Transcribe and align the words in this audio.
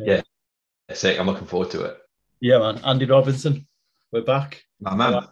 Yeah. 0.00 0.22
Sick. 0.92 1.18
I'm 1.18 1.26
looking 1.26 1.46
forward 1.46 1.70
to 1.72 1.84
it. 1.84 1.98
Yeah, 2.40 2.58
man. 2.58 2.80
Andy 2.84 3.06
Robinson, 3.06 3.66
we're 4.10 4.22
back. 4.22 4.64
My 4.80 4.94
man. 4.94 5.26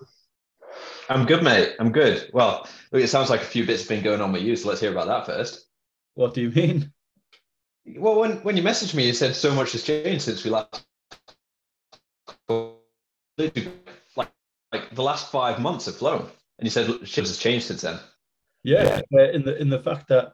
I'm 1.08 1.26
good, 1.26 1.42
mate. 1.42 1.74
I'm 1.80 1.90
good. 1.90 2.30
Well, 2.32 2.68
it 2.92 3.08
sounds 3.08 3.30
like 3.30 3.40
a 3.40 3.44
few 3.44 3.66
bits 3.66 3.82
have 3.82 3.88
been 3.88 4.04
going 4.04 4.20
on 4.20 4.32
with 4.32 4.42
you, 4.42 4.54
so 4.54 4.68
let's 4.68 4.80
hear 4.80 4.92
about 4.92 5.08
that 5.08 5.26
first. 5.26 5.66
What 6.14 6.34
do 6.34 6.42
you 6.42 6.50
mean? 6.50 6.92
Well, 7.96 8.20
when, 8.20 8.36
when 8.42 8.56
you 8.56 8.62
messaged 8.62 8.94
me, 8.94 9.06
you 9.06 9.12
said 9.12 9.34
so 9.34 9.52
much 9.54 9.72
has 9.72 9.82
changed 9.82 10.22
since 10.22 10.44
we 10.44 10.50
last. 10.50 10.86
Like, 13.38 14.30
like 14.72 14.94
the 14.94 15.02
last 15.02 15.32
five 15.32 15.58
months 15.60 15.86
have 15.86 15.96
flown, 15.96 16.28
and 16.58 16.66
you 16.66 16.70
said 16.70 17.08
shit 17.08 17.26
has 17.26 17.38
changed 17.38 17.66
since 17.66 17.80
then. 17.80 17.98
Yeah, 18.62 19.00
uh, 19.14 19.30
in 19.30 19.42
the 19.44 19.56
in 19.56 19.70
the 19.70 19.82
fact 19.82 20.08
that 20.08 20.32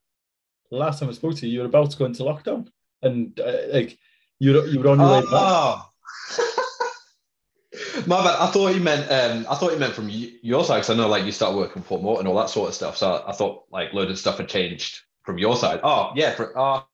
last 0.71 1.01
time 1.01 1.09
I 1.09 1.13
spoke 1.13 1.37
to 1.37 1.47
you, 1.47 1.53
you 1.53 1.61
were 1.61 1.67
about 1.67 1.93
to 1.93 1.97
go 1.97 2.05
into 2.05 2.25
lockdown, 2.25 2.69
and 3.03 3.39
uh, 3.39 3.59
like 3.73 3.97
you 4.39 4.67
you 4.67 4.81
were 4.81 4.91
on 4.91 4.99
your 5.01 5.11
way 5.11 5.21
back. 5.21 5.31
Oh. 5.33 5.91
My 8.07 8.23
bad. 8.23 8.37
I 8.39 8.47
thought 8.51 8.75
you 8.75 8.81
meant 8.81 9.11
um, 9.11 9.47
I 9.51 9.55
thought 9.55 9.73
you 9.73 9.79
meant 9.79 9.95
from 9.95 10.09
your 10.11 10.65
side 10.65 10.77
because 10.77 10.91
I 10.91 10.95
know 10.95 11.09
like 11.09 11.25
you 11.25 11.33
start 11.33 11.55
working 11.55 11.83
for 11.83 12.01
more 12.01 12.19
and 12.19 12.29
all 12.29 12.37
that 12.37 12.51
sort 12.51 12.69
of 12.69 12.75
stuff. 12.75 12.97
So 12.97 13.23
I, 13.27 13.33
thought 13.33 13.65
like 13.71 13.93
loads 13.93 14.11
of 14.11 14.19
stuff 14.19 14.39
had 14.39 14.49
changed 14.49 15.01
from 15.25 15.39
your 15.39 15.57
side. 15.57 15.81
Oh 15.83 16.13
yeah, 16.15 16.35
for 16.35 16.53
oh. 16.59 16.87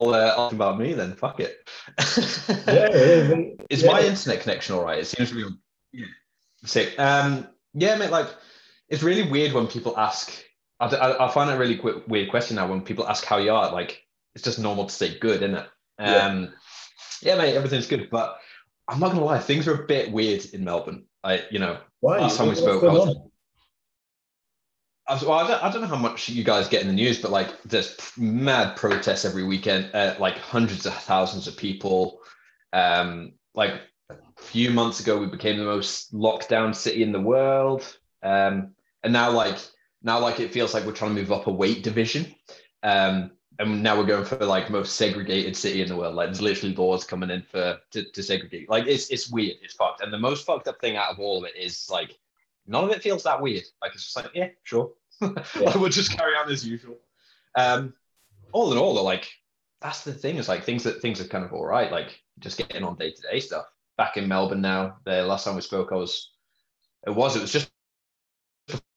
Well, 0.00 0.14
uh, 0.14 0.44
ask 0.46 0.54
about 0.54 0.78
me 0.78 0.92
then. 0.94 1.14
Fuck 1.14 1.40
it. 1.40 1.58
Yeah, 2.66 2.88
yeah, 2.92 3.28
yeah. 3.28 3.44
Is 3.68 3.82
Yeah. 3.82 3.92
my 3.92 4.02
internet 4.02 4.40
connection 4.40 4.74
all 4.76 4.84
right? 4.84 4.98
It 4.98 5.06
seems 5.06 5.30
to 5.30 5.34
be. 5.34 5.56
Yeah. 5.92 6.06
Sick. 6.64 6.98
Um. 6.98 7.48
Yeah, 7.74 7.96
mate. 7.96 8.10
Like, 8.10 8.28
it's 8.88 9.02
really 9.02 9.28
weird 9.28 9.52
when 9.52 9.66
people 9.66 9.98
ask. 9.98 10.32
I, 10.80 10.86
I, 10.86 11.26
I 11.26 11.30
find 11.32 11.50
it 11.50 11.54
a 11.54 11.58
really 11.58 11.80
weird 12.06 12.30
question 12.30 12.56
now 12.56 12.68
when 12.68 12.82
people 12.82 13.08
ask 13.08 13.24
how 13.24 13.38
you 13.38 13.52
are. 13.52 13.72
Like, 13.72 14.04
it's 14.38 14.44
just 14.44 14.60
normal 14.60 14.86
to 14.86 14.94
say 14.94 15.18
good, 15.18 15.42
isn't 15.42 15.56
it? 15.56 15.66
Yeah. 15.98 16.26
Um. 16.26 16.54
Yeah, 17.22 17.36
mate. 17.36 17.56
Everything's 17.56 17.88
good, 17.88 18.08
but 18.08 18.38
I'm 18.86 19.00
not 19.00 19.10
gonna 19.10 19.24
lie. 19.24 19.40
Things 19.40 19.66
are 19.66 19.82
a 19.82 19.86
bit 19.86 20.12
weird 20.12 20.44
in 20.52 20.62
Melbourne. 20.62 21.06
I, 21.24 21.42
you 21.50 21.58
know, 21.58 21.80
Why? 21.98 22.18
last 22.18 22.36
time 22.36 22.48
we 22.48 22.54
spoke, 22.54 22.84
I 22.84 22.86
was. 22.86 23.16
I, 25.08 25.14
was, 25.14 25.24
well, 25.24 25.38
I, 25.38 25.48
don't, 25.48 25.64
I 25.64 25.72
don't 25.72 25.80
know 25.80 25.88
how 25.88 25.96
much 25.96 26.28
you 26.28 26.44
guys 26.44 26.68
get 26.68 26.82
in 26.82 26.86
the 26.86 26.92
news, 26.94 27.20
but 27.20 27.32
like 27.32 27.60
there's 27.64 27.96
mad 28.16 28.76
protests 28.76 29.24
every 29.24 29.42
weekend, 29.42 29.90
uh, 29.92 30.14
like 30.20 30.38
hundreds 30.38 30.86
of 30.86 30.94
thousands 30.94 31.48
of 31.48 31.56
people. 31.56 32.20
Um, 32.72 33.32
like 33.56 33.80
a 34.10 34.16
few 34.36 34.70
months 34.70 35.00
ago, 35.00 35.18
we 35.18 35.26
became 35.26 35.58
the 35.58 35.64
most 35.64 36.14
locked 36.14 36.48
down 36.48 36.72
city 36.74 37.02
in 37.02 37.10
the 37.10 37.20
world, 37.20 37.98
um, 38.22 38.74
and 39.02 39.12
now 39.12 39.32
like 39.32 39.58
now 40.00 40.20
like 40.20 40.38
it 40.38 40.52
feels 40.52 40.74
like 40.74 40.84
we're 40.84 40.92
trying 40.92 41.16
to 41.16 41.20
move 41.20 41.32
up 41.32 41.48
a 41.48 41.52
weight 41.52 41.82
division. 41.82 42.32
Um, 42.84 43.32
and 43.58 43.82
now 43.82 43.98
we're 43.98 44.06
going 44.06 44.24
for 44.24 44.36
like 44.44 44.70
most 44.70 44.96
segregated 44.96 45.56
city 45.56 45.82
in 45.82 45.88
the 45.88 45.96
world. 45.96 46.14
Like 46.14 46.28
there's 46.28 46.40
literally 46.40 46.74
laws 46.74 47.04
coming 47.04 47.30
in 47.30 47.42
for 47.42 47.78
to, 47.90 48.04
to 48.04 48.22
segregate. 48.22 48.70
Like 48.70 48.86
it's 48.86 49.08
it's 49.10 49.30
weird. 49.30 49.56
It's 49.62 49.74
fucked. 49.74 50.00
And 50.00 50.12
the 50.12 50.18
most 50.18 50.46
fucked 50.46 50.68
up 50.68 50.80
thing 50.80 50.96
out 50.96 51.10
of 51.10 51.18
all 51.18 51.38
of 51.38 51.44
it 51.44 51.56
is 51.56 51.88
like 51.90 52.18
none 52.66 52.84
of 52.84 52.90
it 52.90 53.02
feels 53.02 53.24
that 53.24 53.40
weird. 53.40 53.64
Like 53.82 53.94
it's 53.94 54.04
just 54.04 54.16
like 54.16 54.30
yeah, 54.34 54.48
sure. 54.62 54.92
like, 55.20 55.74
we'll 55.74 55.88
just 55.88 56.16
carry 56.16 56.36
on 56.36 56.50
as 56.50 56.66
usual. 56.66 56.96
Um, 57.56 57.94
all 58.52 58.70
in 58.70 58.78
all, 58.78 58.94
though, 58.94 59.02
like 59.02 59.28
that's 59.80 60.04
the 60.04 60.12
thing. 60.12 60.36
Is 60.36 60.48
like 60.48 60.64
things 60.64 60.84
that 60.84 61.02
things 61.02 61.20
are 61.20 61.26
kind 61.26 61.44
of 61.44 61.52
all 61.52 61.66
right. 61.66 61.90
Like 61.90 62.22
just 62.38 62.58
getting 62.58 62.84
on 62.84 62.96
day 62.96 63.10
to 63.10 63.22
day 63.22 63.40
stuff. 63.40 63.66
Back 63.96 64.16
in 64.16 64.28
Melbourne 64.28 64.60
now. 64.60 64.98
The 65.04 65.24
last 65.24 65.44
time 65.44 65.56
we 65.56 65.60
spoke, 65.60 65.90
I 65.90 65.96
was. 65.96 66.30
It 67.06 67.10
was. 67.10 67.34
It 67.34 67.42
was 67.42 67.52
just 67.52 67.70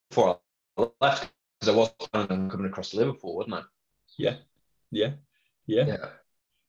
before 0.10 0.40
I 0.78 0.88
left 1.00 1.32
because 1.60 1.74
I 1.74 1.78
was 1.78 1.90
planning 2.12 2.32
on 2.32 2.50
coming 2.50 2.68
across 2.68 2.92
to 2.92 2.98
Liverpool, 2.98 3.36
wasn't 3.36 3.56
I? 3.56 3.62
Yeah, 4.18 4.36
yeah, 4.92 5.12
yeah. 5.66 5.86
Yeah. 5.88 6.06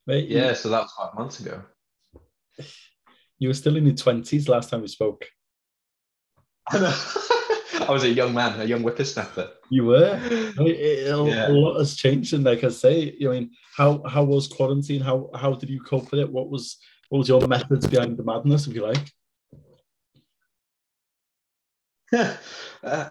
Mate, 0.06 0.28
you- 0.28 0.54
So 0.54 0.68
that 0.70 0.82
was 0.82 0.92
five 0.92 1.14
months 1.14 1.40
ago. 1.40 1.62
You, 3.38 3.48
were 3.48 3.54
still 3.54 3.76
in 3.76 3.86
your 3.86 3.96
twenties 3.96 4.48
last 4.48 4.70
time 4.70 4.82
we 4.82 4.88
spoke. 4.88 5.26
I 6.70 6.78
know. 6.78 6.94
I 7.88 7.90
was 7.90 8.04
a 8.04 8.08
young 8.08 8.32
man, 8.34 8.60
a 8.60 8.64
young 8.64 8.82
whippersnapper. 8.82 9.50
You 9.70 9.86
were. 9.86 10.14
I 10.24 10.62
mean, 10.62 10.74
it, 10.76 11.08
a, 11.12 11.24
Yeah. 11.26 11.48
a 11.48 11.50
lot 11.50 11.78
has 11.78 11.96
changed, 11.96 12.32
and 12.34 12.44
like 12.44 12.62
I 12.62 12.68
say, 12.68 13.16
I 13.20 13.24
mean, 13.26 13.50
how 13.76 14.02
how 14.06 14.22
was 14.24 14.46
quarantine? 14.46 15.00
How 15.00 15.30
how 15.34 15.54
did 15.54 15.68
you 15.70 15.80
cope 15.80 16.10
with 16.12 16.20
it? 16.20 16.30
What 16.30 16.48
was 16.50 16.78
what 17.08 17.18
was 17.18 17.28
your 17.28 17.46
methods 17.48 17.86
behind 17.86 18.16
the 18.16 18.22
madness, 18.24 18.66
if 18.66 18.74
you 18.74 18.82
like? 18.82 19.10
uh, 22.84 23.10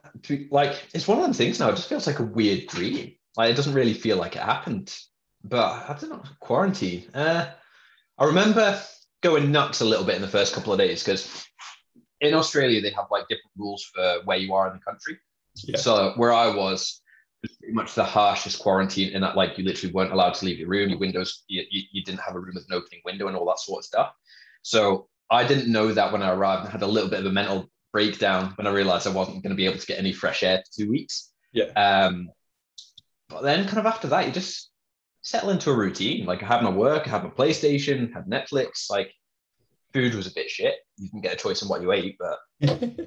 like 0.51 0.87
it's 0.93 1.07
one 1.07 1.17
of 1.17 1.23
them 1.23 1.33
things 1.33 1.59
now. 1.59 1.69
It 1.69 1.75
just 1.75 1.89
feels 1.89 2.07
like 2.07 2.19
a 2.19 2.23
weird 2.23 2.67
dream. 2.67 3.13
Like 3.37 3.51
it 3.51 3.55
doesn't 3.55 3.73
really 3.73 3.93
feel 3.93 4.17
like 4.17 4.35
it 4.35 4.41
happened. 4.41 4.95
But 5.43 5.89
I 5.89 5.97
don't 5.99 6.09
know. 6.11 6.23
Quarantine. 6.39 7.05
Uh, 7.13 7.47
I 8.17 8.25
remember 8.25 8.79
going 9.21 9.51
nuts 9.51 9.81
a 9.81 9.85
little 9.85 10.05
bit 10.05 10.15
in 10.15 10.21
the 10.21 10.27
first 10.27 10.53
couple 10.53 10.73
of 10.73 10.79
days 10.79 11.03
because 11.03 11.45
in 12.19 12.33
Australia 12.33 12.81
they 12.81 12.91
have 12.91 13.07
like 13.09 13.27
different 13.27 13.51
rules 13.57 13.83
for 13.83 14.19
where 14.25 14.37
you 14.37 14.53
are 14.53 14.67
in 14.67 14.73
the 14.73 14.79
country. 14.79 15.17
Yeah. 15.55 15.77
So 15.77 16.13
where 16.15 16.33
I 16.33 16.53
was 16.53 17.01
was 17.41 17.51
pretty 17.57 17.73
much 17.73 17.95
the 17.95 18.03
harshest 18.03 18.59
quarantine 18.59 19.13
in 19.13 19.21
that 19.21 19.35
like 19.35 19.57
you 19.57 19.63
literally 19.63 19.93
weren't 19.93 20.11
allowed 20.11 20.35
to 20.35 20.45
leave 20.45 20.59
your 20.59 20.69
room. 20.69 20.89
Your 20.89 20.99
windows, 20.99 21.43
you, 21.47 21.63
you, 21.69 21.81
you 21.91 22.03
didn't 22.03 22.21
have 22.21 22.35
a 22.35 22.39
room 22.39 22.55
with 22.55 22.65
an 22.69 22.75
opening 22.75 23.01
window 23.03 23.27
and 23.27 23.35
all 23.35 23.47
that 23.47 23.59
sort 23.59 23.79
of 23.79 23.85
stuff. 23.85 24.13
So 24.61 25.07
I 25.31 25.47
didn't 25.47 25.71
know 25.71 25.91
that 25.91 26.11
when 26.11 26.21
I 26.21 26.31
arrived. 26.31 26.67
I 26.67 26.71
had 26.71 26.83
a 26.83 26.87
little 26.87 27.09
bit 27.09 27.21
of 27.21 27.25
a 27.25 27.31
mental 27.31 27.69
breakdown 27.91 28.53
when 28.55 28.67
I 28.67 28.71
realized 28.71 29.07
I 29.07 29.11
wasn't 29.11 29.41
going 29.43 29.51
to 29.51 29.55
be 29.55 29.65
able 29.65 29.79
to 29.79 29.87
get 29.87 29.99
any 29.99 30.13
fresh 30.13 30.43
air 30.43 30.57
for 30.57 30.83
two 30.83 30.91
weeks. 30.91 31.31
Yeah. 31.51 31.65
Um, 31.75 32.29
but 33.31 33.43
then 33.43 33.65
kind 33.65 33.79
of 33.79 33.85
after 33.85 34.07
that, 34.09 34.25
you 34.27 34.31
just 34.31 34.71
settle 35.21 35.49
into 35.49 35.71
a 35.71 35.75
routine. 35.75 36.25
Like 36.25 36.43
I 36.43 36.47
had 36.47 36.63
my 36.63 36.69
work, 36.69 37.07
I 37.07 37.11
had 37.11 37.23
my 37.23 37.29
PlayStation, 37.29 38.13
had 38.13 38.25
Netflix. 38.25 38.89
Like 38.89 39.11
food 39.93 40.15
was 40.15 40.27
a 40.27 40.33
bit 40.33 40.49
shit. 40.49 40.75
You 40.97 41.09
can 41.09 41.21
get 41.21 41.33
a 41.33 41.37
choice 41.37 41.63
on 41.63 41.69
what 41.69 41.81
you 41.81 41.91
ate, 41.91 42.17
but 42.19 42.39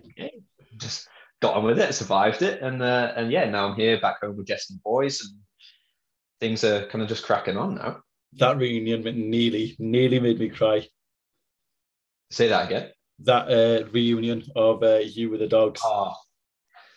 just 0.78 1.08
got 1.40 1.54
on 1.54 1.64
with 1.64 1.78
it, 1.78 1.94
survived 1.94 2.42
it, 2.42 2.62
and 2.62 2.82
uh, 2.82 3.12
and 3.16 3.30
yeah, 3.30 3.48
now 3.48 3.68
I'm 3.68 3.76
here 3.76 4.00
back 4.00 4.20
home 4.20 4.36
with 4.36 4.46
Jess 4.46 4.70
and 4.70 4.82
boys, 4.82 5.20
and 5.20 5.38
things 6.40 6.64
are 6.64 6.86
kind 6.86 7.02
of 7.02 7.08
just 7.08 7.24
cracking 7.24 7.56
on 7.56 7.76
now. 7.76 8.02
that 8.34 8.56
reunion 8.56 9.02
nearly 9.30 9.76
nearly 9.78 10.20
made 10.20 10.38
me 10.38 10.48
cry. 10.48 10.86
Say 12.30 12.48
that 12.48 12.66
again. 12.66 12.90
That 13.20 13.48
uh, 13.48 13.86
reunion 13.90 14.44
of 14.56 14.82
uh, 14.82 14.98
you 14.98 15.30
with 15.30 15.40
the 15.40 15.46
dogs. 15.46 15.80
Oh 15.84 16.14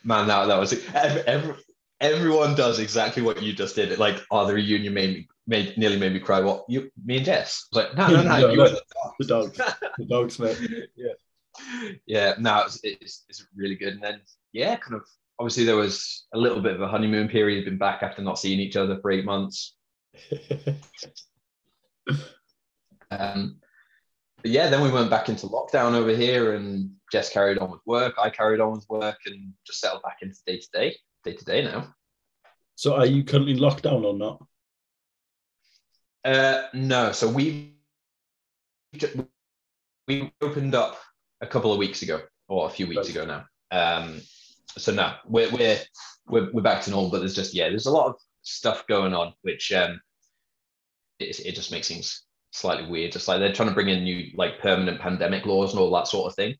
man, 0.04 0.28
that 0.28 0.46
that 0.46 0.60
was 0.60 0.74
every, 0.94 1.22
every, 1.22 1.56
everyone 2.02 2.56
does 2.56 2.80
exactly 2.80 3.24
what 3.24 3.42
you 3.42 3.54
just 3.54 3.76
did. 3.76 3.98
Like, 4.00 4.22
oh, 4.32 4.46
the 4.46 4.54
reunion 4.54 4.94
made 4.94 5.10
me 5.16 5.28
made 5.48 5.78
nearly 5.78 5.98
made 5.98 6.14
me 6.14 6.20
cry. 6.20 6.40
What 6.42 6.66
you, 6.68 6.92
me 7.06 7.18
and 7.18 7.26
Jess? 7.26 7.68
I 7.74 7.78
was 7.78 7.86
like, 7.86 7.98
no, 7.98 8.08
no, 8.10 8.24
no, 8.24 8.30
No, 8.40 8.50
you 8.52 8.58
no. 8.58 8.64
were 8.64 8.70
the 8.70 8.82
The 9.20 9.26
dogs. 9.28 9.58
the 9.98 10.06
dogs, 10.06 10.40
mate. 10.40 10.58
yeah, 12.06 12.36
no, 12.40 12.64
it's, 12.66 12.80
it's, 12.84 13.26
it's 13.30 13.48
really 13.56 13.76
good. 13.76 13.94
And 13.94 14.04
then, 14.04 14.22
yeah, 14.54 14.76
kind 14.76 14.96
of 14.96 15.04
obviously 15.40 15.64
there 15.66 15.76
was 15.76 16.28
a 16.34 16.38
little 16.38 16.62
bit 16.62 16.76
of 16.76 16.82
a 16.82 16.88
honeymoon 16.88 17.30
period, 17.30 17.66
been 17.66 17.78
back 17.78 18.04
after 18.04 18.22
not 18.22 18.40
seeing 18.40 18.60
each 18.60 18.76
other 18.76 19.00
for 19.02 19.12
eight 19.12 19.26
months. 19.26 19.76
Um, 23.10 23.60
but 24.42 24.52
yeah, 24.52 24.70
then 24.70 24.82
we 24.82 24.92
went 24.92 25.10
back 25.10 25.30
into 25.30 25.48
lockdown 25.48 25.94
over 25.94 26.14
here, 26.16 26.56
and 26.56 26.92
Jess 27.12 27.30
carried 27.30 27.58
on 27.58 27.72
with 27.72 27.80
work. 27.86 28.16
I 28.22 28.30
carried 28.30 28.60
on 28.60 28.74
with 28.74 28.86
work, 28.90 29.18
and 29.26 29.54
just 29.66 29.80
settled 29.80 30.04
back 30.04 30.18
into 30.22 30.38
day 30.46 30.58
to 30.60 30.68
day, 30.74 30.96
day 31.28 31.36
to 31.36 31.46
day 31.46 31.64
now. 31.64 31.94
so, 32.76 32.96
are 32.96 33.06
you 33.06 33.24
currently 33.24 33.56
locked 33.56 33.84
down 33.84 34.06
or 34.06 34.14
not? 34.14 34.44
Uh, 36.24 36.64
no, 36.74 37.12
so 37.12 37.30
we 37.30 37.74
we 40.08 40.32
opened 40.42 40.76
up 40.76 40.98
a 41.42 41.48
couple 41.48 41.72
of 41.72 41.78
weeks 41.78 42.02
ago, 42.02 42.22
or 42.48 42.68
a 42.68 42.70
few 42.70 42.88
weeks 42.88 43.10
ago 43.10 43.26
now. 43.26 43.46
Um, 43.72 44.22
so 44.78 44.94
no, 44.94 45.14
we're 45.26 45.52
we're 45.52 45.80
we're 46.28 46.50
we're 46.52 46.62
back 46.62 46.84
to 46.84 46.92
normal, 46.92 47.12
but 47.12 47.20
there's 47.20 47.36
just 47.36 47.54
yeah, 47.54 47.70
there's 47.70 47.86
a 47.86 47.92
lot 47.92 48.08
of 48.08 48.16
stuff 48.42 48.88
going 48.88 49.14
on, 49.14 49.34
which 49.42 49.72
um, 49.72 50.00
it, 51.20 51.40
it 51.46 51.56
just 51.56 51.72
makes 51.72 51.88
things 51.88 52.24
slightly 52.52 52.90
weird. 52.90 53.12
Just 53.12 53.28
like 53.28 53.40
they're 53.40 53.54
trying 53.54 53.70
to 53.70 53.76
bring 53.76 53.90
in 53.90 54.04
new 54.04 54.32
like 54.36 54.60
permanent 54.60 55.00
pandemic 55.00 55.46
laws 55.46 55.72
and 55.72 55.80
all 55.80 55.92
that 55.92 56.08
sort 56.08 56.30
of 56.30 56.36
thing. 56.36 56.56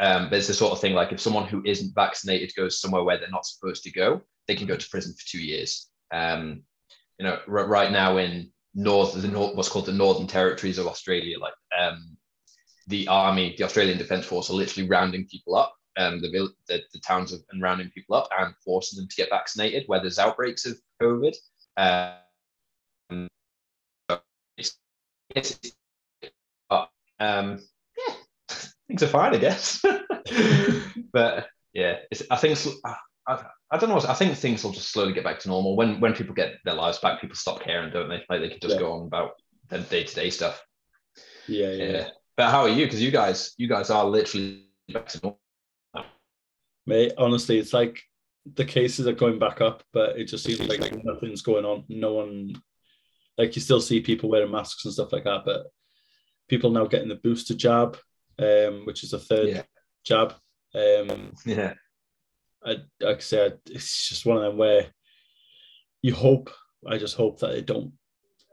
Um, 0.00 0.28
but 0.30 0.38
it's 0.38 0.46
the 0.46 0.54
sort 0.54 0.72
of 0.72 0.80
thing 0.80 0.94
like 0.94 1.12
if 1.12 1.20
someone 1.20 1.48
who 1.48 1.62
isn't 1.64 1.94
vaccinated 1.94 2.52
goes 2.56 2.80
somewhere 2.80 3.02
where 3.02 3.18
they're 3.18 3.30
not 3.30 3.46
supposed 3.46 3.82
to 3.84 3.90
go, 3.90 4.22
they 4.46 4.54
can 4.54 4.66
go 4.66 4.76
to 4.76 4.88
prison 4.90 5.12
for 5.12 5.26
two 5.26 5.40
years. 5.44 5.88
Um, 6.12 6.62
you 7.18 7.26
know, 7.26 7.38
r- 7.48 7.66
right 7.66 7.90
now 7.90 8.16
in 8.18 8.52
north, 8.74 9.20
the 9.20 9.26
north, 9.26 9.56
what's 9.56 9.68
called 9.68 9.86
the 9.86 9.92
Northern 9.92 10.28
Territories 10.28 10.78
of 10.78 10.86
Australia, 10.86 11.38
like 11.40 11.54
um, 11.76 12.16
the 12.86 13.08
army, 13.08 13.54
the 13.58 13.64
Australian 13.64 13.98
Defence 13.98 14.24
Force, 14.24 14.50
are 14.50 14.54
literally 14.54 14.88
rounding 14.88 15.26
people 15.26 15.56
up, 15.56 15.74
um, 15.96 16.20
the, 16.22 16.30
vill- 16.30 16.54
the 16.68 16.80
the 16.92 17.00
towns 17.00 17.32
of, 17.32 17.40
and 17.50 17.60
rounding 17.60 17.90
people 17.90 18.14
up 18.14 18.28
and 18.38 18.54
forcing 18.64 18.98
them 18.98 19.08
to 19.08 19.16
get 19.16 19.30
vaccinated 19.30 19.82
where 19.88 20.00
there's 20.00 20.20
outbreaks 20.20 20.64
of 20.64 20.78
COVID. 21.02 21.34
Um, 21.76 23.28
so 24.08 24.20
it's, 24.56 24.78
it's, 25.34 25.58
but, 26.70 26.88
um, 27.18 27.60
things 28.88 29.02
are 29.02 29.08
fine, 29.08 29.34
I 29.34 29.38
guess. 29.38 29.80
but 31.12 31.46
yeah, 31.72 31.96
it's, 32.10 32.22
I 32.30 32.36
think 32.36 32.58
I, 32.84 32.96
I, 33.26 33.44
I 33.70 33.78
don't 33.78 33.90
know. 33.90 34.00
I 34.08 34.14
think 34.14 34.36
things 34.36 34.64
will 34.64 34.72
just 34.72 34.90
slowly 34.90 35.12
get 35.12 35.24
back 35.24 35.38
to 35.40 35.48
normal 35.48 35.76
when 35.76 36.00
when 36.00 36.14
people 36.14 36.34
get 36.34 36.54
their 36.64 36.74
lives 36.74 36.98
back. 36.98 37.20
People 37.20 37.36
stop 37.36 37.60
caring, 37.62 37.92
don't 37.92 38.08
they? 38.08 38.24
Like 38.28 38.40
they 38.40 38.48
can 38.48 38.60
just 38.60 38.74
Yeah. 38.74 38.80
go 38.80 38.92
on 38.92 39.06
about 39.06 39.32
their 39.68 39.80
day 39.80 40.04
to 40.04 40.14
day 40.14 40.30
stuff. 40.30 40.62
Yeah, 41.46 41.70
yeah. 41.70 41.84
Yeah. 41.84 42.08
But 42.36 42.50
how 42.50 42.62
are 42.62 42.68
you? 42.68 42.86
Because 42.86 43.02
you 43.02 43.10
guys, 43.10 43.54
you 43.58 43.68
guys 43.68 43.90
are 43.90 44.04
literally 44.04 44.64
back 44.92 45.08
to 45.08 45.20
normal. 45.22 45.40
Mate, 46.86 47.12
honestly, 47.18 47.58
it's 47.58 47.74
like 47.74 48.00
the 48.54 48.64
cases 48.64 49.06
are 49.06 49.12
going 49.12 49.38
back 49.38 49.60
up, 49.60 49.82
but 49.92 50.18
it 50.18 50.24
just 50.24 50.44
seems 50.44 50.60
like 50.60 50.80
nothing's 51.04 51.42
going 51.42 51.66
on. 51.66 51.84
No 51.90 52.14
one, 52.14 52.54
like 53.36 53.54
you 53.56 53.60
still 53.60 53.80
see 53.80 54.00
people 54.00 54.30
wearing 54.30 54.50
masks 54.50 54.84
and 54.84 54.94
stuff 54.94 55.12
like 55.12 55.24
that, 55.24 55.42
but 55.44 55.66
people 56.48 56.70
now 56.70 56.86
getting 56.86 57.08
the 57.08 57.16
booster 57.16 57.54
jab, 57.54 57.98
um, 58.38 58.84
which 58.86 59.02
is 59.04 59.12
a 59.12 59.18
third 59.18 59.48
Yeah. 59.48 59.62
jab. 60.04 60.34
Um, 60.74 61.32
Yeah. 61.44 61.74
I, 62.64 62.76
like 63.00 63.16
I 63.16 63.20
said, 63.20 63.58
it's 63.66 64.08
just 64.08 64.26
one 64.26 64.36
of 64.36 64.42
them 64.42 64.56
where 64.56 64.86
you 66.02 66.14
hope, 66.14 66.50
I 66.86 66.98
just 66.98 67.16
hope 67.16 67.38
that 67.40 67.52
they 67.52 67.62
don't 67.62 67.92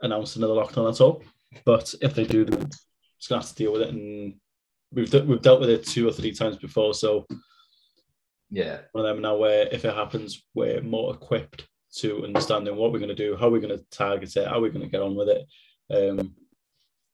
announce 0.01 0.35
another 0.35 0.53
lockdown 0.53 0.89
at 0.91 1.01
all. 1.01 1.23
But 1.65 1.93
if 2.01 2.13
they 2.15 2.25
do, 2.25 2.45
then 2.45 2.69
it's 3.17 3.27
gonna 3.27 3.41
have 3.41 3.49
to 3.49 3.55
deal 3.55 3.73
with 3.73 3.81
it. 3.83 3.89
And 3.89 4.39
we've 4.91 5.09
de- 5.09 5.23
we've 5.23 5.41
dealt 5.41 5.59
with 5.59 5.69
it 5.69 5.85
two 5.85 6.07
or 6.07 6.11
three 6.11 6.31
times 6.33 6.57
before, 6.57 6.93
so 6.93 7.25
Yeah. 8.49 8.81
one 8.91 9.05
of 9.05 9.15
them 9.15 9.21
now 9.21 9.37
where 9.37 9.67
if 9.71 9.85
it 9.85 9.93
happens, 9.93 10.43
we're 10.53 10.81
more 10.81 11.13
equipped 11.13 11.67
to 11.97 12.23
understanding 12.25 12.75
what 12.75 12.91
we're 12.91 12.99
going 12.99 13.09
to 13.09 13.15
do, 13.15 13.35
how 13.37 13.49
we're 13.49 13.61
going 13.61 13.77
to 13.77 13.85
target 13.89 14.35
it, 14.35 14.47
how 14.47 14.59
we're 14.59 14.71
going 14.71 14.83
to 14.85 14.91
get 14.91 15.01
on 15.01 15.15
with 15.15 15.29
it, 15.29 15.47
um, 15.89 16.35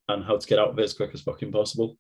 and 0.10 0.24
how 0.24 0.38
to 0.38 0.48
get 0.48 0.60
out 0.60 0.70
of 0.70 0.80
it 0.80 0.84
as 0.84 0.94
quick 0.94 1.12
as 1.14 1.22
fucking 1.22 1.52
possible. 1.52 1.98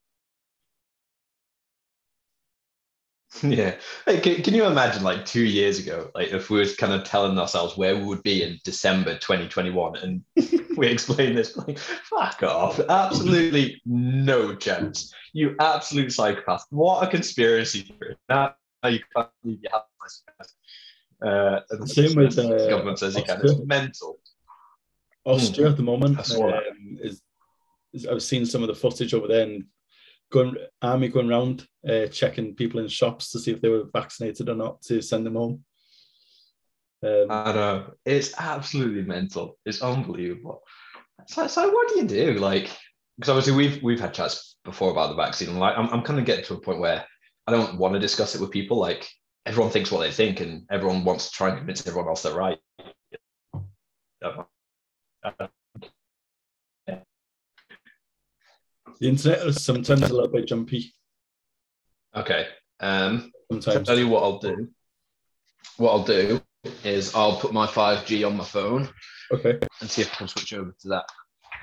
Yeah. 3.44 3.76
Hey, 4.06 4.20
can, 4.20 4.44
can 4.44 4.54
you 4.54 4.66
imagine 4.66 5.04
like 5.04 5.26
two 5.26 5.44
years 5.44 5.80
ago, 5.80 6.12
like 6.14 6.30
if 6.30 6.50
we 6.50 6.60
were 6.60 6.66
kind 6.78 6.94
of 6.94 7.04
telling 7.04 7.38
ourselves 7.40 7.78
where 7.78 7.96
we 7.96 8.04
would 8.04 8.24
be 8.24 8.44
in 8.44 8.60
December 8.64 9.18
2021 9.18 9.96
and 9.98 10.24
we 10.78 10.88
explained 10.88 11.38
this, 11.38 11.56
like, 11.58 11.80
fuck 11.80 12.44
off. 12.44 12.80
Absolutely 12.90 13.82
no 13.86 14.56
chance. 14.56 15.14
You 15.34 15.56
absolute 15.60 16.12
psychopath. 16.12 16.66
What 16.70 17.08
a 17.08 17.10
conspiracy 17.10 17.82
theory. 17.82 18.18
Now 18.28 18.56
you 18.86 19.00
can't 19.16 19.30
believe 19.42 19.60
you 19.64 19.70
have 19.72 19.84
this. 20.04 20.24
Uh, 21.24 21.60
and 21.70 21.90
Same 21.90 22.16
with, 22.16 22.36
the 22.36 22.66
uh, 22.66 22.70
government 22.70 23.00
says 23.00 23.16
you 23.16 23.24
can. 23.24 23.40
It's 23.44 23.60
mental. 23.66 24.20
Austria 25.24 25.70
at 25.70 25.78
the 25.78 25.84
moment 25.84 26.18
um, 26.36 26.98
is, 27.00 27.22
is, 27.94 28.08
I've 28.08 28.24
seen 28.24 28.46
some 28.46 28.64
of 28.64 28.68
the 28.68 28.76
footage 28.76 29.14
over 29.14 29.28
there 29.28 29.44
and 29.44 29.66
going 30.32 30.56
army 30.82 31.10
going 31.10 31.30
around 31.30 31.68
uh, 31.88 32.08
checking 32.08 32.56
people 32.56 32.80
in 32.80 32.88
shops 32.88 33.32
to 33.32 33.40
see 33.40 33.52
if 33.52 33.62
they 33.62 33.70
were 33.70 33.90
vaccinated 33.94 34.50
or 34.50 34.56
not 34.56 34.82
to 34.84 35.02
send 35.02 35.26
them 35.26 35.36
home. 35.36 35.64
Um, 37.04 37.28
I 37.30 37.54
know. 37.54 37.94
It's 38.06 38.34
absolutely 38.38 39.04
mental. 39.04 39.58
It's 39.66 39.82
unbelievable. 39.82 40.62
So, 41.28 41.48
so 41.48 41.70
what 41.70 41.90
do 41.90 42.00
you 42.00 42.08
do? 42.08 42.34
Like, 42.34 42.70
because 43.18 43.30
obviously 43.30 43.54
we've 43.54 43.84
we've 43.84 44.00
had 44.00 44.14
chats 44.14 44.58
before 44.64 44.92
about 44.92 45.10
the 45.10 45.16
vaccine, 45.16 45.50
and 45.50 45.60
like 45.60 45.78
I'm 45.78 45.90
I'm 45.90 46.04
kind 46.04 46.20
of 46.20 46.26
getting 46.26 46.46
to 46.46 46.56
a 46.56 46.62
point 46.62 46.80
where 46.80 47.06
I 47.48 47.52
don't 47.52 47.78
want 47.78 47.94
to 47.94 48.00
discuss 48.00 48.36
it 48.36 48.42
with 48.42 48.52
people. 48.52 48.78
Like 48.78 49.08
everyone 49.46 49.72
thinks 49.72 49.92
what 49.92 50.02
they 50.02 50.12
think, 50.12 50.40
and 50.40 50.64
everyone 50.72 51.04
wants 51.04 51.30
to 51.30 51.32
try 51.32 51.50
and 51.50 51.58
convince 51.58 51.86
everyone 51.86 52.10
else 52.10 52.24
they're 52.24 52.34
right. 52.34 52.58
The 59.02 59.10
internet 59.10 59.40
is 59.40 59.64
sometimes 59.64 60.04
a 60.04 60.14
little 60.14 60.28
bit 60.28 60.48
jumpy. 60.48 60.94
Okay. 62.16 62.46
Um, 62.80 63.32
I'll 63.52 63.60
Sometimes 63.60 63.88
tell 63.88 63.98
you 63.98 64.08
what 64.08 64.22
I'll 64.22 64.38
do. 64.38 64.70
What 65.78 65.92
I'll 65.92 66.04
do 66.04 66.40
is 66.84 67.16
I'll 67.16 67.38
put 67.38 67.52
my 67.52 67.66
5G 67.66 68.26
on 68.26 68.38
my 68.38 68.44
phone 68.44 68.88
okay. 69.32 69.60
and 69.82 69.90
see 69.90 70.04
if 70.04 70.14
I 70.14 70.18
can 70.18 70.28
switch 70.28 70.54
over 70.54 70.76
to 70.82 70.88
that. 70.90 71.06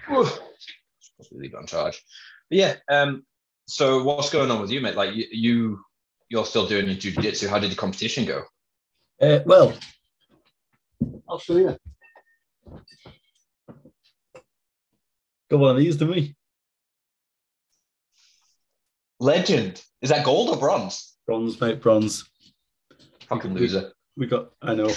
Whew. 0.09 0.27
Supposed 0.27 1.31
to 1.31 1.37
leave 1.37 1.55
it 1.55 1.59
on 1.59 1.67
charge. 1.67 2.03
But 2.51 2.59
yeah. 2.59 2.75
Um. 2.91 3.25
So 3.67 4.03
what's 4.03 4.31
going 4.31 4.51
on 4.51 4.61
with 4.61 4.73
you, 4.73 4.81
mate? 4.81 4.97
Like 4.97 5.15
you, 5.15 5.27
you 5.31 5.81
you're 6.29 6.47
still 6.47 6.67
doing 6.67 6.87
your 6.87 6.97
jiu-jitsu. 6.97 7.47
How 7.47 7.61
did 7.61 7.71
the 7.71 7.77
competition 7.77 8.25
go? 8.25 8.43
Uh, 9.21 9.41
well, 9.47 9.75
I'll 11.29 11.39
show 11.39 11.57
you. 11.57 11.77
Got 15.51 15.61
one 15.61 15.71
of 15.71 15.77
these, 15.77 15.97
didn't 15.97 16.15
we? 16.15 16.35
Legend. 19.21 19.83
Is 20.03 20.11
that 20.11 20.25
gold 20.25 20.51
or 20.51 20.57
bronze? 20.57 21.17
Bronze, 21.27 21.61
mate, 21.61 21.81
bronze. 21.81 22.29
Fucking 23.29 23.55
loser. 23.55 23.93
We 24.17 24.27
got, 24.27 24.51
I 24.63 24.75
know, 24.75 24.91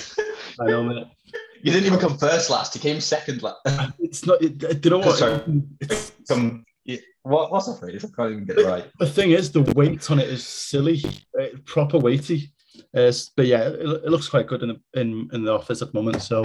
I 0.60 0.66
know, 0.66 0.84
mate. 0.84 1.08
You 1.64 1.72
didn't 1.72 1.86
even 1.86 2.00
come 2.00 2.18
first 2.18 2.50
last. 2.50 2.74
You 2.74 2.82
came 2.82 3.00
second 3.00 3.44
last. 3.44 3.60
It's 4.00 4.26
not, 4.26 4.42
it, 4.42 4.58
do 4.58 4.80
you 4.84 4.90
know 4.90 4.98
what? 4.98 5.20
Sorry. 5.20 5.62
It's, 5.80 6.12
Come. 6.28 6.66
What, 7.24 7.52
what's 7.52 7.68
the 7.68 7.76
phrase? 7.76 8.04
I 8.04 8.08
can't 8.16 8.32
even 8.32 8.46
get 8.46 8.58
it 8.58 8.66
right. 8.66 8.86
the 8.98 9.06
thing 9.06 9.30
is, 9.30 9.52
the 9.52 9.62
weight 9.76 10.10
on 10.10 10.18
it 10.18 10.28
is 10.28 10.46
silly, 10.46 11.04
uh, 11.40 11.46
proper 11.66 12.00
weighty. 12.00 12.52
Uh, 12.96 13.12
but 13.38 13.46
yeah, 13.46 13.68
it, 13.68 13.80
it 13.80 14.10
looks 14.10 14.28
quite 14.28 14.48
good 14.48 14.64
in 14.64 14.70
the, 14.70 15.00
in, 15.00 15.30
in 15.34 15.44
the 15.44 15.54
office 15.54 15.84
at 15.84 15.94
the 15.94 16.00
moment. 16.00 16.24
So, 16.24 16.44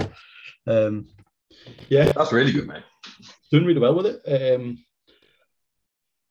um, 0.67 1.07
yeah, 1.89 2.11
That's 2.11 2.31
really 2.31 2.51
good, 2.51 2.67
mate. 2.67 2.83
doing 3.51 3.65
really 3.65 3.79
well 3.79 3.95
with 3.95 4.05
it. 4.05 4.53
Um, 4.55 4.77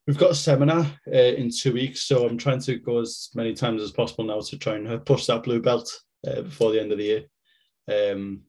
we've 0.06 0.18
got 0.18 0.30
a 0.30 0.34
seminar 0.34 0.86
uh, 1.12 1.16
in 1.16 1.50
two 1.50 1.72
weeks, 1.72 2.02
so 2.02 2.26
I'm 2.26 2.38
trying 2.38 2.60
to 2.62 2.76
go 2.76 3.00
as 3.00 3.30
many 3.34 3.54
times 3.54 3.82
as 3.82 3.90
possible 3.90 4.24
now 4.24 4.40
to 4.40 4.58
try 4.58 4.74
and 4.76 4.88
uh, 4.88 4.98
push 4.98 5.26
that 5.26 5.42
blue 5.42 5.60
belt 5.60 5.90
uh, 6.26 6.42
before 6.42 6.72
the 6.72 6.80
end 6.80 6.92
of 6.92 6.98
the 6.98 7.04
year. 7.04 8.12
Um, 8.12 8.42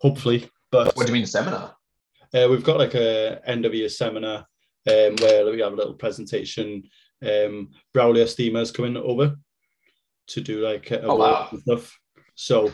hopefully, 0.00 0.48
but 0.70 0.96
What 0.96 1.06
do 1.06 1.12
you 1.12 1.18
mean 1.18 1.26
seminar? 1.26 1.76
uh, 2.34 2.46
we've 2.50 2.64
got 2.64 2.78
like 2.78 2.94
a 2.94 3.40
end 3.44 3.64
of 3.66 3.74
year 3.74 3.88
seminar 3.88 4.46
um, 4.88 5.16
where 5.20 5.44
we 5.50 5.60
have 5.60 5.72
a 5.72 5.76
little 5.76 5.94
presentation. 5.94 6.84
Um, 7.22 7.70
Braulio 7.94 8.22
Estima's 8.22 8.72
coming 8.72 8.96
over 8.96 9.36
to 10.28 10.40
do 10.40 10.60
like 10.60 10.90
a 10.90 11.02
Oh, 11.02 11.16
wow. 11.16 11.48
and 11.52 11.60
stuff. 11.60 11.96
So 12.34 12.72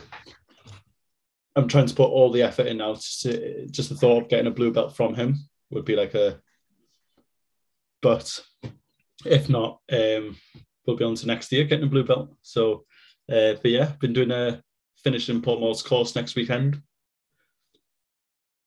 I'm 1.55 1.67
trying 1.67 1.87
to 1.87 1.93
put 1.95 2.09
all 2.09 2.31
the 2.31 2.41
effort 2.43 2.67
in 2.67 2.77
now. 2.77 2.95
To, 3.21 3.67
just 3.67 3.89
the 3.89 3.95
thought 3.95 4.23
of 4.23 4.29
getting 4.29 4.47
a 4.47 4.51
blue 4.51 4.71
belt 4.71 4.95
from 4.95 5.13
him 5.15 5.35
would 5.71 5.85
be 5.85 5.95
like 5.95 6.13
a. 6.15 6.39
But 8.01 8.41
if 9.25 9.49
not, 9.49 9.79
um, 9.91 10.37
we'll 10.85 10.95
be 10.95 11.03
on 11.03 11.15
to 11.15 11.27
next 11.27 11.51
year 11.51 11.65
getting 11.65 11.85
a 11.85 11.89
blue 11.89 12.03
belt. 12.03 12.29
So, 12.41 12.85
uh, 13.31 13.53
but 13.61 13.71
yeah, 13.71 13.93
been 13.99 14.13
doing 14.13 14.31
a 14.31 14.63
finishing 15.03 15.41
Paul 15.41 15.59
Mort's 15.59 15.81
course 15.81 16.15
next 16.15 16.35
weekend, 16.35 16.81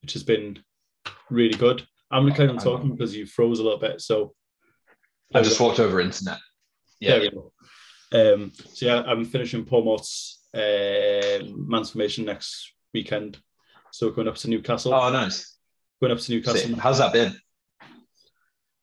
which 0.03 0.13
has 0.13 0.23
been 0.23 0.59
really 1.31 1.57
good. 1.57 1.87
I'm 2.11 2.25
gonna 2.25 2.37
kind 2.37 2.51
on 2.51 2.59
talking 2.59 2.91
because 2.91 3.17
you 3.17 3.27
froze 3.27 3.59
a 3.59 3.63
little 3.63 3.79
bit. 3.79 4.01
So 4.01 4.35
I 5.35 5.43
just 5.43 5.61
walked 5.61 5.81
over 5.81 6.01
internet. 6.01 6.39
Yeah. 7.01 7.19
there 7.19 7.21
we 7.21 7.31
go. 7.31 7.53
Um, 8.13 8.53
so 8.75 8.87
yeah, 8.87 9.03
I'm 9.07 9.25
finishing 9.25 9.65
Paul 9.65 9.85
Mort's 9.85 10.43
uh, 10.55 11.39
Transformation 11.71 12.27
next 12.27 12.73
weekend. 12.93 13.39
So 13.91 14.11
going 14.11 14.29
up 14.29 14.37
to 14.37 14.51
Newcastle. 14.51 14.95
Oh, 14.95 15.11
nice. 15.11 15.57
going 16.01 16.13
up 16.13 16.19
to 16.19 16.33
Newcastle. 16.33 16.61
Sick. 16.71 16.79
How's 16.79 16.99
that 16.99 17.13
been? 17.13 17.35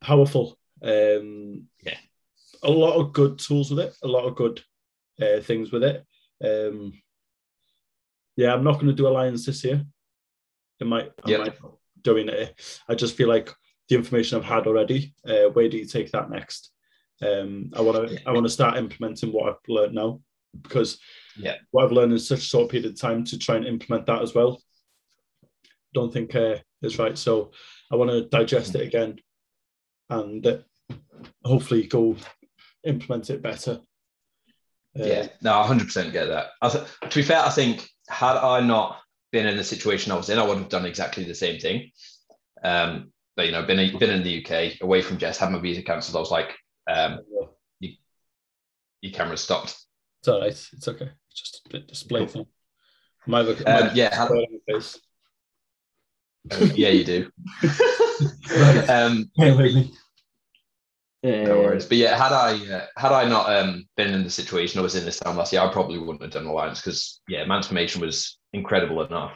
Powerful. 0.01 0.57
Um, 0.81 1.67
Yeah. 1.83 1.97
A 2.63 2.69
lot 2.69 2.95
of 2.99 3.13
good 3.13 3.39
tools 3.39 3.69
with 3.69 3.79
it. 3.79 3.93
A 4.03 4.07
lot 4.07 4.25
of 4.25 4.35
good 4.35 4.61
uh, 5.21 5.39
things 5.41 5.71
with 5.71 5.83
it. 5.83 6.05
Um, 6.43 6.93
yeah, 8.35 8.53
I'm 8.53 8.63
not 8.63 8.75
going 8.75 8.87
to 8.87 8.93
do 8.93 9.07
Alliance 9.07 9.45
this 9.45 9.63
year. 9.63 9.85
It 10.79 10.87
might. 10.87 11.11
I 11.23 11.29
Yep. 11.31 11.39
might 11.39 11.57
doing 12.01 12.29
it. 12.29 12.55
I 12.87 12.95
just 12.95 13.15
feel 13.17 13.27
like 13.27 13.49
the 13.89 13.95
information 13.95 14.37
I've 14.37 14.45
had 14.45 14.67
already. 14.67 15.13
Uh, 15.25 15.49
where 15.53 15.67
do 15.69 15.77
you 15.77 15.85
take 15.85 16.11
that 16.11 16.29
next? 16.29 16.71
Um, 17.21 17.71
I 17.73 17.81
want 17.81 18.07
to. 18.09 18.27
I 18.27 18.31
want 18.31 18.45
to 18.45 18.49
start 18.51 18.77
implementing 18.77 19.31
what 19.33 19.49
I've 19.49 19.67
learned 19.67 19.95
now 19.95 20.21
because 20.61 20.99
Yeah. 21.37 21.55
what 21.71 21.85
I've 21.85 21.91
learned 21.91 22.13
in 22.13 22.19
such 22.19 22.39
a 22.39 22.41
short 22.41 22.69
period 22.71 22.89
of 22.89 22.99
time 22.99 23.23
to 23.25 23.37
try 23.37 23.55
and 23.57 23.65
implement 23.65 24.05
that 24.07 24.21
as 24.21 24.33
well. 24.33 24.61
Don't 25.93 26.11
think 26.13 26.35
uh, 26.35 26.57
is 26.81 26.97
right. 26.99 27.17
So 27.17 27.51
I 27.91 27.95
want 27.95 28.11
to 28.11 28.27
digest 28.29 28.75
it 28.75 28.81
again 28.87 29.19
and 30.09 30.63
hopefully 31.43 31.87
go 31.87 32.15
implement 32.83 33.29
it 33.29 33.41
better. 33.41 33.79
Uh, 34.99 35.03
Yeah, 35.05 35.27
no, 35.41 35.59
I 35.59 35.67
100% 35.67 36.11
get 36.11 36.25
that. 36.27 36.47
I 36.61 36.69
th- 36.69 36.83
to 37.09 37.15
be 37.15 37.21
fair, 37.23 37.39
I 37.43 37.49
think 37.49 37.87
had 38.07 38.37
I 38.37 38.59
not 38.61 38.99
been 39.31 39.45
in 39.47 39.57
the 39.57 39.63
situation 39.63 40.11
I 40.11 40.15
was 40.15 40.29
in, 40.29 40.39
I 40.39 40.43
would 40.43 40.57
have 40.57 40.69
done 40.69 40.85
exactly 40.85 41.23
the 41.23 41.35
same 41.35 41.59
thing. 41.59 41.91
Um, 42.63 43.11
but 43.35 43.45
you 43.45 43.51
know, 43.51 43.63
been 43.63 43.97
been 43.99 44.09
in 44.09 44.23
the 44.23 44.43
UK, 44.43 44.81
away 44.81 45.01
from 45.01 45.17
Jess, 45.17 45.37
had 45.37 45.51
my 45.51 45.59
visa 45.59 45.81
cancelled. 45.83 46.15
I 46.17 46.19
was 46.19 46.31
like, 46.31 46.55
um, 46.89 47.19
your 49.01 49.13
camera 49.13 49.37
stopped. 49.37 49.77
It's 50.19 50.27
all 50.27 50.41
right. 50.41 50.47
It's 50.73 50.87
okay. 50.87 51.09
It's 51.31 51.39
just 51.39 51.61
a 51.65 51.69
bit 51.69 51.87
display 51.87 52.25
thing. 52.25 52.45
Might 53.27 53.43
look, 53.43 53.59
Um, 53.65 53.91
yeah, 53.93 54.13
had- 54.13 54.27
display 54.27 54.39
on 54.45 54.59
my 54.67 54.73
face. 54.73 54.99
Yeah, 56.75 56.89
you 56.89 57.03
do. 57.05 57.31
um. 58.89 59.29
No 61.23 61.59
worries. 61.59 61.85
But 61.85 61.97
yeah, 61.97 62.17
had 62.17 62.31
I 62.31 62.53
uh, 62.73 62.85
had 62.95 63.11
I 63.11 63.27
not 63.27 63.53
um, 63.53 63.85
been 63.97 64.13
in 64.13 64.23
the 64.23 64.29
situation 64.29 64.79
I 64.79 64.83
was 64.83 64.95
in 64.95 65.03
this 65.05 65.19
time 65.19 65.35
last 65.35 65.51
year, 65.51 65.61
I 65.61 65.71
probably 65.71 65.97
wouldn't 65.99 66.21
have 66.21 66.31
done 66.31 66.45
Alliance 66.45 66.79
because 66.81 67.21
yeah, 67.27 67.43
Transformation 67.45 68.01
was 68.01 68.37
incredible 68.53 69.03
enough. 69.03 69.33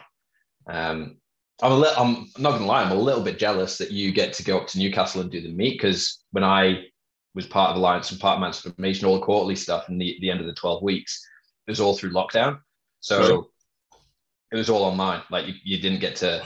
Um, 0.66 1.18
I'm 1.62 1.72
a 1.72 1.76
li- 1.76 1.94
I'm 1.96 2.26
not 2.38 2.52
gonna 2.52 2.66
lie, 2.66 2.82
I'm 2.82 2.90
a 2.90 2.94
little 2.94 3.22
bit 3.22 3.38
jealous 3.38 3.76
that 3.78 3.90
you 3.90 4.12
get 4.12 4.32
to 4.34 4.44
go 4.44 4.58
up 4.58 4.66
to 4.68 4.78
Newcastle 4.78 5.20
and 5.20 5.30
do 5.30 5.40
the 5.42 5.52
meet 5.52 5.74
because 5.78 6.24
when 6.32 6.42
I 6.42 6.84
was 7.34 7.46
part 7.46 7.70
of 7.70 7.76
Alliance 7.76 8.10
and 8.10 8.20
part 8.20 8.36
of 8.36 8.40
Transformation, 8.40 9.06
all 9.06 9.18
the 9.18 9.24
quarterly 9.24 9.56
stuff 9.56 9.88
and 9.88 10.00
the, 10.00 10.16
the 10.20 10.30
end 10.30 10.40
of 10.40 10.46
the 10.46 10.54
12 10.54 10.82
weeks, 10.82 11.22
it 11.66 11.70
was 11.70 11.80
all 11.80 11.94
through 11.96 12.12
lockdown. 12.12 12.58
So 13.00 13.18
Right. 13.20 13.44
it 14.52 14.56
was 14.56 14.70
all 14.70 14.84
online. 14.84 15.22
Like 15.30 15.46
you, 15.46 15.54
you 15.64 15.78
didn't 15.80 16.00
get 16.00 16.16
to 16.16 16.42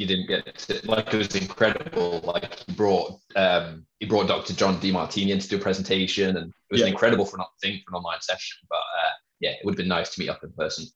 you 0.00 0.06
didn't 0.06 0.26
get 0.28 0.56
to 0.56 0.80
like 0.88 1.12
it 1.12 1.18
was 1.18 1.36
incredible. 1.36 2.20
Like 2.24 2.54
he 2.66 2.72
brought 2.72 3.20
um 3.36 3.86
he 3.98 4.06
brought 4.06 4.28
Dr. 4.28 4.54
John 4.54 4.80
Demartini 4.80 5.28
in 5.28 5.38
to 5.38 5.48
do 5.48 5.56
a 5.56 5.60
presentation 5.60 6.38
and 6.38 6.46
it 6.48 6.72
was 6.72 6.80
Yeah. 6.80 6.86
an 6.86 6.92
incredible 6.92 7.26
for 7.26 7.36
an 7.38 7.44
thing 7.60 7.80
for 7.84 7.90
an 7.94 7.98
online 7.98 8.20
session. 8.22 8.56
But 8.70 8.76
uh 9.00 9.10
yeah, 9.40 9.50
it 9.50 9.58
would 9.64 9.72
have 9.72 9.76
been 9.76 9.88
nice 9.88 10.08
to 10.14 10.20
meet 10.20 10.30
up 10.30 10.42
in 10.42 10.52
person. 10.52 10.86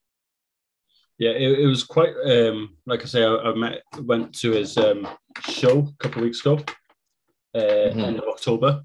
yeah, 1.19 1.31
it, 1.31 1.59
it 1.61 1.67
was 1.67 1.85
quite 1.85 2.15
um, 2.27 2.77
like 2.87 3.03
I 3.03 3.05
say, 3.07 3.23
I, 3.23 3.35
I 3.37 3.55
met 3.55 3.83
went 4.03 4.35
to 4.41 4.53
his 4.53 4.77
um, 4.79 5.07
show 5.49 5.77
a 5.81 5.97
couple 6.03 6.19
of 6.21 6.25
weeks 6.25 6.41
ago, 6.41 6.55
uh, 7.55 7.61
Mhm. 7.93 8.05
end 8.09 8.19
of 8.19 8.25
October, 8.35 8.83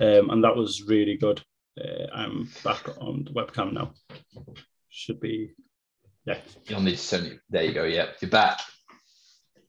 um, 0.00 0.30
and 0.30 0.44
that 0.44 0.54
was 0.54 0.82
really 0.86 1.16
good. 1.16 1.38
Uh, 1.82 2.06
I'm 2.14 2.48
back 2.62 2.82
on 3.00 3.24
the 3.24 3.32
webcam 3.32 3.72
now. 3.72 3.92
Should 4.90 5.20
be, 5.20 5.52
yeah. 6.24 6.38
You'll 6.68 6.80
need 6.82 6.92
to 7.02 7.06
send 7.12 7.26
you 7.26 7.38
there 7.50 7.64
you 7.64 7.72
go, 7.74 7.84
yeah. 7.84 8.06
You're 8.20 8.30
back. 8.30 8.60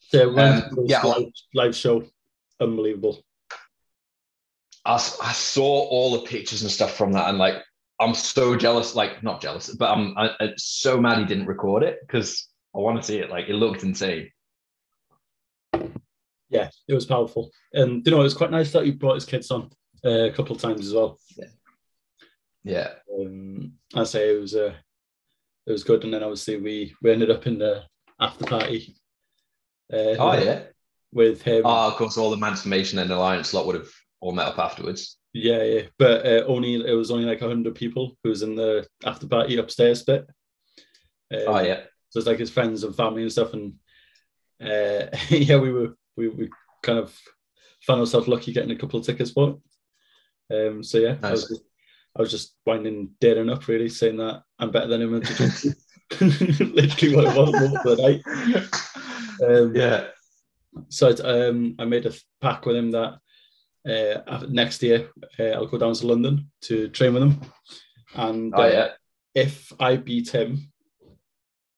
So 0.10 0.38
Um, 0.38 0.86
yeah, 0.86 1.02
live, 1.04 1.26
live 1.54 1.76
show, 1.76 2.04
unbelievable. 2.60 3.24
I, 4.86 4.94
I 4.94 5.34
saw 5.34 5.64
all 5.64 6.12
the 6.14 6.28
pictures 6.28 6.62
and 6.62 6.72
stuff 6.72 6.96
from 6.96 7.12
that 7.14 7.30
and 7.30 7.38
like 7.38 7.62
I'm 8.00 8.14
so 8.14 8.56
jealous, 8.56 8.96
like 8.96 9.24
not 9.24 9.42
jealous, 9.42 9.74
but 9.76 9.90
I'm, 9.92 10.18
I, 10.18 10.30
I'm 10.40 10.54
so 10.58 11.02
mad 11.02 11.18
he 11.18 11.26
didn't 11.26 11.48
record 11.48 11.84
it 11.84 12.00
because 12.02 12.48
I 12.76 12.80
want 12.80 12.98
to 12.98 13.04
see 13.04 13.18
it. 13.18 13.30
Like 13.30 13.50
it 13.50 13.56
looked 13.56 13.84
insane. 13.84 14.30
Yeah, 16.50 16.70
it 16.88 16.94
was 16.94 17.06
powerful, 17.06 17.52
and 17.74 18.06
you 18.06 18.12
know 18.12 18.22
it 18.22 18.24
was 18.24 18.34
quite 18.34 18.52
nice 18.52 18.72
that 18.72 18.86
he 18.86 18.92
brought 18.92 19.16
his 19.16 19.26
kids 19.26 19.52
on 19.52 19.70
uh, 20.06 20.26
a 20.26 20.32
couple 20.32 20.56
of 20.56 20.62
times 20.62 20.86
as 20.86 20.94
well. 20.94 21.20
Yeah. 22.64 22.90
Um, 23.20 23.74
I 23.96 24.04
say 24.04 24.34
it 24.34 24.40
was 24.40 24.56
uh, 24.56 24.74
it 25.66 25.72
was 25.72 25.84
good, 25.84 26.04
and 26.04 26.14
then 26.14 26.24
obviously 26.24 26.58
we 26.58 26.96
we 27.02 27.12
ended 27.12 27.32
up 27.32 27.48
in 27.48 27.58
the 27.58 27.84
after 28.20 28.46
party. 28.46 28.96
Uh, 29.92 30.16
Oh 30.20 30.34
yeah. 30.34 30.64
with 31.12 31.42
him. 31.42 31.64
Oh, 31.66 31.88
of 31.88 31.96
course, 31.96 32.18
all 32.18 32.30
the 32.32 32.38
Transformation 32.38 33.00
and 33.00 33.12
Alliance 33.12 33.54
lot 33.54 33.66
would 33.66 33.76
have 33.76 33.90
all 34.20 34.32
met 34.34 34.48
up 34.48 34.60
afterwards. 34.60 35.18
Yeah, 35.34 35.64
yeah, 35.64 35.82
but 36.00 36.26
uh, 36.26 36.44
only 36.48 36.76
it 36.76 36.94
was 36.94 37.12
only 37.12 37.26
like 37.26 37.42
hundred 37.42 37.76
people 37.76 38.18
who 38.24 38.30
was 38.30 38.42
in 38.42 38.56
the 38.56 38.88
after 39.06 39.28
party 39.28 39.58
upstairs 39.58 40.04
bit. 40.04 40.26
Um, 41.34 41.40
Oh 41.48 41.60
yeah. 41.62 41.82
So 42.10 42.20
it's 42.20 42.28
like 42.28 42.40
his 42.40 42.50
friends 42.50 42.84
and 42.84 42.96
family 42.96 43.22
and 43.22 43.32
stuff, 43.32 43.54
and 43.54 43.74
uh, 44.62 45.08
yeah, 45.30 45.58
we 45.58 45.72
were 45.72 45.96
we, 46.16 46.30
we 46.30 46.50
kind 46.82 46.98
of 47.00 47.16
found 47.82 48.00
ourselves 48.00 48.28
lucky 48.28 48.52
getting 48.54 48.72
a 48.72 48.76
couple 48.78 49.00
of 49.00 49.06
tickets 49.06 49.32
for 49.32 49.58
it. 50.50 50.68
Um, 50.70 50.84
so 50.84 50.98
yeah, 50.98 51.18
I 51.22 51.32
was 51.32 51.48
just, 51.48 51.62
I 52.16 52.22
was 52.22 52.32
just 52.32 52.56
winding 52.66 53.12
Darren 53.22 53.54
up 53.54 53.68
really, 53.68 53.90
saying 53.90 54.18
that 54.18 54.42
I'm 54.58 54.72
better 54.72 54.88
than 54.88 55.02
him. 55.02 55.12
Literally 56.22 57.16
what 57.16 57.26
it 57.26 57.36
was 57.36 57.52
the 57.52 57.96
night. 58.00 58.66
Um, 59.46 59.76
yeah. 59.76 60.08
so 60.90 61.14
um, 61.24 61.76
I 61.80 61.86
made 61.86 62.06
a 62.06 62.14
pact 62.42 62.66
with 62.66 62.76
him 62.76 62.92
that 62.92 63.20
uh, 63.88 64.46
next 64.50 64.82
year 64.84 65.10
uh, 65.40 65.44
I'll 65.44 65.68
go 65.68 65.78
down 65.78 65.94
to 65.94 66.08
London 66.08 66.52
to 66.64 66.90
train 66.90 67.14
with 67.14 67.24
him, 67.24 67.42
and 68.16 68.54
Oh 68.56 68.62
uh, 68.64 68.68
yeah. 68.68 68.88
if 69.36 69.72
I 69.80 69.96
beat 69.98 70.30
him, 70.30 70.72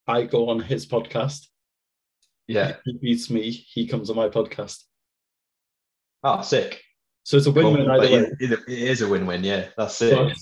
I 0.06 0.24
go 0.24 0.48
on 0.50 0.60
his 0.60 0.86
podcast. 0.86 1.46
Yeah. 2.48 2.70
If 2.70 2.76
he 2.84 2.92
beats 3.00 3.30
me, 3.30 3.50
he 3.50 3.86
comes 3.86 4.10
on 4.10 4.16
my 4.16 4.28
podcast. 4.28 4.82
Oh, 6.24 6.42
sick. 6.42 6.82
So 7.22 7.36
it's 7.36 7.46
a 7.46 7.52
win-win 7.52 7.86
Cool. 7.86 7.90
either 7.92 8.12
way. 8.24 8.32
it, 8.40 8.60
is 8.68 9.02
a 9.02 9.08
win-win. 9.08 9.44
Yeah, 9.44 9.68
that's 9.76 10.02
it. 10.02 10.36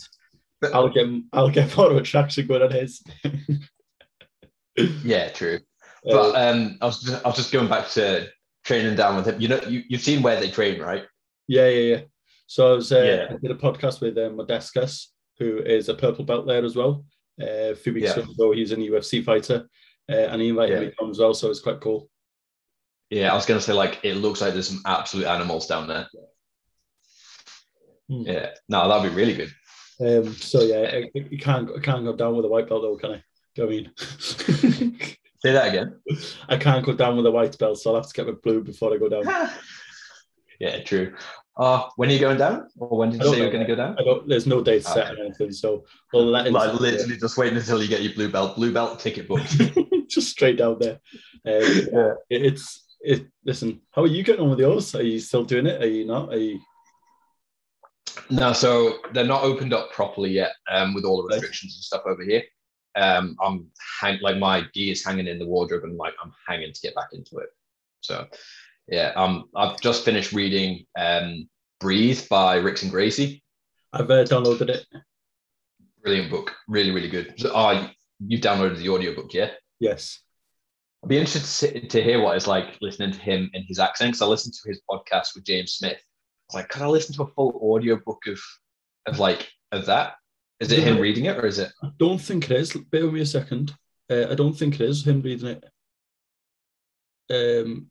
But 0.60 0.74
I'll 0.74 0.88
get 0.88 1.06
I'll 1.32 1.50
get 1.50 1.76
more 1.76 1.90
of 1.90 1.96
a 1.96 2.02
traction 2.02 2.46
going 2.46 2.62
on 2.62 2.70
his. 2.70 3.02
Yeah, 5.04 5.28
true. 5.30 5.58
Uh, 6.08 6.12
But 6.12 6.34
um, 6.36 6.78
I 6.80 6.86
was 6.86 7.00
just, 7.02 7.24
I 7.24 7.28
was 7.28 7.36
just 7.36 7.52
going 7.52 7.68
back 7.68 7.88
to 7.90 8.28
training 8.64 8.96
down 8.96 9.16
with 9.16 9.26
him. 9.26 9.40
You 9.40 9.48
know, 9.48 9.60
you, 9.68 9.82
you've 9.88 10.00
seen 10.02 10.22
where 10.22 10.38
they 10.40 10.50
train, 10.50 10.80
right? 10.80 11.04
yeah, 11.46 11.68
yeah, 11.68 11.96
yeah. 11.96 12.00
So 12.46 12.72
I 12.72 12.74
was 12.76 12.92
uh, 12.92 13.02
Yeah. 13.02 13.34
I 13.34 13.38
did 13.38 13.50
a 13.50 13.54
podcast 13.54 14.00
with 14.00 14.16
uh, 14.18 14.30
Modescus, 14.30 15.12
who 15.38 15.58
is 15.58 15.88
a 15.88 15.94
purple 15.94 16.24
belt 16.24 16.46
there 16.46 16.64
as 16.64 16.74
well. 16.76 17.04
Uh, 17.40 17.72
a 17.72 17.74
few 17.76 17.92
weeks 17.94 18.16
Yeah. 18.16 18.22
ago, 18.24 18.52
he's 18.52 18.72
an 18.72 18.80
UFC 18.80 19.22
fighter, 19.24 19.68
uh, 20.10 20.12
and 20.14 20.40
he 20.42 20.48
invited 20.48 20.80
Yeah. 20.80 20.88
me 20.88 20.94
come 20.98 21.10
as 21.10 21.18
well. 21.18 21.34
So 21.34 21.50
it's 21.50 21.60
quite 21.60 21.80
cool. 21.80 22.08
Yeah, 23.10 23.32
I 23.32 23.34
was 23.34 23.46
gonna 23.46 23.60
say 23.60 23.72
like 23.72 24.00
it 24.02 24.14
looks 24.16 24.40
like 24.40 24.52
there's 24.52 24.68
some 24.68 24.82
absolute 24.84 25.26
animals 25.26 25.66
down 25.66 25.88
there. 25.88 26.08
Hmm. 28.08 28.22
Yeah, 28.22 28.50
no, 28.68 28.88
that'd 28.88 29.10
be 29.10 29.16
really 29.16 29.34
good. 29.34 29.52
Um, 30.00 30.32
so 30.34 30.62
yeah, 30.62 31.00
you 31.14 31.38
can't 31.38 31.70
I 31.76 31.80
can't 31.80 32.04
go 32.04 32.14
down 32.16 32.36
with 32.36 32.44
a 32.44 32.48
white 32.48 32.68
belt 32.68 32.82
though, 32.82 32.96
can 32.96 33.12
I? 33.12 33.22
Do 33.54 33.62
you 33.62 33.64
know 33.64 33.68
I 33.68 34.70
mean? 34.80 34.94
Say 35.40 35.52
that 35.52 35.68
again. 35.68 36.00
I 36.48 36.56
can't 36.56 36.84
go 36.84 36.92
down 36.94 37.16
with 37.16 37.26
a 37.26 37.30
white 37.30 37.56
belt, 37.58 37.78
so 37.78 37.90
I'll 37.90 37.96
have 38.02 38.08
to 38.08 38.14
get 38.14 38.26
my 38.26 38.32
blue 38.32 38.62
before 38.62 38.92
I 38.92 38.98
go 38.98 39.08
down. 39.08 39.22
yeah, 40.60 40.82
true. 40.82 41.14
Uh, 41.56 41.88
when 41.96 42.08
are 42.08 42.12
you 42.12 42.18
going 42.20 42.38
down? 42.38 42.68
Or 42.76 42.98
when 42.98 43.10
did 43.10 43.22
you 43.22 43.30
say 43.32 43.38
you're 43.38 43.50
going 43.50 43.66
to 43.66 43.72
go 43.72 43.74
down? 43.76 43.96
I 43.98 44.02
don't. 44.04 44.28
There's 44.28 44.46
no 44.46 44.62
date 44.62 44.84
set 44.84 45.10
Okay. 45.10 45.20
or 45.20 45.24
anything, 45.24 45.52
so 45.52 45.84
we'll 46.12 46.26
let 46.26 46.50
Like 46.52 46.80
literally 46.80 47.16
just 47.16 47.36
waiting 47.36 47.56
until 47.58 47.82
you 47.82 47.88
get 47.88 48.02
your 48.02 48.14
blue 48.14 48.30
belt, 48.30 48.56
blue 48.56 48.72
belt 48.72 49.00
ticket 49.00 49.26
booked. 49.28 49.56
just 50.08 50.30
straight 50.30 50.58
down 50.58 50.78
there. 50.80 51.00
Um, 51.44 51.62
yeah. 51.92 52.12
it- 52.30 52.46
it's 52.46 52.84
it. 53.00 53.26
Listen, 53.44 53.80
how 53.92 54.02
are 54.02 54.08
you 54.08 54.22
getting 54.24 54.42
on 54.42 54.50
with 54.50 54.58
yours? 54.60 54.94
Are 54.94 55.02
you 55.02 55.18
still 55.20 55.44
doing 55.44 55.66
it? 55.66 55.82
Are 55.82 55.88
you 55.88 56.04
not? 56.04 56.32
Are 56.32 56.38
you? 56.38 56.60
No, 58.30 58.52
so 58.52 58.98
they're 59.12 59.24
not 59.24 59.42
opened 59.44 59.72
up 59.72 59.92
properly 59.92 60.30
yet 60.30 60.52
um, 60.70 60.94
with 60.94 61.04
all 61.04 61.22
the 61.22 61.28
restrictions 61.34 61.74
and 61.76 61.84
stuff 61.84 62.02
over 62.06 62.22
here. 62.24 62.42
Um, 62.98 63.36
I'm 63.42 63.70
hang- 64.00 64.20
like 64.20 64.38
my 64.38 64.64
gi 64.74 64.90
is 64.90 65.04
hanging 65.04 65.26
in 65.26 65.38
the 65.38 65.46
wardrobe 65.46 65.84
and 65.84 65.96
like 65.96 66.14
I'm 66.22 66.32
hanging 66.46 66.72
to 66.72 66.80
get 66.80 66.94
back 66.94 67.10
into 67.12 67.38
it. 67.38 67.48
So 68.00 68.26
yeah, 68.88 69.12
um, 69.16 69.48
I've 69.54 69.80
just 69.80 70.04
finished 70.04 70.32
reading 70.32 70.86
um, 70.98 71.48
Breathe 71.80 72.28
by 72.28 72.58
Rickson 72.58 72.90
Gracie. 72.90 73.42
I've 73.92 74.10
uh, 74.10 74.24
downloaded 74.24 74.70
it. 74.70 74.86
Brilliant 76.02 76.30
book, 76.30 76.54
really, 76.68 76.90
really 76.90 77.08
good. 77.08 77.34
So, 77.36 77.52
oh, 77.54 77.88
you've 78.18 78.40
downloaded 78.40 78.78
the 78.78 78.88
audiobook, 78.88 79.32
yeah? 79.34 79.50
Yes. 79.78 80.20
I'd 81.02 81.08
be 81.08 81.18
interested 81.18 81.88
to 81.90 82.02
hear 82.02 82.20
what 82.20 82.36
it's 82.36 82.46
like 82.46 82.76
listening 82.80 83.12
to 83.12 83.20
him 83.20 83.50
in 83.54 83.62
his 83.64 83.78
accent 83.78 84.10
because 84.10 84.22
I 84.22 84.26
listened 84.26 84.54
to 84.54 84.68
his 84.68 84.80
podcast 84.90 85.34
with 85.34 85.44
James 85.44 85.72
Smith. 85.72 85.98
I 85.98 86.44
was 86.48 86.54
like, 86.54 86.68
could 86.68 86.82
I 86.82 86.88
listen 86.88 87.14
to 87.16 87.22
a 87.22 87.28
full 87.28 87.60
audiobook 87.62 88.26
of 88.26 88.40
of 89.06 89.18
like 89.18 89.48
of 89.70 89.86
that? 89.86 90.14
Is 90.60 90.72
it 90.72 90.80
him 90.80 90.98
reading 90.98 91.26
it 91.26 91.36
or 91.38 91.46
is 91.46 91.58
it? 91.58 91.70
I 91.82 91.90
don't 91.98 92.18
think 92.20 92.50
it 92.50 92.56
is. 92.56 92.72
Bear 92.72 93.04
with 93.04 93.14
me 93.14 93.20
a 93.20 93.26
second. 93.26 93.72
Uh, 94.10 94.26
I 94.30 94.34
don't 94.34 94.54
think 94.54 94.74
it 94.74 94.80
is 94.82 95.06
him 95.06 95.22
reading 95.22 95.56
it. 95.56 95.64
Um, 97.30 97.90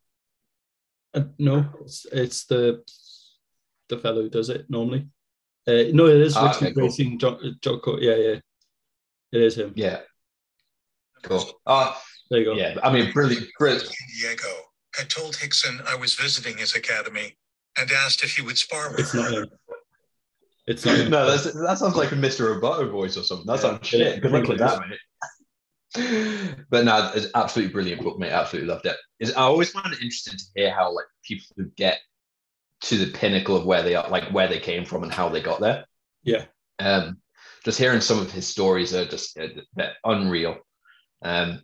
uh, 1.14 1.24
no, 1.40 1.66
it's, 1.82 2.06
it's 2.12 2.46
the 2.46 2.84
the 3.90 3.98
fellow 3.98 4.24
who 4.24 4.30
does 4.30 4.50
it 4.50 4.66
normally. 4.70 5.08
Uh, 5.68 5.84
no, 5.94 6.08
it 6.08 6.18
is 6.18 6.36
Ah, 6.36 6.48
Ricky 6.48 6.66
okay, 6.66 6.74
cool. 6.74 6.84
Racing 6.84 7.20
John, 7.20 7.58
Jocko. 7.62 7.98
Yeah, 8.00 8.16
yeah, 8.16 8.40
it 9.32 9.42
is 9.42 9.58
him. 9.58 9.74
Yeah. 9.76 10.00
Cool. 11.24 11.46
Uh, 11.66 11.94
There 12.30 12.40
you 12.40 12.46
go. 12.46 12.54
yeah. 12.56 12.76
I 12.84 12.92
mean, 12.92 13.12
brilliant, 13.14 13.48
brilliant. 13.58 13.90
Diego 14.20 14.48
had 14.96 15.10
told 15.10 15.36
Hickson 15.38 15.80
I 15.88 15.96
was 15.96 16.16
visiting 16.16 16.58
his 16.58 16.76
academy 16.76 17.38
and 17.78 17.92
asked 17.92 18.24
if 18.24 18.36
he 18.36 18.42
would 18.42 18.58
spar 18.58 18.90
with 18.92 19.00
It's 19.02 19.12
her. 19.14 19.46
It's. 20.68 20.86
No, 20.86 21.30
that's, 21.30 21.54
that 21.54 21.78
sounds 21.78 21.96
like 21.96 22.12
a 22.12 22.16
Mr. 22.16 22.60
Roboto 22.60 22.92
voice 22.92 23.18
or 23.18 23.24
something. 23.24 23.46
That 23.48 23.56
Yeah. 23.56 23.60
sounds 23.62 23.88
shit. 23.88 24.22
Good 24.22 24.32
luck 24.32 24.48
with 24.48 24.60
that, 24.60 24.82
mate. 24.88 25.00
But 26.70 26.84
no, 26.86 27.12
it's 27.16 27.28
absolutely 27.34 27.72
brilliant 27.74 28.04
book, 28.04 28.20
mate. 28.20 28.32
Absolutely 28.32 28.68
loved 28.70 28.86
it. 28.86 28.98
Is 29.20 29.34
I 29.34 29.42
always 29.42 29.72
find 29.72 29.88
it 29.88 30.02
interesting 30.02 30.38
to 30.38 30.44
hear 30.56 30.72
how 30.72 30.94
like 30.94 31.06
people 31.24 31.46
who 31.56 31.66
get 31.78 32.00
to 32.82 32.98
the 32.98 33.12
pinnacle 33.18 33.56
of 33.56 33.66
where 33.66 33.82
they 33.82 33.96
are, 33.96 34.08
like 34.10 34.26
where 34.32 34.48
they 34.48 34.60
came 34.60 34.86
from 34.86 35.04
and 35.04 35.12
how 35.12 35.30
they 35.30 35.42
got 35.42 35.60
there. 35.62 35.86
Yeah. 36.24 36.46
Um, 36.80 37.18
just 37.64 37.80
hearing 37.80 38.02
some 38.02 38.20
of 38.20 38.32
his 38.32 38.46
stories 38.46 38.94
are 38.94 39.06
just 39.06 39.40
uh, 39.40 39.48
they're 39.76 39.96
unreal. 40.04 40.58
Um, 41.24 41.62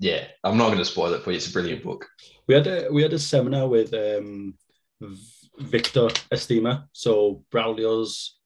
yeah, 0.00 0.24
I'm 0.42 0.56
not 0.56 0.68
going 0.68 0.78
to 0.78 0.84
spoil 0.84 1.12
it 1.12 1.22
for 1.22 1.30
you. 1.30 1.36
It's 1.36 1.48
a 1.48 1.52
brilliant 1.52 1.84
book. 1.84 2.08
We 2.48 2.54
had 2.54 2.66
a 2.66 2.88
we 2.90 3.02
had 3.02 3.12
a 3.12 3.18
seminar 3.18 3.68
with 3.68 3.92
um, 3.94 4.54
Victor 5.60 6.08
Estima, 6.32 6.86
so 6.92 7.44
Braulio's 7.52 8.38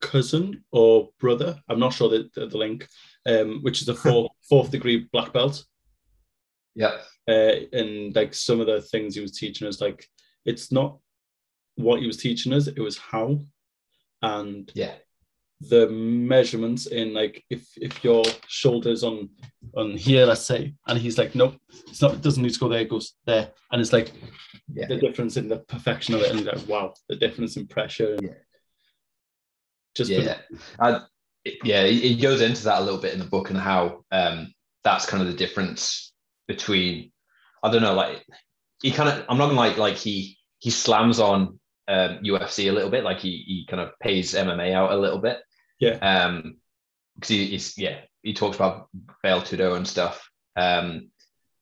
cousin 0.00 0.64
or 0.70 1.10
brother. 1.18 1.60
I'm 1.68 1.78
not 1.78 1.92
sure 1.94 2.08
the, 2.08 2.28
the, 2.34 2.46
the 2.46 2.58
link, 2.58 2.88
um, 3.26 3.60
which 3.62 3.82
is 3.82 3.88
a 3.88 3.94
fourth 4.04 4.32
fourth 4.48 4.70
degree 4.70 5.08
black 5.12 5.32
belt. 5.32 5.64
Yeah, 6.74 6.98
Uh, 7.28 7.66
and 7.72 8.14
like 8.14 8.34
some 8.34 8.60
of 8.60 8.66
the 8.66 8.80
things 8.80 9.14
he 9.14 9.20
was 9.20 9.32
teaching 9.38 9.68
us, 9.68 9.80
like 9.80 10.06
it's 10.44 10.72
not 10.72 10.98
what 11.76 12.00
he 12.00 12.06
was 12.06 12.16
teaching 12.16 12.52
us, 12.52 12.66
it 12.66 12.80
was 12.80 12.98
how. 12.98 13.40
And 14.22 14.70
Yeah. 14.74 14.94
The 15.68 15.88
measurements 15.90 16.86
in 16.86 17.14
like 17.14 17.44
if 17.50 17.66
if 17.76 18.02
your 18.04 18.24
shoulders 18.48 19.02
on 19.04 19.28
on 19.76 19.96
here, 19.96 20.26
let's 20.26 20.42
say, 20.42 20.74
and 20.86 20.98
he's 20.98 21.18
like, 21.18 21.34
nope, 21.34 21.54
it's 21.88 22.02
not. 22.02 22.14
It 22.14 22.22
doesn't 22.22 22.42
need 22.42 22.52
to 22.54 22.58
go 22.60 22.68
there. 22.68 22.80
It 22.80 22.90
goes 22.90 23.14
there, 23.26 23.50
and 23.70 23.80
it's 23.80 23.92
like 23.92 24.12
Yeah. 24.74 24.86
the 24.88 24.96
difference 24.96 25.36
in 25.36 25.48
the 25.48 25.58
perfection 25.58 26.14
of 26.14 26.22
it, 26.22 26.30
and 26.30 26.44
like, 26.44 26.66
wow, 26.68 26.94
the 27.08 27.16
difference 27.16 27.56
in 27.56 27.66
pressure. 27.66 28.14
and 28.14 28.22
Yeah. 28.22 28.34
Just 29.94 30.10
yeah, 30.10 30.38
I, 30.80 31.00
yeah, 31.64 31.84
he 31.86 32.00
he 32.14 32.16
goes 32.16 32.40
into 32.40 32.64
that 32.64 32.80
a 32.80 32.84
little 32.84 33.00
bit 33.00 33.12
in 33.12 33.18
the 33.18 33.26
book 33.26 33.50
and 33.50 33.58
how 33.58 34.04
um, 34.10 34.52
that's 34.84 35.06
kind 35.06 35.22
of 35.22 35.28
the 35.28 35.36
difference 35.36 36.12
between 36.48 37.12
I 37.62 37.70
don't 37.70 37.82
know, 37.82 37.94
like 37.94 38.24
he 38.82 38.90
kind 38.90 39.08
of 39.08 39.24
I'm 39.28 39.38
not 39.38 39.46
gonna 39.48 39.58
like 39.60 39.76
like 39.76 39.96
he 39.96 40.38
he 40.58 40.70
slams 40.70 41.20
on 41.20 41.58
um, 41.88 42.20
UFC 42.24 42.68
a 42.68 42.72
little 42.72 42.90
bit, 42.90 43.04
like 43.04 43.18
he 43.20 43.44
he 43.46 43.66
kind 43.68 43.82
of 43.82 43.90
pays 44.00 44.32
MMA 44.34 44.72
out 44.72 44.92
a 44.92 44.96
little 44.96 45.18
bit, 45.18 45.38
Yeah. 45.82 45.96
um, 45.96 46.58
because 47.16 47.28
he, 47.28 47.46
he's 47.46 47.76
yeah 47.76 47.98
he 48.22 48.32
talks 48.34 48.56
about 48.56 48.88
Vale 49.24 49.42
Tudo 49.42 49.76
and 49.76 49.86
stuff, 49.86 50.30
um, 50.56 51.10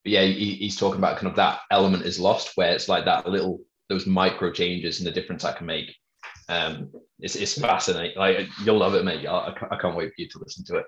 but 0.04 0.12
yeah, 0.12 0.22
he, 0.24 0.54
he's 0.56 0.76
talking 0.76 0.98
about 0.98 1.16
kind 1.16 1.28
of 1.28 1.36
that 1.36 1.60
element 1.70 2.04
is 2.04 2.20
lost 2.20 2.52
where 2.56 2.72
it's 2.72 2.88
like 2.88 3.06
that 3.06 3.26
little 3.26 3.60
those 3.88 4.06
micro 4.06 4.52
changes 4.52 4.98
and 4.98 5.06
the 5.06 5.10
difference 5.10 5.44
I 5.44 5.52
can 5.52 5.66
make. 5.66 5.94
Um, 6.50 6.90
it's, 7.18 7.34
it's 7.34 7.58
fascinating. 7.58 8.18
Like 8.18 8.48
you'll 8.64 8.78
love 8.78 8.94
it, 8.94 9.04
mate. 9.04 9.26
I, 9.26 9.48
I 9.48 9.54
can't- 9.58 9.72
I 9.72 9.76
can't 9.78 9.96
wait 9.96 10.08
for 10.10 10.20
you 10.22 10.28
to 10.28 10.38
listen 10.38 10.64
to 10.66 10.76
it. 10.76 10.86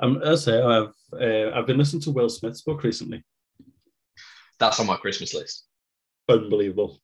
Um, 0.00 0.20
I 0.24 0.34
say 0.34 0.60
I've 0.60 0.92
uh, 1.18 1.50
I've 1.54 1.66
been 1.66 1.78
listening 1.78 2.02
to 2.02 2.10
Will 2.10 2.28
Smith's 2.28 2.60
book 2.62 2.82
recently. 2.82 3.24
That's 4.58 4.78
on 4.80 4.86
my 4.86 4.96
Christmas 4.96 5.32
list. 5.34 5.64
Unbelievable. 6.28 7.00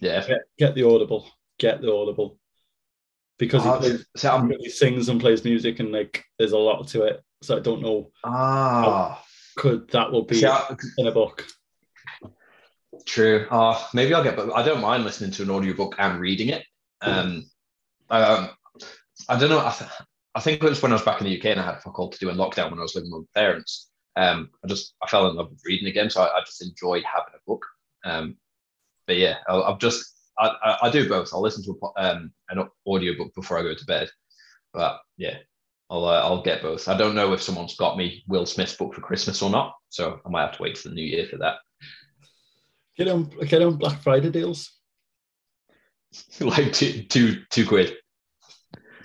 Yeah. 0.00 0.26
Get, 0.26 0.40
get 0.58 0.74
the 0.74 0.84
Audible. 0.84 1.30
Get 1.58 1.80
the 1.80 1.92
Audible. 1.92 2.38
Because 3.38 3.62
he, 3.62 3.68
Ah, 3.68 3.78
plays, 3.78 4.06
so 4.16 4.30
I'm, 4.34 4.50
he 4.58 4.68
sings 4.68 5.08
and 5.08 5.20
plays 5.20 5.44
music, 5.44 5.78
and 5.80 5.92
like 5.92 6.24
there's 6.38 6.52
a 6.52 6.58
lot 6.58 6.88
to 6.88 7.04
it. 7.04 7.22
So 7.42 7.56
I 7.56 7.60
don't 7.60 7.80
know. 7.82 8.10
ah, 8.24 9.22
Could 9.56 9.88
that 9.92 10.10
will 10.10 10.24
be 10.24 10.36
see, 10.36 10.46
I- 10.46 10.76
in 10.98 11.06
a 11.06 11.12
book? 11.12 11.46
true. 13.06 13.46
Uh, 13.50 13.80
maybe 13.94 14.12
I'll 14.14 14.22
get, 14.24 14.36
but 14.36 14.52
I 14.52 14.62
don't 14.62 14.80
mind 14.80 15.04
listening 15.04 15.30
to 15.32 15.42
an 15.42 15.50
audiobook 15.50 15.94
and 15.98 16.20
reading 16.20 16.48
it. 16.48 16.64
Um, 17.00 17.48
um, 18.10 18.50
I 19.28 19.38
don't 19.38 19.50
know. 19.50 19.60
I, 19.64 19.72
th- 19.76 19.90
I 20.34 20.40
think 20.40 20.62
it 20.62 20.68
was 20.68 20.82
when 20.82 20.92
I 20.92 20.96
was 20.96 21.02
back 21.02 21.20
in 21.20 21.26
the 21.26 21.38
UK 21.38 21.46
and 21.46 21.60
I 21.60 21.64
had 21.64 21.80
fuck 21.82 21.98
all 21.98 22.10
to 22.10 22.18
do 22.18 22.28
in 22.28 22.36
lockdown 22.36 22.70
when 22.70 22.78
I 22.78 22.82
was 22.82 22.94
living 22.94 23.10
with 23.12 23.26
my 23.34 23.40
parents. 23.40 23.88
Um, 24.16 24.50
I 24.64 24.68
just 24.68 24.94
I 25.02 25.06
fell 25.08 25.28
in 25.30 25.36
love 25.36 25.50
with 25.50 25.62
reading 25.64 25.88
again, 25.88 26.10
so 26.10 26.22
I, 26.22 26.38
I 26.38 26.40
just 26.44 26.62
enjoyed 26.62 27.04
having 27.04 27.34
a 27.34 27.38
book. 27.46 27.64
Um, 28.04 28.36
but 29.06 29.16
yeah, 29.16 29.36
I, 29.48 29.60
I've 29.60 29.78
just 29.78 30.12
I, 30.38 30.48
I, 30.62 30.78
I 30.82 30.90
do 30.90 31.08
both. 31.08 31.30
I'll 31.32 31.42
listen 31.42 31.64
to 31.64 31.78
a, 31.96 32.02
um, 32.10 32.32
an 32.50 32.68
audiobook 32.86 33.34
before 33.34 33.58
I 33.58 33.62
go 33.62 33.74
to 33.74 33.84
bed. 33.86 34.08
But 34.72 35.00
yeah, 35.16 35.38
I'll 35.90 36.04
uh, 36.04 36.20
I'll 36.20 36.42
get 36.42 36.62
both. 36.62 36.88
I 36.88 36.96
don't 36.96 37.14
know 37.14 37.32
if 37.32 37.42
someone's 37.42 37.76
got 37.76 37.96
me 37.96 38.22
Will 38.28 38.46
Smith's 38.46 38.76
book 38.76 38.94
for 38.94 39.00
Christmas 39.00 39.42
or 39.42 39.50
not, 39.50 39.74
so 39.88 40.20
I 40.24 40.28
might 40.28 40.42
have 40.46 40.56
to 40.56 40.62
wait 40.62 40.76
till 40.76 40.90
the 40.90 40.94
new 40.94 41.04
year 41.04 41.26
for 41.26 41.38
that. 41.38 41.56
Get 42.96 43.08
on 43.08 43.30
get 43.46 43.62
on 43.62 43.76
Black 43.76 44.02
Friday 44.02 44.30
deals. 44.30 44.72
like 46.40 46.72
two 46.72 47.02
two 47.04 47.42
two 47.50 47.66
quid. 47.66 47.96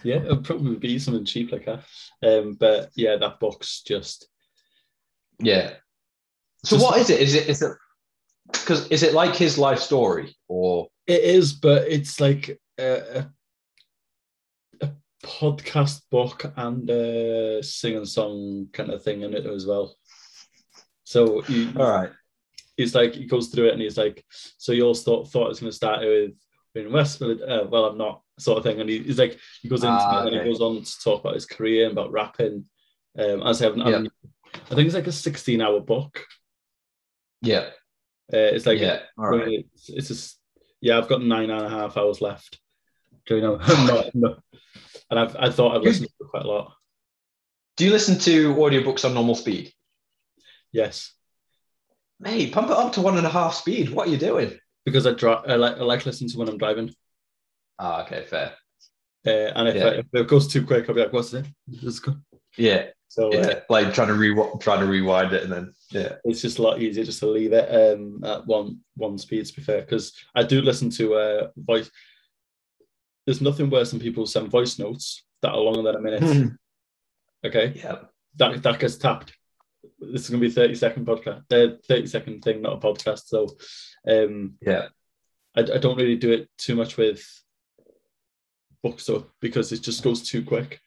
Yeah, 0.03 0.17
it'll 0.17 0.37
probably 0.37 0.75
be 0.75 0.99
something 0.99 1.25
cheap 1.25 1.51
like 1.51 1.65
that. 1.65 1.83
Um, 2.21 2.57
but 2.59 2.89
yeah, 2.95 3.15
that 3.17 3.39
book's 3.39 3.81
just 3.83 4.27
Yeah. 5.39 5.75
So 6.65 6.75
Just- 6.75 6.85
what 6.85 6.99
is 6.99 7.09
it? 7.09 7.21
Is 7.21 7.35
it 7.35 7.47
is 7.49 7.61
it 7.61 7.71
because 8.51 8.87
is 8.89 9.03
it 9.03 9.13
like 9.13 9.35
his 9.35 9.57
life 9.57 9.79
story 9.79 10.35
or 10.47 10.87
it 11.07 11.21
is, 11.21 11.53
but 11.53 11.87
it's 11.87 12.19
like 12.19 12.59
a, 12.79 13.19
a, 13.19 13.29
a 14.81 14.91
podcast 15.23 16.01
book 16.11 16.51
and 16.55 16.89
a 16.89 17.61
sing 17.63 17.97
and 17.97 18.07
song 18.07 18.67
kind 18.73 18.89
of 18.89 19.03
thing 19.03 19.21
in 19.21 19.33
it 19.33 19.45
as 19.45 19.65
well. 19.65 19.95
So 21.03 21.41
he, 21.41 21.65
right? 21.69 22.09
he's 22.77 22.95
like 22.95 23.13
he 23.13 23.25
goes 23.25 23.47
through 23.49 23.67
it 23.67 23.73
and 23.73 23.81
he's 23.81 23.97
like, 23.97 24.23
so 24.57 24.71
you 24.71 24.83
all 24.85 24.93
thought 24.95 25.29
thought 25.29 25.45
it 25.45 25.49
was 25.49 25.59
going 25.59 25.71
to 25.71 25.75
start 25.75 26.01
with 26.01 26.31
in 26.75 26.91
Westfield. 26.91 27.41
Uh, 27.41 27.65
well, 27.69 27.85
I'm 27.85 27.97
not 27.97 28.21
sort 28.39 28.57
of 28.57 28.63
thing. 28.63 28.81
And 28.81 28.89
he, 28.89 28.99
he's 28.99 29.19
like 29.19 29.37
he 29.61 29.69
goes 29.69 29.83
into 29.83 29.95
Ah, 29.95 30.25
it 30.25 30.33
and 30.33 30.41
he 30.41 30.49
goes 30.49 30.61
on 30.61 30.81
to 30.83 30.99
talk 31.01 31.21
about 31.21 31.35
his 31.35 31.45
career 31.45 31.83
and 31.83 31.91
about 31.91 32.11
rapping. 32.11 32.65
Um, 33.17 33.43
as 33.43 33.61
I 33.61 33.65
haven't, 33.65 33.87
Yeah. 33.87 34.03
I 34.71 34.75
think 34.75 34.85
it's 34.87 34.95
like 34.95 35.07
a 35.07 35.11
16 35.11 35.61
hour 35.61 35.79
book. 35.79 36.25
Yeah. 37.41 37.69
Uh, 38.31 38.49
it's 38.55 38.65
like 38.65 38.79
yeah. 38.79 38.99
All 39.17 39.29
right. 39.29 39.65
it's, 39.73 39.89
it's 39.89 40.07
just 40.07 40.39
yeah, 40.83 40.97
I've 40.97 41.07
got 41.07 41.21
nine 41.23 41.49
and 41.49 41.65
a 41.65 41.69
half 41.69 41.95
hours 41.97 42.19
left. 42.21 42.59
Do 43.25 43.35
you 43.37 43.41
know? 43.41 43.59
And 45.09 45.19
I've 45.19 45.35
I 45.37 45.49
thought 45.49 45.75
I'd 45.75 45.83
listened 45.83 46.07
to 46.19 46.27
quite 46.29 46.43
a 46.45 46.47
lot. 46.47 46.73
Do 47.77 47.85
you 47.85 47.91
listen 47.91 48.17
to 48.19 48.53
audiobooks 48.55 49.05
on 49.05 49.13
normal 49.13 49.35
speed? 49.35 49.71
Yes, 50.71 51.13
Mate, 52.19 52.51
pump 52.53 52.69
it 52.69 52.77
up 52.77 52.93
to 52.93 53.01
one 53.01 53.17
and 53.17 53.27
a 53.27 53.29
half 53.29 53.53
speed. 53.53 53.89
What 53.89 54.07
are 54.07 54.11
you 54.11 54.17
doing? 54.17 54.57
because 54.85 55.05
I 55.07 55.13
drive. 55.13 55.43
I 55.47 55.55
like 55.55 55.77
I 55.77 55.83
like 55.83 56.05
listening 56.05 56.29
to 56.31 56.37
when 56.37 56.49
I'm 56.49 56.57
driving. 56.57 56.93
Ah, 57.79 58.03
okay, 58.03 58.25
fair. 58.25 58.53
Uh, 59.25 59.51
and 59.55 59.67
if, 59.69 59.75
Yeah. 59.75 59.85
I, 59.85 59.89
if 59.99 60.05
it 60.13 60.27
goes 60.27 60.47
too 60.47 60.65
quick, 60.65 60.87
I'll 60.89 60.95
be 60.95 61.01
like, 61.01 61.13
"What's 61.13 61.33
it?" 61.33 61.45
It's 61.71 61.99
good. 61.99 62.19
Yeah, 62.57 62.87
So 63.07 63.31
uh. 63.31 63.61
Like 63.69 63.93
trying 63.93 64.07
to 64.09 64.13
re 64.15 64.35
trying 64.59 64.79
to 64.79 64.85
rewind 64.85 65.33
it 65.33 65.43
and 65.43 65.51
then 65.51 65.73
yeah. 65.91 66.15
it's 66.25 66.41
just 66.41 66.59
a 66.59 66.61
lot 66.61 66.81
easier 66.81 67.03
just 67.03 67.19
to 67.19 67.27
leave 67.27 67.53
it 67.53 67.69
um, 67.69 68.23
at 68.23 68.45
one 68.47 68.79
one 68.95 69.17
speed. 69.17 69.45
To 69.45 69.53
be 69.53 69.61
fair, 69.61 69.81
because 69.81 70.13
I 70.35 70.43
do 70.43 70.61
listen 70.61 70.89
to 70.91 71.15
uh, 71.15 71.47
voice. 71.55 71.89
There's 73.25 73.41
nothing 73.41 73.69
worse 73.69 73.91
than 73.91 73.99
people 73.99 74.25
send 74.25 74.49
voice 74.49 74.79
notes 74.79 75.23
that 75.41 75.51
are 75.51 75.59
longer 75.59 75.83
than 75.83 75.95
a 75.95 76.01
minute. 76.01 76.51
okay, 77.45 77.73
yeah. 77.75 77.95
that 78.37 78.63
that 78.63 78.79
gets 78.79 78.97
tapped. 78.97 79.33
This 79.99 80.23
is 80.23 80.29
going 80.29 80.41
to 80.41 80.47
be 80.47 80.51
a 80.51 80.55
30 80.55 80.75
second 80.75 81.05
podcast, 81.05 81.43
uh, 81.51 81.77
30 81.87 82.07
second 82.07 82.41
thing, 82.43 82.61
not 82.61 82.73
a 82.73 82.87
podcast. 82.87 83.27
So 83.27 83.49
um, 84.07 84.55
Yeah. 84.61 84.87
I, 85.55 85.61
I 85.61 85.77
don't 85.77 85.97
really 85.97 86.15
do 86.15 86.31
it 86.31 86.49
too 86.57 86.75
much 86.75 86.97
with 86.97 87.23
books 88.81 89.05
though, 89.05 89.27
because 89.39 89.71
it 89.71 89.81
just 89.81 90.03
goes 90.03 90.21
too 90.21 90.43
quick. 90.43 90.79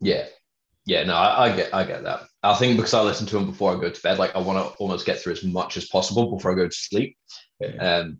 Yeah. 0.00 0.26
Yeah, 0.84 1.04
no, 1.04 1.14
I, 1.14 1.46
I 1.46 1.56
get 1.56 1.74
I 1.74 1.84
get 1.84 2.02
that. 2.04 2.22
I 2.42 2.54
think 2.54 2.76
because 2.76 2.94
I 2.94 3.02
listen 3.02 3.26
to 3.28 3.36
them 3.36 3.46
before 3.46 3.72
I 3.72 3.80
go 3.80 3.90
to 3.90 4.02
bed, 4.02 4.18
like 4.18 4.34
I 4.34 4.40
want 4.40 4.58
to 4.58 4.76
almost 4.78 5.06
get 5.06 5.20
through 5.20 5.34
as 5.34 5.44
much 5.44 5.76
as 5.76 5.88
possible 5.88 6.34
before 6.34 6.52
I 6.52 6.56
go 6.56 6.66
to 6.66 6.74
sleep. 6.74 7.16
Yeah. 7.60 7.76
Um, 7.76 8.18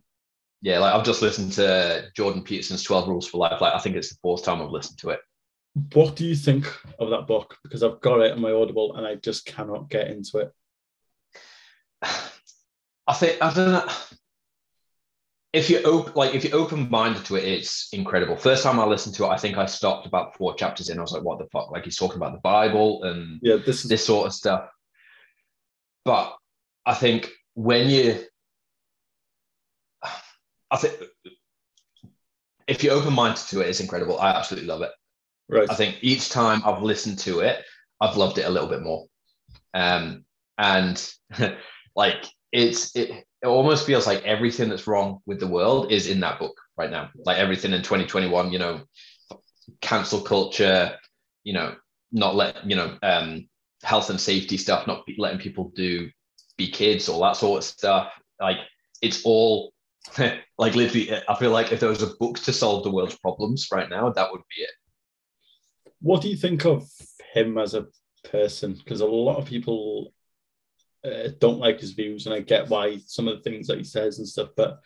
yeah, 0.60 0.78
like 0.78 0.94
I've 0.94 1.04
just 1.04 1.22
listened 1.22 1.52
to 1.52 2.08
Jordan 2.16 2.44
Peterson's 2.44 2.84
12 2.84 3.08
Rules 3.08 3.26
for 3.26 3.38
Life. 3.38 3.60
Like 3.60 3.74
I 3.74 3.80
think 3.80 3.96
it's 3.96 4.10
the 4.10 4.18
fourth 4.22 4.44
time 4.44 4.62
I've 4.62 4.70
listened 4.70 4.98
to 5.00 5.10
it. 5.10 5.20
What 5.94 6.14
do 6.14 6.24
you 6.24 6.36
think 6.36 6.72
of 7.00 7.10
that 7.10 7.26
book? 7.26 7.56
Because 7.64 7.82
I've 7.82 8.00
got 8.00 8.20
it 8.20 8.32
on 8.32 8.40
my 8.40 8.52
Audible 8.52 8.94
and 8.96 9.06
I 9.06 9.16
just 9.16 9.44
cannot 9.44 9.90
get 9.90 10.08
into 10.08 10.38
it. 10.38 10.52
I 12.02 13.14
think 13.14 13.42
I 13.42 13.52
don't 13.52 13.72
know. 13.72 13.88
If 15.52 15.68
you 15.68 15.82
open 15.82 16.14
like 16.14 16.34
if 16.34 16.44
you're 16.44 16.56
open 16.56 16.88
minded 16.90 17.24
to 17.26 17.36
it, 17.36 17.44
it's 17.44 17.88
incredible. 17.92 18.36
First 18.36 18.62
time 18.62 18.80
I 18.80 18.86
listened 18.86 19.14
to 19.16 19.24
it, 19.24 19.28
I 19.28 19.36
think 19.36 19.58
I 19.58 19.66
stopped 19.66 20.06
about 20.06 20.36
four 20.36 20.54
chapters 20.54 20.88
in. 20.88 20.98
I 20.98 21.02
was 21.02 21.12
like, 21.12 21.22
what 21.22 21.38
the 21.38 21.46
fuck? 21.52 21.70
Like 21.70 21.84
he's 21.84 21.96
talking 21.96 22.16
about 22.16 22.32
the 22.32 22.40
Bible 22.40 23.04
and 23.04 23.38
Yeah, 23.42 23.56
this 23.56 23.84
is 23.84 23.90
this 23.90 24.04
sort 24.04 24.26
of 24.26 24.32
stuff. 24.32 24.68
But 26.04 26.34
I 26.86 26.94
think 26.94 27.30
when 27.54 27.90
you, 27.90 28.18
I 30.70 30.76
think 30.78 30.94
if 32.66 32.82
you're 32.82 32.94
open 32.94 33.12
minded 33.12 33.46
to 33.48 33.60
it, 33.60 33.68
it's 33.68 33.80
incredible. 33.80 34.18
I 34.18 34.30
absolutely 34.30 34.68
love 34.68 34.82
it. 34.82 34.90
right. 35.48 35.70
I 35.70 35.74
think 35.74 35.98
each 36.00 36.30
time 36.30 36.62
I've 36.64 36.82
listened 36.82 37.18
to 37.20 37.40
it, 37.40 37.62
I've 38.00 38.16
loved 38.16 38.38
it 38.38 38.46
a 38.46 38.50
little 38.50 38.68
bit 38.68 38.82
more. 38.82 39.06
Um, 39.74 40.24
and 40.58 41.12
like 41.96 42.24
it's 42.52 42.94
it, 42.94 43.10
it 43.10 43.46
almost 43.46 43.86
feels 43.86 44.06
like 44.06 44.22
everything 44.24 44.68
that's 44.68 44.86
wrong 44.86 45.20
with 45.26 45.40
the 45.40 45.46
world 45.46 45.90
is 45.90 46.06
in 46.06 46.20
that 46.20 46.38
book 46.38 46.56
right 46.76 46.90
now. 46.90 47.10
Like 47.24 47.38
everything 47.38 47.72
in 47.72 47.82
2021, 47.82 48.52
you 48.52 48.58
know, 48.58 48.82
cancel 49.80 50.20
culture, 50.20 50.96
you 51.42 51.54
know, 51.54 51.74
not 52.12 52.36
let 52.36 52.68
you 52.68 52.76
know, 52.76 52.96
um, 53.02 53.48
health 53.82 54.10
and 54.10 54.20
safety 54.20 54.58
stuff, 54.58 54.86
not 54.86 55.04
letting 55.18 55.40
people 55.40 55.72
do 55.74 56.08
be 56.56 56.70
kids, 56.70 57.08
all 57.08 57.22
that 57.22 57.36
sort 57.36 57.58
of 57.58 57.64
stuff. 57.64 58.12
Like 58.40 58.58
it's 59.00 59.24
all 59.24 59.72
like 60.18 60.74
literally. 60.74 61.12
I 61.28 61.34
feel 61.36 61.50
like 61.50 61.72
if 61.72 61.80
there 61.80 61.88
was 61.88 62.02
a 62.02 62.14
book 62.18 62.38
to 62.40 62.52
solve 62.52 62.84
the 62.84 62.90
world's 62.90 63.18
problems 63.18 63.68
right 63.72 63.88
now, 63.88 64.10
that 64.10 64.30
would 64.30 64.42
be 64.56 64.62
it. 64.62 64.70
What 66.00 66.20
do 66.20 66.28
you 66.28 66.36
think 66.36 66.66
of 66.66 66.84
him 67.32 67.58
as 67.58 67.74
a 67.74 67.86
person? 68.24 68.74
Because 68.74 69.00
a 69.00 69.06
lot 69.06 69.38
of 69.38 69.46
people 69.46 70.12
uh, 71.04 71.28
don't 71.38 71.58
like 71.58 71.80
his 71.80 71.92
views, 71.92 72.26
and 72.26 72.34
I 72.34 72.40
get 72.40 72.68
why 72.68 72.98
some 73.06 73.28
of 73.28 73.36
the 73.36 73.42
things 73.42 73.66
that 73.66 73.78
he 73.78 73.84
says 73.84 74.18
and 74.18 74.28
stuff. 74.28 74.50
But 74.56 74.80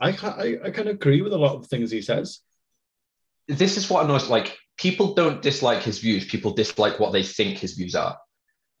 I 0.00 0.10
I, 0.10 0.66
I 0.66 0.70
kind 0.70 0.88
of 0.88 0.94
agree 0.96 1.22
with 1.22 1.32
a 1.32 1.38
lot 1.38 1.56
of 1.56 1.66
things 1.66 1.90
he 1.90 2.02
says. 2.02 2.40
this 3.48 3.76
is 3.76 3.88
what 3.88 4.04
annoys 4.04 4.28
like 4.28 4.58
people 4.76 5.14
don't 5.14 5.42
dislike 5.42 5.82
his 5.82 5.98
views 5.98 6.24
people 6.26 6.52
dislike 6.52 7.00
what 7.00 7.12
they 7.12 7.22
think 7.22 7.58
his 7.58 7.72
views 7.74 7.94
are 7.94 8.16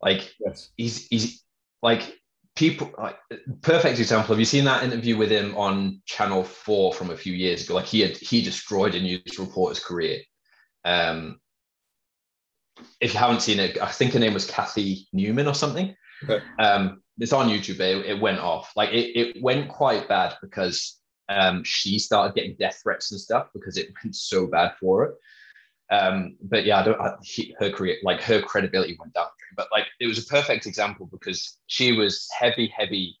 like 0.02 0.32
Yes. 0.44 0.70
he's 0.76 1.06
he's 1.08 1.42
like 1.82 2.02
people 2.54 2.90
like 2.98 3.16
perfect 3.62 3.98
example. 3.98 4.34
Have 4.34 4.38
you 4.40 4.44
seen 4.44 4.64
that 4.64 4.82
interview 4.84 5.16
with 5.16 5.30
him 5.30 5.56
on 5.56 6.02
Channel 6.06 6.42
Four 6.44 6.92
from 6.92 7.10
a 7.10 7.16
few 7.16 7.32
years 7.32 7.64
ago? 7.64 7.74
Like 7.74 7.86
he 7.86 8.00
had 8.00 8.16
he 8.16 8.42
destroyed 8.42 8.94
a 8.94 9.00
news 9.00 9.38
reporter's 9.38 9.82
career. 9.82 10.20
Um, 10.84 11.38
if 13.00 13.12
you 13.14 13.18
haven't 13.20 13.42
seen 13.42 13.60
it, 13.60 13.80
I 13.80 13.90
think 13.90 14.12
her 14.12 14.18
name 14.20 14.34
was 14.34 14.50
Cathy 14.50 15.08
Newman 15.12 15.46
or 15.48 15.54
something. 15.54 15.94
Okay. 16.24 16.44
Um, 16.58 17.02
it's 17.18 17.32
on 17.32 17.48
YouTube. 17.48 17.80
It, 17.80 18.06
it 18.06 18.20
went 18.20 18.38
off. 18.38 18.72
Like 18.76 18.90
it, 18.90 19.18
it 19.18 19.42
went 19.42 19.68
quite 19.68 20.08
bad 20.08 20.34
because 20.40 20.98
um, 21.28 21.62
she 21.64 21.98
started 21.98 22.34
getting 22.34 22.56
death 22.58 22.80
threats 22.82 23.10
and 23.12 23.20
stuff 23.20 23.48
because 23.54 23.76
it 23.76 23.88
went 24.04 24.16
so 24.16 24.46
bad 24.46 24.72
for 24.80 25.02
her. 25.04 25.14
Um, 25.90 26.36
but 26.42 26.64
yeah, 26.66 26.80
I 26.80 26.82
don't. 26.84 27.00
I, 27.00 27.14
he, 27.22 27.54
her 27.58 27.70
career, 27.70 27.96
like 28.02 28.20
her 28.22 28.42
credibility 28.42 28.96
went 28.98 29.14
down. 29.14 29.26
But 29.56 29.68
like, 29.72 29.86
it 30.00 30.06
was 30.06 30.18
a 30.18 30.26
perfect 30.26 30.66
example 30.66 31.08
because 31.10 31.58
she 31.66 31.92
was 31.92 32.28
heavy, 32.38 32.72
heavy 32.76 33.18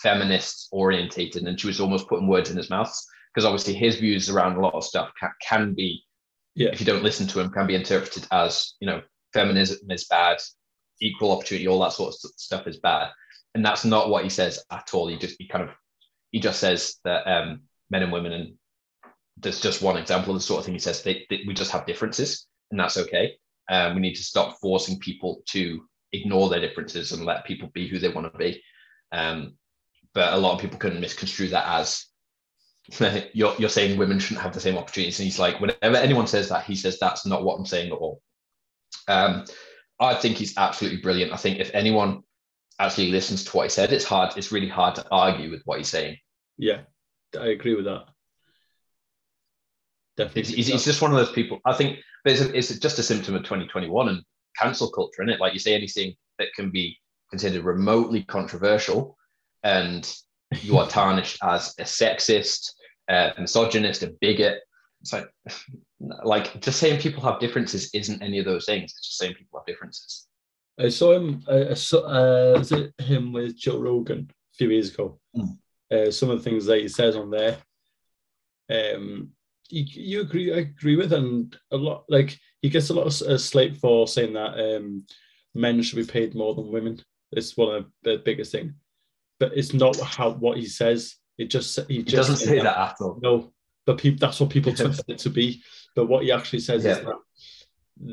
feminist 0.00 0.68
orientated, 0.70 1.42
and 1.42 1.60
she 1.60 1.66
was 1.66 1.80
almost 1.80 2.08
putting 2.08 2.28
words 2.28 2.50
in 2.50 2.56
his 2.56 2.70
mouth 2.70 2.94
because 3.34 3.44
obviously 3.44 3.74
his 3.74 3.96
views 3.96 4.30
around 4.30 4.56
a 4.56 4.60
lot 4.60 4.74
of 4.74 4.84
stuff 4.84 5.10
can, 5.18 5.30
can 5.42 5.74
be, 5.74 6.04
Yeah. 6.54 6.68
if 6.72 6.78
you 6.80 6.86
don't 6.86 7.02
listen 7.02 7.26
to 7.26 7.40
him, 7.40 7.50
can 7.50 7.66
be 7.66 7.74
interpreted 7.74 8.26
as 8.30 8.74
you 8.80 8.86
know, 8.86 9.02
feminism 9.32 9.90
is 9.90 10.04
bad, 10.04 10.38
equal 11.00 11.32
opportunity, 11.32 11.68
all 11.68 11.80
that 11.80 11.92
sort 11.92 12.14
of 12.14 12.30
stuff 12.36 12.66
is 12.66 12.78
bad, 12.78 13.10
and 13.54 13.64
that's 13.64 13.84
not 13.84 14.08
what 14.08 14.24
he 14.24 14.30
says 14.30 14.64
at 14.70 14.90
all. 14.92 15.08
He 15.08 15.16
just 15.16 15.36
he 15.38 15.46
kind 15.48 15.64
of 15.64 15.70
he 16.30 16.40
just 16.40 16.60
says 16.60 16.96
that 17.04 17.26
um, 17.30 17.62
men 17.90 18.02
and 18.02 18.12
women 18.12 18.32
and 18.32 18.54
there's 19.36 19.60
just 19.60 19.82
one 19.82 19.96
example 19.96 20.34
of 20.34 20.40
the 20.40 20.44
sort 20.44 20.60
of 20.60 20.64
thing 20.64 20.74
he 20.74 20.80
says 20.80 21.02
they, 21.02 21.26
they, 21.28 21.42
we 21.46 21.54
just 21.54 21.72
have 21.72 21.86
differences 21.86 22.46
and 22.70 22.78
that's 22.78 22.96
okay. 22.96 23.34
Um, 23.70 23.94
we 23.94 24.00
need 24.00 24.14
to 24.14 24.22
stop 24.22 24.58
forcing 24.60 24.98
people 24.98 25.42
to 25.50 25.84
ignore 26.12 26.48
their 26.48 26.60
differences 26.60 27.12
and 27.12 27.24
let 27.24 27.44
people 27.44 27.70
be 27.72 27.88
who 27.88 27.98
they 27.98 28.08
want 28.08 28.30
to 28.30 28.38
be. 28.38 28.62
Um, 29.12 29.54
but 30.12 30.32
a 30.32 30.36
lot 30.36 30.54
of 30.54 30.60
people 30.60 30.78
can 30.78 31.00
misconstrue 31.00 31.48
that 31.48 31.66
as 31.66 32.06
you're, 33.32 33.54
you're 33.58 33.68
saying 33.68 33.98
women 33.98 34.18
shouldn't 34.18 34.42
have 34.42 34.54
the 34.54 34.60
same 34.60 34.76
opportunities. 34.76 35.18
And 35.18 35.24
he's 35.24 35.38
like 35.38 35.60
whenever 35.60 35.96
anyone 35.96 36.26
says 36.26 36.48
that 36.50 36.64
he 36.64 36.76
says 36.76 36.98
that's 36.98 37.26
not 37.26 37.44
what 37.44 37.58
i'm 37.58 37.66
saying 37.66 37.92
at 37.92 37.98
all. 37.98 38.20
Um, 39.08 39.44
i 40.00 40.14
think 40.14 40.36
he's 40.36 40.56
absolutely 40.56 41.00
brilliant 41.00 41.32
i 41.32 41.36
think 41.36 41.58
if 41.58 41.70
anyone 41.74 42.22
actually 42.80 43.10
listens 43.10 43.44
to 43.44 43.56
what 43.56 43.64
he 43.64 43.68
said 43.68 43.92
it's 43.92 44.04
hard 44.04 44.36
it's 44.36 44.52
really 44.52 44.68
hard 44.68 44.94
to 44.94 45.06
argue 45.10 45.50
with 45.50 45.62
what 45.64 45.78
he's 45.78 45.88
saying 45.88 46.16
Yeah, 46.56 46.82
I 47.38 47.48
agree 47.48 47.74
with 47.74 47.86
that. 47.86 48.06
Definitely. 50.16 50.42
It's, 50.42 50.50
it's, 50.50 50.68
it's 50.68 50.84
just 50.84 51.02
one 51.02 51.10
of 51.10 51.16
those 51.16 51.32
people. 51.32 51.60
I 51.64 51.74
think 51.74 51.98
but 52.22 52.32
it's, 52.32 52.42
a, 52.42 52.56
it's 52.56 52.78
just 52.78 52.98
a 52.98 53.02
symptom 53.02 53.34
of 53.34 53.42
2021 53.42 54.08
and 54.08 54.22
cancel 54.58 54.90
culture, 54.90 55.22
is 55.22 55.30
it? 55.30 55.40
Like 55.40 55.52
you 55.52 55.58
say 55.58 55.74
anything 55.74 56.14
that 56.38 56.48
can 56.54 56.70
be 56.70 56.96
considered 57.30 57.64
remotely 57.64 58.22
controversial, 58.22 59.16
and 59.62 60.10
you 60.62 60.78
are 60.78 60.88
tarnished 60.88 61.38
as 61.42 61.74
a 61.78 61.82
sexist, 61.82 62.70
uh, 63.08 63.30
misogynist, 63.38 64.02
a 64.04 64.14
bigot. 64.20 64.60
It's 65.04 65.12
like, 65.12 65.28
like 66.24 66.60
just 66.62 66.80
saying 66.80 67.00
people 67.00 67.22
have 67.22 67.38
differences 67.38 67.90
isn't 67.92 68.22
any 68.22 68.38
of 68.38 68.46
those 68.46 68.64
things. 68.64 68.84
It's 68.96 69.06
just 69.06 69.18
saying 69.18 69.34
people 69.34 69.58
have 69.58 69.66
differences. 69.66 70.26
I 70.80 70.88
saw 70.88 71.12
him. 71.12 71.44
I, 71.48 71.68
I 71.68 71.74
saw, 71.74 71.98
uh, 71.98 72.58
was 72.58 72.72
it 72.72 72.94
him 72.98 73.32
with 73.32 73.56
Joe 73.56 73.78
Rogan 73.78 74.30
a 74.30 74.56
few 74.56 74.70
years 74.70 74.92
ago? 74.92 75.20
Mm. 75.36 75.58
Uh, 75.92 76.10
some 76.10 76.30
of 76.30 76.38
the 76.38 76.42
things 76.42 76.64
that 76.66 76.80
he 76.80 76.88
says 76.88 77.16
on 77.16 77.30
there, 77.30 77.58
um, 78.70 79.28
you, 79.68 79.84
you 79.84 80.20
agree? 80.22 80.52
I 80.54 80.58
agree 80.58 80.96
with, 80.96 81.12
and 81.12 81.54
a 81.70 81.76
lot 81.76 82.04
like 82.08 82.38
he 82.62 82.70
gets 82.70 82.88
a 82.88 82.94
lot 82.94 83.06
of 83.06 83.28
uh, 83.28 83.36
slate 83.36 83.76
for 83.76 84.08
saying 84.08 84.32
that 84.32 84.58
um, 84.58 85.04
men 85.54 85.82
should 85.82 85.96
be 85.96 86.10
paid 86.10 86.34
more 86.34 86.54
than 86.54 86.72
women. 86.72 87.00
It's 87.30 87.56
one 87.56 87.74
of 87.76 87.86
the 88.02 88.22
biggest 88.24 88.52
thing, 88.52 88.74
but 89.38 89.52
it's 89.54 89.74
not 89.74 90.00
how 90.00 90.30
what 90.30 90.56
he 90.56 90.66
says. 90.66 91.16
It 91.36 91.50
just 91.50 91.78
he, 91.88 91.96
He 91.96 92.02
just 92.02 92.28
doesn't 92.28 92.48
say 92.48 92.60
that 92.60 92.76
at 92.76 92.96
all. 93.00 93.18
No, 93.22 93.52
but 93.86 93.98
people, 93.98 94.18
that's 94.18 94.40
what 94.40 94.50
people 94.50 94.74
twist 94.74 95.04
it 95.08 95.18
to 95.18 95.30
be. 95.30 95.62
But 95.94 96.06
what 96.06 96.24
he 96.24 96.32
actually 96.32 96.60
says 96.60 96.84
is 96.84 96.98
that, 97.00 97.16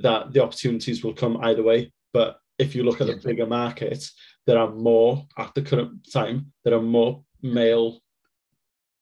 that 0.03 0.33
the 0.33 0.43
opportunities 0.43 1.03
will 1.03 1.13
come 1.13 1.37
either 1.37 1.63
way. 1.63 1.91
But 2.13 2.37
if 2.59 2.75
you 2.75 2.83
look 2.83 3.01
at 3.01 3.07
Yeah. 3.07 3.15
the 3.15 3.21
bigger 3.21 3.47
market, 3.47 4.07
there 4.45 4.57
are 4.57 4.71
more 4.71 5.25
at 5.37 5.53
the 5.55 5.61
current 5.61 6.07
time. 6.11 6.51
There 6.63 6.75
are 6.75 6.81
more 6.81 7.23
male 7.41 7.99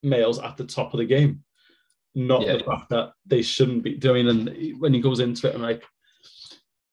males 0.02 0.40
at 0.40 0.56
the 0.56 0.66
top 0.66 0.94
of 0.94 1.00
the 1.00 1.06
game. 1.06 1.44
Not 2.16 2.44
Yeah. 2.46 2.58
the 2.58 2.64
fact 2.64 2.90
that 2.90 3.14
they 3.26 3.42
shouldn't 3.42 3.84
be 3.84 3.96
doing. 3.96 4.28
And 4.30 4.80
when 4.80 4.94
he 4.94 5.02
goes 5.02 5.20
into 5.20 5.50
it, 5.50 5.56
I'm 5.56 5.62
like, 5.62 5.84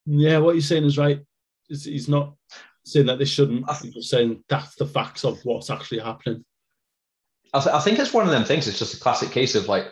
yeah, 0.06 0.38
what 0.38 0.54
he's 0.54 0.66
saying 0.68 0.84
is 0.84 0.98
right. 0.98 1.20
He's, 1.68 1.84
he's 1.84 2.08
not 2.08 2.34
saying 2.84 3.06
that 3.06 3.18
they 3.18 3.24
shouldn't. 3.24 3.68
He's 3.82 3.94
just 3.94 4.10
saying 4.10 4.42
that's 4.48 4.74
the 4.76 4.86
facts 4.86 5.24
of 5.24 5.38
what's 5.44 5.70
actually 5.70 6.00
happening. 6.00 6.44
I, 7.56 7.60
th- 7.60 7.74
I 7.74 7.80
think 7.80 7.98
it's 7.98 8.12
one 8.12 8.26
of 8.26 8.32
them 8.32 8.44
things. 8.44 8.68
It's 8.68 8.78
just 8.78 8.94
a 8.94 9.00
classic 9.00 9.30
case 9.30 9.54
of 9.54 9.68
like 9.68 9.86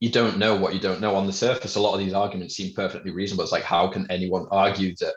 you 0.00 0.10
don't 0.10 0.38
know 0.38 0.56
what 0.56 0.74
you 0.74 0.80
don't 0.80 1.00
know. 1.00 1.14
On 1.14 1.26
the 1.26 1.32
surface, 1.32 1.76
a 1.76 1.80
lot 1.80 1.92
of 1.92 2.00
these 2.00 2.14
arguments 2.14 2.56
seem 2.56 2.74
perfectly 2.74 3.10
reasonable. 3.10 3.44
It's 3.44 3.52
like 3.52 3.62
how 3.62 3.88
can 3.88 4.10
anyone 4.10 4.46
argue 4.50 4.94
that 4.96 5.14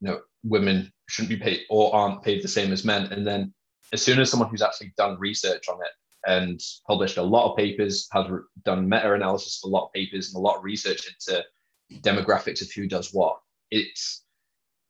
you 0.00 0.08
know 0.08 0.20
women 0.44 0.92
shouldn't 1.08 1.30
be 1.30 1.44
paid 1.44 1.62
or 1.68 1.94
aren't 1.94 2.22
paid 2.22 2.42
the 2.42 2.48
same 2.48 2.72
as 2.72 2.84
men? 2.84 3.12
And 3.12 3.26
then 3.26 3.52
as 3.92 4.02
soon 4.02 4.20
as 4.20 4.30
someone 4.30 4.48
who's 4.48 4.62
actually 4.62 4.92
done 4.96 5.18
research 5.18 5.68
on 5.68 5.78
it 5.80 5.90
and 6.26 6.60
published 6.86 7.16
a 7.16 7.22
lot 7.22 7.50
of 7.50 7.56
papers, 7.56 8.08
has 8.12 8.30
re- 8.30 8.40
done 8.64 8.88
meta-analysis 8.88 9.60
of 9.62 9.68
a 9.68 9.72
lot 9.72 9.86
of 9.86 9.92
papers 9.92 10.28
and 10.28 10.36
a 10.36 10.40
lot 10.40 10.56
of 10.56 10.64
research 10.64 11.08
into 11.08 11.44
demographics 12.00 12.62
of 12.62 12.70
who 12.72 12.86
does 12.86 13.12
what, 13.12 13.38
it's 13.70 14.22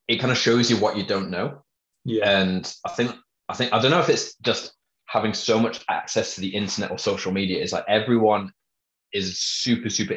it 0.09 0.21
kind 0.21 0.31
of 0.31 0.38
shows 0.38 0.71
you 0.71 0.77
what 0.77 0.97
you 0.97 1.05
don't 1.05 1.31
know. 1.31 1.62
Yeah. 2.05 2.29
And 2.29 2.73
I 2.85 2.91
think 2.91 3.15
I 3.49 3.55
think 3.55 3.73
I 3.73 3.81
don't 3.81 3.91
know 3.91 4.01
if 4.01 4.09
it's 4.09 4.35
just 4.37 4.75
having 5.12 5.35
so 5.35 5.59
much 5.59 5.85
access 5.90 6.35
to 6.35 6.40
the 6.40 6.48
internet 6.48 6.90
or 6.90 6.96
social 6.98 7.33
media 7.33 7.62
is 7.62 7.72
like 7.72 7.85
everyone 7.87 8.51
is 9.12 9.38
super 9.38 9.90
super 9.90 10.14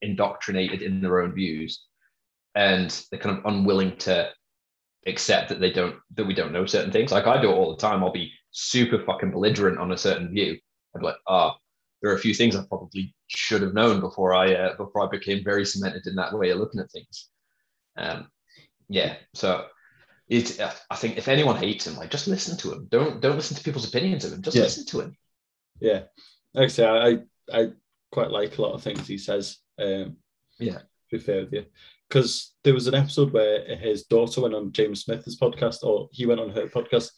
indoctrinated 0.00 0.80
in 0.80 1.02
their 1.02 1.20
own 1.20 1.34
views 1.34 1.84
and 2.54 3.04
they're 3.10 3.20
kind 3.20 3.38
of 3.38 3.44
unwilling 3.44 3.94
to 3.98 4.30
accept 5.06 5.50
that 5.50 5.60
they 5.60 5.70
don't 5.70 5.96
that 6.16 6.26
we 6.26 6.32
don't 6.32 6.52
know 6.52 6.64
certain 6.64 6.90
things. 6.90 7.12
Like 7.12 7.26
i 7.26 7.40
do 7.40 7.50
it 7.50 7.54
all 7.54 7.74
the 7.74 7.80
time. 7.80 8.02
I'll 8.02 8.10
be 8.12 8.32
super 8.50 8.98
fucking 9.04 9.32
belligerent 9.32 9.78
on 9.78 9.92
a 9.92 9.98
certain 9.98 10.30
view. 10.30 10.58
I'd 10.94 11.00
be 11.00 11.06
like 11.06 11.16
ah 11.26 11.54
there 12.00 12.10
are 12.10 12.16
a 12.16 12.18
few 12.26 12.32
things 12.32 12.56
i 12.56 12.64
probably 12.64 13.14
should 13.26 13.60
have 13.60 13.74
known 13.74 14.00
before 14.00 14.32
i 14.32 14.54
uh, 14.54 14.76
before 14.76 15.04
i 15.04 15.10
became 15.10 15.42
very 15.44 15.66
cemented 15.66 16.06
in 16.06 16.14
that 16.14 16.32
way 16.32 16.50
of 16.50 16.58
looking 16.58 16.80
at 16.80 16.90
things. 16.90 17.28
Um 17.98 18.28
yeah 18.88 19.16
so 19.34 19.66
it's 20.28 20.60
i 20.60 20.96
think 20.96 21.16
if 21.16 21.26
anyone 21.28 21.56
hates 21.56 21.86
him 21.86 21.96
like 21.96 22.10
just 22.10 22.26
listen 22.28 22.56
to 22.58 22.72
him 22.72 22.86
don't 22.90 23.20
don't 23.22 23.36
listen 23.36 23.56
to 23.56 23.62
people's 23.64 23.88
opinions 23.88 24.24
of 24.24 24.32
him 24.32 24.42
just 24.42 24.56
Yeah. 24.56 24.64
listen 24.64 24.86
to 24.86 25.00
him 25.00 25.16
Yeah, 25.80 26.02
like 26.54 26.64
I 26.64 26.68
say, 26.68 26.86
I 26.86 27.18
I 27.58 27.68
quite 28.10 28.30
like 28.30 28.58
a 28.58 28.62
lot 28.62 28.72
of 28.74 28.82
things 28.82 29.06
he 29.06 29.18
says. 29.18 29.58
Um, 29.78 30.16
Yeah. 30.58 30.78
to 30.78 31.10
be 31.12 31.18
fair 31.18 31.40
with 31.44 31.52
you, 31.52 31.64
because 32.08 32.54
there 32.64 32.74
was 32.74 32.88
an 32.88 32.94
episode 32.94 33.32
where 33.32 33.76
his 33.76 34.04
daughter 34.04 34.40
went 34.42 34.54
on 34.54 34.72
James 34.72 35.04
Smith's 35.04 35.38
podcast, 35.38 35.82
or 35.84 36.08
he 36.12 36.26
went 36.26 36.40
on 36.40 36.50
her 36.50 36.66
podcast, 36.66 37.10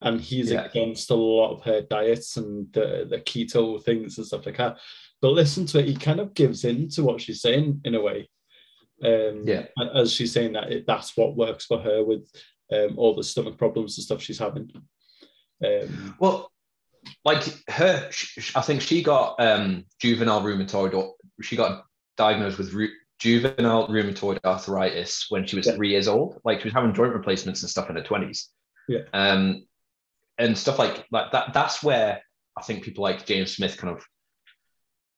and 0.00 0.20
he's 0.20 0.50
Yeah. 0.50 0.64
against 0.64 1.10
a 1.10 1.14
lot 1.14 1.52
of 1.54 1.62
her 1.64 1.82
diets 1.82 2.36
and 2.38 2.72
the, 2.72 3.06
the 3.08 3.20
keto 3.20 3.82
things 3.84 4.16
and 4.18 4.26
stuff 4.26 4.46
like 4.46 4.56
that. 4.56 4.78
But 5.20 5.32
listen 5.42 5.66
to 5.66 5.78
it, 5.80 5.86
he 5.86 5.94
kind 5.94 6.18
of 6.20 6.32
gives 6.34 6.64
in 6.64 6.88
to 6.94 7.02
what 7.04 7.20
she's 7.20 7.42
saying 7.42 7.82
in 7.84 7.94
a 7.94 8.00
way. 8.00 8.28
Um, 9.02 9.44
Yeah. 9.46 9.66
as 9.94 10.12
she's 10.12 10.32
saying 10.32 10.52
that 10.52 10.70
it, 10.72 10.86
that's 10.86 11.16
what 11.16 11.36
works 11.36 11.66
for 11.66 11.78
her 11.80 12.04
with 12.04 12.28
um, 12.72 12.98
all 12.98 13.14
the 13.14 13.22
stomach 13.24 13.58
problems 13.58 13.98
and 13.98 14.04
stuff 14.04 14.22
she's 14.22 14.38
having. 14.38 14.70
Um, 15.64 16.16
Well, 16.18 16.50
like 17.24 17.42
her, 17.68 18.10
I 18.54 18.60
think 18.60 18.80
she 18.80 19.02
got 19.02 19.40
um, 19.40 19.84
juvenile 20.00 20.40
rheumatoid, 20.42 20.94
or 20.94 21.14
she 21.42 21.56
got 21.56 21.84
diagnosed 22.16 22.58
with 22.58 22.72
ru- 22.72 22.94
juvenile 23.18 23.88
rheumatoid 23.88 24.38
arthritis 24.44 25.26
when 25.28 25.46
she 25.46 25.56
was 25.56 25.66
Yeah. 25.66 25.72
three 25.74 25.90
years 25.90 26.08
old. 26.08 26.40
Like 26.44 26.60
she 26.60 26.64
was 26.68 26.72
having 26.74 26.94
joint 26.94 27.12
replacements 27.12 27.62
and 27.62 27.70
stuff 27.70 27.90
in 27.90 27.96
her 27.96 28.02
twenties. 28.02 28.48
Yeah. 28.88 29.00
Um, 29.12 29.66
and 30.38 30.56
stuff 30.56 30.78
like 30.78 31.06
like 31.10 31.32
that. 31.32 31.52
That's 31.52 31.82
where 31.82 32.22
I 32.56 32.62
think 32.62 32.84
people 32.84 33.02
like 33.02 33.26
James 33.26 33.56
Smith 33.56 33.76
kind 33.76 33.96
of. 33.96 34.04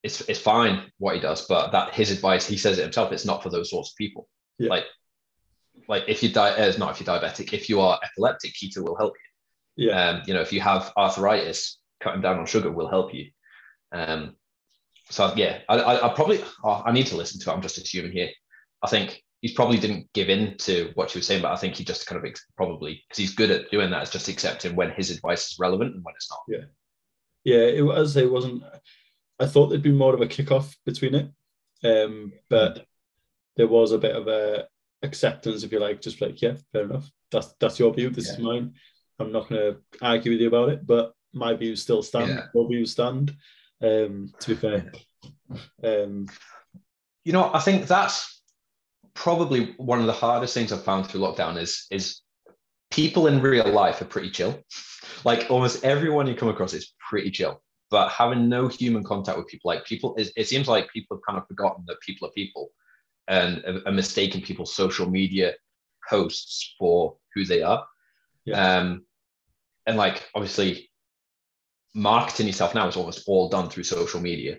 It's, 0.04 0.20
it's 0.22 0.38
fine 0.38 0.92
what 0.98 1.16
he 1.16 1.20
does, 1.20 1.46
but 1.46 1.72
that 1.72 1.94
his 1.94 2.12
advice, 2.12 2.46
he 2.46 2.56
says 2.56 2.78
it 2.78 2.82
himself, 2.82 3.10
it's 3.10 3.24
not 3.24 3.42
for 3.42 3.50
those 3.50 3.70
sorts 3.70 3.90
of 3.90 3.96
people. 3.96 4.28
Yeah. 4.58 4.68
Like, 4.68 4.84
like 5.88 6.04
if 6.06 6.22
you 6.22 6.28
die, 6.28 6.50
uh, 6.50 6.72
not 6.78 6.92
if 6.92 7.04
you're 7.04 7.18
diabetic, 7.18 7.52
if 7.52 7.68
you 7.68 7.80
are 7.80 7.98
epileptic, 8.04 8.52
keto 8.52 8.84
will 8.84 8.96
help 8.96 9.14
you 9.14 9.34
yeah, 9.76 10.08
um, 10.08 10.22
you 10.26 10.34
know, 10.34 10.40
if 10.40 10.52
you 10.52 10.60
have 10.60 10.92
arthritis, 10.96 11.78
cutting 12.00 12.20
down 12.20 12.38
on 12.38 12.46
sugar 12.46 12.70
will 12.70 12.88
help 12.88 13.14
you. 13.14 13.30
Um, 13.92 14.36
so 15.10 15.32
yeah, 15.36 15.60
I, 15.68 15.76
I, 15.76 16.06
I 16.10 16.14
probably 16.14 16.42
oh, 16.62 16.82
I 16.84 16.92
need 16.92 17.06
to 17.08 17.16
listen 17.16 17.40
to 17.40 17.50
it. 17.50 17.54
I'm 17.54 17.62
just 17.62 17.78
assuming 17.78 18.12
here. 18.12 18.30
I 18.82 18.88
think 18.88 19.22
he 19.40 19.52
probably 19.52 19.78
didn't 19.78 20.12
give 20.14 20.28
in 20.28 20.56
to 20.58 20.90
what 20.94 21.10
she 21.10 21.18
was 21.18 21.26
saying, 21.26 21.42
but 21.42 21.52
I 21.52 21.56
think 21.56 21.74
he 21.74 21.84
just 21.84 22.06
kind 22.06 22.18
of 22.18 22.24
ex- 22.24 22.46
probably 22.56 23.02
because 23.08 23.18
he's 23.18 23.34
good 23.34 23.50
at 23.50 23.70
doing 23.70 23.90
that. 23.90 24.02
Is 24.02 24.10
just 24.10 24.28
accepting 24.28 24.76
when 24.76 24.90
his 24.90 25.10
advice 25.10 25.50
is 25.50 25.58
relevant 25.58 25.94
and 25.94 26.04
when 26.04 26.14
it's 26.14 26.30
not. 26.30 26.40
yeah. 26.48 26.64
Yeah. 27.44 27.66
It 27.66 27.84
was. 27.84 28.16
It 28.16 28.30
wasn't. 28.30 28.62
I 29.38 29.46
thought 29.46 29.68
there'd 29.68 29.82
be 29.82 29.92
more 29.92 30.14
of 30.14 30.20
a 30.20 30.26
kickoff 30.26 30.74
between 30.86 31.14
it, 31.14 31.30
um, 31.82 32.32
but 32.48 32.86
there 33.56 33.68
was 33.68 33.92
a 33.92 33.98
bit 33.98 34.14
of 34.14 34.28
a 34.28 34.66
acceptance, 35.02 35.62
if 35.62 35.72
you 35.72 35.80
like, 35.80 36.00
just 36.00 36.20
like 36.20 36.40
yeah, 36.40 36.54
fair 36.72 36.84
enough. 36.84 37.10
That's 37.30 37.54
that's 37.60 37.78
your 37.78 37.92
view. 37.92 38.10
This 38.10 38.30
is 38.30 38.38
mine. 38.38 38.74
I'm 39.18 39.32
not 39.32 39.48
going 39.48 39.60
to 39.60 39.80
argue 40.02 40.32
with 40.32 40.40
you 40.40 40.48
about 40.48 40.70
it, 40.70 40.86
but 40.86 41.12
my 41.32 41.54
views 41.54 41.82
still 41.82 42.02
stand. 42.02 42.30
Yeah. 42.30 42.46
Your 42.54 42.68
views 42.68 42.92
stand. 42.92 43.36
Um, 43.82 44.32
to 44.40 44.48
be 44.48 44.54
fair, 44.54 44.92
um, 45.82 46.26
you 47.24 47.32
know, 47.32 47.50
I 47.52 47.58
think 47.58 47.86
that's 47.86 48.40
probably 49.14 49.74
one 49.76 50.00
of 50.00 50.06
the 50.06 50.12
hardest 50.12 50.54
things 50.54 50.72
I've 50.72 50.84
found 50.84 51.06
through 51.06 51.20
lockdown 51.20 51.60
is 51.60 51.86
is 51.90 52.20
people 52.90 53.26
in 53.26 53.42
real 53.42 53.68
life 53.68 54.00
are 54.00 54.06
pretty 54.06 54.30
chill. 54.30 54.60
Like 55.24 55.50
almost 55.50 55.84
everyone 55.84 56.26
you 56.26 56.34
come 56.34 56.48
across 56.48 56.72
is 56.72 56.94
pretty 56.98 57.30
chill, 57.30 57.62
but 57.94 58.10
having 58.10 58.48
no 58.48 58.66
human 58.66 59.04
contact 59.04 59.38
with 59.38 59.46
people, 59.46 59.68
like 59.68 59.84
people, 59.84 60.16
it, 60.16 60.28
it 60.36 60.48
seems 60.48 60.66
like 60.66 60.92
people 60.92 61.16
have 61.16 61.22
kind 61.24 61.38
of 61.38 61.46
forgotten 61.46 61.84
that 61.86 62.00
people 62.00 62.26
are 62.26 62.32
people 62.32 62.72
and 63.28 63.62
are, 63.64 63.82
are 63.86 63.92
mistaken 63.92 64.40
people's 64.40 64.74
social 64.74 65.08
media 65.08 65.52
posts 66.10 66.74
for 66.76 67.16
who 67.36 67.44
they 67.44 67.62
are. 67.62 67.86
Yeah. 68.46 68.78
Um, 68.78 69.04
and 69.86 69.96
like 69.96 70.28
obviously, 70.34 70.90
marketing 71.94 72.48
yourself 72.48 72.74
now 72.74 72.88
is 72.88 72.96
almost 72.96 73.28
all 73.28 73.48
done 73.48 73.70
through 73.70 73.84
social 73.84 74.20
media. 74.20 74.56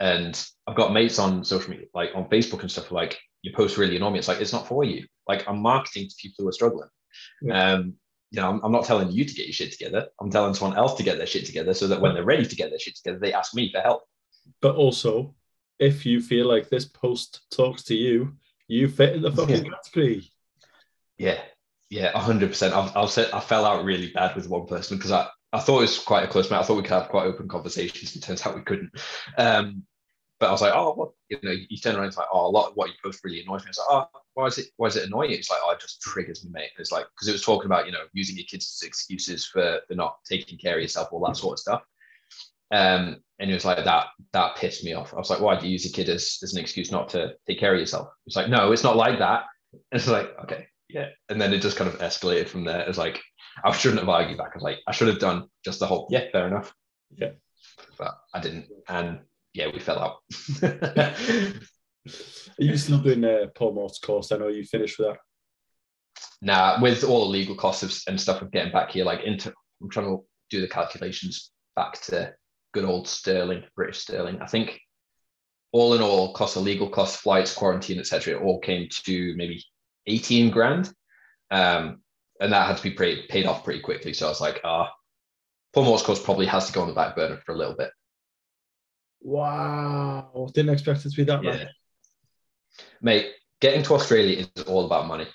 And 0.00 0.42
I've 0.66 0.74
got 0.74 0.94
mates 0.94 1.18
on 1.18 1.44
social 1.44 1.68
media, 1.68 1.88
like 1.92 2.12
on 2.14 2.30
Facebook 2.30 2.62
and 2.62 2.70
stuff, 2.70 2.90
like 2.90 3.18
your 3.42 3.52
posts 3.52 3.76
really 3.76 3.96
annoy 3.96 4.12
me. 4.12 4.18
It's 4.18 4.28
like 4.28 4.40
it's 4.40 4.54
not 4.54 4.66
for 4.66 4.82
you. 4.82 5.04
Like 5.26 5.46
I'm 5.46 5.58
marketing 5.58 6.08
to 6.08 6.14
people 6.18 6.42
who 6.42 6.48
are 6.48 6.52
struggling. 6.52 6.88
Yeah. 7.42 7.72
Um, 7.72 7.96
you 8.30 8.40
know, 8.40 8.48
I'm, 8.48 8.60
I'm 8.62 8.72
not 8.72 8.84
telling 8.84 9.10
you 9.10 9.24
to 9.24 9.34
get 9.34 9.46
your 9.46 9.52
shit 9.52 9.72
together. 9.72 10.08
I'm 10.20 10.30
telling 10.30 10.54
someone 10.54 10.76
else 10.76 10.94
to 10.94 11.02
get 11.02 11.16
their 11.16 11.26
shit 11.26 11.46
together 11.46 11.74
so 11.74 11.86
that 11.88 12.00
when 12.00 12.14
they're 12.14 12.24
ready 12.24 12.46
to 12.46 12.56
get 12.56 12.70
their 12.70 12.78
shit 12.78 12.96
together, 12.96 13.18
they 13.18 13.32
ask 13.32 13.54
me 13.54 13.70
for 13.72 13.80
help. 13.80 14.02
but 14.60 14.76
also, 14.76 15.34
if 15.78 16.04
you 16.04 16.20
feel 16.20 16.46
like 16.46 16.68
this 16.68 16.84
post 16.84 17.42
talks 17.50 17.84
to 17.84 17.94
you, 17.94 18.34
you 18.66 18.88
fit 18.88 19.14
in 19.14 19.22
the 19.22 19.32
fucking 19.32 19.70
category. 19.70 20.30
Yeah, 21.16 21.40
yeah, 21.90 22.16
hundred 22.18 22.50
percent. 22.50 22.74
I've, 22.74 22.94
I've 22.96 23.10
said 23.10 23.30
I 23.32 23.40
fell 23.40 23.64
out 23.64 23.84
really 23.84 24.10
bad 24.10 24.36
with 24.36 24.48
one 24.48 24.66
person 24.66 24.98
because 24.98 25.12
I, 25.12 25.28
I 25.52 25.60
thought 25.60 25.78
it 25.78 25.82
was 25.82 25.98
quite 25.98 26.24
a 26.24 26.28
close 26.28 26.50
mate. 26.50 26.58
I 26.58 26.62
thought 26.62 26.76
we 26.76 26.82
could 26.82 26.90
have 26.90 27.08
quite 27.08 27.26
open 27.26 27.48
conversations. 27.48 28.14
It 28.14 28.22
turns 28.22 28.44
out 28.46 28.56
we 28.56 28.62
couldn't. 28.62 28.90
Um, 29.38 29.84
but 30.38 30.48
I 30.48 30.52
was 30.52 30.60
like, 30.60 30.74
oh, 30.74 30.92
what? 30.94 31.10
You 31.28 31.38
know, 31.42 31.54
you 31.68 31.78
turn 31.78 31.94
around 31.94 32.04
and 32.04 32.08
it's 32.08 32.16
like, 32.18 32.28
oh, 32.32 32.46
a 32.46 32.50
lot 32.50 32.70
of 32.70 32.76
what 32.76 32.88
you 32.88 32.94
post 33.02 33.24
really 33.24 33.40
annoys 33.40 33.64
me. 33.64 33.70
It's 33.70 33.78
like, 33.78 34.06
oh, 34.14 34.20
why 34.38 34.46
is 34.46 34.56
it? 34.56 34.68
Why 34.76 34.86
is 34.86 34.94
it 34.94 35.04
annoying? 35.04 35.32
It's 35.32 35.50
like, 35.50 35.58
oh, 35.64 35.72
it 35.72 35.80
just 35.80 36.00
triggers 36.00 36.44
me, 36.44 36.52
mate. 36.52 36.70
It's 36.78 36.92
like 36.92 37.06
because 37.12 37.26
it 37.26 37.32
was 37.32 37.42
talking 37.42 37.66
about 37.66 37.86
you 37.86 37.92
know 37.92 38.04
using 38.12 38.36
your 38.36 38.46
kids 38.48 38.78
as 38.80 38.86
excuses 38.86 39.44
for 39.44 39.80
for 39.88 39.94
not 39.94 40.18
taking 40.24 40.56
care 40.58 40.76
of 40.76 40.80
yourself, 40.80 41.08
all 41.10 41.26
that 41.26 41.36
sort 41.36 41.54
of 41.54 41.58
stuff. 41.58 41.82
Um, 42.70 43.16
and 43.40 43.50
it 43.50 43.54
was 43.54 43.64
like 43.64 43.84
that 43.84 44.06
that 44.32 44.54
pissed 44.54 44.84
me 44.84 44.92
off. 44.92 45.12
I 45.12 45.16
was 45.16 45.28
like, 45.28 45.40
why 45.40 45.58
do 45.58 45.66
you 45.66 45.72
use 45.72 45.86
a 45.86 45.92
kid 45.92 46.08
as, 46.08 46.38
as 46.44 46.52
an 46.52 46.60
excuse 46.60 46.92
not 46.92 47.08
to 47.10 47.34
take 47.48 47.58
care 47.58 47.74
of 47.74 47.80
yourself? 47.80 48.10
It's 48.26 48.36
like, 48.36 48.48
no, 48.48 48.70
it's 48.70 48.84
not 48.84 48.96
like 48.96 49.18
that. 49.18 49.46
And 49.72 49.82
it's 49.92 50.06
like, 50.06 50.30
okay, 50.44 50.68
yeah. 50.88 51.08
And 51.28 51.40
then 51.40 51.52
it 51.52 51.58
just 51.58 51.76
kind 51.76 51.92
of 51.92 51.98
escalated 51.98 52.46
from 52.46 52.62
there. 52.62 52.88
It's 52.88 52.98
like 52.98 53.20
I 53.64 53.72
shouldn't 53.72 54.00
have 54.00 54.08
argued 54.08 54.38
back. 54.38 54.50
I 54.52 54.58
was 54.58 54.62
like, 54.62 54.78
I 54.86 54.92
should 54.92 55.08
have 55.08 55.18
done 55.18 55.48
just 55.64 55.80
the 55.80 55.86
whole, 55.86 56.06
yeah, 56.12 56.30
fair 56.30 56.46
enough. 56.46 56.72
Yeah. 57.10 57.32
But 57.98 58.16
I 58.32 58.38
didn't. 58.38 58.66
And 58.86 59.18
yeah, 59.52 59.66
we 59.72 59.80
fell 59.80 59.98
out. 59.98 60.18
Are 62.60 62.64
you 62.64 62.76
still 62.76 62.98
doing 62.98 63.24
uh, 63.24 63.46
Paul 63.54 63.74
Mort's 63.74 63.98
course? 63.98 64.32
I 64.32 64.36
know 64.36 64.48
you 64.48 64.64
finished 64.64 64.98
with 64.98 65.08
that. 65.08 65.18
Now, 66.40 66.80
with 66.80 67.04
all 67.04 67.24
the 67.24 67.30
legal 67.30 67.56
costs 67.56 67.82
of, 67.82 67.92
and 68.10 68.20
stuff 68.20 68.42
of 68.42 68.50
getting 68.50 68.72
back 68.72 68.90
here, 68.90 69.04
like 69.04 69.22
into, 69.24 69.52
I'm 69.82 69.90
trying 69.90 70.06
to 70.06 70.24
do 70.50 70.60
the 70.60 70.68
calculations 70.68 71.50
back 71.76 72.00
to 72.02 72.32
good 72.72 72.84
old 72.84 73.08
sterling, 73.08 73.64
British 73.74 73.98
sterling. 73.98 74.40
I 74.40 74.46
think 74.46 74.80
all 75.72 75.94
in 75.94 76.02
all, 76.02 76.32
cost 76.32 76.56
of 76.56 76.62
legal 76.62 76.88
costs, 76.88 77.20
flights, 77.20 77.54
quarantine, 77.54 77.98
etc., 77.98 78.34
it 78.34 78.42
all 78.42 78.60
came 78.60 78.88
to 79.04 79.34
maybe 79.36 79.62
18 80.06 80.50
grand. 80.50 80.92
Um, 81.50 82.02
and 82.40 82.52
that 82.52 82.66
had 82.66 82.76
to 82.76 82.82
be 82.82 82.92
paid, 82.92 83.28
paid 83.28 83.46
off 83.46 83.64
pretty 83.64 83.80
quickly. 83.80 84.12
So 84.12 84.26
I 84.26 84.28
was 84.28 84.40
like, 84.40 84.60
ah, 84.64 84.90
Paul 85.72 85.84
Mort's 85.84 86.04
course 86.04 86.22
probably 86.22 86.46
has 86.46 86.66
to 86.66 86.72
go 86.72 86.82
on 86.82 86.88
the 86.88 86.94
back 86.94 87.16
burner 87.16 87.40
for 87.44 87.52
a 87.52 87.58
little 87.58 87.74
bit. 87.74 87.90
Wow, 89.20 90.48
didn't 90.54 90.72
expect 90.72 91.04
it 91.04 91.10
to 91.10 91.16
be 91.16 91.24
that 91.24 91.42
much. 91.42 91.66
Yeah. 92.78 92.84
Mate, 93.02 93.26
getting 93.60 93.82
to 93.84 93.94
Australia 93.94 94.46
is 94.56 94.64
all 94.64 94.86
about 94.86 95.06
money. 95.06 95.26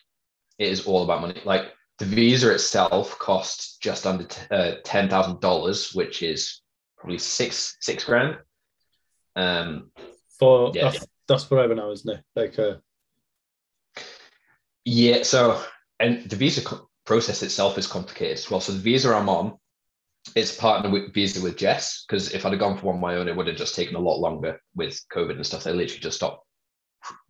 It 0.60 0.68
is 0.70 0.86
all 0.86 1.04
about 1.04 1.22
money. 1.22 1.42
Like 1.46 1.72
the 2.00 2.06
visa 2.06 2.54
itself 2.54 3.18
costs 3.20 3.78
just 3.78 4.06
under 4.06 4.26
t- 4.26 4.42
uh, 4.52 4.76
ten 4.84 5.10
thousand 5.10 5.42
dollars, 5.42 5.94
which 5.94 6.24
is 6.24 6.62
probably 6.98 7.18
six 7.18 7.78
six 7.80 8.04
grand. 8.04 8.38
Um, 9.36 9.92
For 10.40 10.72
Yeah. 10.74 10.90
that's, 10.92 11.08
that's 11.28 11.44
forever 11.44 11.76
now, 11.76 11.92
isn't 11.92 12.18
it? 12.18 12.24
Like, 12.36 12.60
uh, 12.60 12.76
yeah. 14.86 15.24
So, 15.24 15.62
and 16.00 16.30
the 16.30 16.36
visa 16.36 16.62
co- 16.62 16.90
process 17.06 17.44
itself 17.44 17.78
is 17.78 17.88
complicated 17.88 18.38
as 18.38 18.50
well. 18.50 18.62
So 18.62 18.72
the 18.72 18.80
visa 18.80 19.14
I'm 19.14 19.30
on, 19.30 19.58
it's 20.36 20.56
partnered 20.56 20.94
with 20.94 21.14
visa 21.14 21.42
with 21.42 21.58
Jess 21.58 22.06
because 22.08 22.34
if 22.34 22.46
I'd 22.46 22.52
have 22.52 22.60
gone 22.60 22.78
for 22.78 22.88
one 22.88 22.96
on 22.96 23.02
my 23.02 23.16
own, 23.16 23.28
it 23.28 23.36
would 23.36 23.48
have 23.48 23.58
just 23.58 23.76
taken 23.76 23.96
a 23.96 24.00
lot 24.00 24.20
longer 24.20 24.62
with 24.76 25.00
COVID 25.14 25.36
and 25.36 25.46
stuff. 25.46 25.64
They 25.64 25.74
literally 25.74 26.00
just 26.00 26.18
stopped 26.18 26.46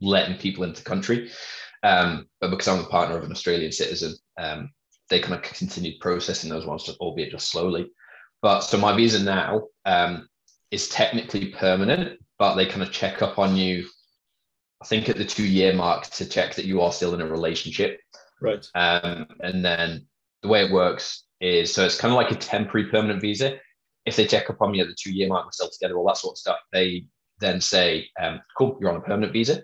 letting 0.01 0.38
people 0.38 0.63
into 0.63 0.83
the 0.83 0.89
country. 0.89 1.31
Um, 1.83 2.27
but 2.39 2.49
because 2.49 2.67
I'm 2.67 2.79
a 2.79 2.88
partner 2.88 3.17
of 3.17 3.23
an 3.23 3.31
Australian 3.31 3.71
citizen, 3.71 4.15
um, 4.38 4.71
they 5.09 5.19
kind 5.19 5.33
of 5.33 5.41
continued 5.41 5.99
processing 5.99 6.49
those 6.49 6.65
ones, 6.65 6.89
albeit 6.99 7.31
just 7.31 7.51
slowly. 7.51 7.91
But 8.41 8.62
so 8.62 8.77
my 8.77 8.95
visa 8.95 9.23
now 9.23 9.67
um, 9.86 10.27
is 10.71 10.89
technically 10.89 11.51
permanent, 11.51 12.19
but 12.39 12.55
they 12.55 12.65
kind 12.65 12.83
of 12.83 12.91
check 12.91 13.21
up 13.21 13.38
on 13.38 13.55
you. 13.55 13.88
I 14.81 14.86
think 14.86 15.07
at 15.07 15.17
the 15.17 15.25
two 15.25 15.45
year 15.45 15.73
mark 15.73 16.07
to 16.07 16.25
check 16.25 16.55
that 16.55 16.65
you 16.65 16.81
are 16.81 16.91
still 16.91 17.13
in 17.13 17.21
a 17.21 17.27
relationship. 17.27 17.99
right. 18.41 18.65
Um, 18.75 19.27
and 19.39 19.63
then 19.63 20.07
the 20.41 20.49
way 20.49 20.65
it 20.65 20.71
works 20.71 21.23
is 21.39 21.73
so 21.73 21.86
it's 21.86 21.97
kind 21.97 22.13
of 22.13 22.17
like 22.17 22.31
a 22.31 22.36
temporary 22.36 22.89
permanent 22.89 23.21
visa. 23.21 23.57
If 24.05 24.17
they 24.17 24.25
check 24.25 24.49
up 24.49 24.62
on 24.62 24.71
me 24.71 24.81
at 24.81 24.88
the 24.88 24.95
two 25.01 25.13
year 25.13 25.29
mark, 25.29 25.45
we're 25.45 25.51
still 25.51 25.69
together, 25.69 25.97
all 25.97 26.07
that 26.07 26.17
sort 26.17 26.33
of 26.33 26.38
stuff, 26.38 26.59
they 26.73 27.05
then 27.43 27.62
say, 27.62 28.08
um, 28.21 28.41
cool, 28.58 28.77
you're 28.79 28.91
on 28.91 28.97
a 28.97 29.01
permanent 29.01 29.34
visa. 29.34 29.62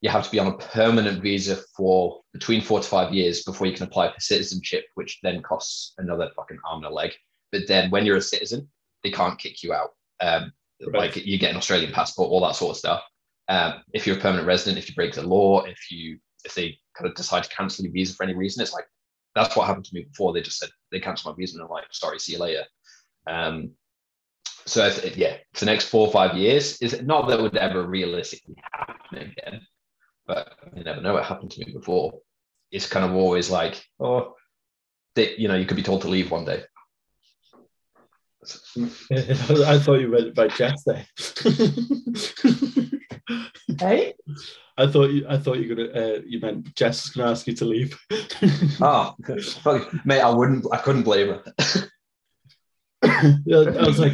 You 0.00 0.10
have 0.10 0.24
to 0.24 0.30
be 0.30 0.38
on 0.38 0.46
a 0.46 0.56
permanent 0.56 1.22
visa 1.22 1.58
for 1.76 2.20
between 2.32 2.62
four 2.62 2.80
to 2.80 2.88
five 2.88 3.12
years 3.12 3.42
before 3.42 3.66
you 3.66 3.74
can 3.74 3.86
apply 3.86 4.12
for 4.12 4.20
citizenship, 4.20 4.84
which 4.94 5.18
then 5.22 5.42
costs 5.42 5.94
another 5.98 6.30
fucking 6.34 6.58
arm 6.68 6.84
and 6.84 6.92
a 6.92 6.94
leg. 6.94 7.12
But 7.52 7.68
then 7.68 7.90
when 7.90 8.06
you're 8.06 8.16
a 8.16 8.22
citizen, 8.22 8.68
they 9.04 9.10
can't 9.10 9.38
kick 9.38 9.62
you 9.62 9.72
out. 9.72 9.90
Um, 10.20 10.52
Right. 10.86 11.14
Like 11.14 11.26
you 11.26 11.38
get 11.38 11.50
an 11.50 11.56
Australian 11.56 11.92
passport, 11.92 12.30
all 12.30 12.40
that 12.40 12.56
sort 12.56 12.70
of 12.72 12.76
stuff. 12.78 13.02
Um, 13.48 13.82
if 13.92 14.06
you're 14.06 14.16
a 14.16 14.20
permanent 14.20 14.46
resident, 14.46 14.78
if 14.78 14.88
you 14.88 14.94
break 14.94 15.14
the 15.14 15.22
law, 15.22 15.62
if 15.64 15.90
you 15.90 16.18
if 16.44 16.54
they 16.54 16.78
kind 16.96 17.08
of 17.08 17.14
decide 17.14 17.44
to 17.44 17.54
cancel 17.54 17.84
your 17.84 17.92
visa 17.92 18.14
for 18.14 18.22
any 18.22 18.34
reason, 18.34 18.62
it's 18.62 18.72
like 18.72 18.86
that's 19.34 19.56
what 19.56 19.66
happened 19.66 19.84
to 19.86 19.94
me 19.94 20.04
before. 20.04 20.32
They 20.32 20.40
just 20.40 20.58
said 20.58 20.70
they 20.90 21.00
cancelled 21.00 21.36
my 21.36 21.40
visa 21.40 21.56
and 21.56 21.64
I'm 21.64 21.70
like, 21.70 21.84
sorry, 21.90 22.18
see 22.18 22.32
you 22.32 22.38
later. 22.38 22.64
Um, 23.26 23.72
so 24.66 24.86
if, 24.86 25.16
yeah, 25.16 25.36
for 25.54 25.60
the 25.60 25.70
next 25.70 25.88
four 25.88 26.06
or 26.06 26.12
five 26.12 26.36
years, 26.36 26.78
is 26.78 26.92
it 26.92 27.06
not 27.06 27.28
that 27.28 27.38
it 27.38 27.42
would 27.42 27.56
ever 27.56 27.86
realistically 27.86 28.56
happen 28.72 29.18
again, 29.18 29.60
but 30.26 30.52
you 30.76 30.84
never 30.84 31.00
know. 31.00 31.16
It 31.16 31.24
happened 31.24 31.50
to 31.52 31.64
me 31.64 31.72
before. 31.72 32.20
It's 32.70 32.88
kind 32.88 33.04
of 33.04 33.12
always 33.12 33.50
like, 33.50 33.84
oh, 33.98 34.34
they, 35.14 35.36
you 35.36 35.48
know, 35.48 35.56
you 35.56 35.66
could 35.66 35.76
be 35.76 35.82
told 35.82 36.02
to 36.02 36.08
leave 36.08 36.30
one 36.30 36.44
day. 36.44 36.62
I 38.46 39.78
thought 39.78 40.00
you 40.00 40.08
meant 40.08 40.34
by 40.34 40.48
Jess 40.48 40.84
there. 40.84 41.06
Hey, 43.78 44.14
I 44.76 44.86
thought 44.86 45.10
you. 45.10 45.26
I 45.28 45.38
thought 45.38 45.58
you 45.58 45.68
were 45.68 45.74
gonna. 45.74 45.90
Uh, 45.90 46.20
you 46.26 46.40
meant 46.40 46.74
Jess 46.74 47.04
is 47.04 47.10
gonna 47.10 47.30
ask 47.30 47.46
you 47.46 47.54
to 47.54 47.64
leave. 47.64 47.98
oh, 48.80 49.14
mate, 50.04 50.20
I 50.20 50.30
wouldn't, 50.30 50.66
I 50.72 50.78
couldn't 50.78 51.04
blame 51.04 51.28
her. 51.28 51.42
Yeah, 53.44 53.60
I 53.78 53.86
was 53.86 53.98
like, 53.98 54.12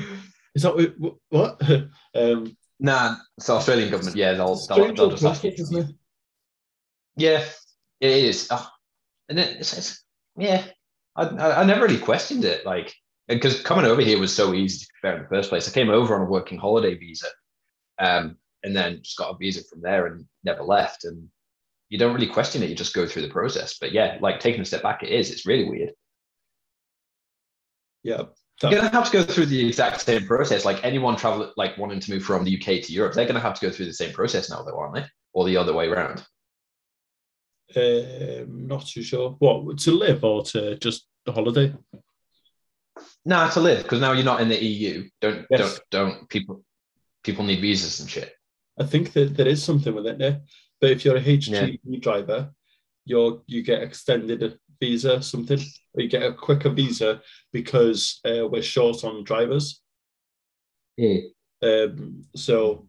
is 0.57 0.62
that 0.62 1.21
what? 1.29 1.61
Um, 2.14 2.57
Nah, 2.79 3.16
it's 3.38 3.47
the 3.47 3.55
Australian 3.55 3.90
government. 3.90 4.16
Yeah, 4.16 4.35
they'll, 4.35 4.57
they'll, 4.57 4.92
they'll 4.92 5.16
just 5.16 5.45
isn't 5.45 5.79
it? 5.79 5.95
Yeah, 7.16 7.45
it 8.01 8.11
is. 8.11 8.49
Oh, 8.51 8.69
and 9.29 9.38
it, 9.38 9.57
it's, 9.59 9.77
it's 9.77 10.05
yeah, 10.37 10.64
I, 11.14 11.25
I 11.25 11.61
I 11.62 11.64
never 11.64 11.83
really 11.83 11.99
questioned 11.99 12.45
it, 12.45 12.66
like 12.66 12.95
because 13.29 13.62
coming 13.62 13.87
over 13.87 14.03
here 14.03 14.21
was 14.21 14.35
so 14.35 14.53
easy 14.53 14.81
to 14.81 14.87
fair 15.01 15.16
in 15.16 15.23
the 15.23 15.29
first 15.29 15.49
place. 15.49 15.66
I 15.66 15.73
came 15.73 15.88
over 15.88 16.14
on 16.14 16.21
a 16.21 16.31
working 16.31 16.59
holiday 16.59 16.95
visa, 16.95 17.29
um, 17.99 18.37
and 18.62 18.77
then 18.77 19.01
just 19.03 19.16
got 19.16 19.35
a 19.35 19.38
visa 19.38 19.64
from 19.64 19.81
there 19.81 20.07
and 20.07 20.27
never 20.45 20.62
left. 20.62 21.05
And 21.05 21.29
you 21.88 21.99
don't 21.99 22.14
really 22.14 22.27
question 22.27 22.62
it; 22.62 22.69
you 22.69 22.77
just 22.77 22.95
go 22.95 23.07
through 23.07 23.23
the 23.23 23.31
process. 23.31 23.79
But 23.79 23.92
yeah, 23.92 24.19
like 24.21 24.40
taking 24.40 24.61
a 24.61 24.66
step 24.66 24.83
back, 24.83 25.03
it 25.03 25.09
is. 25.09 25.31
It's 25.31 25.47
really 25.47 25.69
weird. 25.69 25.92
Yeah. 28.03 28.25
You're 28.62 28.73
gonna 28.73 28.88
have 28.88 29.11
to 29.11 29.12
go 29.12 29.23
through 29.23 29.47
the 29.47 29.66
exact 29.66 30.01
same 30.01 30.27
process. 30.27 30.64
Like 30.64 30.83
anyone 30.83 31.16
travel, 31.16 31.53
like 31.57 31.77
wanting 31.77 32.01
to 32.01 32.11
move 32.11 32.25
from 32.25 32.45
the 32.45 32.57
UK 32.57 32.83
to 32.85 32.92
Europe, 32.92 33.14
they're 33.14 33.27
gonna 33.27 33.40
have 33.40 33.59
to 33.61 33.66
go 33.66 33.73
through 33.73 33.87
the 33.87 33.92
same 33.92 34.12
process 34.14 34.49
now, 34.49 34.62
though, 34.62 34.79
aren't 34.79 34.95
they? 34.95 35.05
Or 35.35 35.45
the 35.45 35.59
other 35.59 35.75
way 35.75 35.88
around. 35.88 36.25
Um, 37.75 38.66
not 38.66 38.87
too 38.87 39.03
sure. 39.03 39.37
What 39.38 39.79
to 39.79 39.90
live 39.90 40.25
or 40.25 40.42
to 40.45 40.77
just 40.79 41.07
the 41.27 41.33
holiday? 41.33 41.75
Nah, 43.25 43.51
to 43.51 43.61
live 43.61 43.83
because 43.83 44.01
now 44.01 44.12
you're 44.12 44.25
not 44.25 44.40
in 44.40 44.49
the 44.49 44.64
EU. 44.64 45.09
Don't 45.21 45.47
Yes. 45.51 45.61
don't 45.61 45.81
don't 45.90 46.29
people 46.29 46.64
people 47.23 47.45
need 47.45 47.61
visas 47.61 48.01
and 48.01 48.09
shit. 48.09 48.33
I 48.79 48.85
think 48.85 49.12
that 49.12 49.37
there 49.37 49.49
is 49.49 49.62
something 49.62 49.95
with 49.95 50.07
it 50.07 50.19
there. 50.19 50.42
But 50.81 50.90
if 50.90 51.05
you're 51.05 51.16
a 51.16 51.21
HGV 51.23 52.01
driver, 52.01 52.53
you're 53.05 53.42
you 53.47 53.62
get 53.62 53.83
extended 53.83 54.59
visa 54.81 55.23
something. 55.23 55.61
You 56.02 56.09
get 56.09 56.22
a 56.22 56.32
quicker 56.32 56.68
visa 56.70 57.20
because 57.52 58.20
uh, 58.24 58.46
we're 58.48 58.62
short 58.62 59.04
on 59.04 59.24
drivers. 59.24 59.80
Yeah. 60.96 61.18
Um, 61.62 62.24
so 62.35 62.88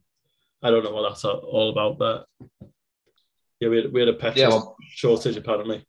I 0.61 0.69
don't 0.71 0.83
know 0.83 0.91
what 0.93 1.07
that's 1.09 1.23
all 1.25 1.69
about, 1.69 1.97
but 1.97 2.27
yeah, 3.59 3.69
we 3.69 3.77
had, 3.83 3.93
we 3.93 3.99
had 4.01 4.09
a 4.09 4.13
petrol 4.13 4.37
Yeah, 4.37 4.49
well- 4.49 4.75
shortage 4.89 5.35
apparently. 5.37 5.85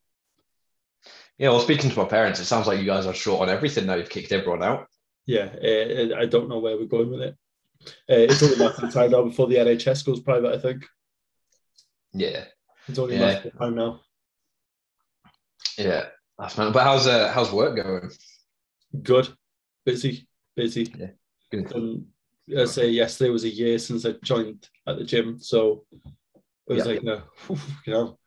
Yeah, 1.38 1.50
well, 1.50 1.60
speaking 1.60 1.88
to 1.90 1.96
my 1.96 2.04
parents, 2.04 2.40
it 2.40 2.46
sounds 2.46 2.66
like 2.66 2.80
you 2.80 2.84
guys 2.86 3.06
are 3.06 3.14
short 3.14 3.42
on 3.42 3.48
everything 3.48 3.86
now. 3.86 3.94
You've 3.94 4.08
kicked 4.10 4.32
everyone 4.32 4.62
out. 4.62 4.88
Yeah, 5.24 5.44
uh, 5.62 6.16
I 6.18 6.26
don't 6.26 6.48
know 6.48 6.58
where 6.58 6.76
we're 6.76 6.86
going 6.86 7.10
with 7.10 7.20
it. 7.20 7.36
Uh, 7.86 8.26
it's 8.26 8.42
only 8.42 8.56
a 8.56 8.58
matter 8.58 8.86
of 8.86 8.92
time 8.92 9.12
now 9.12 9.22
before 9.22 9.46
the 9.46 9.54
NHS 9.56 10.04
goes 10.04 10.18
private. 10.20 10.52
I 10.52 10.58
think 10.58 10.84
Yeah, 12.12 12.44
it's 12.88 12.98
only 12.98 13.14
a 13.16 13.20
Yeah. 13.20 13.26
matter 13.26 13.48
of 13.48 13.58
time 13.58 13.74
now. 13.76 14.00
yeah, 15.78 16.06
that's 16.38 16.56
man. 16.58 16.72
But 16.72 16.84
how's 16.84 17.06
uh, 17.06 17.30
how's 17.32 17.52
work 17.52 17.76
going? 17.76 18.10
Good, 19.02 19.28
busy, 19.84 20.26
busy. 20.56 20.92
Yeah, 20.98 21.10
good. 21.50 21.74
Um, 21.74 22.06
I 22.56 22.64
say 22.64 22.88
yesterday 22.88 23.30
was 23.30 23.44
a 23.44 23.48
year 23.50 23.78
since 23.78 24.06
I 24.06 24.12
joined 24.22 24.68
at 24.86 24.98
the 24.98 25.04
gym, 25.04 25.38
so 25.40 25.84
it 25.94 26.74
was 26.74 26.86
Yeah. 26.86 26.92
like 26.92 27.02
a, 27.02 27.24
you 27.86 27.92
know, 27.92 28.18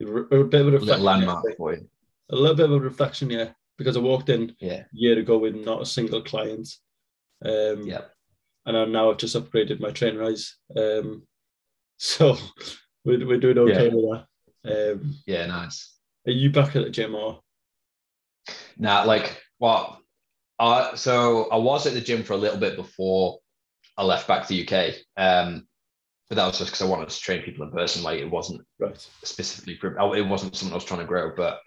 a 0.00 0.44
bit 0.44 0.60
of 0.62 0.66
a 0.68 0.70
Little 0.70 0.78
reflection. 0.78 1.04
landmark 1.04 1.44
yesterday. 1.44 1.56
for. 1.56 1.72
A 2.32 2.36
little 2.36 2.56
bit 2.56 2.66
of 2.66 2.72
a 2.72 2.80
reflection, 2.80 3.28
yeah, 3.30 3.50
because 3.76 3.96
I 3.96 4.00
walked 4.00 4.28
in 4.30 4.54
Yeah, 4.60 4.80
a 4.82 4.86
year 4.92 5.18
ago 5.18 5.36
with 5.38 5.56
not 5.56 5.82
a 5.82 5.86
single 5.86 6.22
client. 6.22 6.68
Um, 7.44 7.82
yeah. 7.86 8.02
and 8.66 8.76
I 8.76 8.84
now 8.84 9.10
I've 9.10 9.18
just 9.18 9.34
upgraded 9.36 9.80
my 9.80 9.90
train 9.90 10.20
eyes. 10.20 10.56
Um, 10.76 11.26
so 11.98 12.36
we're, 13.04 13.26
we're 13.26 13.40
doing 13.40 13.58
okay 13.58 13.88
Yeah. 13.88 13.94
with 13.94 14.20
that. 14.64 14.92
Um, 14.92 15.14
Yeah, 15.26 15.46
nice. 15.46 15.98
Are 16.26 16.32
you 16.32 16.50
back 16.50 16.76
at 16.76 16.84
the 16.84 16.90
gym 16.90 17.14
or? 17.14 17.40
Nah, 18.78 19.02
like, 19.04 19.42
well, 19.58 20.00
uh, 20.58 20.94
so 20.96 21.48
I 21.50 21.56
was 21.56 21.86
at 21.86 21.94
the 21.94 22.00
gym 22.00 22.22
for 22.22 22.34
a 22.34 22.38
little 22.38 22.58
bit 22.58 22.76
before 22.76 23.38
I 23.96 24.04
left 24.04 24.28
back 24.28 24.46
to 24.46 24.48
the 24.48 24.62
UK. 24.66 24.94
Um, 25.16 25.66
but 26.28 26.36
that 26.36 26.46
was 26.46 26.58
just 26.58 26.70
because 26.70 26.82
I 26.82 26.88
wanted 26.88 27.08
to 27.08 27.20
train 27.20 27.42
people 27.42 27.64
in 27.64 27.72
person. 27.72 28.02
Like, 28.02 28.20
it 28.20 28.30
wasn't 28.30 28.62
Right. 28.78 28.96
specifically 29.24 29.76
for, 29.76 30.00
oh, 30.00 30.12
it 30.14 30.22
wasn't 30.22 30.56
something 30.56 30.72
I 30.72 30.76
was 30.76 30.84
trying 30.84 31.00
to 31.00 31.06
grow. 31.06 31.34
But 31.34 31.60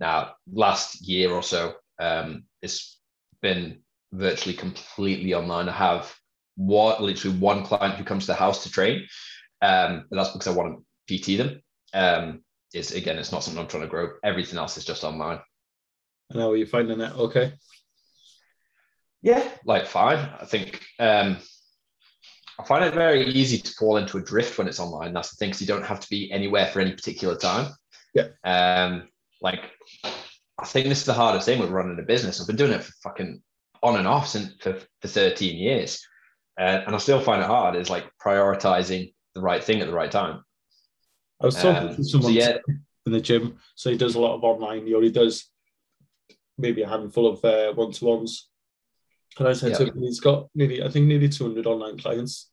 now, 0.00 0.34
last 0.52 1.06
year 1.06 1.30
or 1.30 1.42
so, 1.42 1.74
um, 2.00 2.44
it's 2.62 2.98
been 3.40 3.82
virtually 4.12 4.54
completely 4.54 5.34
online. 5.34 5.68
I 5.68 5.72
have 5.72 6.14
what 6.56 7.02
literally 7.02 7.38
one 7.38 7.64
client 7.64 7.94
who 7.94 8.04
comes 8.04 8.24
to 8.24 8.32
the 8.32 8.34
house 8.34 8.64
to 8.64 8.70
train. 8.70 9.06
Um, 9.62 10.06
but 10.10 10.16
that's 10.16 10.32
because 10.32 10.48
I 10.48 10.56
want 10.56 10.80
to 11.06 11.18
PT 11.18 11.38
them. 11.38 11.62
Um, 11.94 12.42
it's 12.72 12.92
again, 12.92 13.18
it's 13.18 13.32
not 13.32 13.42
something 13.42 13.60
I'm 13.60 13.68
trying 13.68 13.82
to 13.82 13.88
grow. 13.88 14.10
Everything 14.22 14.58
else 14.58 14.76
is 14.76 14.84
just 14.84 15.04
online. 15.04 15.40
And 16.30 16.40
how 16.40 16.50
are 16.50 16.56
you 16.56 16.66
finding 16.66 17.00
it? 17.00 17.12
Okay. 17.16 17.52
Yeah, 19.22 19.46
like 19.64 19.86
fine. 19.86 20.18
I 20.40 20.44
think 20.46 20.80
um, 20.98 21.36
I 22.58 22.64
find 22.64 22.84
it 22.84 22.94
very 22.94 23.26
easy 23.26 23.58
to 23.58 23.72
fall 23.72 23.96
into 23.96 24.18
a 24.18 24.22
drift 24.22 24.56
when 24.56 24.68
it's 24.68 24.80
online. 24.80 25.12
That's 25.12 25.30
the 25.30 25.36
thing, 25.36 25.50
because 25.50 25.60
you 25.60 25.66
don't 25.66 25.84
have 25.84 26.00
to 26.00 26.08
be 26.08 26.30
anywhere 26.30 26.66
for 26.66 26.80
any 26.80 26.92
particular 26.92 27.36
time. 27.36 27.72
Yeah. 28.14 28.28
Um, 28.44 29.08
like 29.42 29.70
I 30.58 30.64
think 30.66 30.88
this 30.88 31.00
is 31.00 31.06
the 31.06 31.14
hardest 31.14 31.46
thing 31.46 31.58
with 31.58 31.70
running 31.70 31.98
a 31.98 32.02
business. 32.02 32.40
I've 32.40 32.46
been 32.46 32.56
doing 32.56 32.72
it 32.72 32.84
for 32.84 32.92
fucking 33.02 33.42
on 33.82 33.96
and 33.96 34.06
off 34.06 34.28
since 34.28 34.54
for, 34.60 34.78
for 35.00 35.08
13 35.08 35.56
years. 35.56 36.06
Uh, 36.58 36.82
and 36.86 36.94
I 36.94 36.98
still 36.98 37.20
find 37.20 37.40
it 37.40 37.46
hard 37.46 37.76
is 37.76 37.88
like 37.88 38.04
prioritizing 38.22 39.14
the 39.34 39.40
right 39.40 39.62
thing 39.64 39.80
at 39.80 39.86
the 39.86 39.94
right 39.94 40.10
time. 40.10 40.42
I 41.40 41.46
was 41.46 41.56
talking 41.56 41.88
Um, 41.90 41.96
to 41.96 42.04
so 42.04 42.10
someone 42.10 42.34
yeah, 42.34 42.58
in 43.06 43.12
the 43.12 43.20
gym, 43.20 43.58
so 43.74 43.90
he 43.90 43.96
does 43.96 44.14
a 44.14 44.20
lot 44.20 44.34
of 44.34 44.44
online. 44.44 44.86
He 44.86 44.94
only 44.94 45.10
does 45.10 45.48
maybe 46.58 46.82
a 46.82 46.88
handful 46.88 47.26
of 47.26 47.44
uh, 47.44 47.72
one-to-ones. 47.72 48.48
And 49.38 49.48
I 49.48 49.52
said 49.54 49.74
to 49.76 49.86
him, 49.86 50.02
he's 50.02 50.20
got 50.20 50.48
nearly, 50.54 50.82
I 50.82 50.88
think, 50.88 51.06
nearly 51.06 51.28
200 51.28 51.66
online 51.66 51.98
clients. 51.98 52.50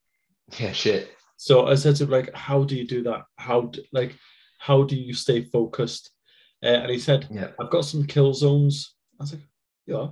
yeah, 0.58 0.72
shit. 0.72 1.10
So 1.36 1.66
I 1.66 1.74
said 1.74 1.96
to 1.96 2.04
him, 2.04 2.10
like, 2.10 2.32
how 2.34 2.62
do 2.64 2.76
you 2.76 2.86
do 2.86 3.02
that? 3.04 3.22
How, 3.36 3.62
d- 3.62 3.86
like, 3.92 4.14
how 4.58 4.82
do 4.84 4.94
you 4.94 5.14
stay 5.14 5.42
focused? 5.42 6.10
Uh, 6.62 6.66
and 6.68 6.90
he 6.90 6.98
said, 6.98 7.26
Yeah. 7.30 7.48
I've 7.58 7.70
got 7.70 7.86
some 7.86 8.04
kill 8.06 8.34
zones. 8.34 8.94
I 9.18 9.22
was 9.24 9.32
like, 9.32 9.42
yeah. 9.86 10.02
And 10.02 10.10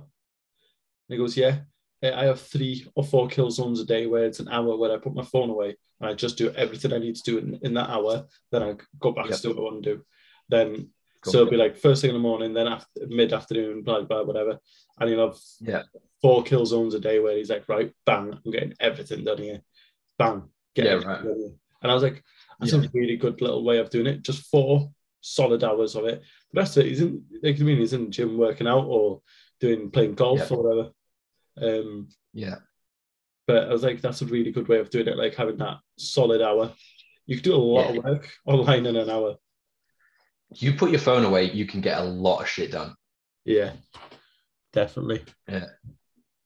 he 1.07 1.17
goes, 1.17 1.37
yeah. 1.37 1.59
I 2.01 2.25
have 2.25 2.39
three 2.39 2.87
or 2.95 3.03
four 3.03 3.27
kill 3.27 3.51
zones 3.51 3.79
a 3.81 3.85
day 3.85 4.05
where 4.05 4.25
it's 4.25 4.39
an 4.39 4.47
hour 4.47 4.77
where 4.77 4.91
I 4.93 4.97
put 4.97 5.13
my 5.13 5.23
phone 5.23 5.49
away 5.49 5.75
and 5.99 6.09
I 6.09 6.13
just 6.13 6.37
do 6.37 6.49
everything 6.51 6.93
I 6.93 6.97
need 6.97 7.15
to 7.15 7.23
do 7.23 7.37
in, 7.39 7.59
in 7.61 7.73
that 7.73 7.89
hour. 7.89 8.25
Then 8.51 8.63
I 8.63 8.75
go 8.99 9.11
back 9.11 9.29
Yep. 9.29 9.35
to 9.35 9.41
do 9.41 9.49
what 9.49 9.57
I 9.59 9.61
want 9.63 9.83
to 9.83 9.95
do. 9.95 10.05
Then 10.47 10.89
Cool. 11.21 11.33
so 11.33 11.39
it'll 11.39 11.51
be 11.51 11.57
like 11.57 11.75
first 11.75 12.01
thing 12.01 12.11
in 12.11 12.15
the 12.15 12.21
morning, 12.21 12.53
then 12.53 12.67
after 12.67 12.87
mid 13.07 13.33
afternoon, 13.33 13.81
blah 13.83 14.01
blah 14.03 14.23
whatever. 14.23 14.57
And 14.97 15.09
he'll 15.09 15.27
have 15.27 15.37
Yeah. 15.59 15.83
four 16.21 16.43
kill 16.43 16.65
zones 16.65 16.93
a 16.93 16.99
day 17.01 17.19
where 17.19 17.35
he's 17.35 17.49
like, 17.49 17.67
right, 17.67 17.91
bang, 18.05 18.33
I'm 18.45 18.51
getting 18.51 18.73
everything 18.79 19.25
done 19.25 19.37
here. 19.39 19.61
Bang, 20.17 20.43
get 20.75 20.85
Yeah, 20.85 20.91
everything 20.93 21.25
right. 21.25 21.51
And 21.81 21.91
I 21.91 21.93
was 21.93 22.03
like, 22.03 22.23
that's 22.59 22.71
Yeah. 22.71 22.79
a 22.83 22.89
really 22.93 23.17
good 23.17 23.41
little 23.41 23.65
way 23.65 23.79
of 23.79 23.89
doing 23.89 24.07
it. 24.07 24.21
Just 24.21 24.43
four 24.49 24.89
solid 25.19 25.61
hours 25.65 25.95
of 25.97 26.05
it. 26.05 26.21
The 26.53 26.59
rest 26.61 26.77
of 26.77 26.85
it, 26.85 26.97
in 26.99 27.25
like 27.43 27.59
I 27.59 27.63
mean, 27.63 27.77
he's 27.79 27.91
in 27.91 28.05
the 28.05 28.09
gym 28.09 28.37
working 28.37 28.67
out 28.67 28.85
or 28.85 29.21
doing 29.59 29.91
playing 29.91 30.15
golf 30.15 30.39
Yeah. 30.39 30.55
or 30.57 30.63
whatever. 30.63 30.91
Um, 31.61 32.09
Yeah. 32.33 32.55
but 33.47 33.67
I 33.69 33.73
was 33.73 33.83
like, 33.83 34.01
that's 34.01 34.21
a 34.21 34.25
really 34.25 34.51
good 34.51 34.67
way 34.67 34.79
of 34.79 34.89
doing 34.89 35.07
it, 35.07 35.17
like 35.17 35.35
having 35.35 35.57
that 35.57 35.77
solid 35.97 36.41
hour. 36.41 36.73
You 37.25 37.35
could 37.35 37.43
do 37.43 37.55
a 37.55 37.57
lot 37.57 37.91
Yeah. 37.93 37.97
of 37.99 38.03
work 38.05 38.31
online 38.45 38.85
in 38.85 38.95
an 38.95 39.09
hour. 39.09 39.35
You 40.55 40.73
put 40.73 40.89
your 40.91 40.99
phone 40.99 41.25
away, 41.25 41.51
you 41.51 41.65
can 41.65 41.81
get 41.81 41.99
a 41.99 42.03
lot 42.03 42.41
of 42.41 42.49
shit 42.49 42.71
done. 42.71 42.95
Yeah, 43.45 43.73
definitely. 44.73 45.23
Yeah. 45.47 45.67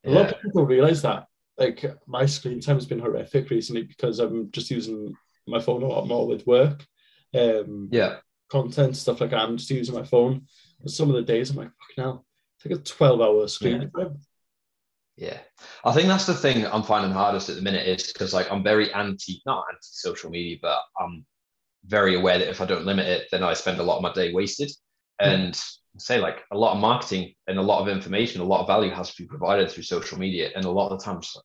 A 0.06 0.10
lot 0.12 0.32
of 0.34 0.42
people 0.42 0.66
realize 0.66 1.02
that. 1.04 1.28
Like 1.58 1.86
my 2.08 2.26
screen 2.26 2.60
time 2.60 2.78
has 2.78 2.86
been 2.88 3.00
horrific 3.00 3.50
recently 3.50 3.84
because 3.84 4.20
I'm 4.20 4.52
just 4.52 4.72
using 4.72 5.14
my 5.48 5.60
phone 5.62 5.84
a 5.84 5.88
lot 5.88 6.08
more 6.08 6.28
with 6.28 6.48
work, 6.48 6.86
um, 7.34 7.90
Yeah. 7.92 8.20
content 8.50 8.98
stuff 8.98 9.22
like 9.22 9.30
that. 9.32 9.40
I'm 9.42 9.58
just 9.58 9.70
using 9.70 9.94
my 9.96 10.04
phone. 10.04 10.48
And 10.82 10.92
some 10.92 11.10
of 11.10 11.16
the 11.16 11.22
days 11.22 11.52
I'm 11.52 11.58
like, 11.58 11.70
fucking 11.80 12.04
hell, 12.04 12.26
it's 12.58 12.66
like 12.66 12.80
a 12.80 12.84
12 12.84 13.22
hour 13.22 13.48
screen 13.48 13.90
time. 13.92 14.18
Yeah, 15.16 15.38
I 15.86 15.92
think 15.92 16.08
that's 16.08 16.26
the 16.26 16.34
thing 16.34 16.66
I'm 16.66 16.84
finding 16.84 17.12
hardest 17.12 17.50
at 17.50 17.56
the 17.56 17.62
minute 17.62 17.88
is 17.88 18.12
because 18.12 18.34
like 18.34 18.52
I'm 18.52 18.64
very 18.64 18.92
anti, 18.94 19.42
not 19.46 19.66
anti 19.70 19.80
social 19.82 20.32
media, 20.32 20.58
but 20.62 20.80
I'm 21.00 21.26
very 21.86 22.16
aware 22.16 22.40
that 22.40 22.50
if 22.50 22.62
I 22.62 22.66
don't 22.66 22.86
limit 22.86 23.08
it, 23.08 23.28
then 23.32 23.44
I 23.44 23.54
spend 23.54 23.80
a 23.80 23.84
lot 23.84 23.98
of 23.98 24.04
my 24.04 24.14
day 24.14 24.34
wasted. 24.34 24.72
Hmm. 25.22 25.30
And 25.30 25.62
say 25.98 26.20
like 26.20 26.40
a 26.52 26.58
lot 26.58 26.74
of 26.74 26.80
marketing 26.80 27.34
and 27.48 27.60
a 27.60 27.62
lot 27.62 27.82
of 27.82 27.88
information, 27.88 28.42
a 28.42 28.46
lot 28.46 28.62
of 28.62 28.68
value 28.68 28.92
has 28.92 29.14
to 29.14 29.22
be 29.22 29.28
provided 29.28 29.70
through 29.70 29.84
social 29.84 30.18
media, 30.18 30.50
and 30.56 30.66
a 30.66 30.72
lot 30.72 30.90
of 30.90 31.00
the 31.00 31.06
times, 31.06 31.36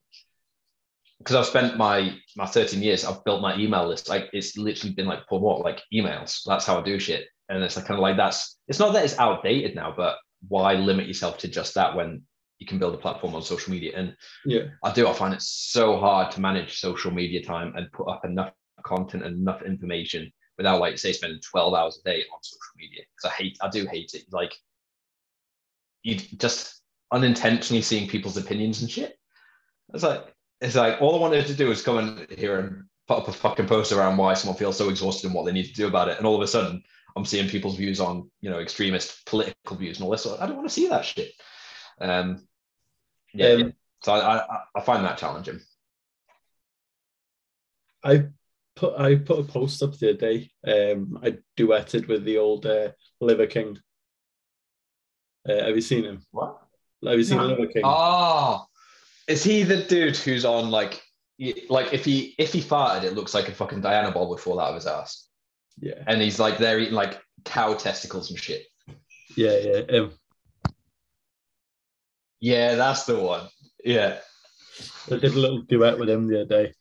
because 1.19 1.37
I've 1.37 1.47
spent 1.47 1.77
my 1.77 2.17
my 2.37 2.47
13 2.47 2.83
years, 2.83 3.05
I've 3.05 3.25
built 3.25 3.43
my 3.43 3.57
email 3.57 3.87
list. 3.87 4.09
Like 4.09 4.31
it's 4.33 4.57
literally 4.57 4.95
been 4.95 5.07
like 5.07 5.29
for 5.29 5.41
what 5.41 5.61
like 5.61 5.83
emails. 5.93 6.41
That's 6.47 6.65
how 6.65 6.81
I 6.81 6.83
do 6.83 6.99
shit, 6.99 7.27
and 7.49 7.63
it's 7.63 7.77
like 7.77 7.87
kind 7.87 7.99
of 7.99 8.03
like 8.03 8.17
that's. 8.17 8.59
It's 8.69 8.79
not 8.79 8.93
that 8.95 9.05
it's 9.05 9.19
outdated 9.19 9.75
now, 9.75 9.93
but 9.97 10.17
why 10.47 10.75
limit 10.75 11.07
yourself 11.07 11.39
to 11.39 11.49
just 11.49 11.75
that 11.75 11.97
when 11.97 12.23
you 12.59 12.67
can 12.67 12.79
build 12.79 12.95
a 12.95 12.99
platform 12.99 13.35
on 13.35 13.43
social 13.43 13.73
media. 13.73 13.93
And 13.97 14.17
Yeah. 14.45 14.67
I 14.83 14.93
do, 14.93 15.09
I 15.09 15.13
find 15.13 15.35
it 15.35 15.43
so 15.43 15.97
hard 15.97 16.31
to 16.33 16.41
manage 16.41 16.81
social 16.81 17.11
media 17.11 17.43
time 17.43 17.75
and 17.77 17.91
put 17.93 18.09
up 18.09 18.25
enough 18.25 18.53
content 18.83 19.25
and 19.25 19.37
enough 19.37 19.63
information 19.63 20.33
without, 20.57 20.81
like, 20.81 20.99
say, 20.99 21.13
spending 21.13 21.41
12 21.41 21.75
hours 21.75 22.01
a 22.01 22.09
day 22.09 22.25
on 22.33 22.43
social 22.43 22.75
media. 22.77 23.03
Because 23.17 23.33
I 23.33 23.43
hate, 23.43 23.59
I 23.63 23.69
do 23.69 23.87
hate 23.87 24.13
it. 24.15 24.25
Like, 24.33 24.53
you 26.03 26.17
just 26.17 26.83
unintentionally 27.13 27.83
seeing 27.83 28.09
people's 28.09 28.37
opinions 28.37 28.81
and 28.81 28.91
shit. 28.91 29.17
It's 29.95 30.03
like, 30.03 30.35
it's 30.61 30.75
like 30.75 31.01
all 31.01 31.15
I 31.15 31.21
wanted 31.21 31.47
to 31.47 31.55
do 31.55 31.69
was 31.69 31.83
come 31.83 31.99
in 31.99 32.27
here 32.37 32.59
and 32.59 32.85
put 33.07 33.19
up 33.19 33.29
a 33.29 33.33
fucking 33.33 33.67
post 33.67 33.93
around 33.93 34.17
why 34.17 34.35
someone 34.35 34.59
feels 34.59 34.77
so 34.77 34.91
exhausted 34.91 35.27
and 35.27 35.35
what 35.35 35.47
they 35.47 35.53
need 35.53 35.67
to 35.67 35.73
do 35.73 35.87
about 35.87 36.09
it. 36.09 36.19
And 36.19 36.27
all 36.27 36.35
of 36.35 36.43
a 36.43 36.47
sudden, 36.47 36.83
I'm 37.17 37.25
seeing 37.25 37.49
people's 37.49 37.77
views 37.77 38.01
on, 38.01 38.31
you 38.41 38.51
know, 38.51 38.59
extremist 38.59 39.25
political 39.27 39.77
views 39.77 39.99
and 39.99 40.05
all 40.05 40.11
this. 40.11 40.23
So 40.23 40.37
I 40.41 40.47
don't 40.47 40.57
want 40.57 40.69
to 40.69 40.75
see 40.75 40.89
that 40.89 41.05
shit. 41.05 41.33
Um, 42.01 42.47
yeah, 43.35 43.47
Um, 43.49 43.61
yeah. 43.61 43.69
So 44.03 44.13
I, 44.13 44.39
I, 44.39 44.61
I 44.77 44.81
find 44.81 45.05
that 45.05 45.19
challenging. 45.19 45.61
I 48.05 48.25
put 48.77 48.99
I 48.99 49.17
put 49.17 49.41
a 49.41 49.43
post 49.43 49.83
up 49.83 49.97
the 49.99 50.11
other 50.11 50.19
day. 50.19 50.51
Um, 50.67 51.19
I 51.23 51.39
duetted 51.57 52.09
with 52.09 52.25
the 52.25 52.39
old 52.39 52.67
uh, 52.67 52.93
Liver 53.21 53.47
King. 53.47 53.79
Uh, 55.49 55.65
have 55.65 55.75
you 55.75 55.81
seen 55.81 56.05
him? 56.05 56.23
What? 56.31 56.59
Have 57.05 57.19
you 57.19 57.25
seen 57.25 57.39
No. 57.39 57.47
Liver 57.47 57.67
King? 57.67 57.83
Oh, 57.85 58.67
is 59.27 59.43
he 59.43 59.63
the 59.65 59.83
dude 59.83 60.17
who's 60.17 60.45
on 60.45 60.71
like, 60.71 61.03
like 61.69 61.93
if 61.93 62.05
he 62.05 62.35
if 62.39 62.53
he 62.53 62.61
farted, 62.61 63.05
it 63.05 63.15
looks 63.15 63.35
like 63.35 63.49
a 63.49 63.53
fucking 63.55 63.81
Diana 63.81 64.13
ball 64.13 64.29
would 64.31 64.41
fall 64.41 64.61
out 64.61 64.69
of 64.71 64.75
his 64.77 64.87
ass, 64.87 65.29
Yeah, 65.81 66.03
and 66.07 66.23
he's 66.23 66.39
like 66.39 66.59
they're 66.59 66.79
eating 66.79 66.95
like 66.95 67.21
cow 67.45 67.75
testicles 67.75 68.31
and 68.31 68.39
shit. 68.39 68.63
yeah, 69.37 69.57
yeah. 69.59 69.99
Um, 69.99 70.13
Yeah, 72.41 72.75
that's 72.77 73.05
the 73.05 73.19
one. 73.19 73.49
Yeah, 73.85 74.19
I 75.11 75.17
did 75.17 75.35
a 75.35 75.39
little 75.39 75.63
duet 75.63 75.99
with 75.99 76.09
him 76.09 76.27
the 76.29 76.43
other 76.43 76.65
day, 76.65 76.73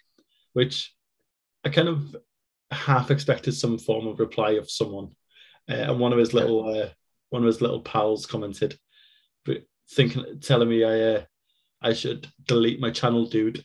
which 0.53 0.93
I 1.63 1.69
kind 1.69 1.87
of 1.87 2.15
half 2.71 3.11
expected 3.11 3.53
some 3.53 3.77
form 3.77 4.07
of 4.07 4.19
reply 4.19 4.51
of 4.51 4.69
someone. 4.69 5.15
Uh, 5.69 5.73
and 5.73 5.99
one 5.99 6.13
of 6.13 6.19
his 6.19 6.33
little 6.33 6.67
uh, 6.69 6.89
one 7.29 7.41
of 7.43 7.47
his 7.47 7.61
little 7.61 7.81
pals 7.81 8.25
commented, 8.25 8.77
but 9.45 9.63
thinking, 9.91 10.39
telling 10.41 10.69
me 10.69 10.83
I 10.83 10.99
uh, 11.15 11.23
I 11.81 11.93
should 11.93 12.27
delete 12.47 12.79
my 12.79 12.91
channel, 12.91 13.25
dude, 13.27 13.63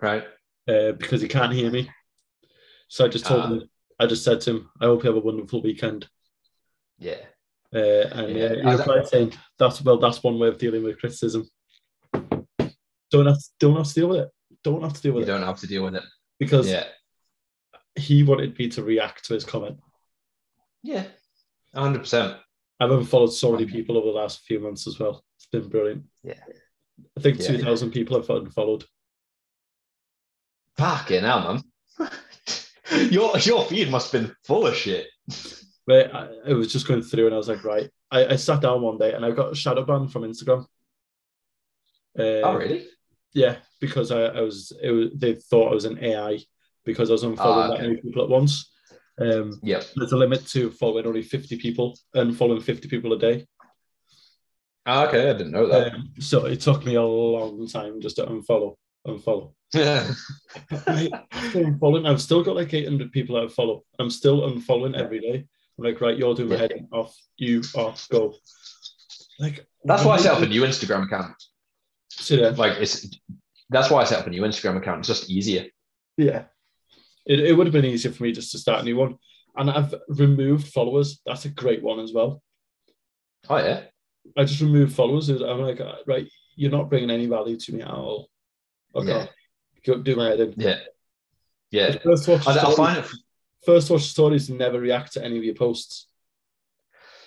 Right. 0.00 0.24
uh, 0.68 0.92
because 0.92 1.20
he 1.20 1.28
can't 1.28 1.52
hear 1.52 1.70
me. 1.70 1.90
So 2.88 3.04
I 3.04 3.08
just 3.08 3.26
told 3.26 3.42
Ah. 3.44 3.48
him, 3.48 3.70
I 3.98 4.06
just 4.06 4.24
said 4.24 4.40
to 4.42 4.50
him, 4.50 4.70
I 4.80 4.86
hope 4.86 5.02
you 5.04 5.08
have 5.08 5.16
a 5.16 5.24
wonderful 5.26 5.62
weekend. 5.62 6.08
Yeah. 6.98 7.24
Uh, 7.74 8.08
and 8.12 8.36
Yeah. 8.36 8.52
yeah, 8.54 8.68
I- 8.70 8.76
replied 8.76 9.08
saying, 9.08 9.32
"That's 9.58 9.82
well, 9.82 9.98
that's 9.98 10.22
one 10.22 10.38
way 10.38 10.48
of 10.48 10.58
dealing 10.58 10.84
with 10.84 10.98
criticism. 11.00 11.48
Don't 12.12 13.26
have 13.26 13.38
to, 13.38 13.44
don't 13.58 13.76
have 13.76 13.86
to 13.88 13.94
deal 13.94 14.08
with 14.08 14.20
it. 14.20 14.30
Don't 14.62 14.82
have 14.82 14.92
to 14.94 15.02
deal 15.02 15.12
You 15.12 15.14
with 15.18 15.28
it 15.28 15.32
don't 15.32 15.42
have 15.42 15.60
to 15.60 15.66
deal 15.66 15.84
with 15.84 15.96
it. 15.96 16.04
because 16.38 16.68
Yeah. 16.68 16.86
he 17.96 18.22
wanted 18.22 18.58
me 18.58 18.68
to 18.70 18.82
react 18.82 19.24
to 19.26 19.34
his 19.34 19.44
comment. 19.44 19.78
Yeah. 20.82 21.06
100%. 21.74 22.38
I've 22.80 22.90
unfollowed 22.90 23.32
so 23.32 23.52
many 23.52 23.66
people 23.66 23.96
over 23.96 24.06
the 24.08 24.12
last 24.12 24.42
few 24.44 24.58
months 24.60 24.86
as 24.86 24.98
well. 24.98 25.24
It's 25.36 25.46
been 25.46 25.68
brilliant. 25.68 26.04
Yeah. 26.22 26.40
I 27.16 27.20
think 27.20 27.40
Yeah. 27.40 27.46
two 27.48 27.58
thousand 27.58 27.90
people 27.92 28.16
I've 28.16 28.30
unfollowed. 28.30 28.84
Fucking 30.76 31.22
hell, 31.22 31.62
man. 31.98 32.10
your 33.10 33.36
your 33.38 33.64
feed 33.66 33.90
must 33.90 34.12
have 34.12 34.22
been 34.22 34.36
full 34.44 34.66
of 34.66 34.74
shit. 34.76 35.08
But 35.86 36.14
I, 36.14 36.28
I 36.48 36.52
was 36.54 36.72
just 36.72 36.88
going 36.88 37.02
through 37.02 37.26
and 37.26 37.34
I 37.34 37.38
was 37.38 37.48
like, 37.48 37.64
right. 37.64 37.90
I, 38.10 38.26
I 38.26 38.36
sat 38.36 38.60
down 38.62 38.82
one 38.82 38.98
day 38.98 39.12
and 39.12 39.24
I 39.24 39.30
got 39.32 39.52
a 39.52 39.54
shadow 39.54 39.84
ban 39.84 40.08
from 40.08 40.22
Instagram. 40.22 40.62
Uh, 42.18 42.42
Oh, 42.42 42.56
really? 42.56 42.86
Yeah, 43.32 43.56
because 43.80 44.10
I, 44.10 44.22
I 44.26 44.40
was, 44.40 44.72
it 44.82 44.90
was 44.90 45.10
they 45.16 45.34
thought 45.34 45.72
I 45.72 45.74
was 45.74 45.84
an 45.84 46.02
AI 46.02 46.38
because 46.84 47.10
I 47.10 47.12
was 47.12 47.24
unfollowing 47.24 47.64
Ah, 47.64 47.68
that 47.68 47.82
many 47.82 47.96
people 47.96 48.22
at 48.22 48.28
once. 48.30 48.70
Um, 49.20 49.60
Yep. 49.62 49.84
there's 49.96 50.12
a 50.12 50.16
limit 50.16 50.46
to 50.48 50.70
following 50.70 51.06
only 51.06 51.22
50 51.22 51.56
people 51.58 51.98
and 52.14 52.36
following 52.36 52.60
50 52.62 52.88
people 52.88 53.12
a 53.12 53.18
day. 53.18 53.46
Oh, 54.86 55.06
okay, 55.06 55.30
I 55.30 55.32
didn't 55.32 55.52
know 55.52 55.66
that. 55.66 55.94
Um, 55.94 56.12
so 56.18 56.44
it 56.46 56.60
took 56.60 56.84
me 56.84 56.94
a 56.96 57.02
long 57.02 57.66
time 57.68 58.00
just 58.00 58.16
to 58.16 58.26
unfollow, 58.26 58.76
unfollow. 59.06 59.52
Right, 60.86 61.10
after 61.32 61.58
unfollowing, 61.64 62.08
I've 62.08 62.20
still 62.22 62.44
got 62.44 62.54
like 62.56 62.72
800 62.72 63.10
people 63.10 63.36
I 63.36 63.48
follow. 63.48 63.84
I'm 63.98 64.10
still 64.10 64.42
unfollowing 64.42 64.94
every 64.96 65.20
day. 65.20 65.46
I'm 65.78 65.84
like, 65.84 66.00
right, 66.00 66.16
you're 66.16 66.34
doing 66.34 66.48
my 66.50 66.54
Yeah. 66.56 66.60
head 66.62 66.88
off, 66.92 67.16
you 67.36 67.62
off, 67.74 68.08
go. 68.08 68.34
Like 69.40 69.66
That's 69.84 70.04
why 70.04 70.14
I 70.14 70.18
set 70.18 70.34
up 70.34 70.42
a 70.42 70.46
new 70.46 70.62
Instagram 70.62 71.04
account. 71.04 71.34
So, 72.10 72.34
yeah, 72.36 72.48
Like 72.50 72.78
it's 72.78 73.08
that's 73.70 73.90
why 73.90 74.02
I 74.02 74.04
set 74.04 74.20
up 74.20 74.26
a 74.26 74.30
new 74.30 74.42
Instagram 74.42 74.76
account. 74.76 75.00
It's 75.00 75.08
just 75.08 75.30
easier. 75.30 75.66
yeah. 76.16 76.44
It, 77.26 77.40
it 77.40 77.52
would 77.54 77.66
have 77.66 77.72
been 77.72 77.86
easier 77.86 78.12
for 78.12 78.22
me 78.22 78.32
just 78.32 78.52
to 78.52 78.58
start 78.58 78.82
a 78.82 78.84
new 78.84 78.96
one. 78.96 79.16
And 79.56 79.70
I've 79.70 79.94
removed 80.08 80.68
followers. 80.68 81.20
That's 81.24 81.46
a 81.46 81.48
great 81.48 81.82
one 81.82 81.98
as 82.00 82.12
well. 82.12 82.42
Oh 83.48 83.56
yeah. 83.56 83.84
I 84.36 84.44
just 84.44 84.60
removed 84.60 84.94
followers. 84.94 85.28
I'm 85.30 85.60
like, 85.62 85.80
uh, 85.80 85.94
right, 86.06 86.28
you're 86.54 86.70
not 86.70 86.90
bringing 86.90 87.10
any 87.10 87.26
value 87.26 87.56
to 87.58 87.74
me 87.74 87.80
at 87.82 87.88
all. 87.90 88.28
Okay, 88.94 89.08
Yeah. 89.08 89.26
go 89.86 90.02
do 90.02 90.16
my 90.16 90.26
head 90.28 90.40
in. 90.40 90.54
Yeah. 90.56 90.78
Yeah. 91.70 91.96
I, 92.06 92.12
I 92.12 92.74
find 92.74 92.98
it 92.98 93.10
first 93.66 93.90
watch 93.90 94.02
stories 94.02 94.48
and 94.48 94.58
never 94.58 94.80
react 94.80 95.12
to 95.14 95.24
any 95.24 95.38
of 95.38 95.44
your 95.44 95.54
posts. 95.54 96.06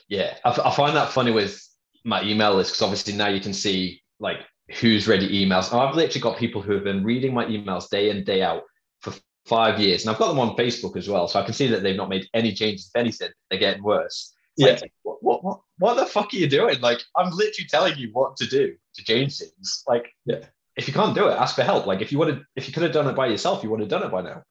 Yeah, 0.10 0.38
I 0.46 0.72
find 0.72 0.96
that 0.96 1.10
funny 1.10 1.32
with 1.32 1.62
my 2.06 2.24
email 2.24 2.56
list 2.56 2.72
because 2.72 2.82
obviously 2.82 3.14
now 3.14 3.28
you 3.28 3.42
can 3.42 3.54
see 3.54 4.02
like 4.20 4.38
who's 4.80 5.08
read 5.08 5.22
your 5.22 5.32
emails. 5.32 5.72
And 5.72 5.82
I've 5.82 5.96
literally 5.96 6.22
got 6.22 6.38
people 6.38 6.62
who 6.62 6.74
have 6.74 6.84
been 6.84 7.04
reading 7.04 7.34
my 7.34 7.46
emails 7.46 7.90
day 7.90 8.10
in 8.10 8.24
day 8.24 8.42
out 8.42 8.64
for 9.02 9.14
five 9.46 9.80
years, 9.80 10.04
and 10.04 10.12
I've 10.12 10.20
got 10.20 10.30
them 10.30 10.40
on 10.40 10.56
Facebook 10.56 10.96
as 10.98 11.10
well, 11.10 11.28
so 11.28 11.40
I 11.40 11.44
can 11.44 11.54
see 11.54 11.68
that 11.68 11.84
they've 11.84 11.96
not 11.96 12.10
made 12.10 12.28
any 12.34 12.54
changes. 12.54 12.90
If 12.94 13.00
anything, 13.00 13.30
they're 13.50 13.60
getting 13.60 13.84
worse. 13.84 14.34
It's 14.60 14.82
like, 14.82 14.92
what, 15.04 15.22
what, 15.22 15.44
what, 15.44 15.60
what 15.78 15.94
the 15.96 16.06
fuck 16.08 16.34
are 16.34 16.38
you 16.38 16.48
doing? 16.48 16.82
Like, 16.82 17.00
I'm 17.16 17.30
literally 17.30 17.68
telling 17.70 17.96
you 17.98 18.10
what 18.12 18.36
to 18.38 18.48
do 18.48 18.76
to 18.96 19.04
change 19.04 19.38
things. 19.38 19.84
Like, 19.88 20.08
Yeah. 20.26 20.40
if 20.76 20.88
you 20.88 20.94
can't 20.96 21.14
do 21.14 21.28
it, 21.28 21.34
ask 21.34 21.56
for 21.56 21.62
help. 21.62 21.86
Like, 21.86 22.02
if 22.02 22.12
you 22.12 22.18
would 22.18 22.30
have, 22.30 22.42
if 22.56 22.68
you 22.68 22.74
could 22.74 22.82
have 22.82 22.92
done 22.92 23.08
it 23.08 23.16
by 23.16 23.28
yourself, 23.28 23.62
you 23.64 23.70
would 23.70 23.82
have 23.82 23.90
done 23.90 24.02
it 24.04 24.12
by 24.12 24.24
now. 24.24 24.42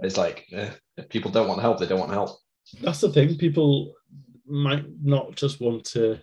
It's 0.00 0.16
like, 0.16 0.46
eh, 0.52 0.70
if 0.96 1.08
people 1.08 1.30
don't 1.30 1.48
want 1.48 1.60
help, 1.60 1.78
they 1.78 1.86
don't 1.86 2.00
want 2.00 2.12
help. 2.12 2.38
That's 2.80 3.00
the 3.00 3.10
thing. 3.10 3.36
People 3.38 3.94
might 4.46 4.84
not 5.02 5.34
just 5.36 5.60
want 5.60 5.84
to. 5.86 6.18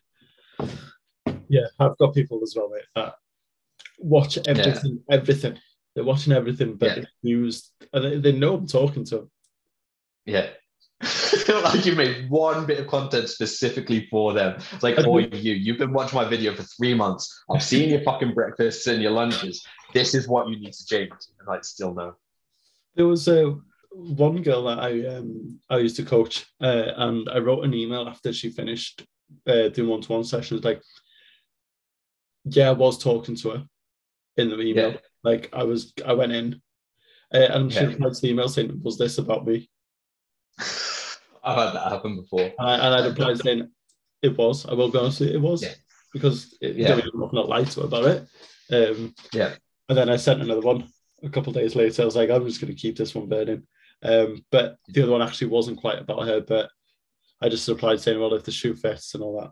Yeah, 1.50 1.68
I've 1.80 1.98
got 1.98 2.14
people 2.14 2.40
as 2.44 2.54
well, 2.56 2.70
mate, 2.70 2.84
that 2.96 3.16
watch 4.00 4.38
everything. 4.48 5.00
Everything. 5.10 5.58
They're 5.96 6.04
watching 6.04 6.34
everything, 6.34 6.76
but 6.76 6.98
Yeah. 6.98 7.04
news, 7.22 7.72
and 7.92 8.04
they, 8.04 8.18
they 8.18 8.32
know 8.32 8.56
I'm 8.56 8.68
talking 8.68 9.06
to 9.06 9.16
them. 9.18 9.32
Yeah. 10.26 10.50
like 11.50 11.86
you 11.86 11.96
made 11.96 12.30
one 12.30 12.66
bit 12.66 12.80
of 12.80 12.88
content 12.88 13.28
specifically 13.28 14.08
for 14.10 14.34
them. 14.34 14.56
It's 14.72 14.84
like, 14.84 14.96
for 14.96 15.20
you, 15.20 15.54
you've 15.54 15.78
been 15.78 15.92
watching 15.92 16.16
my 16.16 16.26
video 16.26 16.56
for 16.56 16.64
three 16.64 16.94
months. 16.94 17.44
I've 17.52 17.62
seen 17.64 17.90
your 17.90 18.02
fucking 18.02 18.34
breakfasts 18.34 18.88
and 18.88 19.02
your 19.02 19.12
lunches. 19.12 19.66
This 19.94 20.16
is 20.16 20.28
what 20.28 20.48
you 20.48 20.58
need 20.60 20.74
to 20.74 20.86
change. 20.86 21.12
And 21.40 21.48
like, 21.48 21.66
still 21.66 21.94
no. 21.94 22.16
There 22.96 23.08
was 23.08 23.28
uh, 23.28 23.54
one 23.92 24.42
girl 24.42 24.64
that 24.66 24.80
I 24.80 25.06
um, 25.16 25.60
I 25.70 25.78
used 25.80 25.96
to 25.98 26.04
coach, 26.04 26.46
uh, 26.62 26.92
and 26.98 27.28
I 27.30 27.40
wrote 27.40 27.64
an 27.64 27.74
email 27.74 28.08
after 28.08 28.32
she 28.34 28.50
finished 28.50 29.06
uh, 29.48 29.70
doing 29.70 29.90
one 29.90 30.02
to 30.02 30.12
one 30.14 30.24
sessions. 30.24 30.64
Like, 30.64 30.82
yeah, 32.46 32.70
I 32.70 32.74
was 32.74 32.98
talking 32.98 33.36
to 33.38 33.50
her 33.52 33.64
in 34.38 34.50
the 34.50 34.60
email. 34.60 34.92
Yeah. 34.92 34.98
Like, 35.24 35.50
I 35.54 35.64
was, 35.64 35.94
I 36.06 36.14
went 36.14 36.34
in, 36.34 36.62
uh, 37.34 37.38
and 37.52 37.72
she 37.72 37.80
Yeah. 37.80 37.88
replied 37.88 38.14
to 38.14 38.22
the 38.22 38.30
email 38.30 38.50
saying, 38.50 38.80
"Was 38.84 38.98
this 38.98 39.18
about 39.18 39.46
me?" 39.48 39.70
I've 41.46 41.58
had 41.58 41.74
that 41.74 41.92
happen 41.92 42.16
before. 42.16 42.42
And 42.42 42.54
I, 42.60 42.76
and 42.76 42.96
I 42.96 43.08
replied 43.08 43.40
saying, 43.40 43.70
"It 44.22 44.38
was. 44.38 44.66
I 44.66 44.74
will 44.74 44.90
be 44.90 45.00
honest, 45.00 45.20
with 45.20 45.30
you, 45.30 45.36
it 45.36 45.42
was." 45.42 45.64
Yeah. 45.64 45.74
Because 46.14 46.56
it, 46.62 46.76
yeah. 46.76 46.94
I'm 46.94 47.30
not 47.34 47.50
lie 47.50 47.64
to 47.64 47.80
her 47.82 47.88
about 47.88 48.06
it. 48.06 48.28
Um, 48.72 49.16
Yeah. 49.34 49.56
And 49.90 49.98
then 49.98 50.10
I 50.10 50.16
sent 50.18 50.42
another 50.42 50.62
one 50.62 50.88
a 51.24 51.30
couple 51.30 51.50
of 51.50 51.56
days 51.56 51.76
later. 51.76 52.02
I 52.02 52.06
was 52.06 52.16
like, 52.16 52.30
I'm 52.30 52.46
just 52.46 52.62
going 52.62 52.74
to 52.74 52.80
keep 52.80 52.98
this 52.98 53.16
one 53.16 53.30
burning. 53.30 53.64
Um, 54.04 54.44
but 54.52 54.78
the 54.90 55.04
other 55.04 55.12
one 55.12 55.22
actually 55.22 55.48
wasn't 55.48 55.80
quite 55.80 56.00
about 56.00 56.28
her, 56.28 56.42
but 56.42 56.70
I 57.42 57.50
just 57.50 57.68
replied 57.68 58.02
saying, 58.02 58.20
well, 58.20 58.34
if 58.34 58.44
the 58.44 58.52
shoe 58.52 58.76
fits 58.76 59.14
and 59.14 59.24
all 59.24 59.40
that. 59.42 59.52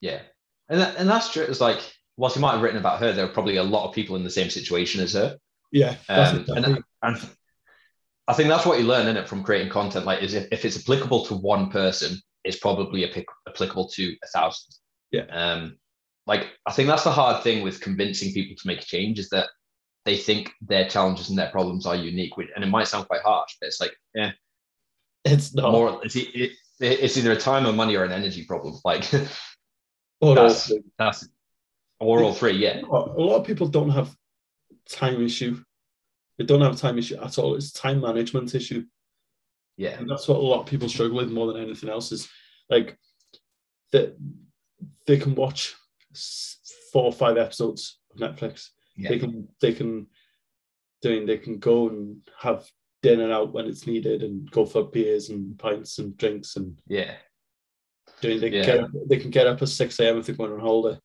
Yeah. 0.00 0.20
And 0.68 0.80
that, 0.80 0.96
and 0.96 1.08
that's 1.08 1.32
true. 1.32 1.44
It's 1.44 1.60
like, 1.60 1.80
whilst 2.16 2.36
you 2.36 2.42
might 2.42 2.52
have 2.52 2.62
written 2.62 2.80
about 2.80 3.00
her, 3.00 3.12
there 3.12 3.24
are 3.24 3.32
probably 3.32 3.56
a 3.56 3.62
lot 3.62 3.88
of 3.88 3.94
people 3.94 4.16
in 4.16 4.24
the 4.24 4.30
same 4.30 4.50
situation 4.50 5.00
as 5.00 5.12
her. 5.12 5.38
Yeah. 5.70 5.96
Um, 6.08 6.44
and, 6.48 6.84
and 7.02 7.30
I 8.26 8.32
think 8.32 8.48
that's 8.48 8.66
what 8.66 8.78
you 8.78 8.86
learn 8.86 9.06
in 9.06 9.16
it 9.16 9.28
from 9.28 9.44
creating 9.44 9.70
content. 9.70 10.06
Like, 10.06 10.22
is 10.22 10.34
if, 10.34 10.48
if 10.50 10.64
it's 10.64 10.78
applicable 10.78 11.26
to 11.26 11.34
one 11.34 11.70
person, 11.70 12.18
it's 12.44 12.58
probably 12.58 13.02
applic- 13.02 13.24
applicable 13.48 13.88
to 13.90 14.16
a 14.24 14.26
thousand. 14.28 14.74
Yeah. 15.10 15.26
Um, 15.30 15.78
like 16.26 16.48
I 16.66 16.72
think 16.72 16.88
that's 16.88 17.04
the 17.04 17.12
hard 17.12 17.42
thing 17.44 17.62
with 17.62 17.80
convincing 17.80 18.32
people 18.32 18.56
to 18.56 18.66
make 18.66 18.80
a 18.80 18.84
change 18.84 19.18
is 19.18 19.28
that 19.30 19.48
they 20.06 20.16
think 20.16 20.52
their 20.62 20.88
challenges 20.88 21.28
and 21.28 21.38
their 21.38 21.50
problems 21.50 21.84
are 21.84 21.96
unique. 21.96 22.36
which- 22.38 22.48
And 22.54 22.64
it 22.64 22.68
might 22.68 22.88
sound 22.88 23.06
quite 23.08 23.22
harsh, 23.22 23.56
but 23.60 23.66
it's 23.66 23.80
like, 23.80 23.94
yeah, 24.14 24.32
it's 25.24 25.52
not. 25.54 25.72
more. 25.72 26.00
It's, 26.04 26.16
it, 26.16 26.52
it's 26.80 27.16
either 27.18 27.32
a 27.32 27.36
time 27.36 27.66
or 27.66 27.72
money 27.72 27.96
or 27.96 28.04
an 28.04 28.12
energy 28.12 28.44
problem. 28.44 28.78
Like 28.84 29.12
or 30.20 30.34
that's 30.34 30.70
also- 30.70 30.82
that's 30.98 31.28
or 31.98 32.22
all 32.22 32.32
three. 32.32 32.52
Yeah. 32.52 32.80
a 32.80 32.84
lot 32.86 33.36
of 33.40 33.46
people 33.46 33.66
don't 33.66 33.90
have 33.90 34.14
time 34.88 35.22
issue. 35.22 35.62
They 36.38 36.44
don't 36.44 36.60
have 36.60 36.76
time 36.76 36.98
issue 36.98 37.16
at 37.16 37.38
all. 37.38 37.54
It's 37.56 37.72
time 37.72 38.00
management 38.00 38.54
issue. 38.54 38.84
Yeah. 39.78 39.98
And 39.98 40.08
that's 40.08 40.28
what 40.28 40.36
a 40.38 40.40
lot 40.40 40.60
of 40.60 40.66
people 40.66 40.88
struggle 40.88 41.16
with 41.16 41.30
more 41.32 41.50
than 41.52 41.62
anything 41.62 41.88
else 41.88 42.12
is 42.12 42.28
like 42.70 42.98
that 43.92 44.16
they 45.06 45.16
can 45.16 45.34
watch 45.34 45.74
four 46.92 47.04
or 47.04 47.12
five 47.12 47.38
episodes 47.38 47.98
of 48.12 48.18
Netflix. 48.20 48.68
They 48.98 49.18
can 49.18 49.48
they 49.60 49.72
can 49.72 50.06
doing 51.02 51.26
they 51.26 51.38
can 51.38 51.58
go 51.58 51.88
and 51.90 52.20
have 52.40 52.66
dinner 53.02 53.30
out 53.32 53.52
when 53.52 53.66
it's 53.66 53.86
needed 53.86 54.22
and 54.22 54.50
go 54.50 54.64
for 54.64 54.84
beers 54.84 55.28
and 55.28 55.58
pints 55.58 55.98
and 55.98 56.16
drinks 56.16 56.56
and 56.56 56.80
Yeah. 56.88 57.14
doing 58.22 58.40
they 58.40 58.50
can, 58.50 58.58
Yeah. 58.60 58.64
get, 58.66 58.80
up- 58.80 58.90
they 59.08 59.16
can 59.18 59.30
get 59.30 59.46
up 59.46 59.60
at 59.62 59.68
6 59.68 60.00
a.m. 60.00 60.18
if 60.18 60.26
they're 60.26 60.34
going 60.34 60.52
on 60.52 60.60
holiday. 60.60 60.98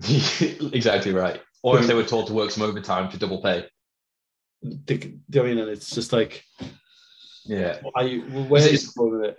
exactly 0.72 1.12
right. 1.12 1.40
Or 1.62 1.78
if 1.78 1.86
they 1.86 1.94
were 1.94 2.04
told 2.04 2.26
to 2.28 2.34
work 2.34 2.50
some 2.50 2.62
overtime 2.62 3.10
for 3.10 3.18
double 3.18 3.42
pay. 3.42 3.66
They, 4.62 4.98
can- 4.98 5.22
do 5.30 5.38
you 5.38 5.40
know 5.40 5.42
what 5.42 5.46
I 5.46 5.54
mean? 5.54 5.58
And 5.64 5.70
it's 5.70 5.90
just 5.90 6.12
like 6.12 6.44
Yeah. 7.46 7.80
are 7.94 8.06
you 8.06 8.22
where 8.22 8.60
Is 8.60 8.66
it- 8.66 8.74
is 8.74 8.84
you 8.84 8.92
going 9.10 9.24
it? 9.24 9.38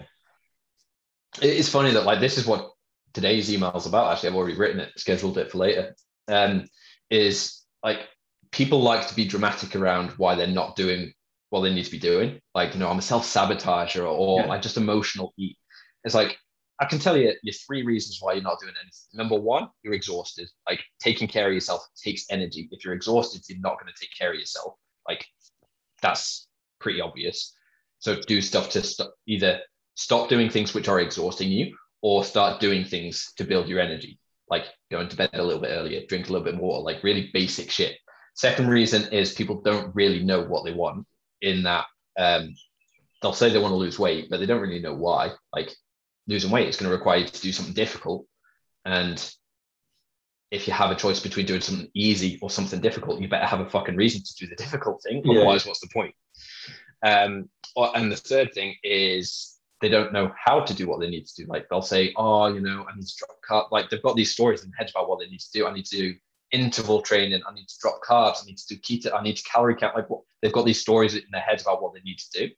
It- 1.42 1.58
It's 1.60 1.70
funny 1.70 1.92
that 1.92 2.06
like 2.06 2.20
this 2.20 2.38
is 2.38 2.46
what 2.48 2.72
today's 3.14 3.52
email 3.54 3.72
is 3.76 3.86
about. 3.86 4.12
Actually, 4.12 4.30
I've 4.30 4.36
already 4.36 4.58
written 4.58 4.80
it, 4.80 4.92
scheduled 4.98 5.38
it 5.38 5.52
for 5.52 5.60
later. 5.60 5.96
Um, 6.28 6.68
is 7.10 7.64
like 7.84 8.08
people 8.52 8.82
like 8.82 9.08
to 9.08 9.16
be 9.16 9.26
dramatic 9.26 9.76
around 9.76 10.12
why 10.12 10.36
they're 10.36 10.48
not 10.48 10.76
doing 10.76 11.14
what 11.50 11.62
they 11.62 11.74
need 11.74 11.86
to 11.86 11.92
be 11.92 12.00
doing. 12.00 12.40
Like, 12.54 12.74
you 12.74 12.80
know, 12.80 12.90
I'm 12.90 13.00
a 13.00 13.02
self 13.02 13.26
sabotager 13.26 14.02
or, 14.02 14.08
or 14.08 14.40
Yeah. 14.42 14.48
like 14.48 14.62
just 14.62 14.78
emotional 14.78 15.34
eat. 15.38 15.58
It's 16.04 16.16
like 16.16 16.38
I 16.80 16.86
can 16.86 17.00
tell 17.00 17.18
you 17.18 17.34
your 17.42 17.54
three 17.54 17.84
reasons 17.84 18.20
why 18.22 18.34
you're 18.34 18.44
not 18.44 18.60
doing 18.60 18.74
anything. 18.80 19.08
Number 19.14 19.36
one, 19.36 19.70
you're 19.84 19.94
exhausted. 19.94 20.48
Like 20.70 20.84
taking 21.00 21.28
care 21.28 21.48
of 21.48 21.54
yourself 21.54 21.86
takes 22.02 22.26
energy. 22.30 22.68
If 22.72 22.86
you're 22.86 22.94
exhausted, 22.94 23.42
you're 23.48 23.60
not 23.60 23.80
going 23.80 23.92
to 23.92 24.00
take 24.00 24.12
care 24.18 24.32
of 24.34 24.40
yourself. 24.40 24.76
Like 25.08 25.26
that's 26.02 26.48
pretty 26.80 27.02
obvious. 27.02 27.54
So 28.00 28.22
do 28.28 28.42
stuff 28.42 28.70
to 28.72 28.84
st- 28.84 29.10
either 29.26 29.62
stop 29.96 30.30
doing 30.30 30.50
things 30.50 30.74
which 30.76 30.88
are 30.88 31.00
exhausting 31.00 31.50
you 31.50 31.76
or 32.04 32.24
start 32.24 32.60
doing 32.62 32.86
things 32.86 33.34
to 33.38 33.44
build 33.44 33.68
your 33.68 33.80
energy 33.80 34.20
like 34.50 34.66
going 34.92 35.10
to 35.10 35.16
bed 35.16 35.30
a 35.34 35.44
little 35.44 35.62
bit 35.62 35.72
earlier 35.72 36.02
drink 36.08 36.30
a 36.30 36.32
little 36.32 36.46
bit 36.46 36.56
more 36.56 36.82
like 36.82 37.04
really 37.04 37.30
basic 37.34 37.70
shit 37.70 37.98
second 38.36 38.68
reason 38.70 39.12
is 39.12 39.34
people 39.34 39.62
don't 39.62 39.94
really 39.96 40.24
know 40.24 40.44
what 40.44 40.64
they 40.64 40.74
want 40.74 41.06
in 41.42 41.64
that 41.64 41.86
um, 42.20 42.56
they'll 43.22 43.34
say 43.34 43.50
they 43.50 43.60
want 43.60 43.72
to 43.72 43.78
lose 43.78 44.00
weight 44.00 44.28
but 44.30 44.40
they 44.40 44.46
don't 44.46 44.62
really 44.62 44.80
know 44.80 44.96
why 44.96 45.32
like 45.54 45.72
losing 46.28 46.52
weight 46.52 46.68
is 46.68 46.78
going 46.78 46.90
to 46.90 46.96
require 46.96 47.18
you 47.18 47.28
to 47.28 47.42
do 47.42 47.52
something 47.52 47.74
difficult 47.74 48.26
and 48.86 49.34
if 50.52 50.68
you 50.68 50.74
have 50.74 50.92
a 50.92 50.96
choice 50.96 51.20
between 51.20 51.46
doing 51.46 51.62
something 51.62 51.90
easy 51.94 52.40
or 52.42 52.50
something 52.50 52.80
difficult, 52.80 53.20
you 53.20 53.28
better 53.28 53.46
have 53.46 53.60
a 53.60 53.70
fucking 53.70 53.98
reason 53.98 54.22
to 54.24 54.36
do 54.36 54.48
the 54.48 54.56
difficult 54.56 55.04
thing. 55.04 55.22
Yeah. 55.26 55.40
Otherwise, 55.40 55.66
what's 55.66 55.82
the 55.82 55.90
point? 55.94 56.16
Um, 57.04 57.50
and 57.76 58.12
the 58.12 58.16
third 58.16 58.54
thing 58.54 58.76
is 58.84 59.57
they 59.82 59.90
don't 59.90 60.14
know 60.14 60.32
how 60.44 60.60
to 60.62 60.74
do 60.74 60.88
what 60.88 61.00
they 61.00 61.10
need 61.10 61.26
to 61.28 61.44
do. 61.44 61.48
Like 61.48 61.68
they'll 61.70 61.82
say, 61.82 62.14
"Oh, 62.16 62.48
you 62.48 62.62
know, 62.62 62.86
I 62.90 62.96
need 62.96 63.06
to 63.06 63.16
drop 63.18 63.38
carb." 63.48 63.72
Like 63.72 63.90
they've 63.90 64.02
got 64.02 64.16
these 64.16 64.32
stories 64.32 64.64
in 64.64 64.72
their 64.72 64.78
heads 64.80 64.92
about 64.92 65.10
what 65.10 65.20
they 65.20 65.28
need 65.28 65.40
to 65.40 65.52
do. 65.54 65.68
I 65.68 65.74
need 65.74 65.86
to 65.86 65.98
do 65.98 66.16
interval 66.52 67.02
training. 67.02 67.42
I 67.48 67.54
need 67.54 67.68
to 67.68 67.76
drop 67.82 68.02
carbs. 68.04 68.42
I 68.42 68.46
need 68.46 68.58
to 68.58 68.76
do 68.76 68.82
keto. 68.82 69.18
I 69.18 69.22
need 69.22 69.38
to 69.38 69.44
calorie 69.44 69.76
count. 69.76 69.96
Like 69.96 70.10
what 70.10 70.22
they've 70.42 70.52
got 70.52 70.66
these 70.66 70.82
stories 70.82 71.16
in 71.16 71.24
their 71.32 71.42
heads 71.42 71.62
about 71.62 71.82
what 71.82 71.94
they 71.94 72.02
need 72.02 72.20
to 72.20 72.50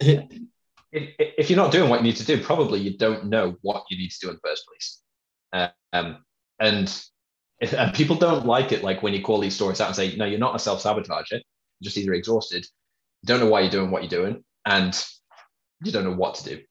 do. 0.00 0.28
If, 0.92 1.14
if 1.18 1.50
you're 1.50 1.56
not 1.56 1.70
doing 1.70 1.88
what 1.88 2.00
you 2.00 2.04
need 2.04 2.16
to 2.16 2.24
do, 2.24 2.42
probably 2.42 2.80
you 2.80 2.98
don't 2.98 3.26
know 3.26 3.56
what 3.62 3.84
you 3.90 3.96
need 3.96 4.10
to 4.10 4.18
do 4.20 4.28
in 4.30 4.34
the 4.34 4.40
first 4.40 4.66
place. 4.66 5.00
Um, 5.92 6.24
and 6.58 7.02
if, 7.60 7.72
and 7.72 7.94
people 7.94 8.16
don't 8.16 8.44
like 8.44 8.72
it, 8.72 8.82
like 8.82 9.00
when 9.00 9.14
you 9.14 9.22
call 9.22 9.38
these 9.38 9.54
stories 9.54 9.80
out 9.80 9.86
and 9.86 9.94
say, 9.94 10.16
"No, 10.16 10.24
you're 10.24 10.40
not 10.40 10.56
a 10.56 10.58
self 10.58 10.82
sabotager. 10.82 11.30
You're 11.32 11.84
just 11.84 11.96
either 11.96 12.14
exhausted, 12.14 12.66
you 13.22 13.26
don't 13.26 13.40
know 13.40 13.48
why 13.48 13.60
you're 13.60 13.70
doing 13.70 13.90
what 13.90 14.02
you're 14.02 14.22
doing, 14.22 14.44
and 14.66 15.00
you 15.84 15.92
don't 15.92 16.04
know 16.04 16.14
what 16.14 16.34
to 16.36 16.44
do." 16.56 16.62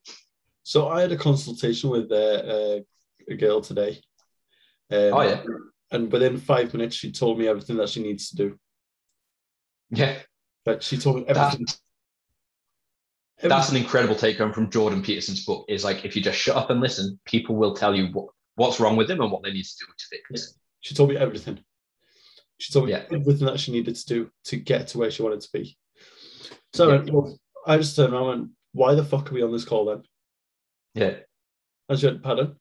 So 0.63 0.87
I 0.89 1.01
had 1.01 1.11
a 1.11 1.17
consultation 1.17 1.89
with 1.89 2.11
uh, 2.11 2.15
uh, 2.15 2.79
a 3.29 3.35
girl 3.35 3.61
today. 3.61 4.01
Um, 4.91 5.13
Oh, 5.13 5.21
yeah. 5.21 5.43
And 5.91 6.11
within 6.11 6.37
five 6.37 6.71
minutes, 6.73 6.95
she 6.95 7.11
told 7.11 7.39
me 7.39 7.47
everything 7.47 7.77
that 7.77 7.89
she 7.89 8.03
needs 8.03 8.29
to 8.29 8.35
do. 8.35 8.59
Yeah, 9.91 10.19
Like 10.65 10.83
she 10.83 10.97
told 10.97 11.15
me 11.15 11.23
that's, 11.27 11.39
everything. 11.55 11.65
that's 13.41 13.69
an 13.69 13.77
incredible 13.77 14.13
take 14.15 14.37
home 14.37 14.53
from 14.53 14.69
Jordan 14.69 15.01
Peterson's 15.01 15.43
book. 15.45 15.65
Is 15.67 15.83
like 15.83 16.05
if 16.05 16.15
you 16.15 16.21
just 16.21 16.37
shut 16.37 16.55
up 16.55 16.69
and 16.69 16.79
listen, 16.79 17.19
people 17.25 17.55
will 17.55 17.73
tell 17.73 17.95
you 17.95 18.07
what, 18.13 18.27
what's 18.55 18.79
wrong 18.79 18.97
with 18.97 19.07
them 19.07 19.21
and 19.21 19.31
what 19.31 19.41
they 19.41 19.51
need 19.51 19.65
to 19.65 19.75
do 19.79 19.85
to 19.97 20.05
fix. 20.11 20.47
It. 20.47 20.55
She 20.81 20.93
told 20.93 21.09
me 21.09 21.17
everything. 21.17 21.59
She 22.59 22.71
told 22.71 22.85
me 22.85 22.91
Yeah. 22.91 23.05
everything 23.11 23.47
that 23.47 23.59
she 23.59 23.71
needed 23.71 23.95
to 23.95 24.05
do 24.05 24.29
to 24.45 24.57
get 24.57 24.89
to 24.89 24.99
where 24.99 25.09
she 25.09 25.23
wanted 25.23 25.41
to 25.41 25.49
be. 25.51 25.75
So 26.73 26.91
I, 26.91 27.01
Yeah. 27.03 27.11
well, 27.11 27.39
I 27.65 27.77
just 27.77 27.95
turned 27.95 28.13
around 28.13 28.33
and 28.33 28.49
why 28.79 28.95
the 28.95 29.03
fuck 29.03 29.29
are 29.29 29.35
we 29.35 29.43
on 29.43 29.51
this 29.51 29.65
call 29.65 29.85
then? 29.85 30.03
Yeah, 30.95 31.15
And 31.89 31.99
she 31.99 32.05
went, 32.07 32.23
pardon? 32.23 32.55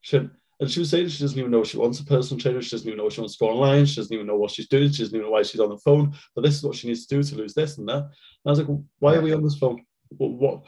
she 0.00 0.16
went, 0.16 0.30
and 0.60 0.70
she 0.70 0.80
was 0.80 0.90
saying 0.90 1.08
she 1.08 1.22
doesn't 1.24 1.38
even 1.38 1.50
know 1.50 1.64
she 1.64 1.76
wants 1.76 2.00
a 2.00 2.04
personal 2.04 2.40
trainer. 2.40 2.62
She 2.62 2.70
doesn't 2.70 2.86
even 2.86 2.98
know 2.98 3.08
she 3.10 3.20
wants 3.20 3.36
to 3.36 3.44
go 3.44 3.50
online. 3.50 3.84
She 3.86 3.96
doesn't 3.96 4.14
even 4.14 4.26
know 4.26 4.36
what 4.36 4.50
she's 4.52 4.68
doing. 4.68 4.90
She 4.90 5.02
doesn't 5.02 5.14
even 5.14 5.26
know 5.26 5.32
why 5.32 5.42
she's 5.42 5.60
on 5.60 5.70
the 5.70 5.78
phone. 5.78 6.14
But 6.34 6.42
this 6.42 6.56
is 6.56 6.62
what 6.64 6.76
she 6.76 6.88
needs 6.88 7.06
to 7.06 7.16
do 7.16 7.22
to 7.22 7.34
lose 7.36 7.54
this 7.54 7.78
and 7.78 7.88
that. 7.88 7.96
And 7.96 8.46
I 8.46 8.50
was 8.50 8.58
like, 8.60 8.68
well, 8.68 8.84
why 8.98 9.14
are 9.16 9.20
we 9.20 9.32
on 9.32 9.42
this 9.44 9.56
phone? 9.58 9.84
What, 10.16 10.30
what? 10.32 10.62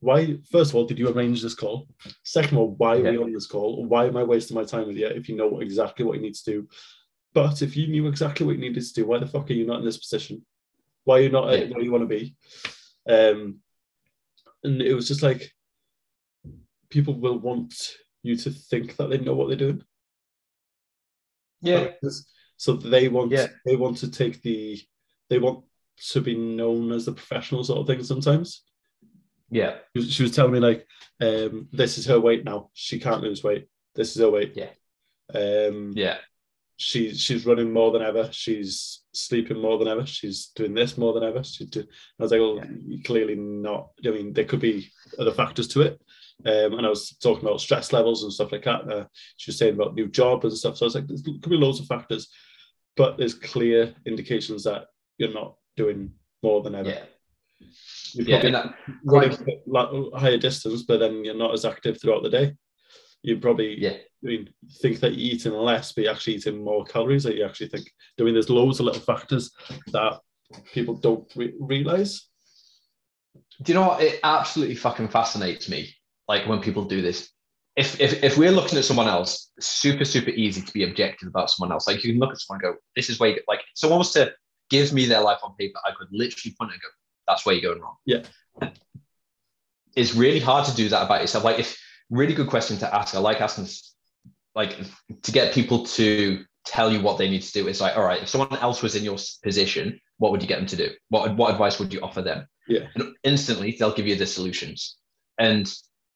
Why? 0.00 0.36
First 0.50 0.70
of 0.70 0.76
all, 0.76 0.84
did 0.86 0.98
you 0.98 1.08
arrange 1.08 1.42
this 1.42 1.54
call? 1.54 1.86
Second 2.24 2.54
of 2.54 2.58
all, 2.58 2.74
why 2.76 2.96
are 2.98 3.02
we 3.10 3.18
on 3.18 3.32
this 3.32 3.46
call? 3.46 3.84
Why 3.84 4.06
am 4.06 4.16
I 4.16 4.22
wasting 4.24 4.56
my 4.56 4.64
time 4.64 4.86
with 4.88 4.96
you 4.96 5.06
if 5.08 5.28
you 5.28 5.36
know 5.36 5.60
exactly 5.60 6.04
what 6.04 6.16
you 6.16 6.22
need 6.22 6.34
to 6.34 6.50
do? 6.52 6.68
But 7.34 7.62
if 7.62 7.76
you 7.76 7.86
knew 7.88 8.06
exactly 8.08 8.44
what 8.46 8.56
you 8.56 8.60
needed 8.60 8.82
to 8.84 8.94
do, 8.94 9.06
why 9.06 9.18
the 9.18 9.26
fuck 9.26 9.48
are 9.50 9.54
you 9.54 9.66
not 9.66 9.78
in 9.80 9.84
this 9.84 9.98
position? 9.98 10.44
Why 11.04 11.18
are 11.18 11.22
you 11.22 11.30
not 11.30 11.50
Yeah. 11.52 11.64
where 11.74 11.82
you 11.82 11.90
want 11.92 12.02
to 12.08 12.16
be? 12.18 12.36
Um, 13.08 13.58
and 14.64 14.80
it 14.82 14.94
was 14.94 15.08
just 15.08 15.22
like 15.22 15.52
people 16.88 17.14
will 17.14 17.38
want 17.38 17.74
you 18.22 18.36
to 18.36 18.50
think 18.50 18.96
that 18.96 19.08
they 19.10 19.18
know 19.18 19.34
what 19.34 19.48
they're 19.48 19.56
doing. 19.56 19.82
yeah, 21.60 21.92
So 22.56 22.74
they 22.74 23.08
want 23.08 23.32
Yeah. 23.32 23.48
they 23.64 23.76
want 23.76 23.98
to 23.98 24.10
take 24.10 24.42
the 24.42 24.80
they 25.28 25.38
want 25.38 25.64
to 26.12 26.20
be 26.20 26.34
known 26.36 26.92
as 26.92 27.06
the 27.06 27.12
professional 27.12 27.64
sort 27.64 27.80
of 27.80 27.86
thing 27.86 28.02
sometimes. 28.04 28.62
yeah, 29.50 29.78
She 29.94 29.98
was- 30.00 30.12
She 30.12 30.22
was 30.22 30.32
telling 30.34 30.52
me 30.52 30.60
like, 30.60 30.86
um, 31.20 31.68
this 31.72 31.98
is 31.98 32.06
her 32.06 32.18
weight 32.20 32.44
now. 32.44 32.70
She 32.74 32.98
can't 32.98 33.22
lose 33.22 33.42
weight. 33.44 33.68
This 33.94 34.14
is 34.16 34.20
her 34.22 34.30
weight. 34.30 34.54
Yeah. 34.56 34.72
Um, 35.34 35.92
yeah, 35.94 36.18
she's 36.76 37.20
she's 37.20 37.46
running 37.46 37.72
more 37.72 37.92
than 37.92 38.02
ever. 38.02 38.28
She's 38.32 39.02
sleeping 39.12 39.60
more 39.60 39.78
than 39.78 39.88
ever. 39.88 40.06
She's 40.06 40.48
doing 40.56 40.74
this 40.74 40.96
more 40.98 41.12
than 41.12 41.22
ever. 41.22 41.44
She 41.44 41.66
do, 41.66 41.80
I 41.80 42.22
was 42.22 42.32
like, 42.32 42.40
well, 42.40 42.60
clearly 43.04 43.34
not. 43.36 43.90
I 44.06 44.10
mean, 44.10 44.32
there 44.32 44.44
could 44.44 44.60
be 44.60 44.90
other 45.18 45.32
factors 45.32 45.68
to 45.68 45.82
it. 45.82 46.00
Um, 46.44 46.78
and 46.78 46.86
I 46.86 46.88
was 46.88 47.16
talking 47.22 47.46
about 47.46 47.60
stress 47.60 47.92
levels 47.92 48.22
and 48.22 48.32
stuff 48.32 48.52
like 48.52 48.64
that. 48.64 48.88
Uh, 48.90 49.04
she 49.36 49.50
was 49.50 49.58
saying 49.58 49.74
about 49.74 49.94
new 49.94 50.08
job 50.08 50.44
and 50.44 50.52
stuff. 50.52 50.76
So 50.76 50.86
I 50.86 50.88
was 50.88 50.94
like, 50.94 51.06
there 51.06 51.16
could 51.40 51.50
be 51.50 51.56
loads 51.56 51.78
of 51.78 51.86
factors, 51.86 52.28
but 52.96 53.16
there's 53.16 53.34
clear 53.34 53.94
indications 54.06 54.64
that 54.64 54.86
you're 55.18 55.32
not 55.32 55.54
doing 55.76 56.12
more 56.42 56.62
than 56.62 56.74
ever. 56.74 56.88
yeah, 56.88 57.04
You're 58.14 58.26
yeah. 58.26 58.50
that, 58.50 58.74
running 59.04 59.38
a 60.12 60.18
higher 60.18 60.38
distance, 60.38 60.82
but 60.82 60.98
then 60.98 61.24
you're 61.24 61.36
not 61.36 61.54
as 61.54 61.64
active 61.64 62.00
throughout 62.00 62.24
the 62.24 62.30
day. 62.30 62.54
You 63.22 63.38
probably 63.38 63.80
yeah, 63.80 63.90
I 64.24 64.26
mean, 64.26 64.50
think 64.80 65.00
that 65.00 65.12
you're 65.12 65.34
eating 65.34 65.52
less, 65.52 65.92
but 65.92 66.04
you're 66.04 66.12
actually 66.12 66.34
eating 66.34 66.62
more 66.62 66.84
calories 66.84 67.22
that 67.24 67.36
you 67.36 67.44
actually 67.44 67.68
think. 67.68 67.90
I 68.18 68.24
mean, 68.24 68.34
there's 68.34 68.50
loads 68.50 68.80
of 68.80 68.86
little 68.86 69.00
factors 69.00 69.52
that 69.88 70.20
people 70.72 70.94
don't 70.94 71.30
re- 71.36 71.54
realize. 71.60 72.28
do 73.62 73.72
you 73.72 73.78
know 73.78 73.88
what? 73.88 74.02
It 74.02 74.20
absolutely 74.22 74.74
fucking 74.74 75.08
fascinates 75.08 75.68
me. 75.68 75.94
Like 76.28 76.46
when 76.46 76.60
people 76.60 76.84
do 76.84 77.02
this. 77.02 77.30
If, 77.74 78.00
if, 78.00 78.22
if 78.22 78.36
we're 78.36 78.50
looking 78.50 78.78
at 78.78 78.84
someone 78.84 79.08
else, 79.08 79.50
super, 79.58 80.04
super 80.04 80.30
easy 80.30 80.60
to 80.60 80.72
be 80.72 80.84
objective 80.84 81.28
about 81.28 81.50
someone 81.50 81.72
else. 81.72 81.86
Like 81.86 82.04
you 82.04 82.12
can 82.12 82.20
look 82.20 82.32
at 82.32 82.40
someone 82.40 82.62
and 82.64 82.74
go, 82.74 82.80
this 82.94 83.08
is 83.08 83.18
where 83.18 83.30
you, 83.30 83.40
like, 83.48 83.60
someone 83.74 83.98
was 83.98 84.12
to 84.12 84.32
give 84.68 84.92
me 84.92 85.06
their 85.06 85.20
life 85.20 85.38
on 85.42 85.54
paper, 85.58 85.78
I 85.86 85.92
could 85.96 86.08
literally 86.12 86.54
point 86.58 86.72
and 86.72 86.80
go, 86.80 86.88
that's 87.26 87.46
where 87.46 87.54
you're 87.54 87.70
going 87.72 87.82
wrong. 87.82 87.96
Yeah. 88.04 88.22
It's 89.96 90.14
really 90.14 90.40
hard 90.40 90.66
to 90.66 90.74
do 90.74 90.88
that 90.90 91.02
about 91.02 91.22
yourself. 91.22 91.44
Like, 91.44 91.58
if 91.58 91.78
really 92.12 92.34
good 92.34 92.48
question 92.48 92.76
to 92.78 92.94
ask, 92.94 93.14
I 93.14 93.18
like 93.18 93.40
asking, 93.40 93.66
like, 94.54 94.76
to 95.22 95.32
get 95.32 95.54
people 95.54 95.84
to 95.86 96.44
tell 96.64 96.92
you 96.92 97.00
what 97.00 97.18
they 97.18 97.28
need 97.28 97.42
to 97.42 97.52
do. 97.52 97.66
It's 97.66 97.80
like, 97.80 97.96
all 97.96 98.04
right, 98.04 98.22
if 98.22 98.28
someone 98.28 98.56
else 98.58 98.82
was 98.82 98.94
in 98.94 99.02
your 99.02 99.16
position, 99.42 100.00
what 100.18 100.30
would 100.30 100.42
you 100.42 100.48
get 100.48 100.58
them 100.58 100.66
to 100.66 100.76
do? 100.76 100.90
What, 101.08 101.36
what 101.36 101.50
advice 101.50 101.78
would 101.78 101.92
you 101.92 102.00
offer 102.00 102.22
them? 102.22 102.46
Yeah. 102.68 102.86
And 102.94 103.14
instantly 103.24 103.74
they'll 103.76 103.94
give 103.94 104.06
you 104.06 104.14
the 104.14 104.26
solutions. 104.26 104.98
And 105.38 105.72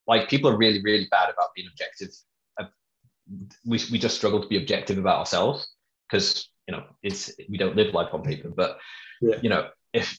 like 0.07 0.28
people 0.28 0.51
are 0.51 0.57
really, 0.57 0.80
really 0.82 1.09
bad 1.11 1.30
about 1.30 1.49
being 1.57 1.66
objective. 1.68 2.11
Uh, 2.61 2.66
We, 3.64 3.80
we 3.90 3.99
just 3.99 4.16
struggle 4.16 4.40
to 4.40 4.47
be 4.47 4.59
objective 4.59 4.99
about 4.99 5.18
ourselves 5.18 5.66
because, 6.09 6.49
you 6.68 6.76
know, 6.76 6.84
it's, 7.03 7.32
we 7.49 7.59
don't 7.59 7.74
live 7.74 7.94
life 7.94 8.12
on 8.12 8.22
paper, 8.22 8.51
but, 8.51 8.78
Yeah. 9.20 9.38
you 9.42 9.49
know, 9.49 9.70
if 9.92 10.16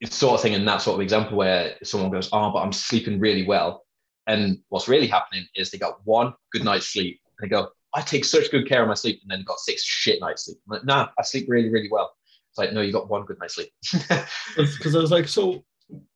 it's 0.00 0.16
sort 0.16 0.34
of 0.34 0.40
thing 0.42 0.54
and 0.54 0.68
that 0.68 0.82
sort 0.82 0.96
of 0.96 1.00
example 1.00 1.38
where 1.38 1.76
someone 1.82 2.10
goes, 2.10 2.28
oh, 2.32 2.50
but 2.52 2.58
I'm 2.58 2.72
sleeping 2.72 3.20
really 3.20 3.46
well. 3.46 3.83
And 4.26 4.58
what's 4.68 4.88
really 4.88 5.06
happening 5.06 5.46
is 5.54 5.70
they 5.70 5.78
got 5.78 6.00
one 6.04 6.34
good 6.52 6.64
night's 6.64 6.86
sleep. 6.86 7.20
And 7.38 7.46
they 7.46 7.50
go, 7.54 7.68
I 7.94 8.00
take 8.00 8.24
such 8.24 8.50
good 8.50 8.68
care 8.68 8.82
of 8.82 8.88
my 8.88 8.94
sleep. 8.94 9.20
And 9.22 9.30
then 9.30 9.44
got 9.44 9.58
six 9.58 9.82
shit 9.84 10.20
nights 10.20 10.46
sleep. 10.46 10.58
I'm 10.66 10.76
like, 10.76 10.84
nah, 10.84 11.08
I 11.18 11.22
sleep 11.22 11.46
really, 11.48 11.70
really 11.70 11.90
well. 11.90 12.12
It's 12.50 12.58
like, 12.58 12.72
no, 12.72 12.80
you 12.80 12.92
got 12.92 13.10
one 13.10 13.24
good 13.24 13.38
night's 13.40 13.56
sleep. 13.56 13.70
Because 14.56 14.94
I 14.94 15.00
was 15.00 15.10
like, 15.10 15.28
so 15.28 15.64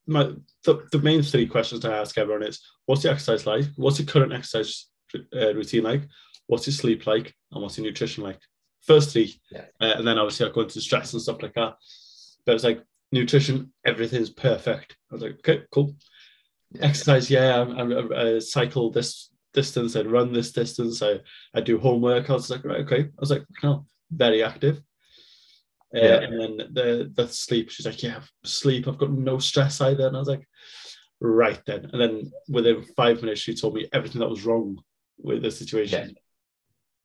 my 0.06 0.32
the, 0.64 0.86
the 0.92 0.98
main 1.00 1.22
three 1.22 1.46
questions 1.46 1.84
I 1.84 1.96
ask 1.96 2.16
everyone 2.16 2.42
is 2.42 2.60
what's 2.86 3.02
the 3.02 3.10
exercise 3.10 3.46
like? 3.46 3.66
What's 3.76 3.98
your 3.98 4.06
current 4.06 4.32
exercise 4.32 4.86
uh, 5.14 5.54
routine 5.54 5.84
like? 5.84 6.02
What's 6.46 6.66
your 6.66 6.74
sleep 6.74 7.06
like? 7.06 7.34
And 7.52 7.62
what's 7.62 7.76
your 7.76 7.86
nutrition 7.86 8.24
like? 8.24 8.40
First 8.82 9.12
three. 9.12 9.38
Yeah. 9.50 9.66
Uh, 9.80 9.94
and 9.96 10.06
then 10.06 10.18
obviously 10.18 10.46
I 10.48 10.52
go 10.52 10.62
into 10.62 10.80
stress 10.80 11.12
and 11.12 11.20
stuff 11.20 11.42
like 11.42 11.54
that. 11.54 11.74
But 12.46 12.54
it's 12.54 12.64
like 12.64 12.82
nutrition, 13.12 13.72
everything's 13.84 14.30
perfect. 14.30 14.96
I 15.10 15.14
was 15.14 15.22
like, 15.22 15.34
okay, 15.40 15.62
cool. 15.70 15.94
Exercise 16.80 17.30
yeah 17.30 17.60
I, 17.60 17.82
I, 17.82 18.36
I 18.36 18.38
cycle 18.38 18.90
this 18.90 19.30
distance 19.54 19.96
i 19.96 20.02
run 20.02 20.32
this 20.32 20.52
distance. 20.52 21.02
I 21.02 21.20
i 21.54 21.60
do 21.60 21.78
home 21.78 22.02
workouts 22.02 22.30
I 22.30 22.34
was 22.34 22.50
like 22.50 22.64
right 22.64 22.80
okay. 22.80 23.00
I 23.04 23.20
was 23.20 23.30
like 23.30 23.44
no 23.62 23.86
very 24.10 24.42
active. 24.42 24.76
Uh, 25.96 26.00
Yeah. 26.00 26.20
and 26.24 26.40
then 26.40 26.56
the 26.74 27.12
the 27.14 27.26
sleep 27.28 27.70
she's 27.70 27.86
like 27.86 28.02
yeah 28.02 28.20
sleep. 28.44 28.86
I've 28.86 28.98
got 28.98 29.10
no 29.10 29.38
stress 29.38 29.80
either. 29.80 30.06
And 30.06 30.16
i 30.16 30.18
was 30.18 30.28
like 30.28 30.46
right 31.20 31.60
then. 31.66 31.88
And 31.92 32.00
then 32.00 32.30
within 32.48 32.84
five 32.96 33.22
minutes 33.22 33.40
she 33.40 33.54
told 33.54 33.74
me 33.74 33.88
everything 33.92 34.20
that 34.20 34.28
was 34.28 34.44
wrong 34.44 34.78
with 35.18 35.42
the 35.42 35.50
situation. 35.50 36.14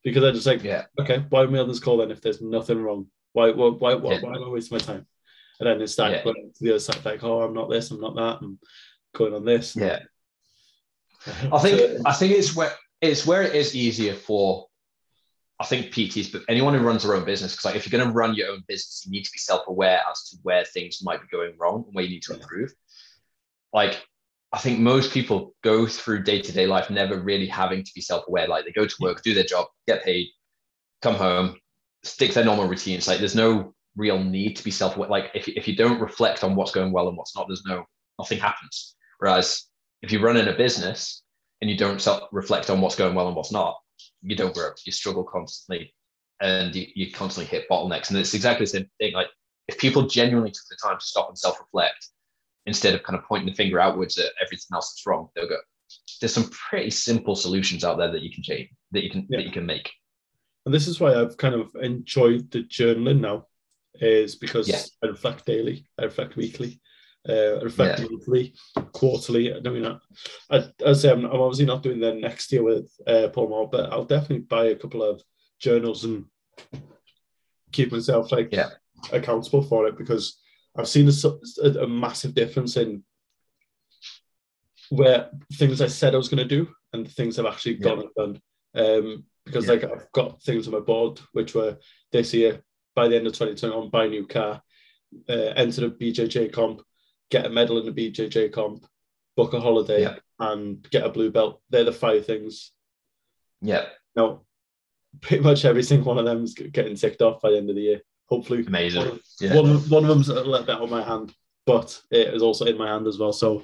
Because 0.03 0.23
i 0.25 0.31
just 0.31 0.45
like 0.45 0.63
yeah. 0.63 0.83
okay 0.99 1.25
why 1.29 1.43
am 1.43 1.55
i 1.55 1.59
on 1.59 1.69
this 1.69 1.79
call 1.79 1.97
then 1.97 2.11
if 2.11 2.19
there's 2.21 2.41
nothing 2.41 2.81
wrong? 2.83 3.07
Why 3.31 3.51
why 3.51 3.69
why, 3.69 3.95
why, 3.95 4.13
Yeah. 4.13 4.19
why 4.21 4.35
am 4.35 4.43
i 4.43 4.49
wasting 4.49 4.75
my 4.77 4.83
time? 4.83 5.07
And 5.59 5.67
then 5.67 5.81
it 5.81 5.87
started 5.87 6.17
Yeah. 6.17 6.23
going 6.25 6.51
to 6.53 6.63
the 6.63 6.71
other 6.71 6.79
side 6.79 7.05
like 7.05 7.23
oh 7.23 7.41
i'm 7.41 7.53
not 7.53 7.69
this 7.69 7.89
i'm 7.91 8.01
not 8.01 8.15
that 8.15 8.39
i'm 8.43 8.59
going 9.13 9.33
on 9.33 9.45
this 9.45 9.75
Yeah. 9.75 9.99
I 11.51 11.59
think 11.59 12.01
I 12.05 12.13
think 12.13 12.33
it's 12.33 12.55
where 12.55 12.73
it's 13.01 13.25
where 13.25 13.43
it 13.43 13.55
is 13.55 13.75
easier 13.75 14.13
for 14.13 14.67
I 15.59 15.65
think 15.65 15.93
PTs, 15.93 16.31
but 16.31 16.41
anyone 16.49 16.73
who 16.73 16.81
runs 16.81 17.03
their 17.03 17.15
own 17.15 17.23
business, 17.23 17.53
because 17.53 17.65
like 17.65 17.75
if 17.75 17.85
you're 17.85 17.97
going 17.97 18.11
to 18.11 18.13
run 18.13 18.33
your 18.33 18.49
own 18.49 18.63
business, 18.67 19.03
you 19.05 19.11
need 19.11 19.23
to 19.23 19.31
be 19.31 19.37
self-aware 19.37 20.01
as 20.09 20.29
to 20.29 20.37
where 20.41 20.65
things 20.65 21.01
might 21.03 21.21
be 21.21 21.27
going 21.31 21.53
wrong 21.57 21.83
and 21.85 21.93
where 21.93 22.03
you 22.03 22.09
need 22.09 22.23
to 22.23 22.33
improve. 22.33 22.73
Like 23.71 24.05
I 24.51 24.59
think 24.59 24.79
most 24.79 25.11
people 25.11 25.55
go 25.63 25.87
through 25.87 26.23
day 26.23 26.41
to 26.41 26.51
day 26.51 26.67
life 26.67 26.89
never 26.89 27.19
really 27.19 27.47
having 27.47 27.83
to 27.83 27.91
be 27.95 28.01
self 28.01 28.27
aware. 28.27 28.47
Like 28.47 28.65
they 28.65 28.71
go 28.71 28.85
to 28.85 28.95
work, 28.99 29.23
do 29.23 29.33
their 29.33 29.43
job, 29.43 29.67
get 29.87 30.03
paid, 30.03 30.27
come 31.01 31.15
home, 31.15 31.55
stick 32.03 32.29
to 32.29 32.35
their 32.35 32.45
normal 32.45 32.67
routines. 32.67 33.07
Like 33.07 33.19
there's 33.19 33.35
no 33.35 33.73
real 33.95 34.21
need 34.21 34.55
to 34.57 34.63
be 34.63 34.71
self 34.71 34.95
aware. 34.95 35.09
Like 35.09 35.31
if, 35.33 35.47
if 35.47 35.67
you 35.67 35.75
don't 35.75 35.99
reflect 35.99 36.43
on 36.43 36.55
what's 36.55 36.71
going 36.71 36.91
well 36.91 37.07
and 37.07 37.17
what's 37.17 37.35
not, 37.35 37.47
there's 37.47 37.65
no, 37.65 37.85
nothing 38.19 38.39
happens. 38.39 38.95
Whereas 39.23 39.67
if 40.01 40.11
you 40.11 40.19
run 40.19 40.35
in 40.35 40.49
a 40.49 40.53
business 40.53 41.23
and 41.61 41.69
you 41.69 41.77
don't 41.77 42.01
self 42.01 42.27
reflect 42.33 42.69
on 42.69 42.81
what's 42.81 42.97
going 42.97 43.15
well 43.15 43.27
and 43.27 43.37
what's 43.37 43.53
not, 43.53 43.79
you 44.21 44.35
don't 44.35 44.53
grow. 44.53 44.71
You 44.85 44.91
struggle 44.91 45.23
constantly 45.23 45.95
and 46.41 46.75
you, 46.75 46.87
you 46.93 47.09
constantly 47.09 47.49
hit 47.49 47.69
bottlenecks. 47.69 48.09
And 48.09 48.19
it's 48.19 48.33
exactly 48.33 48.65
the 48.65 48.71
same 48.71 48.89
thing. 48.99 49.13
Like 49.13 49.27
if 49.69 49.77
people 49.77 50.07
genuinely 50.07 50.51
took 50.51 50.65
the 50.69 50.75
time 50.75 50.99
to 50.99 51.05
stop 51.05 51.29
and 51.29 51.37
self 51.37 51.57
reflect 51.57 52.05
instead 52.65 52.93
of 52.95 53.03
kind 53.03 53.17
of 53.17 53.23
pointing 53.23 53.47
the 53.47 53.55
finger 53.55 53.79
outwards 53.79 54.17
at 54.17 54.33
everything 54.41 54.67
else 54.73 54.91
that's 54.91 55.07
wrong, 55.07 55.29
they'll 55.37 55.47
go, 55.47 55.55
there's 56.19 56.33
some 56.33 56.49
pretty 56.49 56.89
simple 56.89 57.37
solutions 57.37 57.85
out 57.85 57.97
there 57.97 58.11
that 58.11 58.23
you 58.23 58.29
can 58.29 58.43
change, 58.43 58.71
that 58.91 59.05
you 59.05 59.09
can, 59.09 59.25
Yeah. 59.29 59.37
that 59.37 59.45
you 59.45 59.53
can 59.53 59.65
make. 59.65 59.89
And 60.65 60.75
this 60.75 60.85
is 60.89 60.99
why 60.99 61.15
I've 61.15 61.37
kind 61.37 61.55
of 61.55 61.73
enjoyed 61.81 62.51
the 62.51 62.63
journaling 62.63 63.21
now, 63.21 63.45
is 64.01 64.35
because 64.35 64.67
Yeah. 64.67 64.81
I 65.01 65.07
reflect 65.07 65.45
daily, 65.45 65.85
I 65.97 66.03
reflect 66.03 66.35
weekly, 66.35 66.81
uh, 67.29 67.59
reflect 67.63 67.99
Yeah. 67.99 68.07
monthly, 68.09 68.53
quarterly. 68.91 69.53
I 69.53 69.59
don't 69.59 69.81
know. 69.81 69.99
I, 70.49 70.65
as 70.85 71.05
I'm, 71.05 71.25
I'm 71.25 71.41
obviously 71.41 71.65
not 71.65 71.83
doing 71.83 71.99
that 72.01 72.17
next 72.17 72.51
year 72.51 72.63
with 72.63 72.91
uh, 73.07 73.29
Paul 73.29 73.49
Mort, 73.49 73.71
but 73.71 73.91
I'll 73.91 74.03
definitely 74.05 74.39
buy 74.39 74.65
a 74.65 74.75
couple 74.75 75.03
of 75.03 75.21
journals 75.59 76.03
and 76.03 76.25
keep 77.71 77.91
myself 77.91 78.31
like 78.31 78.49
Yeah. 78.51 78.69
accountable 79.11 79.63
for 79.63 79.87
it 79.87 79.97
because 79.97 80.39
I've 80.77 80.87
seen 80.87 81.07
a, 81.07 81.11
a, 81.63 81.83
a 81.83 81.87
massive 81.87 82.33
difference 82.33 82.77
in 82.77 83.03
where 84.89 85.29
things 85.53 85.81
I 85.81 85.87
said 85.87 86.13
I 86.13 86.17
was 86.17 86.29
going 86.29 86.47
to 86.47 86.55
do 86.55 86.67
and 86.91 87.05
the 87.05 87.09
things 87.11 87.39
I've 87.39 87.45
actually 87.45 87.75
Yeah. 87.75 87.83
gone 87.83 87.99
and 87.99 88.09
done. 88.15 88.41
Um, 88.75 89.25
because 89.45 89.65
Yeah. 89.65 89.71
like 89.73 89.83
I've 89.83 90.11
got 90.13 90.41
things 90.43 90.67
on 90.67 90.73
my 90.73 90.79
board 90.79 91.19
which 91.33 91.53
were 91.53 91.77
this 92.11 92.33
year 92.33 92.63
by 92.95 93.07
the 93.07 93.15
end 93.15 93.27
of 93.27 93.33
2021 93.33 93.89
buy 93.89 94.05
a 94.05 94.09
new 94.09 94.25
car, 94.27 94.61
uh, 95.29 95.33
enter 95.55 95.81
the 95.81 95.89
BJJ 95.89 96.51
comp, 96.53 96.81
get 97.33 97.45
a 97.47 97.49
medal 97.49 97.79
in 97.79 97.85
the 97.85 97.91
BJJ 98.11 98.51
comp, 98.53 98.85
book 99.35 99.53
a 99.53 99.59
holiday, 99.59 100.01
Yeah. 100.03 100.15
and 100.39 100.87
get 100.91 101.05
a 101.05 101.09
blue 101.09 101.31
belt. 101.31 101.61
They're 101.69 101.83
the 101.83 101.91
five 101.91 102.25
things. 102.25 102.71
Yeah. 103.61 103.85
Now, 104.15 104.43
pretty 105.21 105.43
much 105.43 105.65
every 105.65 105.83
single 105.83 106.07
one 106.13 106.19
of 106.19 106.25
them 106.25 106.43
is 106.43 106.53
getting 106.53 106.95
ticked 106.95 107.21
off 107.21 107.41
by 107.41 107.49
the 107.51 107.57
end 107.57 107.69
of 107.69 107.75
the 107.75 107.81
year. 107.89 108.01
Hopefully, 108.29 108.63
Amazing. 108.65 108.99
One, 109.01 109.07
of- 109.15 109.21
Yeah. 109.41 109.55
one, 109.55 109.69
of- 109.71 109.91
one 109.91 110.03
of 110.03 110.09
them's 110.09 110.29
a 110.29 110.35
little 110.35 110.65
bit 110.65 110.81
on 110.85 110.89
my 110.89 111.03
hand, 111.03 111.33
but 111.65 111.99
it 112.11 112.33
is 112.33 112.41
also 112.43 112.65
in 112.65 112.77
my 112.77 112.87
hand 112.87 113.07
as 113.07 113.17
well. 113.17 113.33
So, 113.33 113.63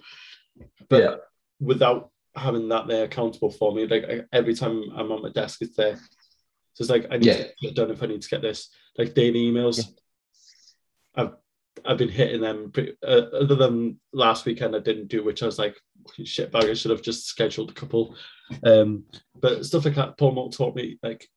but 0.89 1.01
Yeah. 1.03 1.15
without 1.59 2.11
having 2.35 2.67
that 2.69 2.87
there 2.87 3.05
accountable 3.05 3.51
for 3.51 3.73
me, 3.73 3.85
like 3.87 4.03
I, 4.05 4.21
every 4.33 4.55
time 4.55 4.83
I'm 4.95 5.11
on 5.11 5.21
my 5.21 5.29
desk, 5.29 5.61
it's 5.61 5.75
there. 5.75 5.97
So 6.73 6.81
it's 6.83 6.89
like 6.89 7.07
I 7.11 7.17
need 7.17 7.25
Yeah. 7.25 7.37
to 7.37 7.43
get 7.61 7.69
it 7.71 7.75
done 7.75 7.91
if 7.91 8.01
I 8.01 8.07
need 8.07 8.21
to 8.21 8.29
get 8.29 8.41
this. 8.41 8.69
Like 8.97 9.13
daily 9.13 9.41
emails, 9.51 9.77
I've 11.15 11.33
I've 11.85 11.97
been 11.97 12.09
hitting 12.09 12.41
them. 12.41 12.71
Pretty, 12.71 12.93
uh, 13.05 13.25
other 13.41 13.55
than 13.55 13.99
last 14.13 14.45
weekend, 14.45 14.75
I 14.75 14.79
didn't 14.79 15.07
do, 15.07 15.23
which 15.23 15.43
I 15.43 15.45
was 15.45 15.59
like, 15.59 15.75
shit 16.23 16.51
bag. 16.51 16.65
I 16.65 16.73
should 16.73 16.91
have 16.91 17.01
just 17.01 17.27
scheduled 17.27 17.71
a 17.71 17.73
couple. 17.73 18.15
Um, 18.63 19.05
but 19.39 19.65
stuff 19.65 19.85
like 19.85 19.95
that, 19.95 20.17
Paul 20.17 20.31
Mort 20.33 20.53
taught 20.53 20.75
me 20.75 20.97
like, 21.03 21.27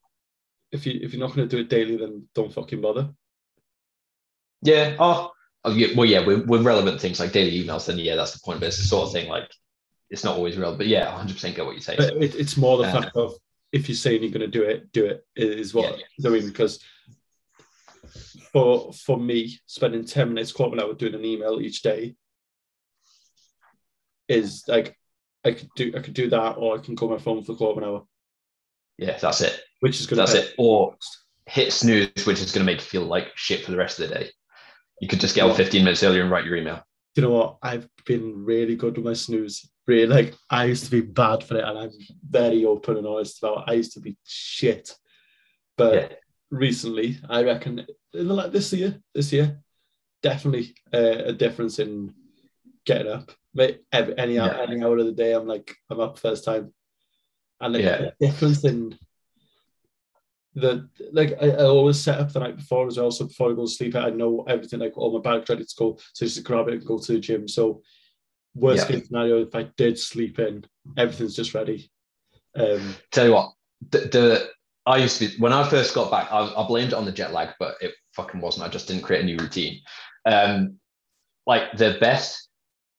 if 0.70 0.86
you 0.86 0.98
if 1.02 1.12
you're 1.12 1.20
not 1.26 1.34
going 1.36 1.48
to 1.48 1.56
do 1.56 1.60
it 1.62 1.68
daily, 1.68 1.96
then 1.96 2.26
don't 2.34 2.52
fucking 2.52 2.80
bother. 2.80 3.10
Yeah. 4.62 4.96
Oh, 4.98 5.30
oh 5.64 5.74
yeah. 5.74 5.88
Well, 5.96 6.06
yeah. 6.06 6.24
With, 6.24 6.48
relevant 6.48 7.00
things 7.00 7.20
like 7.20 7.32
daily 7.32 7.62
emails, 7.62 7.86
then 7.86 7.98
yeah, 7.98 8.16
that's 8.16 8.32
the 8.32 8.40
point. 8.44 8.60
But 8.60 8.66
it's 8.68 8.78
the 8.78 8.84
sort 8.84 9.06
of 9.06 9.12
thing 9.12 9.28
like 9.28 9.50
it's 10.10 10.24
not 10.24 10.36
always 10.36 10.56
real. 10.56 10.76
But 10.76 10.86
yeah, 10.86 11.10
100 11.10 11.34
percent 11.34 11.56
get 11.56 11.64
what 11.66 11.72
you're 11.72 11.80
saying. 11.82 11.98
But 11.98 12.22
it, 12.22 12.34
it's 12.34 12.56
more 12.56 12.78
the 12.78 12.84
Yeah. 12.84 13.00
fact 13.00 13.16
of 13.16 13.34
if 13.72 13.88
you're 13.88 13.96
saying 13.96 14.22
you're 14.22 14.30
going 14.30 14.40
to 14.40 14.46
do 14.46 14.62
it, 14.62 14.92
do 14.92 15.06
it 15.06 15.24
is 15.36 15.74
what 15.74 15.98
Yeah, 16.18 16.30
I 16.30 16.32
mean. 16.32 16.46
Because 16.46 16.78
for 18.52 18.92
for 18.92 19.18
me, 19.18 19.58
spending 19.66 20.04
ten 20.04 20.28
minutes, 20.28 20.52
quarter 20.52 20.76
of 20.76 20.78
an 20.78 20.84
hour 20.84 20.94
doing 20.94 21.14
an 21.14 21.24
email 21.24 21.60
each 21.60 21.82
day 21.82 22.14
is 24.28 24.62
like 24.68 24.96
I 25.44 25.52
could 25.52 25.68
do 25.76 25.92
I 25.96 26.00
could 26.00 26.14
do 26.14 26.28
that, 26.30 26.52
or 26.58 26.76
I 26.76 26.82
can 26.82 26.96
call 26.96 27.10
my 27.10 27.18
phone 27.18 27.42
for 27.42 27.52
a 27.52 27.56
quarter 27.56 27.80
of 27.80 27.84
an 27.84 27.88
hour, 27.90 28.02
Yeah, 28.98 29.18
that's 29.18 29.40
it. 29.40 29.60
which 29.80 29.98
is 30.00 30.06
going 30.06 30.18
That's 30.18 30.34
it. 30.34 30.54
Or 30.58 30.96
hit 31.46 31.72
snooze, 31.72 32.24
which 32.26 32.40
is 32.40 32.52
going 32.52 32.64
to 32.64 32.72
make 32.72 32.78
you 32.80 32.86
feel 32.86 33.02
like 33.02 33.32
shit 33.34 33.64
for 33.64 33.72
the 33.72 33.76
rest 33.76 33.98
of 33.98 34.08
the 34.08 34.14
day. 34.14 34.30
You 35.00 35.08
could 35.08 35.20
just 35.20 35.34
get 35.34 35.44
up 35.48 35.56
15 35.56 35.82
minutes 35.84 36.02
earlier 36.04 36.22
and 36.22 36.30
write 36.30 36.44
your 36.44 36.56
email. 36.56 36.80
You 37.16 37.22
know 37.24 37.30
what? 37.30 37.56
I've 37.62 37.88
been 38.06 38.44
really 38.44 38.76
good 38.76 38.96
with 38.96 39.04
my 39.04 39.12
snooze. 39.14 39.68
Really, 39.88 40.06
like 40.06 40.34
I 40.48 40.66
used 40.66 40.84
to 40.84 40.90
be 40.92 41.00
bad 41.00 41.42
for 41.42 41.56
it, 41.56 41.64
and 41.64 41.76
I'm 41.76 41.90
very 42.30 42.64
open 42.64 42.96
and 42.96 43.06
honest 43.06 43.42
about. 43.42 43.58
It. 43.66 43.70
I 43.72 43.72
used 43.74 43.92
to 43.94 44.00
be 44.00 44.16
shit, 44.24 44.94
but 45.76 45.94
Yeah. 45.94 46.08
recently, 46.52 47.18
I 47.28 47.42
reckon 47.42 47.84
like 48.14 48.52
this 48.52 48.72
year, 48.72 49.00
this 49.14 49.32
year, 49.32 49.60
definitely 50.22 50.74
uh, 50.92 51.24
a 51.26 51.32
difference 51.32 51.78
in 51.78 52.14
getting 52.84 53.10
up. 53.12 53.32
But 53.54 53.80
every, 53.92 54.16
any 54.18 54.38
hour, 54.38 54.54
Yeah. 54.54 54.66
any 54.68 54.82
hour 54.82 54.98
of 54.98 55.06
the 55.06 55.12
day, 55.12 55.32
I'm 55.32 55.46
like 55.46 55.74
I'm 55.90 56.00
up 56.00 56.18
first 56.18 56.44
time, 56.44 56.72
and 57.60 57.74
like, 57.74 57.82
Yeah. 57.82 57.98
the 57.98 58.14
difference 58.26 58.64
in 58.64 58.98
the 60.54 60.88
like 61.12 61.36
I, 61.40 61.50
I 61.50 61.64
always 61.64 61.98
set 62.00 62.20
up 62.20 62.32
the 62.32 62.40
night 62.40 62.56
before 62.56 62.86
as 62.86 62.98
well. 62.98 63.10
So 63.10 63.26
before 63.26 63.50
I 63.50 63.54
go 63.54 63.64
to 63.64 63.70
sleep, 63.70 63.94
I 63.94 64.10
know 64.10 64.44
everything 64.48 64.80
like 64.80 64.96
all 64.96 65.12
my 65.12 65.22
bags 65.22 65.48
ready 65.48 65.64
to 65.64 65.74
go. 65.78 65.98
So 66.12 66.26
just 66.26 66.44
grab 66.44 66.68
it 66.68 66.74
and 66.74 66.84
go 66.84 66.98
to 66.98 67.12
the 67.12 67.20
gym. 67.20 67.48
So 67.48 67.82
worst 68.54 68.88
Yeah. 68.88 68.96
case 68.96 69.06
scenario, 69.08 69.40
if 69.42 69.54
I 69.54 69.64
did 69.76 69.98
sleep 69.98 70.38
in, 70.38 70.64
everything's 70.96 71.36
just 71.36 71.54
ready. 71.54 71.90
Um, 72.54 72.94
Tell 73.10 73.26
you 73.26 73.32
what, 73.32 73.52
the, 73.90 73.98
the 73.98 74.50
I 74.86 74.96
used 74.98 75.18
to 75.18 75.28
be 75.28 75.36
when 75.38 75.52
I 75.52 75.68
first 75.68 75.94
got 75.94 76.10
back, 76.10 76.30
I, 76.32 76.52
I 76.56 76.66
blamed 76.66 76.92
it 76.92 76.96
on 76.96 77.04
the 77.04 77.12
jet 77.12 77.32
lag, 77.32 77.50
but 77.58 77.76
it 77.80 77.94
fucking 78.14 78.40
wasn't. 78.40 78.66
I 78.66 78.68
just 78.68 78.88
didn't 78.88 79.02
create 79.02 79.22
a 79.22 79.26
new 79.26 79.36
routine. 79.36 79.80
Um, 80.26 80.78
like 81.46 81.76
the 81.76 81.96
best 82.00 82.48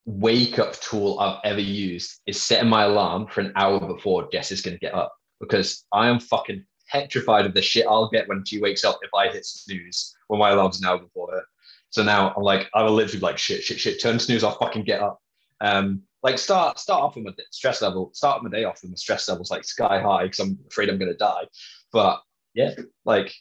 wake 0.05 0.59
up 0.59 0.79
tool 0.81 1.19
I've 1.19 1.39
ever 1.43 1.61
used 1.61 2.19
is 2.25 2.41
setting 2.41 2.69
my 2.69 2.83
alarm 2.83 3.27
for 3.27 3.41
an 3.41 3.53
hour 3.55 3.79
before 3.79 4.29
Jess 4.31 4.51
is 4.51 4.61
going 4.61 4.75
to 4.75 4.79
get 4.79 4.93
up 4.93 5.13
because 5.39 5.85
I 5.93 6.07
am 6.07 6.19
fucking 6.19 6.65
petrified 6.89 7.45
of 7.45 7.53
the 7.53 7.61
shit 7.61 7.87
I'll 7.87 8.09
get 8.09 8.27
when 8.27 8.43
she 8.45 8.61
wakes 8.61 8.83
up 8.83 8.99
if 9.01 9.13
I 9.13 9.29
hit 9.29 9.45
snooze 9.45 10.15
when 10.27 10.39
my 10.39 10.51
alarm's 10.51 10.81
an 10.81 10.87
hour 10.87 10.99
before 10.99 11.31
her. 11.31 11.43
So 11.89 12.03
now 12.03 12.33
I'm 12.35 12.43
like, 12.43 12.69
I 12.73 12.83
will 12.83 12.93
literally 12.93 13.19
be 13.19 13.25
like 13.25 13.37
shit, 13.37 13.63
shit, 13.63 13.79
shit, 13.79 14.01
turn 14.01 14.19
snooze 14.19 14.43
off, 14.43 14.57
fucking 14.59 14.83
get 14.83 15.01
up. 15.01 15.21
Um, 15.61 16.03
like 16.23 16.39
start 16.39 16.79
start 16.79 17.01
off 17.01 17.15
with 17.15 17.25
my 17.25 17.33
stress 17.51 17.81
level, 17.81 18.11
start 18.13 18.43
my 18.43 18.49
day 18.49 18.63
off 18.63 18.81
with 18.81 18.91
my 18.91 18.95
stress 18.95 19.27
levels 19.29 19.51
like 19.51 19.63
sky 19.63 20.01
high 20.01 20.23
because 20.23 20.39
I'm 20.39 20.57
afraid 20.67 20.89
I'm 20.89 20.97
gonna 20.97 21.13
die. 21.13 21.43
But 21.91 22.21
yeah, 22.53 22.71
like 23.05 23.33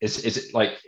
is 0.00 0.24
is 0.24 0.36
it 0.36 0.54
like 0.54 0.78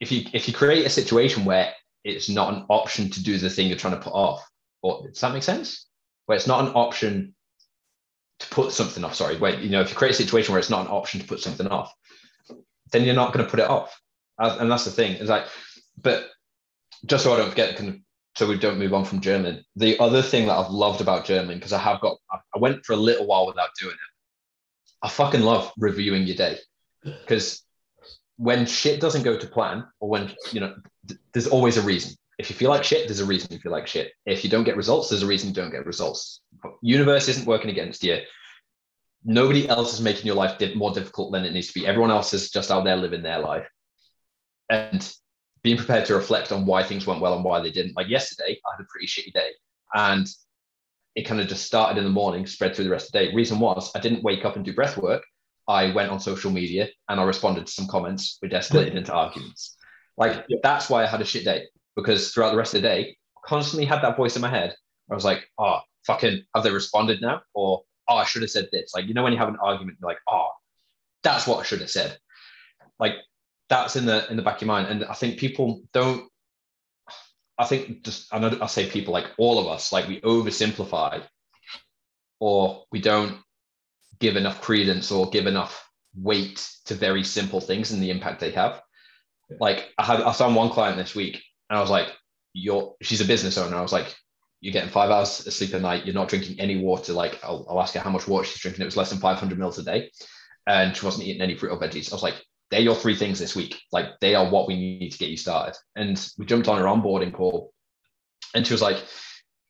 if 0.00 0.12
you 0.12 0.24
if 0.32 0.48
you 0.48 0.54
create 0.54 0.84
a 0.84 0.90
situation 0.90 1.44
where 1.44 1.72
it's 2.04 2.28
not 2.28 2.52
an 2.54 2.66
option 2.68 3.10
to 3.10 3.22
do 3.22 3.38
the 3.38 3.50
thing 3.50 3.68
you're 3.68 3.76
trying 3.76 3.94
to 3.94 4.00
put 4.00 4.12
off, 4.12 4.44
or 4.82 5.06
does 5.06 5.20
that 5.20 5.32
make 5.32 5.42
sense? 5.42 5.86
Where 6.26 6.36
it's 6.36 6.46
not 6.46 6.66
an 6.66 6.72
option 6.74 7.34
to 8.40 8.48
put 8.48 8.72
something 8.72 9.04
off. 9.04 9.14
Sorry, 9.14 9.36
wait, 9.36 9.60
you 9.60 9.68
know, 9.70 9.80
if 9.80 9.90
you 9.90 9.96
create 9.96 10.12
a 10.12 10.14
situation 10.14 10.52
where 10.52 10.58
it's 10.58 10.70
not 10.70 10.86
an 10.86 10.92
option 10.92 11.20
to 11.20 11.26
put 11.26 11.40
something 11.40 11.66
off, 11.68 11.92
then 12.90 13.04
you're 13.04 13.14
not 13.14 13.32
going 13.32 13.44
to 13.44 13.50
put 13.50 13.60
it 13.60 13.68
off. 13.68 14.00
And 14.38 14.70
that's 14.70 14.86
the 14.86 14.90
thing. 14.90 15.12
It's 15.12 15.28
like, 15.28 15.44
but 16.00 16.26
just 17.04 17.24
so 17.24 17.34
I 17.34 17.36
don't 17.36 17.50
forget, 17.50 17.76
kind 17.76 17.90
of, 17.90 17.96
so 18.40 18.48
we 18.48 18.56
don't 18.56 18.78
move 18.78 18.94
on 18.94 19.04
from 19.04 19.20
German. 19.20 19.62
The 19.76 19.98
other 19.98 20.22
thing 20.22 20.46
that 20.46 20.56
I've 20.56 20.70
loved 20.70 21.02
about 21.02 21.26
German, 21.26 21.58
because 21.58 21.74
I 21.74 21.78
have 21.78 22.00
got, 22.00 22.16
I 22.32 22.58
went 22.58 22.86
for 22.86 22.94
a 22.94 22.96
little 22.96 23.26
while 23.26 23.46
without 23.46 23.68
doing 23.78 23.92
it. 23.92 24.96
I 25.02 25.10
fucking 25.10 25.42
love 25.42 25.70
reviewing 25.76 26.22
your 26.22 26.36
day 26.36 26.56
because 27.04 27.62
when 28.38 28.64
shit 28.64 28.98
doesn't 28.98 29.24
go 29.24 29.36
to 29.36 29.46
plan, 29.46 29.84
or 30.00 30.08
when 30.08 30.32
you 30.52 30.60
know, 30.60 30.74
th- 31.06 31.20
there's 31.34 31.48
always 31.48 31.76
a 31.76 31.82
reason. 31.82 32.16
If 32.38 32.48
you 32.48 32.56
feel 32.56 32.70
like 32.70 32.82
shit, 32.82 33.08
there's 33.08 33.20
a 33.20 33.26
reason 33.26 33.52
you 33.52 33.58
feel 33.58 33.72
like 33.72 33.86
shit. 33.86 34.10
If 34.24 34.42
you 34.42 34.48
don't 34.48 34.64
get 34.64 34.78
results, 34.78 35.10
there's 35.10 35.22
a 35.22 35.26
reason 35.26 35.50
you 35.50 35.54
don't 35.54 35.70
get 35.70 35.84
results. 35.84 36.40
Universe 36.80 37.28
isn't 37.28 37.46
working 37.46 37.68
against 37.68 38.02
you. 38.02 38.20
Nobody 39.22 39.68
else 39.68 39.92
is 39.92 40.00
making 40.00 40.24
your 40.24 40.36
life 40.36 40.58
more 40.76 40.94
difficult 40.94 41.32
than 41.32 41.44
it 41.44 41.52
needs 41.52 41.66
to 41.66 41.74
be. 41.74 41.86
Everyone 41.86 42.10
else 42.10 42.32
is 42.32 42.50
just 42.50 42.70
out 42.70 42.84
there 42.84 42.96
living 42.96 43.22
their 43.22 43.40
life. 43.40 43.68
And 44.70 45.14
being 45.62 45.76
prepared 45.76 46.06
to 46.06 46.14
reflect 46.14 46.52
on 46.52 46.66
why 46.66 46.82
things 46.82 47.06
went 47.06 47.20
well 47.20 47.34
and 47.34 47.44
why 47.44 47.60
they 47.60 47.70
didn't. 47.70 47.96
Like 47.96 48.08
yesterday, 48.08 48.58
I 48.66 48.76
had 48.76 48.82
a 48.82 48.88
pretty 48.88 49.06
shitty 49.06 49.32
day. 49.32 49.50
And 49.94 50.26
it 51.14 51.26
kind 51.26 51.40
of 51.40 51.48
just 51.48 51.66
started 51.66 51.98
in 51.98 52.04
the 52.04 52.10
morning, 52.10 52.46
spread 52.46 52.74
through 52.74 52.84
the 52.84 52.90
rest 52.90 53.06
of 53.06 53.12
the 53.12 53.18
day. 53.18 53.34
Reason 53.34 53.58
was 53.58 53.90
I 53.94 54.00
didn't 54.00 54.22
wake 54.22 54.44
up 54.44 54.56
and 54.56 54.64
do 54.64 54.72
breath 54.72 54.96
work. 54.96 55.22
I 55.68 55.92
went 55.92 56.10
on 56.10 56.20
social 56.20 56.50
media 56.50 56.88
and 57.08 57.20
I 57.20 57.24
responded 57.24 57.66
to 57.66 57.72
some 57.72 57.86
comments, 57.86 58.38
which 58.40 58.52
escalated 58.52 58.94
into 58.94 59.12
arguments. 59.12 59.76
Like 60.16 60.46
that's 60.62 60.88
why 60.88 61.02
I 61.02 61.06
had 61.06 61.20
a 61.20 61.24
shit 61.24 61.44
day 61.44 61.66
because 61.96 62.32
throughout 62.32 62.50
the 62.50 62.56
rest 62.56 62.74
of 62.74 62.82
the 62.82 62.88
day, 62.88 63.16
I 63.36 63.40
constantly 63.46 63.84
had 63.84 64.02
that 64.02 64.16
voice 64.16 64.36
in 64.36 64.42
my 64.42 64.48
head. 64.48 64.74
I 65.10 65.14
was 65.14 65.24
like, 65.24 65.48
oh, 65.58 65.80
fucking, 66.06 66.42
have 66.54 66.64
they 66.64 66.70
responded 66.70 67.20
now? 67.20 67.42
Or 67.54 67.82
oh, 68.08 68.16
I 68.16 68.24
should 68.24 68.42
have 68.42 68.50
said 68.50 68.68
this. 68.72 68.92
Like 68.94 69.06
you 69.06 69.14
know 69.14 69.22
when 69.22 69.32
you 69.32 69.38
have 69.38 69.48
an 69.48 69.58
argument, 69.62 69.98
you're 70.00 70.10
like, 70.10 70.20
oh, 70.28 70.50
that's 71.22 71.46
what 71.46 71.60
I 71.60 71.62
should 71.64 71.80
have 71.80 71.90
said. 71.90 72.18
Like 72.98 73.14
that's 73.70 73.96
in 73.96 74.04
the 74.04 74.28
in 74.30 74.36
the 74.36 74.42
back 74.42 74.56
of 74.56 74.62
your 74.62 74.66
mind, 74.66 74.88
and 74.88 75.04
I 75.04 75.14
think 75.14 75.38
people 75.38 75.82
don't. 75.94 76.28
I 77.56 77.64
think 77.64 78.04
just 78.04 78.32
I 78.34 78.38
know 78.38 78.58
I 78.60 78.66
say 78.66 78.90
people 78.90 79.12
like 79.12 79.26
all 79.38 79.58
of 79.58 79.66
us, 79.66 79.92
like 79.92 80.08
we 80.08 80.20
oversimplify 80.20 81.22
or 82.40 82.84
we 82.90 83.00
don't 83.00 83.38
give 84.18 84.36
enough 84.36 84.60
credence 84.60 85.10
or 85.10 85.30
give 85.30 85.46
enough 85.46 85.88
weight 86.16 86.68
to 86.86 86.94
very 86.94 87.22
simple 87.22 87.60
things 87.60 87.92
and 87.92 88.02
the 88.02 88.10
impact 88.10 88.40
they 88.40 88.50
have. 88.50 88.82
Like 89.60 89.90
I 89.98 90.04
had 90.04 90.20
I 90.20 90.32
saw 90.32 90.52
one 90.52 90.70
client 90.70 90.96
this 90.96 91.14
week 91.14 91.42
and 91.68 91.78
I 91.78 91.80
was 91.80 91.90
like, 91.90 92.08
you're 92.52 92.96
she's 93.02 93.20
a 93.20 93.26
business 93.26 93.56
owner. 93.56 93.76
I 93.76 93.82
was 93.82 93.92
like, 93.92 94.16
you're 94.60 94.72
getting 94.72 94.90
five 94.90 95.10
hours 95.10 95.46
of 95.46 95.52
sleep 95.52 95.74
a 95.74 95.78
night, 95.78 96.06
you're 96.06 96.14
not 96.14 96.28
drinking 96.28 96.58
any 96.58 96.82
water. 96.82 97.12
Like 97.12 97.38
I'll, 97.44 97.66
I'll 97.68 97.80
ask 97.80 97.94
her 97.94 98.00
how 98.00 98.10
much 98.10 98.26
water 98.26 98.46
she's 98.46 98.60
drinking. 98.60 98.82
It 98.82 98.86
was 98.86 98.96
less 98.96 99.10
than 99.10 99.20
500 99.20 99.58
mils 99.58 99.78
a 99.78 99.84
day. 99.84 100.10
And 100.66 100.96
she 100.96 101.04
wasn't 101.04 101.26
eating 101.26 101.42
any 101.42 101.56
fruit 101.56 101.72
or 101.72 101.78
veggies. 101.78 102.12
I 102.12 102.14
was 102.14 102.22
like, 102.22 102.42
they're 102.70 102.80
your 102.80 102.94
three 102.94 103.16
things 103.16 103.38
this 103.38 103.56
week. 103.56 103.80
Like 103.92 104.18
they 104.20 104.34
are 104.34 104.48
what 104.48 104.68
we 104.68 104.76
need 104.76 105.10
to 105.10 105.18
get 105.18 105.30
you 105.30 105.36
started. 105.36 105.76
And 105.96 106.24
we 106.38 106.46
jumped 106.46 106.68
on 106.68 106.78
her 106.78 106.84
onboarding 106.84 107.32
call 107.32 107.72
and 108.54 108.66
she 108.66 108.72
was 108.72 108.82
like, 108.82 109.02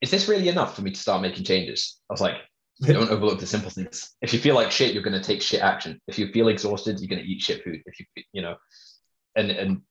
is 0.01 0.11
this 0.11 0.29
really 0.29 0.49
enough 0.49 0.75
for 0.75 0.83
me 0.83 0.91
to 0.91 1.01
start 1.01 1.23
making 1.23 1.45
changes? 1.45 2.01
I 2.09 2.13
was 2.13 2.21
like, 2.21 2.37
don't 2.83 3.11
overlook 3.11 3.41
the 3.41 3.47
simple 3.47 3.71
things. 3.71 4.15
If 4.23 4.33
you 4.33 4.39
feel 4.39 4.55
like 4.55 4.71
shit, 4.71 4.95
you're 4.95 5.03
going 5.03 5.21
to 5.21 5.27
take 5.27 5.43
shit 5.43 5.61
action. 5.61 6.01
If 6.07 6.19
you 6.19 6.33
feel 6.33 6.49
exhausted, 6.49 6.99
you're 6.99 7.09
going 7.09 7.23
to 7.23 7.29
eat 7.29 7.43
shit 7.43 7.63
food. 7.63 7.83
If 7.85 8.01
you, 8.01 8.07
you 8.33 8.43
know, 8.43 8.57
and 9.37 9.51
and 9.51 9.83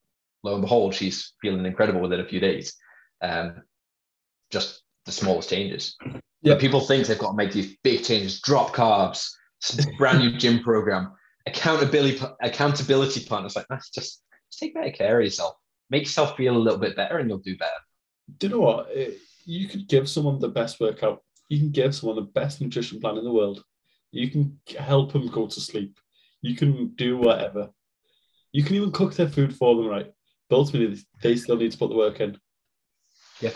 lo 0.44 0.54
and 0.54 0.62
behold, 0.62 0.96
she's 0.96 1.34
feeling 1.42 1.66
incredible 1.66 2.02
within 2.02 2.20
a 2.20 2.28
few 2.28 2.40
days. 2.40 2.76
Um, 3.22 3.62
just 4.50 4.82
the 5.06 5.12
smallest 5.12 5.50
changes. 5.50 5.96
Yeah. 6.42 6.54
But 6.54 6.60
people 6.60 6.82
think 6.82 7.06
they've 7.06 7.20
got 7.20 7.32
to 7.32 7.38
make 7.38 7.52
these 7.52 7.78
big 7.84 8.04
changes, 8.04 8.42
drop 8.42 8.74
carbs, 8.74 9.30
brand 9.98 10.20
new 10.20 10.38
gym 10.38 10.64
program, 10.64 11.12
accountability 11.50 12.22
accountability 12.42 13.26
partners. 13.26 13.56
Like 13.56 13.68
that's 13.70 13.90
just, 13.90 14.24
just 14.50 14.60
take 14.60 14.74
better 14.74 14.92
care 14.92 15.20
of 15.20 15.26
yourself. 15.26 15.56
Make 15.90 16.04
yourself 16.04 16.38
feel 16.38 16.56
a 16.56 16.58
little 16.58 16.80
bit 16.80 16.96
better, 16.96 17.18
and 17.18 17.30
you'll 17.30 17.40
do 17.40 17.58
better. 17.58 17.72
Do 18.38 18.48
you 18.48 18.54
know 18.54 18.60
what? 18.60 18.90
It, 18.92 19.18
you 19.46 19.68
could 19.68 19.88
give 19.88 20.08
someone 20.08 20.40
the 20.40 20.50
best 20.50 20.80
workout. 20.80 21.24
You 21.50 21.58
can 21.58 21.72
give 21.72 21.96
someone 21.96 22.16
the 22.16 22.32
best 22.40 22.62
nutrition 22.62 23.00
plan 23.00 23.18
in 23.18 23.24
the 23.24 23.32
world. 23.32 23.64
You 24.12 24.30
can 24.30 24.60
help 24.78 25.12
them 25.12 25.28
go 25.28 25.48
to 25.48 25.60
sleep. 25.60 26.00
You 26.42 26.56
can 26.56 26.90
do 26.90 27.18
whatever. 27.18 27.70
You 28.52 28.64
can 28.64 28.76
even 28.76 28.92
cook 28.92 29.16
their 29.16 29.28
food 29.28 29.56
for 29.56 29.76
them, 29.76 29.88
right? 29.88 30.12
But 30.50 30.58
ultimately, 30.58 31.00
they 31.22 31.36
still 31.36 31.58
need 31.58 31.72
to 31.72 31.78
put 31.78 31.90
the 31.90 31.96
work 31.96 32.20
in. 32.20 32.38
Yeah. 33.40 33.52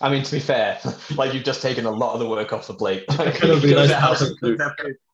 I 0.00 0.10
mean, 0.10 0.22
to 0.22 0.32
be 0.32 0.40
fair, 0.40 0.78
like 1.16 1.32
you've 1.32 1.44
just 1.44 1.62
taken 1.62 1.86
a 1.86 1.90
lot 1.90 2.14
of 2.14 2.20
the 2.20 2.28
work 2.28 2.52
off 2.52 2.66
the 2.66 2.74
plate. 2.74 3.04
I 3.08 3.30
kind 3.30 3.52
of 3.52 3.62
realised 3.62 3.92
halfway 3.92 4.28
through, 4.38 4.58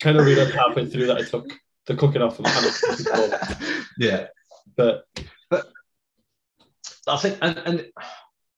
kind 0.00 0.18
of 0.18 0.26
realised 0.26 0.55
halfway 0.55 0.86
through 0.86 1.07
that 1.07 1.18
I 1.18 1.22
took 1.22 1.46
the 1.87 1.97
cooking 1.97 2.22
off. 2.22 2.39
And 2.39 2.47
yeah, 3.99 4.26
but 4.76 5.05
but 5.51 5.66
I 7.07 7.16
think, 7.16 7.39
and 7.43 7.59
and 7.59 7.87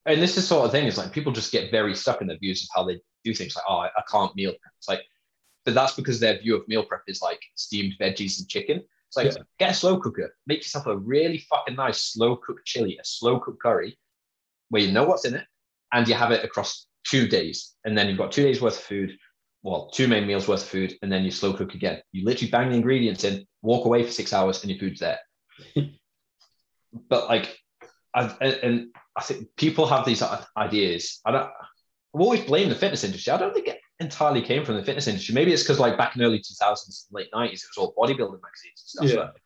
and 0.07 0.23
this 0.23 0.37
is 0.37 0.47
sort 0.47 0.67
of 0.67 0.73
thing 0.73 0.87
is 0.87 0.99
like 0.99 1.13
people 1.13 1.33
just 1.33 1.53
get 1.53 1.71
very 1.71 1.95
stuck 1.95 2.21
in 2.21 2.27
their 2.27 2.39
views 2.39 2.63
of 2.63 2.69
how 2.75 2.85
they 2.85 3.01
do 3.25 3.35
things. 3.35 3.57
Like, 3.57 3.65
oh, 3.69 3.79
I, 3.79 3.87
I 3.87 4.03
can't 4.11 4.35
meal 4.37 4.51
prep. 4.51 4.73
It's 4.79 4.89
like, 4.89 5.01
but 5.65 5.75
that's 5.75 5.95
because 5.95 6.21
their 6.21 6.39
view 6.39 6.57
of 6.57 6.69
meal 6.69 6.85
prep 6.85 7.03
is 7.07 7.23
like 7.23 7.41
steamed 7.55 7.95
veggies 8.01 8.39
and 8.39 8.49
chicken. 8.49 8.83
It's 9.09 9.17
like 9.17 9.27
Yeah. 9.27 9.43
get 9.59 9.71
a 9.71 9.75
slow 9.75 9.99
cooker, 9.99 10.35
make 10.47 10.59
yourself 10.59 10.87
a 10.87 10.97
really 10.97 11.39
fucking 11.39 11.77
nice 11.77 12.13
slow 12.13 12.37
cooked 12.37 12.67
chili, 12.67 12.99
a 13.01 13.05
slow 13.05 13.39
cooked 13.41 13.63
curry, 13.63 13.99
where 14.69 14.83
you 14.83 14.93
know 14.93 15.05
what's 15.05 15.25
in 15.25 15.35
it, 15.35 15.47
and 15.93 16.07
you 16.07 16.15
have 16.15 16.33
it 16.33 16.45
across 16.45 16.87
two 17.07 17.27
days, 17.29 17.75
and 17.85 17.97
then 17.97 18.09
you've 18.09 18.19
got 18.19 18.33
two 18.33 18.43
days 18.43 18.61
worth 18.61 18.77
of 18.77 18.83
food. 18.83 19.17
Well, 19.65 19.89
two 19.89 20.07
main 20.09 20.27
meals 20.27 20.47
worth 20.47 20.63
of 20.63 20.69
food, 20.69 20.95
and 21.01 21.11
then 21.11 21.25
you 21.25 21.31
slow 21.31 21.55
cook 21.55 21.75
again. 21.75 22.03
You 22.13 22.25
literally 22.27 22.51
bang 22.51 22.69
the 22.69 22.77
ingredients 22.77 23.25
in, 23.25 23.47
walk 23.63 23.87
away 23.87 24.05
for 24.05 24.13
six 24.13 24.35
hours, 24.35 24.63
and 24.63 24.71
your 24.71 24.79
food's 24.79 25.01
there. 25.01 25.19
but 27.09 27.29
like, 27.29 27.59
I've, 28.15 28.37
and- 28.41 28.89
I 29.17 29.23
think 29.23 29.49
people 29.57 29.87
have 29.87 30.05
these 30.05 30.23
ideas. 30.57 31.21
I 31.25 31.31
don't. 31.31 31.45
I've 32.15 32.21
always 32.21 32.41
blamed 32.41 32.71
the 32.73 32.77
fitness 32.77 33.05
industry. 33.05 33.33
I 33.33 33.37
don't 33.37 33.55
think 33.55 33.69
it 33.69 33.79
entirely 34.01 34.43
came 34.43 34.65
from 34.65 34.77
the 34.77 34.85
fitness 34.85 35.07
industry. 35.07 35.35
Maybe 35.35 35.53
it's 35.53 35.63
because 35.63 35.79
like 35.79 35.97
back 35.97 36.15
in 36.15 36.21
the 36.21 36.27
early 36.27 36.41
2000s, 36.41 37.07
late 37.13 37.29
90s, 37.33 37.53
it 37.53 37.63
was 37.77 37.79
all 37.79 37.95
bodybuilding 37.97 38.41
magazines 38.43 38.97
and 39.01 39.09
stuff. 39.09 39.09
Yeah. 39.09 39.15
But 39.17 39.37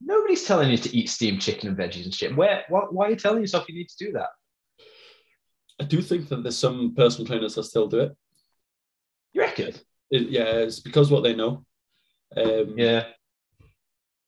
nobody's 0.00 0.44
telling 0.44 0.70
you 0.70 0.78
to 0.78 0.96
eat 0.96 1.10
steamed 1.10 1.42
chicken 1.42 1.68
and 1.68 1.76
veggies 1.76 2.04
and 2.04 2.14
shit. 2.14 2.34
Where? 2.34 2.64
Why, 2.68 2.80
why 2.90 3.06
are 3.06 3.10
you 3.10 3.16
telling 3.16 3.40
yourself 3.40 3.68
you 3.68 3.74
need 3.74 3.88
to 3.90 4.04
do 4.04 4.12
that? 4.12 4.28
I 5.80 5.84
do 5.84 6.00
think 6.00 6.28
that 6.30 6.42
there's 6.42 6.56
some 6.56 6.94
personal 6.96 7.26
trainers 7.26 7.54
that 7.54 7.64
still 7.64 7.86
do 7.86 8.00
it. 8.00 8.16
You 9.36 9.42
reckon? 9.42 9.74
It- 10.10 10.30
yeah, 10.30 10.44
it's 10.64 10.80
because 10.80 11.10
what 11.10 11.22
they 11.22 11.34
know. 11.34 11.66
Um, 12.34 12.78
Yeah. 12.78 13.04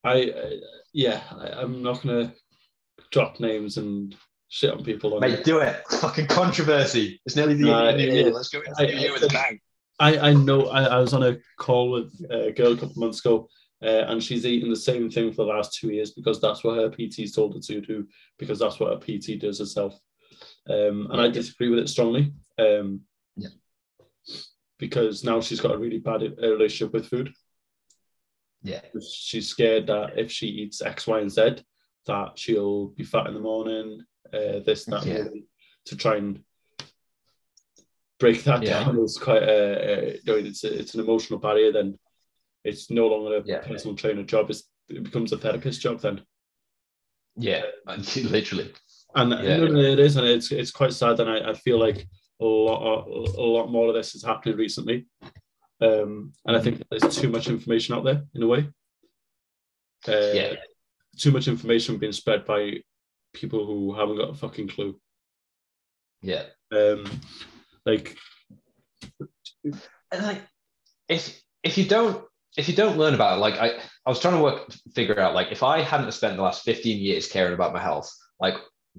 I, 0.04 0.12
I 0.12 0.60
yeah, 0.92 1.22
I, 1.30 1.62
I'm 1.62 1.82
not 1.82 2.02
gonna 2.02 2.34
drop 3.10 3.40
names 3.40 3.78
and 3.78 4.14
shit 4.48 4.70
on 4.70 4.84
people. 4.84 5.14
On 5.14 5.20
Mate, 5.20 5.44
do 5.44 5.60
it. 5.60 5.82
Fucking 5.88 6.26
controversy. 6.26 7.20
It's 7.24 7.36
nearly 7.36 7.54
the 7.54 7.62
new 7.62 7.74
it 7.74 8.12
year. 8.12 8.30
Let's 8.30 8.50
go 8.50 8.58
into 8.60 8.74
the 8.76 8.86
new 8.86 8.98
year 9.00 9.12
with 9.14 9.22
a 9.22 9.28
bang. 9.28 9.58
I, 9.98 10.18
I 10.30 10.32
know 10.34 10.66
I, 10.68 10.82
I 10.84 10.98
was 10.98 11.14
on 11.14 11.22
a 11.22 11.38
call 11.56 11.90
with 11.90 12.12
a 12.30 12.52
girl 12.52 12.72
a 12.72 12.76
couple 12.76 12.90
of 12.90 12.96
months 12.98 13.20
ago, 13.20 13.48
uh, 13.82 14.04
and 14.08 14.22
she's 14.22 14.44
eating 14.44 14.68
the 14.70 14.76
same 14.76 15.10
thing 15.10 15.32
for 15.32 15.46
the 15.46 15.52
last 15.52 15.72
two 15.72 15.88
years 15.90 16.10
because 16.10 16.38
that's 16.38 16.62
what 16.62 16.76
her 16.76 16.90
PT's 16.90 17.32
told 17.32 17.54
her 17.54 17.60
to 17.60 17.80
do, 17.80 18.06
because 18.38 18.58
that's 18.58 18.78
what 18.78 18.92
her 18.92 19.00
PT 19.00 19.40
does 19.40 19.58
herself. 19.58 19.98
Um, 20.68 21.08
and 21.10 21.18
I 21.20 21.28
disagree 21.28 21.70
with 21.70 21.78
it 21.80 21.88
strongly. 21.88 22.34
Um, 22.58 23.00
Yeah. 23.36 23.48
Because 24.78 25.24
now 25.24 25.40
she's 25.40 25.60
got 25.60 25.74
a 25.74 25.78
really 25.78 25.98
bad 25.98 26.22
uh, 26.22 26.48
relationship 26.50 26.92
with 26.92 27.06
food. 27.06 27.32
Yeah. 28.62 28.80
She's 29.00 29.48
scared 29.48 29.86
that 29.88 30.18
if 30.18 30.30
she 30.30 30.46
eats 30.46 30.82
X, 30.82 31.06
Y, 31.06 31.20
and 31.20 31.30
Z, 31.30 31.56
that 32.06 32.38
she'll 32.38 32.88
be 32.88 33.04
fat 33.04 33.26
in 33.26 33.34
the 33.34 33.40
morning. 33.40 34.02
Uh, 34.32 34.60
this, 34.64 34.84
that, 34.86 35.04
Yeah. 35.06 35.24
to 35.86 35.96
try 35.96 36.16
and 36.16 36.42
break 38.18 38.42
that 38.44 38.62
Yeah. 38.62 38.84
down 38.84 38.98
is 39.00 39.16
quite 39.16 39.42
a, 39.42 40.18
you 40.22 40.32
know, 40.32 40.34
it's 40.38 40.64
a, 40.64 40.78
it's 40.78 40.94
an 40.94 41.00
emotional 41.00 41.38
barrier. 41.38 41.72
Then 41.72 41.98
it's 42.64 42.90
no 42.90 43.06
longer 43.08 43.38
a 43.38 43.42
Yeah. 43.44 43.60
personal 43.66 43.96
trainer 43.96 44.22
job. 44.24 44.50
It's, 44.50 44.64
it 44.88 45.02
becomes 45.02 45.32
a 45.32 45.38
therapist 45.38 45.80
job 45.80 46.00
then. 46.00 46.22
Yeah. 47.36 47.62
Literally. 48.16 48.72
And 49.14 49.30
Yeah. 49.32 49.56
no, 49.58 49.66
no, 49.68 49.80
it 49.80 49.98
is, 49.98 50.16
and 50.16 50.26
it's 50.26 50.52
it's 50.52 50.70
quite 50.70 50.92
sad. 50.92 51.18
And 51.20 51.30
I, 51.30 51.50
I 51.50 51.54
feel 51.54 51.78
like 51.78 52.06
a 52.40 52.44
lot 52.44 53.06
a 53.08 53.42
lot 53.42 53.70
more 53.70 53.88
of 53.88 53.94
this 53.94 54.12
has 54.12 54.22
happened 54.22 54.58
recently. 54.58 55.06
Um, 55.80 56.32
and 56.44 56.56
I 56.56 56.60
think 56.60 56.82
there's 56.90 57.16
too 57.16 57.28
much 57.28 57.48
information 57.48 57.94
out 57.94 58.04
there 58.04 58.22
in 58.34 58.42
a 58.42 58.46
way. 58.46 58.68
Uh, 60.06 60.32
Yeah. 60.34 60.54
Too 61.16 61.30
much 61.32 61.48
information 61.48 61.98
being 61.98 62.12
spread 62.12 62.44
by 62.44 62.82
people 63.32 63.66
who 63.66 63.94
haven't 63.94 64.18
got 64.18 64.30
a 64.30 64.34
fucking 64.34 64.68
clue. 64.68 65.00
Yeah. 66.22 66.44
Um, 66.72 67.04
like 67.86 68.16
and 69.64 70.22
like 70.22 70.42
if 71.08 71.40
if 71.62 71.78
you 71.78 71.84
don't 71.84 72.24
if 72.56 72.68
you 72.68 72.74
don't 72.74 72.98
learn 72.98 73.14
about 73.14 73.38
it 73.38 73.40
like 73.40 73.54
i 73.54 73.68
i 74.06 74.10
was 74.10 74.20
trying 74.20 74.36
to 74.36 74.42
work 74.42 74.70
figure 74.94 75.18
out 75.18 75.34
like 75.34 75.48
if 75.50 75.62
i 75.62 75.80
hadn't 75.80 76.12
spent 76.12 76.36
the 76.36 76.42
last 76.42 76.64
15 76.64 76.98
years 76.98 77.28
caring 77.28 77.54
about 77.54 77.72
my 77.72 77.80
health 77.80 78.10
like 78.40 78.54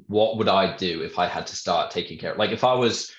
what 0.08 0.38
would 0.38 0.48
i 0.48 0.76
do 0.78 1.02
if 1.02 1.20
i 1.20 1.28
had 1.28 1.48
to 1.48 1.56
start 1.56 1.92
taking 1.92 2.18
care 2.18 2.36
like 2.36 2.52
if 2.52 2.64
i 2.64 2.74
was 2.74 3.12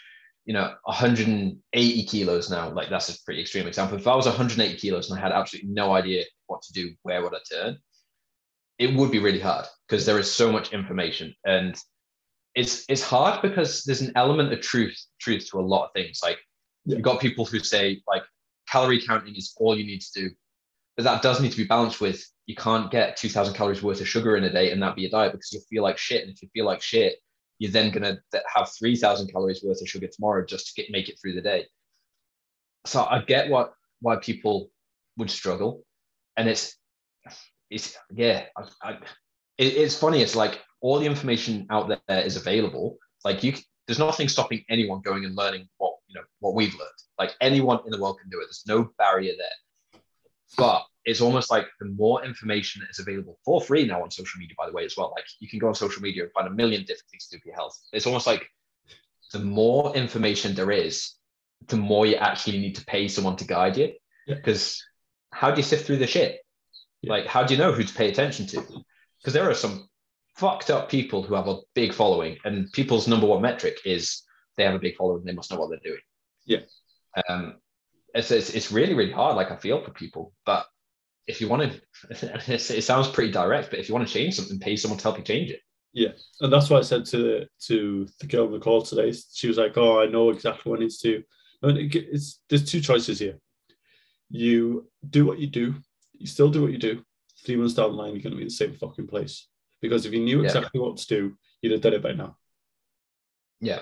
you 0.50 0.54
know 0.54 0.74
180 0.82 2.02
kilos 2.06 2.50
now 2.50 2.70
like 2.70 2.90
that's 2.90 3.08
a 3.08 3.22
pretty 3.24 3.40
extreme 3.40 3.68
example. 3.68 3.96
If 3.96 4.08
i 4.08 4.16
was 4.16 4.26
180 4.26 4.76
kilos 4.78 5.08
and 5.08 5.16
i 5.16 5.22
had 5.22 5.30
absolutely 5.30 5.70
no 5.70 5.92
idea 5.92 6.24
what 6.48 6.60
to 6.62 6.72
do 6.72 6.90
where 7.04 7.22
would 7.22 7.34
i 7.34 7.38
turn? 7.48 7.78
It 8.80 8.92
would 8.96 9.12
be 9.12 9.20
really 9.20 9.38
hard 9.38 9.66
because 9.86 10.04
there 10.06 10.18
is 10.18 10.28
so 10.28 10.50
much 10.50 10.72
information. 10.72 11.34
And 11.44 11.76
it's 12.56 12.84
it's 12.88 13.00
hard 13.00 13.42
because 13.42 13.84
there's 13.84 14.00
an 14.00 14.10
element 14.16 14.52
of 14.52 14.60
truth 14.60 14.98
truth 15.20 15.48
to 15.50 15.60
a 15.60 15.68
lot 15.72 15.84
of 15.84 15.92
things. 15.92 16.18
Like 16.20 16.38
Yeah. 16.84 16.96
you've 16.96 17.04
got 17.10 17.20
people 17.20 17.44
who 17.44 17.60
say 17.60 18.02
like 18.08 18.24
calorie 18.72 19.00
counting 19.06 19.36
is 19.36 19.54
all 19.58 19.78
you 19.78 19.86
need 19.86 20.00
to 20.00 20.20
do. 20.20 20.30
But 20.96 21.04
that 21.04 21.22
does 21.22 21.40
need 21.40 21.52
to 21.52 21.62
be 21.64 21.68
balanced 21.74 22.00
with 22.00 22.20
you 22.46 22.56
can't 22.56 22.90
get 22.90 23.16
2000 23.16 23.54
calories 23.54 23.84
worth 23.84 24.00
of 24.00 24.08
sugar 24.08 24.36
in 24.36 24.42
a 24.42 24.52
day 24.58 24.72
and 24.72 24.82
that 24.82 24.96
be 24.96 25.02
your 25.02 25.10
diet 25.12 25.30
because 25.30 25.52
you'll 25.52 25.70
feel 25.70 25.84
like 25.84 25.96
shit. 25.96 26.22
And 26.22 26.32
if 26.32 26.42
you 26.42 26.48
feel 26.52 26.66
like 26.66 26.82
shit 26.82 27.20
you're 27.60 27.70
then 27.70 27.92
going 27.92 28.02
to 28.02 28.42
have 28.52 28.70
3000 28.70 29.30
calories 29.30 29.62
worth 29.62 29.80
of 29.80 29.88
sugar 29.88 30.08
tomorrow 30.08 30.44
just 30.44 30.68
to 30.68 30.82
get, 30.82 30.90
make 30.90 31.08
it 31.08 31.18
through 31.20 31.34
the 31.34 31.42
day. 31.42 31.66
So 32.86 33.04
i 33.04 33.20
get 33.20 33.50
what 33.50 33.74
why 34.00 34.16
people 34.16 34.70
would 35.18 35.30
struggle 35.30 35.84
and 36.38 36.48
it's 36.48 36.74
it's 37.68 37.94
yeah 38.10 38.46
I, 38.56 38.62
I, 38.82 38.92
it, 39.58 39.76
it's 39.76 39.94
funny 39.94 40.22
it's 40.22 40.34
like 40.34 40.62
all 40.80 40.98
the 40.98 41.04
information 41.04 41.66
out 41.68 41.88
there 42.08 42.22
is 42.22 42.36
available. 42.36 42.96
Like 43.24 43.44
you 43.44 43.54
there's 43.86 43.98
nothing 43.98 44.28
stopping 44.28 44.64
anyone 44.70 45.02
going 45.02 45.26
and 45.26 45.36
learning 45.36 45.68
what 45.76 45.96
you 46.08 46.14
know 46.14 46.24
what 46.38 46.54
we've 46.54 46.74
learned. 46.74 47.00
Like 47.18 47.32
anyone 47.42 47.80
in 47.84 47.92
the 47.92 48.00
world 48.00 48.18
can 48.20 48.30
do 48.30 48.40
it. 48.40 48.46
There's 48.46 48.64
no 48.66 48.90
barrier 48.96 49.34
there. 49.36 50.00
But 50.56 50.86
it's 51.04 51.20
almost 51.20 51.50
like 51.50 51.66
the 51.80 51.86
more 51.86 52.24
information 52.24 52.80
that 52.82 52.90
is 52.90 52.98
available 52.98 53.38
for 53.44 53.60
free 53.60 53.86
now 53.86 54.02
on 54.02 54.10
social 54.10 54.38
media 54.38 54.54
by 54.58 54.66
the 54.66 54.72
way 54.72 54.84
as 54.84 54.96
well 54.96 55.12
like 55.16 55.24
you 55.40 55.48
can 55.48 55.58
go 55.58 55.68
on 55.68 55.74
social 55.74 56.02
media 56.02 56.22
and 56.24 56.32
find 56.32 56.46
a 56.46 56.50
million 56.50 56.80
different 56.82 57.08
things 57.10 57.26
to 57.26 57.36
do 57.36 57.40
for 57.42 57.48
your 57.48 57.56
health 57.56 57.78
it's 57.92 58.06
almost 58.06 58.26
like 58.26 58.46
the 59.32 59.38
more 59.38 59.94
information 59.96 60.54
there 60.54 60.70
is 60.70 61.14
the 61.68 61.76
more 61.76 62.06
you 62.06 62.16
actually 62.16 62.58
need 62.58 62.74
to 62.74 62.84
pay 62.84 63.08
someone 63.08 63.36
to 63.36 63.44
guide 63.46 63.76
you 63.76 63.92
Yeah. 64.26 64.34
because 64.36 64.82
how 65.32 65.50
do 65.50 65.56
you 65.58 65.62
sift 65.62 65.86
through 65.86 65.98
the 65.98 66.06
shit 66.06 66.40
Yeah. 67.02 67.12
like 67.12 67.26
how 67.26 67.44
do 67.44 67.54
you 67.54 67.58
know 67.60 67.72
who 67.72 67.84
to 67.84 67.94
pay 67.94 68.08
attention 68.10 68.46
to 68.48 68.60
because 69.20 69.32
there 69.34 69.48
are 69.48 69.54
some 69.54 69.88
fucked 70.36 70.70
up 70.70 70.88
people 70.88 71.22
who 71.22 71.34
have 71.34 71.48
a 71.48 71.58
big 71.74 71.92
following, 71.92 72.38
and 72.46 72.72
people's 72.72 73.06
number 73.06 73.26
one 73.26 73.42
metric 73.42 73.76
is 73.84 74.22
they 74.56 74.64
have 74.64 74.74
a 74.74 74.78
big 74.78 74.96
following. 74.96 75.22
They 75.22 75.34
must 75.34 75.50
know 75.52 75.58
what 75.58 75.68
they're 75.68 75.78
doing. 75.84 76.00
Yeah. 76.46 76.60
Um, 77.28 77.56
it's, 78.14 78.30
it's 78.30 78.48
it's 78.50 78.72
really 78.72 78.94
really 78.94 79.12
hard. 79.12 79.36
Like 79.36 79.50
I 79.50 79.56
feel 79.56 79.84
for 79.84 79.90
people, 79.90 80.32
but 80.46 80.64
if 81.30 81.40
you 81.40 81.48
want 81.48 81.62
to, 82.20 82.52
it 82.52 82.82
sounds 82.84 83.08
pretty 83.08 83.32
direct, 83.32 83.70
but 83.70 83.78
if 83.78 83.88
you 83.88 83.94
want 83.94 84.06
to 84.06 84.12
change 84.12 84.34
something, 84.34 84.58
pay 84.58 84.76
someone 84.76 84.98
to 84.98 85.02
help 85.02 85.18
you 85.18 85.24
change 85.24 85.50
it. 85.50 85.60
Yeah, 85.92 86.10
and 86.40 86.52
that's 86.52 86.70
what 86.70 86.78
I 86.78 86.82
said 86.86 87.04
to 87.06 87.46
to 87.66 88.06
the 88.20 88.26
girl 88.26 88.46
on 88.46 88.52
the 88.52 88.60
call 88.60 88.82
today. 88.82 89.12
She 89.32 89.48
was 89.48 89.56
like, 89.58 89.76
"Oh, 89.76 90.00
I 90.00 90.06
know 90.06 90.30
exactly 90.30 90.70
what 90.70 90.80
needs 90.80 90.98
to." 91.00 91.22
I 91.62 91.66
mean, 91.66 91.90
it's 91.92 92.40
there's 92.48 92.64
two 92.70 92.80
choices 92.80 93.18
here. 93.18 93.38
You 94.30 94.88
do 95.08 95.26
what 95.26 95.38
you 95.40 95.48
do. 95.48 95.74
You 96.12 96.26
still 96.26 96.48
do 96.50 96.62
what 96.62 96.72
you 96.72 96.78
do. 96.78 97.02
Three 97.44 97.56
months 97.56 97.74
down 97.74 97.90
the 97.92 97.96
line, 97.96 98.12
you're 98.12 98.22
going 98.22 98.32
to 98.32 98.36
be 98.36 98.42
in 98.42 98.48
the 98.48 98.54
same 98.54 98.74
fucking 98.74 99.08
place. 99.08 99.48
Because 99.80 100.06
if 100.06 100.12
you 100.12 100.20
knew 100.20 100.40
Yeah. 100.40 100.46
exactly 100.46 100.78
what 100.80 100.98
to 100.98 101.06
do, 101.08 101.36
you'd 101.62 101.72
have 101.72 101.80
done 101.80 101.94
it 101.94 102.02
by 102.02 102.12
now. 102.12 102.36
Yeah. 103.60 103.80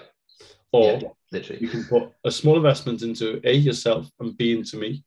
Or 0.72 0.92
yeah, 1.03 1.09
literally. 1.32 1.61
you 1.62 1.68
can 1.68 1.84
put 1.84 2.12
a 2.24 2.30
small 2.30 2.57
investment 2.57 3.03
into 3.03 3.40
a 3.44 3.53
yourself 3.53 4.09
and 4.20 4.36
b 4.36 4.53
into 4.57 4.76
me 4.76 5.05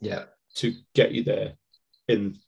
Yeah. 0.00 0.24
To 0.56 0.74
get 0.94 1.12
you 1.12 1.22
there 1.24 1.54
in 2.08 2.38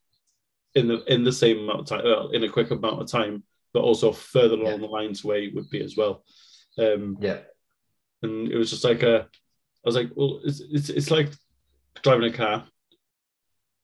in 0.75 0.89
the 0.89 1.05
in 1.13 1.25
the 1.25 1.33
same 1.33 1.59
amount 1.61 1.81
of 1.81 1.87
time, 1.87 2.05
well, 2.05 2.29
in 2.31 2.43
a 2.45 2.49
quick 2.49 2.71
amount 2.71 3.01
of 3.01 3.09
time, 3.11 3.45
but 3.73 3.81
also 3.83 4.13
further 4.13 4.55
along 4.57 4.73
Yeah. 4.81 4.87
the 4.87 4.87
lines 4.87 5.25
where 5.25 5.39
you 5.39 5.53
would 5.55 5.71
be 5.71 5.83
as 5.83 5.97
well. 5.97 6.25
Um, 6.79 7.17
Yeah. 7.21 7.41
and 8.23 8.49
it 8.51 8.57
was 8.57 8.71
just 8.71 8.85
like 8.85 9.03
a, 9.03 9.23
I 9.23 9.85
was 9.85 9.95
like, 9.95 10.11
well, 10.15 10.41
it's 10.45 10.61
it's, 10.61 10.89
it's 10.89 11.11
like 11.11 11.31
driving 12.03 12.33
a 12.33 12.37
car 12.37 12.67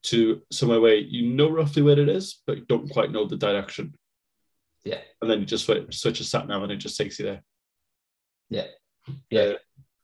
to 0.02 0.42
somewhere 0.50 0.80
where 0.80 0.94
you 0.96 1.28
know 1.30 1.50
roughly 1.50 1.82
where 1.82 1.98
it 1.98 2.08
is, 2.08 2.40
but 2.46 2.66
don't 2.66 2.88
quite 2.90 3.12
know 3.12 3.26
the 3.26 3.36
direction. 3.36 3.94
Yeah. 4.84 5.00
And 5.20 5.30
then 5.30 5.40
you 5.40 5.46
just 5.46 5.66
switch, 5.66 5.98
switch 5.98 6.20
a 6.20 6.24
sat 6.24 6.48
nav 6.48 6.62
and 6.62 6.72
it 6.72 6.76
just 6.76 6.96
takes 6.96 7.18
you 7.18 7.26
there. 7.26 7.42
Yeah. 8.48 8.66
Yeah. 9.30 9.52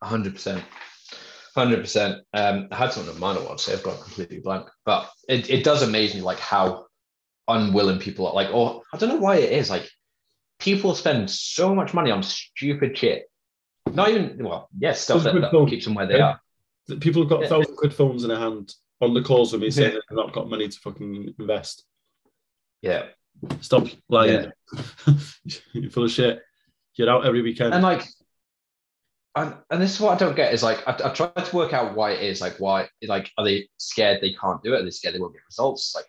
hundred 0.02 0.34
percent. 0.34 0.62
Hundred 1.56 1.80
percent. 1.80 2.22
Um, 2.34 2.68
I 2.70 2.76
had 2.76 2.92
something 2.92 3.14
in 3.14 3.18
mind 3.20 3.38
I 3.38 3.42
want 3.42 3.58
to 3.58 3.64
say. 3.64 3.72
I've 3.72 3.82
gone 3.82 3.96
completely 4.02 4.40
blank, 4.40 4.68
but 4.84 5.10
it, 5.28 5.48
it 5.48 5.64
does 5.64 5.80
amaze 5.82 6.14
me 6.14 6.20
like 6.20 6.38
how 6.38 6.84
unwilling 7.48 7.98
people 7.98 8.26
are. 8.26 8.34
Like, 8.34 8.52
or 8.52 8.82
I 8.92 8.98
don't 8.98 9.08
know 9.08 9.16
why 9.16 9.36
it 9.36 9.52
is. 9.52 9.70
Like, 9.70 9.88
people 10.58 10.94
spend 10.94 11.30
so 11.30 11.74
much 11.74 11.94
money 11.94 12.10
on 12.10 12.22
stupid 12.22 12.98
shit. 12.98 13.30
Not 13.90 14.10
even 14.10 14.36
well, 14.44 14.68
yes, 14.78 15.00
stuff 15.00 15.22
that, 15.22 15.32
that 15.34 15.66
keeps 15.70 15.86
them 15.86 15.94
where 15.94 16.06
they 16.06 16.18
Yeah. 16.18 16.36
are. 16.90 16.96
People 17.00 17.22
have 17.22 17.30
got 17.30 17.42
Yeah. 17.42 17.48
thousand 17.48 17.74
quid 17.76 17.94
phones 17.94 18.22
in 18.22 18.28
their 18.28 18.38
hand 18.38 18.74
on 19.00 19.14
the 19.14 19.22
calls 19.22 19.52
with 19.52 19.62
me 19.62 19.70
saying 19.70 19.94
Yeah. 19.94 20.00
they've 20.10 20.16
not 20.16 20.34
got 20.34 20.50
money 20.50 20.68
to 20.68 20.78
fucking 20.80 21.34
invest. 21.38 21.84
Yeah, 22.82 23.06
Stop 23.60 23.86
lying. 24.08 24.50
You're 25.72 25.90
full 25.90 26.04
of 26.04 26.10
shit. 26.10 26.42
You're 26.96 27.10
out 27.10 27.24
every 27.26 27.42
weekend. 27.42 27.72
and 27.74 27.82
like, 27.82 28.04
and, 29.36 29.54
and 29.70 29.82
this 29.82 29.94
is 29.94 30.00
what 30.00 30.14
I 30.14 30.18
don't 30.18 30.34
get 30.34 30.54
is 30.54 30.62
like 30.62 30.86
I, 30.88 30.92
I 30.92 31.10
try 31.10 31.28
to 31.28 31.56
work 31.56 31.72
out 31.72 31.94
why 31.94 32.12
it 32.12 32.22
is 32.22 32.40
like 32.40 32.58
why 32.58 32.88
like 33.06 33.30
are 33.36 33.44
they 33.44 33.68
scared 33.76 34.20
they 34.20 34.32
can't 34.32 34.62
do 34.62 34.74
it? 34.74 34.80
Are 34.80 34.84
they 34.84 34.90
scared 34.90 35.14
they 35.14 35.18
won't 35.18 35.34
get 35.34 35.42
results? 35.46 35.94
Like, 35.94 36.08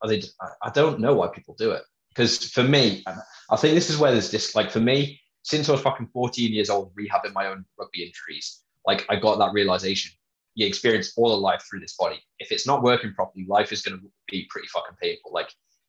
are 0.00 0.08
they? 0.08 0.22
I, 0.40 0.48
I 0.62 0.70
don't 0.70 0.98
know 0.98 1.14
why 1.14 1.28
people 1.28 1.54
do 1.58 1.72
it 1.72 1.82
because 2.08 2.50
for 2.50 2.62
me, 2.62 3.04
I 3.50 3.56
think 3.56 3.74
this 3.74 3.90
is 3.90 3.98
where 3.98 4.10
there's 4.10 4.30
this 4.30 4.54
like 4.54 4.70
for 4.70 4.80
me 4.80 5.20
since 5.42 5.68
I 5.68 5.72
was 5.72 5.82
fucking 5.82 6.08
14 6.12 6.52
years 6.52 6.70
old 6.70 6.92
rehabbing 6.94 7.34
my 7.34 7.46
own 7.46 7.64
rugby 7.78 8.04
injuries, 8.04 8.62
like 8.86 9.04
I 9.08 9.16
got 9.16 9.38
that 9.38 9.52
realization. 9.52 10.12
You 10.54 10.66
experience 10.66 11.12
all 11.16 11.32
of 11.32 11.40
life 11.40 11.64
through 11.68 11.80
this 11.80 11.94
body. 11.94 12.20
If 12.38 12.52
it's 12.52 12.66
not 12.66 12.82
working 12.82 13.12
properly, 13.14 13.46
life 13.48 13.72
is 13.72 13.82
going 13.82 13.98
to 13.98 14.06
be 14.30 14.46
pretty 14.50 14.68
fucking 14.68 14.96
painful. 15.00 15.32
Like 15.32 15.48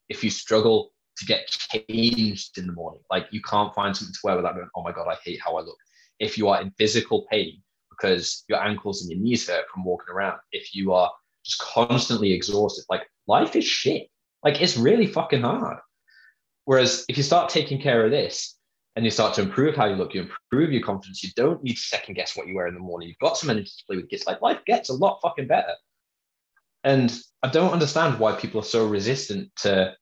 if 0.10 0.24
you 0.24 0.30
struggle 0.30 0.92
to 1.18 1.26
get 1.26 1.48
changed 1.48 2.58
in 2.58 2.66
the 2.68 2.74
morning, 2.74 3.02
like 3.12 3.28
you 3.32 3.42
can't 3.42 3.74
find 3.76 3.96
something 3.96 4.14
to 4.14 4.20
wear 4.24 4.36
without 4.36 4.56
going, 4.56 4.70
oh 4.76 4.82
my 4.82 4.92
God, 4.92 5.08
I 5.08 5.18
hate 5.24 5.40
how 5.44 5.56
I 5.58 5.62
look. 5.62 5.78
If 6.20 6.38
you 6.38 6.48
are 6.50 6.62
in 6.62 6.72
physical 6.72 7.26
pain 7.30 7.62
because 7.90 8.44
your 8.48 8.62
ankles 8.62 9.02
and 9.02 9.12
your 9.12 9.20
knees 9.20 9.48
hurt 9.48 9.66
from 9.70 9.84
walking 9.84 10.14
around, 10.14 10.40
if 10.52 10.76
you 10.76 10.94
are 10.94 11.12
just 11.44 11.60
constantly 11.60 12.34
exhausted, 12.34 12.86
like 12.90 13.04
life 13.28 13.56
is 13.56 13.66
shit. 13.66 14.08
Like 14.44 14.62
it's 14.62 14.78
really 14.78 15.08
fucking 15.08 15.42
hard. 15.42 15.78
Whereas 16.66 17.06
if 17.10 17.18
you 17.18 17.24
start 17.24 17.50
taking 17.50 17.82
care 17.82 18.06
of 18.06 18.12
this 18.12 18.58
and 18.96 19.04
you 19.04 19.12
start 19.12 19.34
to 19.36 19.42
improve 19.42 19.76
how 19.76 19.86
you 19.86 19.96
look, 19.96 20.14
you 20.14 20.22
improve 20.22 20.72
your 20.72 20.84
confidence, 20.84 21.24
you 21.24 21.30
don't 21.36 21.64
need 21.64 21.76
to 21.76 21.82
second 21.82 22.16
guess 22.16 22.38
what 22.38 22.48
you 22.48 22.56
wear 22.56 22.68
in 22.68 22.74
the 22.74 22.80
morning. 22.80 23.10
You've 23.10 23.18
got 23.20 23.38
some 23.38 23.50
energy 23.50 23.72
to 23.78 23.86
play 23.88 23.98
with 23.98 24.10
kids. 24.10 24.26
Like 24.26 24.42
life 24.42 24.60
gets 24.66 24.90
a 24.90 24.94
lot 24.94 25.20
fucking 25.22 25.48
better. 25.48 25.74
And 26.84 27.18
I 27.42 27.50
don't 27.50 27.72
understand 27.72 28.20
why 28.20 28.36
people 28.36 28.60
are 28.60 28.66
so 28.66 28.86
resistant 28.86 29.50
to 29.58 29.96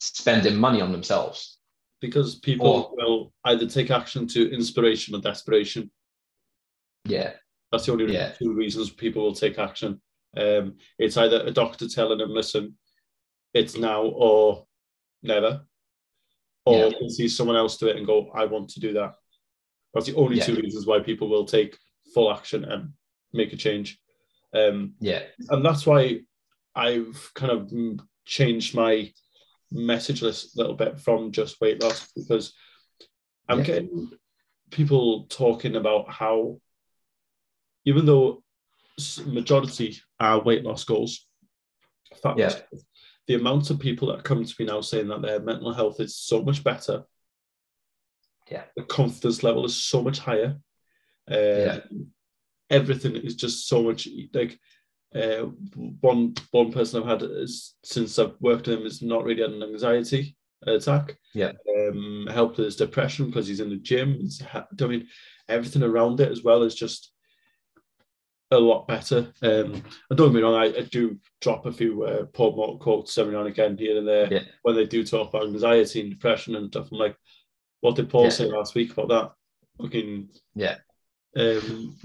spending 0.00 0.56
money 0.56 0.80
on 0.80 0.92
themselves. 0.92 1.58
Because 2.02 2.34
people 2.34 2.92
will 2.96 3.32
either 3.44 3.66
take 3.66 3.90
action 3.90 4.26
to 4.26 4.52
inspiration 4.52 5.14
or 5.14 5.20
desperation. 5.20 5.90
Yeah. 7.04 7.34
That's 7.70 7.86
the 7.86 7.92
only 7.92 8.12
Yeah. 8.12 8.32
two 8.32 8.52
reasons 8.52 8.90
people 8.90 9.22
will 9.22 9.34
take 9.34 9.58
action. 9.58 10.02
Um, 10.36 10.76
it's 10.98 11.16
either 11.16 11.46
a 11.46 11.52
doctor 11.52 11.88
telling 11.88 12.18
them, 12.18 12.30
listen, 12.30 12.76
it's 13.54 13.76
now 13.78 14.02
or 14.02 14.66
never. 15.22 15.64
Or 16.66 16.88
Yeah. 16.90 17.08
see 17.08 17.28
someone 17.28 17.56
else 17.56 17.78
do 17.78 17.86
it 17.86 17.96
and 17.96 18.04
go, 18.06 18.30
I 18.34 18.46
want 18.46 18.68
to 18.70 18.80
do 18.80 18.92
that. 18.94 19.14
That's 19.94 20.06
the 20.06 20.16
only 20.16 20.38
Yeah. 20.38 20.46
two 20.46 20.56
reasons 20.56 20.84
why 20.86 20.98
people 21.00 21.28
will 21.28 21.44
take 21.44 21.78
full 22.12 22.32
action 22.32 22.64
and 22.64 22.94
make 23.32 23.52
a 23.52 23.56
change. 23.56 24.00
Um, 24.52 24.96
Yeah. 25.00 25.24
and 25.50 25.64
that's 25.64 25.86
why 25.86 26.24
I've 26.74 27.30
kind 27.34 27.52
of 27.52 27.72
changed 28.24 28.74
my 28.74 29.12
message 29.72 30.22
list 30.22 30.56
a 30.56 30.60
little 30.60 30.76
bit 30.76 30.98
from 31.00 31.32
just 31.32 31.60
weight 31.60 31.82
loss 31.82 32.10
because 32.14 32.52
I'm 33.48 33.58
Yeah. 33.58 33.64
getting 33.64 34.10
people 34.70 35.24
talking 35.26 35.76
about 35.76 36.10
how 36.10 36.60
even 37.84 38.06
though 38.06 38.42
majority 39.26 39.98
are 40.20 40.40
weight 40.42 40.62
loss 40.64 40.84
goals, 40.84 41.26
fat 42.22 42.38
Yeah. 42.38 42.48
loss 42.48 42.84
the 43.28 43.34
amount 43.34 43.70
of 43.70 43.78
people 43.78 44.08
that 44.08 44.24
come 44.24 44.44
to 44.44 44.54
me 44.58 44.66
now 44.66 44.80
saying 44.80 45.06
that 45.08 45.22
their 45.22 45.40
mental 45.40 45.72
health 45.72 46.00
is 46.00 46.16
so 46.16 46.42
much 46.42 46.64
better, 46.64 47.04
Yeah. 48.50 48.64
the 48.76 48.82
confidence 48.82 49.42
level 49.44 49.64
is 49.64 49.76
so 49.82 50.02
much 50.02 50.18
higher, 50.18 50.60
uh, 51.30 51.34
Yeah. 51.34 51.80
everything 52.68 53.14
is 53.16 53.36
just 53.36 53.68
so 53.68 53.82
much 53.82 54.08
like 54.34 54.60
uh, 55.14 55.46
one 56.00 56.34
one 56.50 56.72
person 56.72 57.02
I've 57.02 57.08
had 57.08 57.22
is, 57.22 57.74
since 57.84 58.18
I've 58.18 58.34
worked 58.40 58.66
with 58.66 58.78
him 58.78 58.86
is 58.86 59.02
not 59.02 59.24
really 59.24 59.42
had 59.42 59.50
an 59.52 59.62
anxiety 59.62 60.36
attack. 60.66 61.16
Yeah. 61.34 61.52
Um, 61.76 62.28
helped 62.30 62.56
with 62.56 62.66
his 62.66 62.76
depression 62.76 63.26
because 63.26 63.46
he's 63.48 63.60
in 63.60 63.70
the 63.70 63.76
gym. 63.76 64.14
He's 64.14 64.40
ha- 64.40 64.66
I 64.80 64.86
mean, 64.86 65.08
everything 65.48 65.82
around 65.82 66.20
it 66.20 66.30
as 66.30 66.42
well 66.42 66.62
is 66.62 66.74
just 66.74 67.12
a 68.50 68.58
lot 68.58 68.86
better. 68.86 69.32
Um, 69.42 69.82
and 70.10 70.16
don't 70.16 70.28
get 70.28 70.34
me 70.34 70.42
wrong, 70.42 70.54
I, 70.54 70.66
I 70.66 70.82
do 70.82 71.18
drop 71.40 71.66
a 71.66 71.72
few 71.72 72.04
uh, 72.04 72.24
Paul 72.26 72.54
Morton 72.54 72.78
quotes 72.78 73.16
every 73.18 73.32
now 73.32 73.40
and 73.40 73.48
again 73.48 73.76
here 73.78 73.96
and 73.98 74.06
there 74.06 74.28
Yeah. 74.32 74.42
when 74.62 74.76
they 74.76 74.84
do 74.86 75.04
talk 75.04 75.30
about 75.30 75.46
anxiety 75.46 76.00
and 76.02 76.10
depression 76.10 76.54
and 76.56 76.68
stuff. 76.68 76.88
I'm 76.92 76.98
like, 76.98 77.16
what 77.80 77.96
did 77.96 78.10
Paul 78.10 78.24
Yeah. 78.24 78.28
say 78.30 78.44
last 78.44 78.74
week 78.74 78.92
about 78.92 79.08
that? 79.08 79.32
Fucking 79.82 80.28
Yeah. 80.54 80.76
um, 81.36 81.96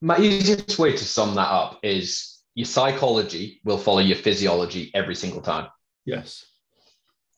My 0.00 0.18
easiest 0.18 0.78
way 0.78 0.92
to 0.92 1.04
sum 1.04 1.34
that 1.36 1.48
up 1.48 1.78
is 1.82 2.31
your 2.54 2.66
psychology 2.66 3.60
will 3.64 3.78
follow 3.78 4.00
your 4.00 4.16
physiology 4.16 4.90
every 4.94 5.14
single 5.14 5.40
time. 5.40 5.68
yes, 6.04 6.44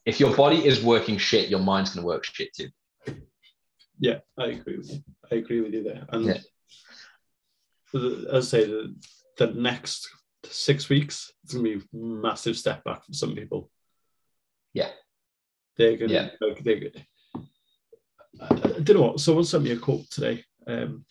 If 0.06 0.20
your 0.20 0.34
body 0.36 0.66
is 0.66 0.82
working 0.82 1.16
shit, 1.18 1.48
your 1.48 1.60
mind's 1.60 1.90
going 1.94 2.02
to 2.02 2.06
work 2.06 2.24
shit 2.24 2.50
too. 2.54 2.68
Yeah, 3.98 4.18
I 4.36 4.46
agree 4.46 4.76
with 4.78 4.90
you. 4.92 5.02
I 5.30 5.36
agree 5.36 5.60
with 5.60 5.72
you 5.72 5.82
there. 5.84 6.04
And 6.10 6.24
Yeah. 6.26 6.38
the- 7.92 8.28
as 8.32 8.52
I 8.54 8.58
say, 8.58 8.64
the, 8.66 8.94
the 9.38 9.46
next 9.52 10.08
six 10.44 10.88
weeks, 10.88 11.32
it's 11.44 11.54
going 11.54 11.64
to 11.64 11.78
be 11.78 11.84
a 11.84 11.96
massive 11.96 12.56
step 12.58 12.82
back 12.84 13.04
for 13.04 13.12
some 13.12 13.34
people. 13.34 13.70
Yeah. 14.72 14.90
They're 15.76 15.96
going 15.96 16.10
Yeah. 16.10 16.30
to, 16.30 16.46
like, 16.48 16.62
they 16.64 16.92
I, 18.40 18.46
I 18.46 18.80
don't 18.80 18.96
know 18.96 19.02
what, 19.02 19.20
someone 19.20 19.44
sent 19.44 19.62
me 19.62 19.70
a 19.70 19.76
quote 19.76 20.10
today. 20.10 20.44
Um, 20.66 21.04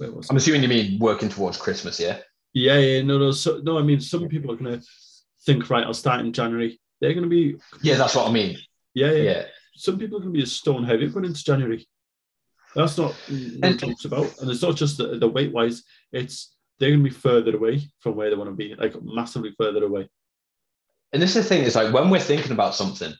I'm 0.00 0.36
assuming 0.36 0.62
you 0.62 0.68
mean 0.68 0.98
working 0.98 1.28
towards 1.28 1.56
Christmas, 1.58 2.00
yeah? 2.00 2.20
Yeah, 2.54 2.78
yeah, 2.78 3.02
no, 3.02 3.18
no. 3.18 3.32
So, 3.32 3.60
no, 3.62 3.78
I 3.78 3.82
mean, 3.82 4.00
some 4.00 4.28
people 4.28 4.52
are 4.52 4.56
going 4.56 4.80
to 4.80 4.86
think, 5.44 5.68
right, 5.70 5.84
I'll 5.84 5.92
start 5.94 6.20
in 6.20 6.32
January. 6.32 6.80
They're 7.00 7.12
going 7.12 7.24
to 7.24 7.28
be, 7.28 7.56
Yeah, 7.82 7.96
that's 7.96 8.14
what 8.14 8.28
I 8.28 8.32
mean. 8.32 8.56
yeah, 8.94 9.10
yeah. 9.10 9.22
Yeah. 9.22 9.42
Some 9.76 9.98
people 9.98 10.18
are 10.18 10.20
going 10.20 10.32
to 10.32 10.38
be 10.38 10.44
a 10.44 10.46
stone 10.46 10.84
heavy 10.84 11.08
going 11.08 11.24
into 11.26 11.42
January. 11.44 11.86
That's 12.76 12.96
not 12.96 13.14
no 13.28 13.68
And- 13.68 13.78
jokes 13.78 14.04
about, 14.04 14.38
and 14.40 14.50
it's 14.50 14.62
not 14.62 14.76
just 14.76 14.98
the, 14.98 15.18
the 15.18 15.28
weight 15.28 15.52
wise. 15.52 15.82
It's 16.12 16.54
they're 16.78 16.90
going 16.90 17.02
to 17.04 17.10
be 17.10 17.14
further 17.14 17.54
away 17.56 17.82
from 18.00 18.16
where 18.16 18.30
they 18.30 18.36
want 18.36 18.50
to 18.50 18.56
be, 18.56 18.74
like 18.76 18.94
massively 19.02 19.52
further 19.58 19.84
away. 19.84 20.08
And 21.12 21.22
this 21.22 21.36
is 21.36 21.42
the 21.44 21.48
thing 21.48 21.62
is 21.64 21.76
like 21.76 21.92
when 21.92 22.10
we're 22.10 22.18
thinking 22.20 22.50
about 22.52 22.74
something, 22.74 23.12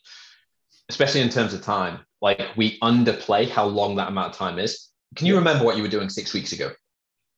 especially 0.89 1.21
in 1.21 1.29
terms 1.29 1.55
of 1.55 1.63
time, 1.63 2.01
like 2.21 2.41
we 2.57 2.79
underplay 2.81 3.49
how 3.49 3.65
long 3.67 3.95
that 3.97 4.09
amount 4.09 4.33
of 4.33 4.37
time 4.39 4.59
is. 4.59 4.89
Can 5.15 5.29
you 5.29 5.37
remember 5.37 5.65
what 5.65 5.77
you 5.77 5.83
were 5.85 5.89
doing 5.89 6.09
six 6.09 6.35
weeks 6.35 6.53
ago? 6.53 6.73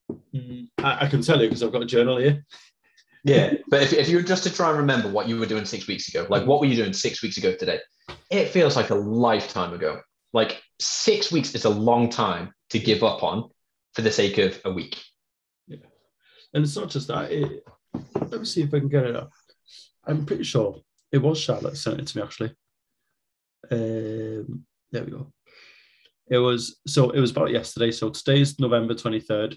Hmm. 0.08 0.45
I, 0.86 1.04
I 1.04 1.08
can 1.08 1.22
tell 1.22 1.40
you 1.40 1.48
because 1.48 1.62
I've 1.62 1.72
got 1.72 1.82
a 1.82 1.86
journal 1.86 2.16
here. 2.18 2.44
Yeah. 3.24 3.54
but 3.68 3.82
if, 3.82 3.92
if 3.92 4.08
you 4.08 4.16
were 4.16 4.22
just 4.22 4.44
to 4.44 4.52
try 4.52 4.68
and 4.68 4.78
remember 4.78 5.08
what 5.10 5.28
you 5.28 5.36
were 5.38 5.46
doing 5.46 5.64
six 5.64 5.88
weeks 5.88 6.08
ago, 6.08 6.26
like 6.30 6.46
what 6.46 6.60
were 6.60 6.66
you 6.66 6.76
doing 6.76 6.92
six 6.92 7.22
weeks 7.22 7.38
ago 7.38 7.54
today? 7.54 7.80
it 8.30 8.48
feels 8.48 8.76
like 8.76 8.90
a 8.90 8.94
lifetime 8.94 9.72
ago. 9.72 10.00
Like 10.32 10.62
six 10.78 11.32
weeks 11.32 11.54
is 11.54 11.64
a 11.64 11.70
long 11.70 12.08
time 12.08 12.52
to 12.70 12.78
give 12.78 13.02
up 13.02 13.22
on 13.22 13.50
for 13.94 14.02
the 14.02 14.12
sake 14.12 14.38
of 14.38 14.60
a 14.64 14.72
week. 14.72 15.02
Yeah, 15.66 15.78
And 16.52 16.64
it's 16.64 16.76
not 16.76 16.90
just 16.90 17.08
that. 17.08 17.32
It, 17.32 17.64
let 18.20 18.40
me 18.40 18.44
see 18.44 18.62
if 18.62 18.74
I 18.74 18.78
can 18.78 18.88
get 18.88 19.06
it 19.06 19.16
up. 19.16 19.30
I'm 20.04 20.26
pretty 20.26 20.44
sure 20.44 20.80
it 21.12 21.18
was 21.18 21.40
Charlotte 21.40 21.76
sent 21.76 22.00
it 22.00 22.06
to 22.08 22.18
me 22.18 22.24
actually. 22.24 22.54
Um, 23.70 24.64
there 24.92 25.04
we 25.04 25.10
go. 25.10 25.32
It 26.28 26.38
was 26.38 26.80
so 26.86 27.10
it 27.10 27.20
was 27.20 27.30
about 27.30 27.50
yesterday. 27.50 27.90
So 27.90 28.10
today's 28.10 28.58
November 28.58 28.94
23rd. 28.94 29.56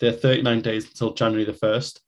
There 0.00 0.10
are 0.10 0.16
39 0.16 0.60
days 0.60 0.86
until 0.86 1.14
January 1.14 1.44
the 1.44 1.52
1st. 1.52 1.98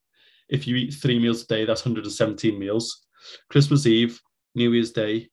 If 0.48 0.66
you 0.66 0.76
eat 0.76 0.94
three 0.94 1.18
meals 1.18 1.42
a 1.42 1.46
day, 1.46 1.64
that's 1.64 1.84
117 1.84 2.58
meals. 2.58 3.06
Christmas 3.48 3.86
Eve, 3.86 4.20
New 4.54 4.72
Year's 4.72 4.92
Day, 4.92 5.28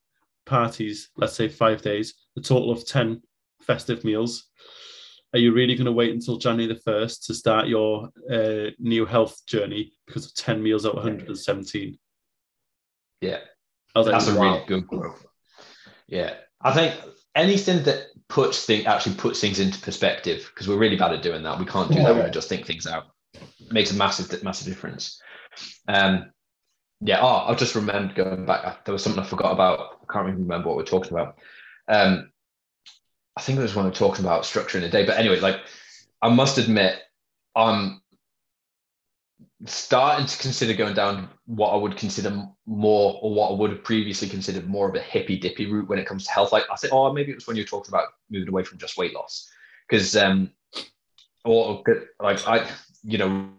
parties, 0.45 1.09
let's 1.17 1.33
say 1.33 1.47
five 1.47 1.81
days, 1.81 2.13
a 2.37 2.41
total 2.41 2.71
of 2.71 2.85
10 2.85 3.21
festive 3.61 4.03
meals. 4.03 4.49
Are 5.33 5.39
you 5.39 5.53
really 5.53 5.75
going 5.75 5.85
to 5.85 5.91
wait 5.91 6.13
until 6.13 6.37
January 6.37 6.73
the 6.73 6.79
1st 6.79 7.25
to 7.25 7.33
start 7.33 7.67
your 7.67 8.09
uh, 8.31 8.71
new 8.79 9.05
health 9.05 9.45
journey 9.45 9.91
because 10.05 10.25
of 10.25 10.33
10 10.35 10.63
meals 10.63 10.85
out 10.85 10.91
of 10.91 11.03
117? 11.03 11.97
Yeah. 13.21 13.39
I 13.93 13.99
was 13.99 14.07
like, 14.07 14.13
That's 14.13 14.29
a 14.29 14.39
wow. 14.39 14.53
really 14.53 14.65
good 14.65 14.87
quote. 14.87 15.15
Yeah. 16.07 16.35
I 16.61 16.73
think 16.73 16.95
anything 17.35 17.83
that 17.83 18.07
puts 18.29 18.65
thing 18.65 18.85
actually 18.85 19.15
puts 19.15 19.39
things 19.39 19.59
into 19.59 19.79
perspective, 19.79 20.49
because 20.53 20.67
we're 20.67 20.77
really 20.77 20.97
bad 20.97 21.13
at 21.13 21.21
doing 21.21 21.43
that. 21.43 21.59
We 21.59 21.65
can't 21.65 21.89
do 21.89 21.95
that 22.03 22.15
when 22.15 22.25
we 22.25 22.29
just 22.31 22.49
think 22.49 22.65
things 22.65 22.87
out. 22.87 23.05
It 23.33 23.71
makes 23.71 23.91
a 23.91 23.95
massive, 23.95 24.43
massive 24.43 24.67
difference. 24.67 25.21
Um, 25.87 26.31
yeah. 27.01 27.19
Oh, 27.21 27.45
I've 27.47 27.59
just 27.59 27.75
remembered 27.75 28.15
going 28.15 28.45
back. 28.45 28.85
There 28.85 28.93
was 28.93 29.03
something 29.03 29.21
I 29.21 29.25
forgot 29.25 29.51
about. 29.51 29.99
I 30.01 30.13
can't 30.13 30.27
even 30.27 30.41
remember 30.41 30.67
what 30.67 30.77
we're 30.77 30.83
talking 30.83 31.13
about. 31.13 31.37
Um, 31.87 32.31
I 33.35 33.41
think 33.41 33.59
it 33.59 33.61
was 33.61 33.75
when 33.75 33.85
we're 33.85 33.91
talking 33.91 34.25
about 34.25 34.45
structure 34.45 34.77
in 34.77 34.83
a 34.83 34.89
day. 34.89 35.05
But 35.05 35.17
anyway, 35.17 35.39
like 35.39 35.61
I 36.21 36.29
must 36.29 36.57
admit, 36.57 36.99
I'm 37.55 38.01
starting 39.65 40.25
to 40.25 40.37
consider 40.37 40.73
going 40.73 40.93
down 40.93 41.29
what 41.45 41.69
I 41.69 41.75
would 41.75 41.97
consider 41.97 42.47
more, 42.65 43.19
or 43.21 43.33
what 43.33 43.51
I 43.51 43.53
would 43.55 43.71
have 43.71 43.83
previously 43.83 44.29
considered 44.29 44.67
more 44.67 44.87
of 44.89 44.95
a 44.95 44.99
hippy 44.99 45.37
dippy 45.37 45.65
route 45.65 45.89
when 45.89 45.99
it 45.99 46.05
comes 46.05 46.25
to 46.25 46.31
health. 46.31 46.51
Like 46.51 46.65
I 46.71 46.75
said, 46.75 46.91
oh, 46.93 47.11
maybe 47.11 47.31
it 47.31 47.35
was 47.35 47.47
when 47.47 47.55
you 47.55 47.63
were 47.63 47.67
talking 47.67 47.91
about 47.91 48.09
moving 48.29 48.49
away 48.49 48.63
from 48.63 48.77
just 48.77 48.97
weight 48.97 49.13
loss, 49.13 49.49
because 49.87 50.15
um, 50.15 50.51
or 51.43 51.83
like 52.21 52.47
I, 52.47 52.69
you 53.03 53.17
know, 53.17 53.49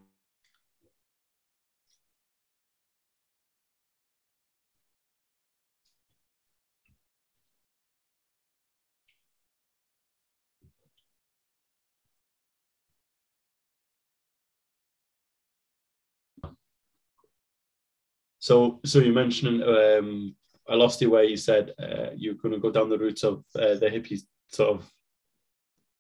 So, 18.48 18.80
so 18.82 19.00
you 19.00 19.12
mentioned 19.12 19.62
um, 19.62 20.34
I 20.70 20.74
lost 20.74 21.02
you 21.02 21.10
where 21.10 21.22
you 21.22 21.36
said 21.36 21.74
uh, 21.78 22.12
you're 22.16 22.40
going 22.42 22.54
to 22.54 22.58
go 22.58 22.70
down 22.70 22.88
the 22.88 22.98
route 22.98 23.22
of 23.22 23.44
uh, 23.54 23.74
the 23.74 23.90
hippie 23.90 24.22
sort 24.46 24.70
of. 24.70 24.90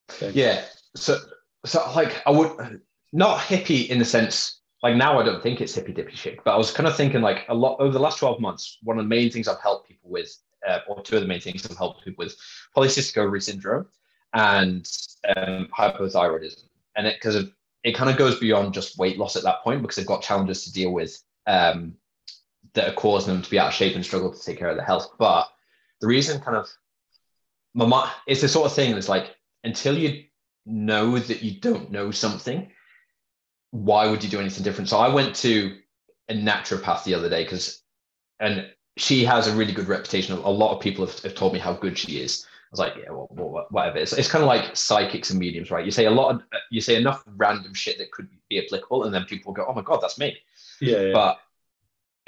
Thing. 0.08 0.32
Yeah. 0.34 0.64
So, 0.96 1.18
so 1.66 1.92
like 1.94 2.22
I 2.26 2.30
would 2.30 2.80
not 3.12 3.40
hippie 3.40 3.88
in 3.90 3.98
the 3.98 4.04
sense 4.06 4.62
like 4.82 4.96
now 4.96 5.20
I 5.20 5.24
don't 5.24 5.42
think 5.42 5.60
it's 5.60 5.76
hippie 5.76 5.94
dippy 5.94 6.16
shit, 6.16 6.42
but 6.42 6.54
I 6.54 6.56
was 6.56 6.70
kind 6.70 6.88
of 6.88 6.96
thinking 6.96 7.20
like 7.20 7.44
a 7.50 7.54
lot 7.54 7.76
over 7.80 7.92
the 7.92 7.98
last 7.98 8.18
12 8.18 8.40
months, 8.40 8.78
one 8.82 8.98
of 8.98 9.04
the 9.04 9.08
main 9.08 9.30
things 9.30 9.46
I've 9.46 9.60
helped 9.60 9.86
people 9.86 10.08
with, 10.08 10.34
uh, 10.66 10.78
or 10.88 11.02
two 11.02 11.16
of 11.16 11.22
the 11.22 11.28
main 11.28 11.42
things 11.42 11.66
I've 11.70 11.76
helped 11.76 12.02
people 12.02 12.24
with 12.24 12.34
polycystic 12.74 13.18
ovary 13.18 13.42
syndrome 13.42 13.88
and 14.32 14.88
um, 15.36 15.68
hypothyroidism. 15.76 16.62
And 16.96 17.06
it 17.06 17.16
because 17.16 17.44
it 17.84 17.94
kind 17.94 18.08
of 18.08 18.16
goes 18.16 18.40
beyond 18.40 18.72
just 18.72 18.96
weight 18.96 19.18
loss 19.18 19.36
at 19.36 19.42
that 19.42 19.62
point 19.62 19.82
because 19.82 19.96
they've 19.96 20.06
got 20.06 20.22
challenges 20.22 20.64
to 20.64 20.72
deal 20.72 20.92
with 20.92 21.22
um, 21.46 21.94
that 22.74 22.88
are 22.88 22.94
causing 22.94 23.34
them 23.34 23.42
to 23.42 23.50
be 23.50 23.58
out 23.58 23.68
of 23.68 23.74
shape 23.74 23.94
and 23.94 24.04
struggle 24.04 24.32
to 24.32 24.42
take 24.42 24.58
care 24.58 24.68
of 24.68 24.76
their 24.76 24.84
health. 24.84 25.10
But 25.18 25.48
the 26.00 26.06
reason 26.06 26.40
kind 26.40 26.56
of 26.56 26.68
my 27.74 27.86
mom, 27.86 28.08
it's 28.26 28.40
the 28.40 28.48
sort 28.48 28.66
of 28.66 28.72
thing 28.74 28.92
that's 28.94 29.08
like 29.08 29.36
until 29.64 29.96
you 29.96 30.24
know 30.66 31.18
that 31.18 31.42
you 31.42 31.60
don't 31.60 31.90
know 31.90 32.10
something, 32.10 32.70
why 33.70 34.08
would 34.08 34.22
you 34.22 34.30
do 34.30 34.40
anything 34.40 34.64
different? 34.64 34.88
So 34.88 34.98
I 34.98 35.12
went 35.12 35.34
to 35.36 35.76
a 36.28 36.34
naturopath 36.34 37.04
the 37.04 37.14
other 37.14 37.28
day 37.28 37.44
because, 37.44 37.82
and 38.40 38.70
she 38.96 39.24
has 39.24 39.46
a 39.46 39.54
really 39.54 39.72
good 39.72 39.88
reputation. 39.88 40.36
A 40.36 40.50
lot 40.50 40.74
of 40.74 40.82
people 40.82 41.06
have, 41.06 41.18
have 41.20 41.34
told 41.34 41.52
me 41.52 41.58
how 41.58 41.72
good 41.72 41.96
she 41.96 42.20
is. 42.20 42.46
I 42.46 42.68
was 42.70 42.80
like, 42.80 42.94
yeah, 42.96 43.10
well, 43.10 43.28
well, 43.30 43.66
whatever. 43.70 43.98
It's, 43.98 44.12
it's 44.12 44.30
kind 44.30 44.42
of 44.42 44.48
like 44.48 44.76
psychics 44.76 45.30
and 45.30 45.38
mediums, 45.38 45.70
right? 45.70 45.84
You 45.84 45.90
say 45.90 46.04
a 46.04 46.10
lot 46.10 46.34
of, 46.34 46.42
you 46.70 46.82
say 46.82 46.96
enough 46.96 47.22
random 47.26 47.72
shit 47.72 47.96
that 47.98 48.10
could 48.10 48.28
be 48.50 48.62
applicable, 48.62 49.04
and 49.04 49.14
then 49.14 49.24
people 49.24 49.52
go, 49.52 49.64
oh 49.66 49.72
my 49.72 49.82
God, 49.82 50.00
that's 50.02 50.18
me. 50.18 50.36
Yeah. 50.80 51.00
yeah. 51.00 51.12
But 51.12 51.38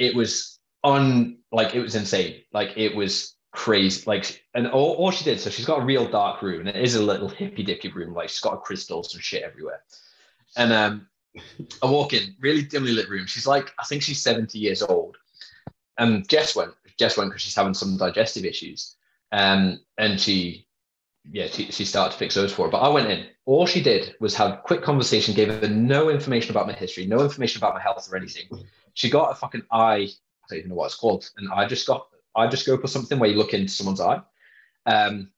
it 0.01 0.17
was 0.17 0.59
on, 0.83 1.37
like, 1.53 1.75
it 1.75 1.81
was 1.81 1.95
insane. 1.95 2.41
Like, 2.55 2.73
it 2.77 2.97
was 2.97 3.37
crazy. 3.53 4.03
Like, 4.07 4.43
and 4.55 4.67
all, 4.67 4.95
all 4.95 5.11
she 5.11 5.25
did, 5.25 5.39
so 5.39 5.51
she's 5.51 5.67
got 5.67 5.83
a 5.83 5.85
real 5.85 6.09
dark 6.09 6.41
room, 6.41 6.61
and 6.61 6.69
it 6.71 6.77
is 6.77 6.95
a 6.95 7.03
little 7.03 7.29
hippy 7.29 7.63
dippy 7.63 7.93
room. 7.93 8.15
Like, 8.15 8.31
she's 8.31 8.41
got 8.41 8.63
crystals 8.63 9.15
and 9.15 9.23
shit 9.23 9.43
everywhere. 9.43 9.83
And 10.57 10.73
um, 10.73 11.07
I 11.83 11.87
walk 11.87 12.15
in, 12.15 12.35
really 12.41 12.63
dimly 12.63 12.93
lit 12.93 13.11
room. 13.11 13.27
She's 13.27 13.47
like, 13.47 13.73
I 13.79 13.85
think 13.85 14.03
she's 14.03 14.23
70 14.23 14.59
years 14.59 14.83
old. 14.83 15.19
And 15.99 16.27
Jess 16.27 16.57
went, 16.57 16.73
Jess 16.99 17.19
went 17.19 17.31
because 17.31 17.43
she's 17.43 17.55
having 17.55 17.75
some 17.75 17.99
digestive 17.99 18.47
issues. 18.47 18.97
Um, 19.33 19.81
and 19.99 20.19
she, 20.19 20.67
yeah, 21.31 21.49
she, 21.49 21.71
she 21.71 21.85
started 21.85 22.13
to 22.13 22.19
fix 22.19 22.35
those 22.35 22.55
for 22.55 22.65
her. 22.65 22.71
But 22.71 22.79
I 22.79 22.89
went 22.89 23.11
in. 23.11 23.27
All 23.45 23.67
she 23.67 23.83
did 23.83 24.15
was 24.19 24.35
have 24.37 24.63
quick 24.63 24.81
conversation, 24.81 25.35
gave 25.35 25.49
her 25.49 25.69
no 25.69 26.09
information 26.09 26.53
about 26.53 26.67
my 26.67 26.73
history, 26.73 27.05
no 27.05 27.21
information 27.21 27.59
about 27.59 27.75
my 27.75 27.83
health 27.83 28.09
or 28.11 28.17
anything. 28.17 28.49
She 28.95 29.11
got 29.11 29.33
a 29.33 29.35
fucking 29.35 29.63
eye, 29.71 30.09
I 30.09 30.47
don't 30.49 30.59
even 30.59 30.71
know 30.71 30.77
what 30.77 30.87
it's 30.87 30.95
called, 30.95 31.29
an 31.37 31.51
just 31.69 31.89
iGoscope 31.89 32.85
or 32.85 32.89
something 32.89 33.19
where 33.19 33.31
you 33.31 33.37
look 33.37 33.55
into 33.55 33.73
someone's 33.73 34.01
eye. 34.01 34.21
Um, 34.87 35.31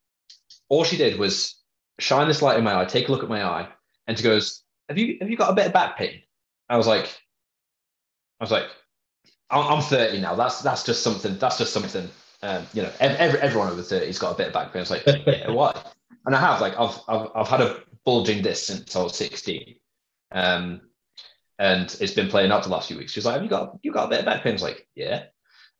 all 0.68 0.84
she 0.84 0.96
did 0.96 1.18
was 1.18 1.57
shine 1.98 2.28
this 2.28 2.42
light 2.42 2.59
in 2.59 2.64
my 2.64 2.80
eye, 2.80 2.84
take 2.84 3.09
a 3.09 3.12
look 3.12 3.22
at 3.22 3.28
my 3.28 3.44
eye, 3.44 3.68
and 4.07 4.16
she 4.16 4.24
goes, 4.24 4.62
have 4.88 4.98
you 4.98 5.18
have 5.20 5.30
you 5.30 5.36
got 5.36 5.50
a 5.50 5.55
bit 5.55 5.66
of 5.66 5.72
back 5.72 5.96
pain? 5.96 6.20
I 6.68 6.76
was 6.76 6.86
like, 6.86 7.07
I 8.40 8.44
was 8.44 8.50
like, 8.50 8.66
I'm, 9.50 9.66
I'm 9.66 9.82
30 9.82 10.20
now. 10.20 10.34
That's 10.34 10.61
that's 10.62 10.84
just 10.84 11.03
something. 11.03 11.38
That's 11.38 11.59
just 11.59 11.72
something. 11.72 12.09
Um, 12.42 12.66
you 12.74 12.82
know, 12.82 12.90
every, 12.98 13.38
everyone 13.40 13.68
over 13.68 13.82
30 13.82 14.07
has 14.07 14.18
got 14.18 14.32
a 14.32 14.36
bit 14.36 14.48
of 14.48 14.53
back 14.53 14.72
pain. 14.72 14.80
I 14.80 14.82
was 14.82 14.90
like, 14.90 15.07
yeah, 15.26 15.50
why? 15.50 15.80
And 16.26 16.34
I 16.34 16.40
have 16.40 16.61
like 16.61 16.78
I've, 16.78 16.98
I've 17.09 17.28
I've 17.34 17.48
had 17.48 17.61
a 17.61 17.80
bulging 18.05 18.42
disc 18.42 18.64
since 18.64 18.96
I 18.96 19.03
was 19.03 19.16
16, 19.16 19.76
um, 20.32 20.80
and 21.62 21.96
it's 22.00 22.12
been 22.12 22.28
playing 22.28 22.50
up 22.50 22.64
the 22.64 22.68
last 22.68 22.88
few 22.88 22.98
weeks. 22.98 23.12
She's 23.12 23.24
like, 23.24 23.34
have 23.34 23.44
you 23.44 23.48
got 23.48 23.78
you 23.84 23.92
got 23.92 24.06
a 24.06 24.08
bit 24.08 24.18
of 24.18 24.24
back 24.24 24.42
pain? 24.42 24.50
I 24.50 24.54
was 24.54 24.64
like, 24.64 24.88
yeah. 24.96 25.26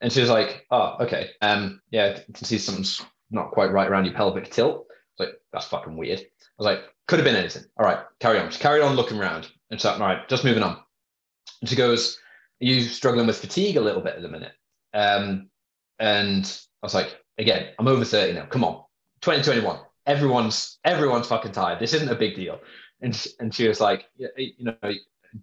And 0.01 0.13
she 0.13 0.21
was 0.21 0.31
like, 0.31 0.65
oh, 0.71 0.97
okay. 1.01 1.31
Um, 1.41 1.81
yeah, 1.91 2.17
I 2.17 2.33
can 2.33 2.45
see 2.45 2.59
something's 2.59 3.03
not 3.33 3.51
quite 3.51 3.73
right 3.73 3.89
around 3.89 4.05
your 4.05 4.15
pelvic 4.15 4.49
tilt. 4.49 4.87
I 4.89 5.23
was 5.23 5.29
like, 5.29 5.41
that's 5.53 5.67
fucking 5.67 5.97
weird. 5.97 6.21
I 6.21 6.25
was 6.57 6.67
like, 6.67 6.85
could 7.09 7.19
have 7.19 7.25
been 7.25 7.35
anything. 7.35 7.65
All 7.77 7.85
right, 7.85 7.99
carry 8.21 8.39
on. 8.39 8.53
She 8.53 8.61
carried 8.61 8.83
on 8.83 8.95
looking 8.95 9.19
around. 9.19 9.51
And 9.71 9.83
like, 9.83 10.01
all 10.01 10.07
right, 10.07 10.29
just 10.29 10.45
moving 10.45 10.63
on. 10.63 10.79
And 11.61 11.69
she 11.69 11.75
goes, 11.75 12.17
Are 12.61 12.67
you 12.67 12.83
struggling 12.83 13.27
with 13.27 13.39
fatigue 13.39 13.77
a 13.77 13.81
little 13.81 14.03
bit 14.03 14.15
at 14.15 14.23
the 14.23 14.29
minute? 14.29 14.53
Um, 14.95 15.49
and 15.99 16.45
I 16.81 16.87
was 16.87 16.95
like, 16.95 17.17
again, 17.39 17.71
I'm 17.81 17.89
over 17.89 18.05
30 18.05 18.35
now. 18.35 18.47
Come 18.47 18.63
on. 18.63 18.85
2021. 19.23 19.81
Everyone's 20.07 20.79
everyone's 20.85 21.27
fucking 21.27 21.53
tired. 21.53 21.81
This 21.81 21.95
isn't 21.95 22.09
a 22.09 22.15
big 22.15 22.37
deal. 22.37 22.61
And 23.01 23.27
and 23.41 23.53
she 23.53 23.67
was 23.67 23.81
like, 23.81 24.05
you 24.17 24.53
know, 24.61 24.75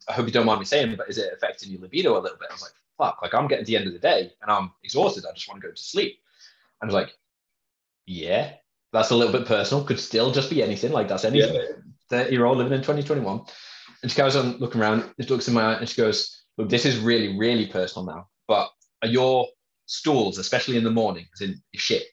I 0.08 0.14
hope 0.14 0.26
you 0.28 0.32
don't 0.32 0.46
mind 0.46 0.60
me 0.60 0.66
saying, 0.66 0.96
but 0.96 1.10
is 1.10 1.18
it 1.18 1.34
affecting 1.34 1.72
your 1.72 1.82
libido 1.82 2.14
a 2.14 2.22
little 2.22 2.38
bit? 2.38 2.50
I 2.50 2.54
was 2.54 2.62
like, 2.62 2.72
fuck, 2.98 3.22
like 3.22 3.34
I'm 3.34 3.48
getting 3.48 3.66
to 3.66 3.72
the 3.72 3.78
end 3.78 3.88
of 3.88 3.94
the 3.94 4.00
day 4.00 4.32
and 4.42 4.52
I'm 4.52 4.72
exhausted. 4.84 5.26
I 5.30 5.34
just 5.34 5.48
want 5.48 5.62
to 5.62 5.68
go 5.68 5.74
to 5.74 5.82
sleep. 5.82 6.20
And 6.82 6.90
I 6.90 6.94
was 6.94 7.02
like, 7.02 7.14
yeah, 8.06 8.54
that's 8.92 9.12
a 9.12 9.16
little 9.16 9.34
bit 9.34 9.48
personal. 9.48 9.84
Could 9.84 10.00
still 10.00 10.32
just 10.32 10.50
be 10.50 10.64
anything. 10.64 10.92
Like 10.92 11.08
that's 11.08 11.26
any 11.26 11.40
Yeah. 11.40 11.62
30 12.10 12.32
year 12.32 12.46
old 12.46 12.58
living 12.58 12.74
in 12.74 12.80
2021. 12.80 13.42
And 14.02 14.12
she 14.12 14.18
goes 14.18 14.36
on 14.36 14.58
looking 14.58 14.82
around, 14.82 15.14
she 15.20 15.28
looks 15.28 15.48
in 15.48 15.54
my 15.54 15.74
eye 15.74 15.74
and 15.74 15.88
she 15.90 16.02
goes, 16.02 16.44
Look, 16.58 16.70
this 16.70 16.86
is 16.86 16.98
really, 17.00 17.38
really 17.38 17.68
personal 17.68 18.06
now. 18.06 18.28
But 18.48 18.70
are 19.02 19.08
your 19.08 19.48
stools, 19.86 20.38
especially 20.38 20.78
in 20.78 20.84
the 20.84 20.92
morning, 20.92 21.26
as 21.34 21.42
in 21.42 21.62
shit, 21.74 22.04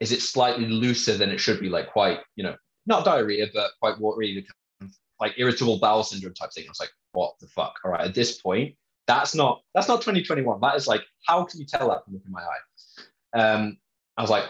is 0.00 0.12
it 0.12 0.22
slightly 0.22 0.66
looser 0.66 1.16
than 1.16 1.30
it 1.30 1.38
should 1.38 1.60
be? 1.60 1.68
Like 1.68 1.92
quite, 1.92 2.20
you 2.34 2.44
know, 2.44 2.56
not 2.86 3.04
diarrhea, 3.04 3.48
but 3.52 3.72
quite 3.78 3.98
watery, 4.00 4.46
like 5.20 5.34
irritable 5.36 5.78
bowel 5.78 6.02
syndrome 6.02 6.32
type 6.32 6.50
thing. 6.52 6.64
I 6.66 6.70
was 6.70 6.80
like, 6.80 6.90
what 7.12 7.34
the 7.40 7.46
fuck? 7.48 7.74
All 7.84 7.90
right, 7.90 8.06
at 8.06 8.14
this 8.14 8.40
point, 8.40 8.76
that's 9.06 9.34
not 9.34 9.62
that's 9.74 9.88
not 9.88 10.00
2021. 10.00 10.60
That 10.60 10.76
is 10.76 10.86
like, 10.86 11.02
how 11.26 11.44
can 11.44 11.60
you 11.60 11.66
tell 11.66 11.88
that 11.88 12.04
from 12.04 12.14
looking 12.14 12.28
in 12.28 12.32
my 12.32 12.42
eye? 12.42 13.38
Um, 13.38 13.78
I 14.16 14.22
was 14.22 14.30
like, 14.30 14.44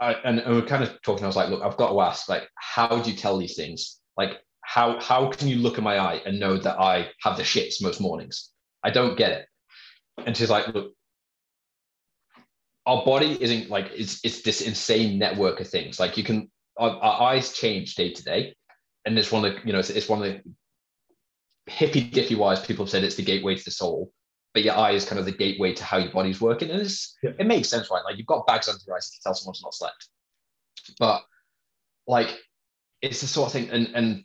I, 0.00 0.12
and, 0.12 0.38
and 0.38 0.54
we're 0.54 0.62
kind 0.62 0.82
of 0.82 1.00
talking. 1.02 1.24
I 1.24 1.26
was 1.26 1.36
like, 1.36 1.50
look, 1.50 1.62
I've 1.62 1.76
got 1.76 1.90
to 1.90 2.00
ask, 2.00 2.28
like, 2.28 2.48
how 2.54 3.00
do 3.00 3.10
you 3.10 3.16
tell 3.16 3.36
these 3.36 3.56
things? 3.56 3.98
Like, 4.16 4.38
how 4.62 5.00
how 5.00 5.28
can 5.28 5.48
you 5.48 5.56
look 5.56 5.78
in 5.78 5.84
my 5.84 5.98
eye 5.98 6.22
and 6.24 6.38
know 6.38 6.56
that 6.58 6.78
I 6.78 7.10
have 7.22 7.36
the 7.36 7.42
shits 7.42 7.82
most 7.82 8.00
mornings? 8.00 8.50
I 8.84 8.90
don't 8.90 9.16
get 9.16 9.32
it. 9.32 9.46
And 10.24 10.36
she's 10.36 10.50
like, 10.50 10.68
look, 10.68 10.92
our 12.86 13.04
body 13.04 13.36
isn't 13.40 13.70
like 13.70 13.90
it's 13.94 14.20
it's 14.24 14.42
this 14.42 14.60
insane 14.60 15.18
network 15.18 15.60
of 15.60 15.68
things. 15.68 16.00
Like 16.00 16.16
you 16.16 16.24
can 16.24 16.50
our, 16.76 16.90
our 16.90 17.32
eyes 17.32 17.52
change 17.52 17.94
day 17.94 18.12
to 18.12 18.24
day, 18.24 18.54
and 19.04 19.18
it's 19.18 19.32
one 19.32 19.44
of 19.44 19.54
the 19.54 19.60
you 19.64 19.72
know 19.72 19.80
it's, 19.80 19.90
it's 19.90 20.08
one 20.08 20.22
of 20.22 20.24
the 20.24 20.42
hippy 21.68 22.00
dippy 22.02 22.34
wise 22.34 22.64
people 22.64 22.84
have 22.84 22.90
said 22.90 23.04
it's 23.04 23.16
the 23.16 23.22
gateway 23.22 23.54
to 23.54 23.64
the 23.64 23.70
soul 23.70 24.12
but 24.54 24.62
your 24.64 24.76
eye 24.76 24.92
is 24.92 25.04
kind 25.04 25.18
of 25.18 25.24
the 25.26 25.32
gateway 25.32 25.74
to 25.74 25.84
how 25.84 25.98
your 25.98 26.10
body's 26.10 26.40
working. 26.40 26.70
And 26.70 26.80
it's, 26.80 27.16
Yeah. 27.22 27.32
it 27.38 27.46
makes 27.46 27.68
sense, 27.68 27.90
right? 27.90 28.02
Like 28.02 28.16
you've 28.16 28.26
got 28.26 28.46
bags 28.46 28.66
under 28.66 28.80
your 28.86 28.96
eyes 28.96 29.10
to 29.10 29.20
tell 29.22 29.34
someone's 29.34 29.62
not 29.62 29.74
slept. 29.74 30.08
But 30.98 31.22
like 32.06 32.34
it's 33.02 33.20
the 33.20 33.26
sort 33.26 33.48
of 33.48 33.52
thing, 33.52 33.68
and 33.68 33.88
and 33.94 34.24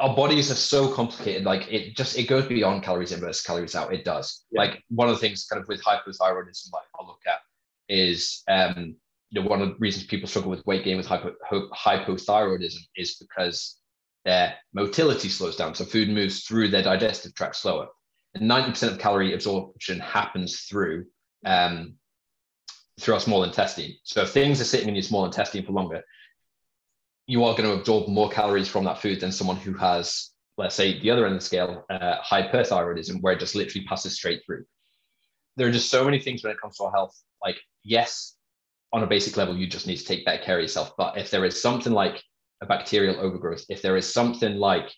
our 0.00 0.14
bodies 0.14 0.50
are 0.50 0.54
so 0.54 0.92
complicated. 0.92 1.44
Like 1.44 1.72
it 1.72 1.96
just 1.96 2.16
it 2.18 2.28
goes 2.28 2.46
beyond 2.46 2.82
calories 2.82 3.10
in 3.10 3.20
versus 3.20 3.44
calories 3.44 3.74
out. 3.74 3.92
It 3.92 4.04
does. 4.04 4.44
Yeah. 4.50 4.60
Like 4.62 4.82
one 4.90 5.08
of 5.08 5.14
the 5.14 5.20
things 5.20 5.46
kind 5.46 5.60
of 5.60 5.66
with 5.66 5.82
hypothyroidism, 5.82 6.72
like 6.72 6.84
I'll 6.98 7.06
look 7.06 7.22
at 7.26 7.40
is 7.88 8.42
um 8.48 8.94
you 9.30 9.40
know 9.40 9.48
one 9.48 9.62
of 9.62 9.68
the 9.70 9.74
reasons 9.78 10.04
people 10.06 10.28
struggle 10.28 10.50
with 10.50 10.64
weight 10.66 10.84
gain 10.84 10.98
with 10.98 11.06
hypo, 11.06 11.32
hypothyroidism 11.50 12.80
is 12.96 13.16
because 13.16 13.76
their 14.24 14.54
motility 14.72 15.28
slows 15.28 15.56
down. 15.56 15.74
So 15.74 15.84
food 15.84 16.08
moves 16.08 16.44
through 16.44 16.68
their 16.68 16.82
digestive 16.82 17.34
tract 17.34 17.56
slower. 17.56 17.88
And 18.34 18.50
90% 18.50 18.92
of 18.92 18.98
calorie 18.98 19.34
absorption 19.34 20.00
happens 20.00 20.60
through 20.60 21.06
um, 21.44 21.94
through 23.00 23.14
our 23.14 23.20
small 23.20 23.44
intestine. 23.44 23.94
So 24.02 24.22
if 24.22 24.30
things 24.30 24.60
are 24.60 24.64
sitting 24.64 24.88
in 24.88 24.94
your 24.94 25.02
small 25.02 25.24
intestine 25.24 25.64
for 25.64 25.72
longer, 25.72 26.02
you 27.26 27.44
are 27.44 27.54
going 27.54 27.68
to 27.68 27.78
absorb 27.78 28.08
more 28.08 28.28
calories 28.28 28.68
from 28.68 28.84
that 28.84 28.98
food 28.98 29.20
than 29.20 29.30
someone 29.30 29.56
who 29.56 29.74
has, 29.74 30.30
let's 30.56 30.74
say, 30.74 31.00
the 31.00 31.10
other 31.10 31.24
end 31.24 31.34
of 31.34 31.40
the 31.40 31.46
scale, 31.46 31.84
uh, 31.90 32.16
hyperthyroidism, 32.22 33.20
where 33.20 33.34
it 33.34 33.40
just 33.40 33.54
literally 33.54 33.86
passes 33.86 34.16
straight 34.16 34.42
through. 34.44 34.64
There 35.56 35.68
are 35.68 35.72
just 35.72 35.90
so 35.90 36.04
many 36.04 36.18
things 36.18 36.42
when 36.42 36.52
it 36.52 36.60
comes 36.60 36.76
to 36.78 36.84
our 36.84 36.90
health. 36.90 37.14
Like, 37.42 37.58
yes, 37.84 38.36
on 38.92 39.02
a 39.02 39.06
basic 39.06 39.36
level, 39.36 39.56
you 39.56 39.66
just 39.66 39.86
need 39.86 39.98
to 39.98 40.04
take 40.04 40.24
better 40.24 40.42
care 40.42 40.56
of 40.56 40.62
yourself. 40.62 40.94
But 40.96 41.18
if 41.18 41.30
there 41.30 41.44
is 41.44 41.60
something 41.60 41.92
like 41.92 42.22
a 42.60 42.66
bacterial 42.66 43.20
overgrowth, 43.20 43.64
if 43.68 43.82
there 43.82 43.96
is 43.96 44.12
something 44.12 44.56
like 44.56 44.90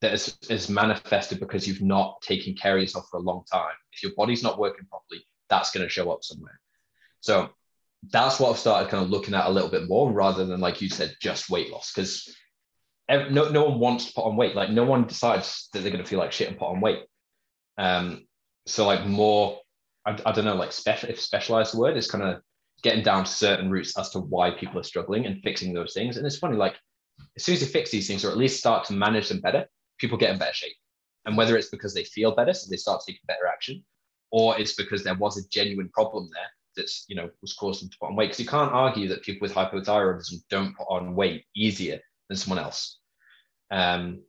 that 0.00 0.12
is, 0.12 0.36
is 0.50 0.68
manifested 0.68 1.40
because 1.40 1.66
you've 1.66 1.80
not 1.80 2.20
taken 2.22 2.54
care 2.54 2.76
of 2.76 2.82
yourself 2.82 3.06
for 3.10 3.18
a 3.18 3.22
long 3.22 3.44
time, 3.50 3.74
if 3.92 4.02
your 4.02 4.12
body's 4.16 4.42
not 4.42 4.58
working 4.58 4.86
properly, 4.86 5.24
that's 5.48 5.70
going 5.70 5.86
to 5.86 5.92
show 5.92 6.10
up 6.10 6.24
somewhere. 6.24 6.60
So 7.20 7.50
that's 8.10 8.40
what 8.40 8.50
I've 8.50 8.58
started 8.58 8.90
kind 8.90 9.04
of 9.04 9.10
looking 9.10 9.34
at 9.34 9.46
a 9.46 9.50
little 9.50 9.70
bit 9.70 9.88
more 9.88 10.10
rather 10.10 10.44
than, 10.44 10.60
like 10.60 10.82
you 10.82 10.88
said, 10.88 11.14
just 11.20 11.48
weight 11.48 11.70
loss. 11.70 11.92
Because 11.94 12.34
no, 13.08 13.48
no 13.48 13.64
one 13.64 13.78
wants 13.78 14.06
to 14.06 14.12
put 14.12 14.24
on 14.24 14.36
weight. 14.36 14.56
Like, 14.56 14.70
no 14.70 14.84
one 14.84 15.06
decides 15.06 15.68
that 15.72 15.80
they're 15.80 15.92
going 15.92 16.02
to 16.02 16.08
feel 16.08 16.18
like 16.18 16.32
shit 16.32 16.48
and 16.48 16.58
put 16.58 16.68
on 16.68 16.80
weight. 16.80 17.04
Um, 17.78 18.26
so, 18.66 18.86
like, 18.86 19.06
more, 19.06 19.60
I, 20.04 20.18
I 20.26 20.32
don't 20.32 20.44
know, 20.44 20.56
like, 20.56 20.72
special, 20.72 21.10
if 21.10 21.20
specialized 21.20 21.74
word 21.74 21.96
is 21.96 22.10
kind 22.10 22.24
of 22.24 22.42
getting 22.82 23.02
down 23.02 23.24
to 23.24 23.30
certain 23.30 23.70
routes 23.70 23.96
as 23.98 24.10
to 24.10 24.18
why 24.18 24.50
people 24.50 24.78
are 24.78 24.84
struggling 24.84 25.26
and 25.26 25.42
fixing 25.42 25.72
those 25.72 25.94
things. 25.94 26.16
And 26.16 26.26
it's 26.26 26.38
funny, 26.38 26.56
like 26.56 26.76
as 27.36 27.44
soon 27.44 27.54
as 27.54 27.62
you 27.62 27.68
fix 27.68 27.90
these 27.90 28.08
things 28.08 28.24
or 28.24 28.30
at 28.30 28.36
least 28.36 28.58
start 28.58 28.84
to 28.86 28.92
manage 28.92 29.28
them 29.28 29.40
better, 29.40 29.66
people 29.98 30.18
get 30.18 30.30
in 30.30 30.38
better 30.38 30.54
shape. 30.54 30.76
And 31.24 31.36
whether 31.36 31.56
it's 31.56 31.68
because 31.68 31.94
they 31.94 32.04
feel 32.04 32.34
better, 32.34 32.52
so 32.52 32.68
they 32.68 32.76
start 32.76 33.02
taking 33.06 33.20
better 33.28 33.46
action, 33.46 33.84
or 34.32 34.58
it's 34.58 34.74
because 34.74 35.04
there 35.04 35.14
was 35.14 35.38
a 35.38 35.48
genuine 35.50 35.88
problem 35.90 36.28
there 36.32 36.50
that's 36.76 37.04
you 37.06 37.14
know 37.14 37.30
was 37.42 37.52
causing 37.52 37.86
them 37.86 37.92
to 37.92 37.98
put 38.00 38.08
on 38.08 38.16
weight. 38.16 38.26
Because 38.26 38.40
you 38.40 38.48
can't 38.48 38.72
argue 38.72 39.08
that 39.08 39.22
people 39.22 39.44
with 39.44 39.54
hypothyroidism 39.54 40.42
don't 40.50 40.76
put 40.76 40.88
on 40.88 41.14
weight 41.14 41.44
easier 41.54 42.00
than 42.28 42.36
someone 42.36 42.64
else. 42.64 42.98
Um, 43.70 44.22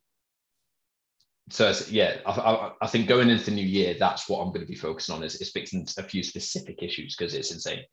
so 1.50 1.74
yeah, 1.90 2.18
I, 2.28 2.32
I, 2.32 2.72
I 2.82 2.88
think 2.88 3.08
going 3.08 3.30
into 3.30 3.46
the 3.46 3.52
new 3.52 3.66
year, 3.66 3.96
that's 4.00 4.30
what 4.30 4.40
I'm 4.40 4.50
going 4.50 4.62
to 4.62 4.68
be 4.68 4.76
focusing 4.76 5.16
on 5.16 5.24
is, 5.24 5.42
is 5.42 5.52
fixing 5.52 5.88
a 5.98 6.04
few 6.04 6.22
specific 6.22 6.84
issues 6.84 7.16
because 7.16 7.34
it's 7.34 7.52
insane. 7.52 7.84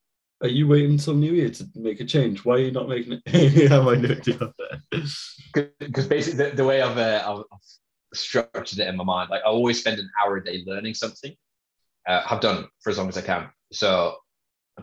Are 0.43 0.49
you 0.49 0.67
waiting 0.67 0.93
until 0.93 1.15
New 1.15 1.33
Year 1.33 1.51
to 1.51 1.69
make 1.75 2.01
a 2.01 2.05
change? 2.05 2.45
Why 2.45 2.55
are 2.55 2.59
you 2.59 2.71
not 2.71 2.89
making 2.89 3.21
it? 3.25 3.69
How 3.69 3.81
am 3.81 3.89
I 3.89 3.95
doing 3.97 4.39
that? 4.39 5.73
because 5.79 6.07
basically 6.07 6.45
the, 6.45 6.57
the 6.57 6.65
way 6.65 6.81
I've, 6.81 6.97
uh, 6.97 7.23
I've 7.27 7.45
structured 8.15 8.79
it 8.79 8.89
in 8.89 8.97
my 8.97 9.05
mind, 9.05 9.31
like 9.31 9.43
I 9.45 9.49
always 9.49 9.81
spend 9.81 9.99
an 9.99 10.11
hour 10.23 10.39
a 10.39 10.45
day 10.45 10.63
learning 10.67 10.95
something. 10.95 11.35
Uh, 12.09 12.23
I've 12.29 12.41
done 12.41 12.67
for 12.81 12.91
as 12.91 12.97
long 12.97 13.09
as 13.09 13.19
I 13.19 13.23
can. 13.23 13.51
So, 13.73 14.17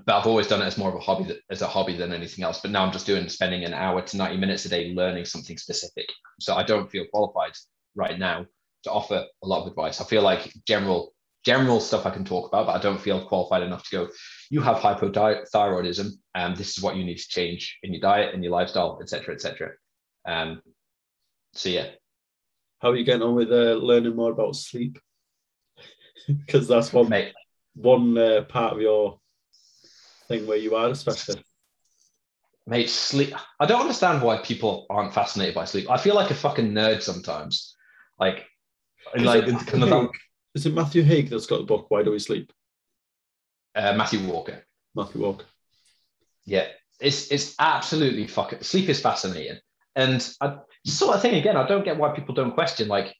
but 0.05 0.19
I've 0.19 0.27
always 0.27 0.47
done 0.47 0.61
it 0.61 0.65
as 0.65 0.77
more 0.77 0.89
of 0.89 0.95
a 0.95 0.99
hobby, 0.99 1.39
as 1.49 1.63
a 1.63 1.67
hobby 1.67 1.97
than 1.97 2.13
anything 2.13 2.45
else. 2.45 2.61
But 2.61 2.69
now 2.69 2.85
I'm 2.85 2.91
just 2.91 3.07
doing 3.07 3.27
spending 3.27 3.63
an 3.63 3.73
hour 3.73 4.01
to 4.01 4.17
90 4.17 4.37
minutes 4.37 4.65
a 4.65 4.69
day 4.69 4.93
learning 4.93 5.25
something 5.25 5.57
specific. 5.57 6.05
So 6.39 6.53
I 6.53 6.61
don't 6.61 6.89
feel 6.91 7.05
qualified 7.11 7.53
right 7.95 8.19
now 8.19 8.45
to 8.83 8.91
offer 8.91 9.25
a 9.43 9.47
lot 9.47 9.63
of 9.63 9.67
advice. 9.69 9.99
I 10.01 10.05
feel 10.05 10.21
like 10.21 10.53
general 10.67 11.13
general 11.47 11.79
stuff 11.79 12.05
I 12.05 12.09
can 12.09 12.25
talk 12.25 12.49
about, 12.49 12.65
but 12.65 12.75
I 12.75 12.81
don't 12.81 12.99
feel 12.99 13.25
qualified 13.25 13.63
enough 13.63 13.87
to 13.87 13.95
go. 13.95 14.07
You 14.49 14.59
have 14.61 14.77
hypothyroidism, 14.77 16.09
and 16.35 16.57
this 16.57 16.77
is 16.77 16.83
what 16.83 16.97
you 16.97 17.05
need 17.05 17.19
to 17.19 17.27
change 17.29 17.79
in 17.83 17.93
your 17.93 18.01
diet 18.01 18.33
and 18.33 18.43
your 18.43 18.51
lifestyle, 18.51 18.99
etc., 19.01 19.33
etc. 19.33 19.71
Um, 20.25 20.61
so 21.53 21.69
yeah, 21.69 21.87
How 22.79 22.89
are 22.89 22.97
you 22.97 23.05
getting 23.05 23.21
on 23.21 23.33
with 23.33 23.49
uh, 23.49 23.75
learning 23.89 24.15
more 24.15 24.31
about 24.31 24.57
sleep? 24.57 24.99
Because 26.27 26.67
that's 26.67 26.91
one 26.91 27.07
mate, 27.07 27.31
one 27.75 28.17
uh, 28.17 28.41
part 28.49 28.73
of 28.73 28.81
your 28.81 29.21
thing 30.27 30.45
where 30.47 30.57
you 30.57 30.75
are 30.75 30.89
a 30.89 30.95
specialist. 30.95 31.45
mate, 32.65 32.89
sleep. 32.89 33.33
I 33.61 33.65
don't 33.65 33.79
understand 33.79 34.21
why 34.21 34.39
people 34.39 34.85
aren't 34.89 35.13
fascinated 35.13 35.55
by 35.55 35.63
sleep. 35.63 35.89
I 35.89 35.97
feel 35.97 36.15
like 36.15 36.29
a 36.29 36.35
fucking 36.35 36.73
nerd 36.73 37.01
sometimes. 37.01 37.77
Like, 38.19 38.45
like 39.15 39.45
it 40.55 40.59
it's 40.59 40.65
kind 40.65 40.77
of 40.77 40.83
Haig? 40.83 40.99
Is 40.99 41.01
it 41.01 41.01
Matthew 41.01 41.03
Haig 41.03 41.29
that's 41.29 41.45
got 41.45 41.57
the 41.57 41.63
book 41.63 41.85
Why 41.89 42.03
Do 42.03 42.11
We 42.11 42.19
Sleep? 42.19 42.51
uh, 43.75 43.93
Matthew 43.93 44.27
Walker. 44.27 44.63
Matthew 44.95 45.21
Walker. 45.21 45.45
Yeah, 46.45 46.67
it's 46.99 47.31
it's 47.31 47.55
absolutely 47.59 48.27
fucking 48.27 48.63
sleep 48.63 48.89
is 48.89 48.99
fascinating, 49.01 49.57
and 49.95 50.27
I 50.41 50.57
sort 50.85 51.15
of 51.15 51.21
thing 51.21 51.35
again. 51.35 51.57
I 51.57 51.67
don't 51.67 51.85
get 51.85 51.97
why 51.97 52.11
people 52.15 52.33
don't 52.33 52.53
question. 52.53 52.87
Like, 52.87 53.13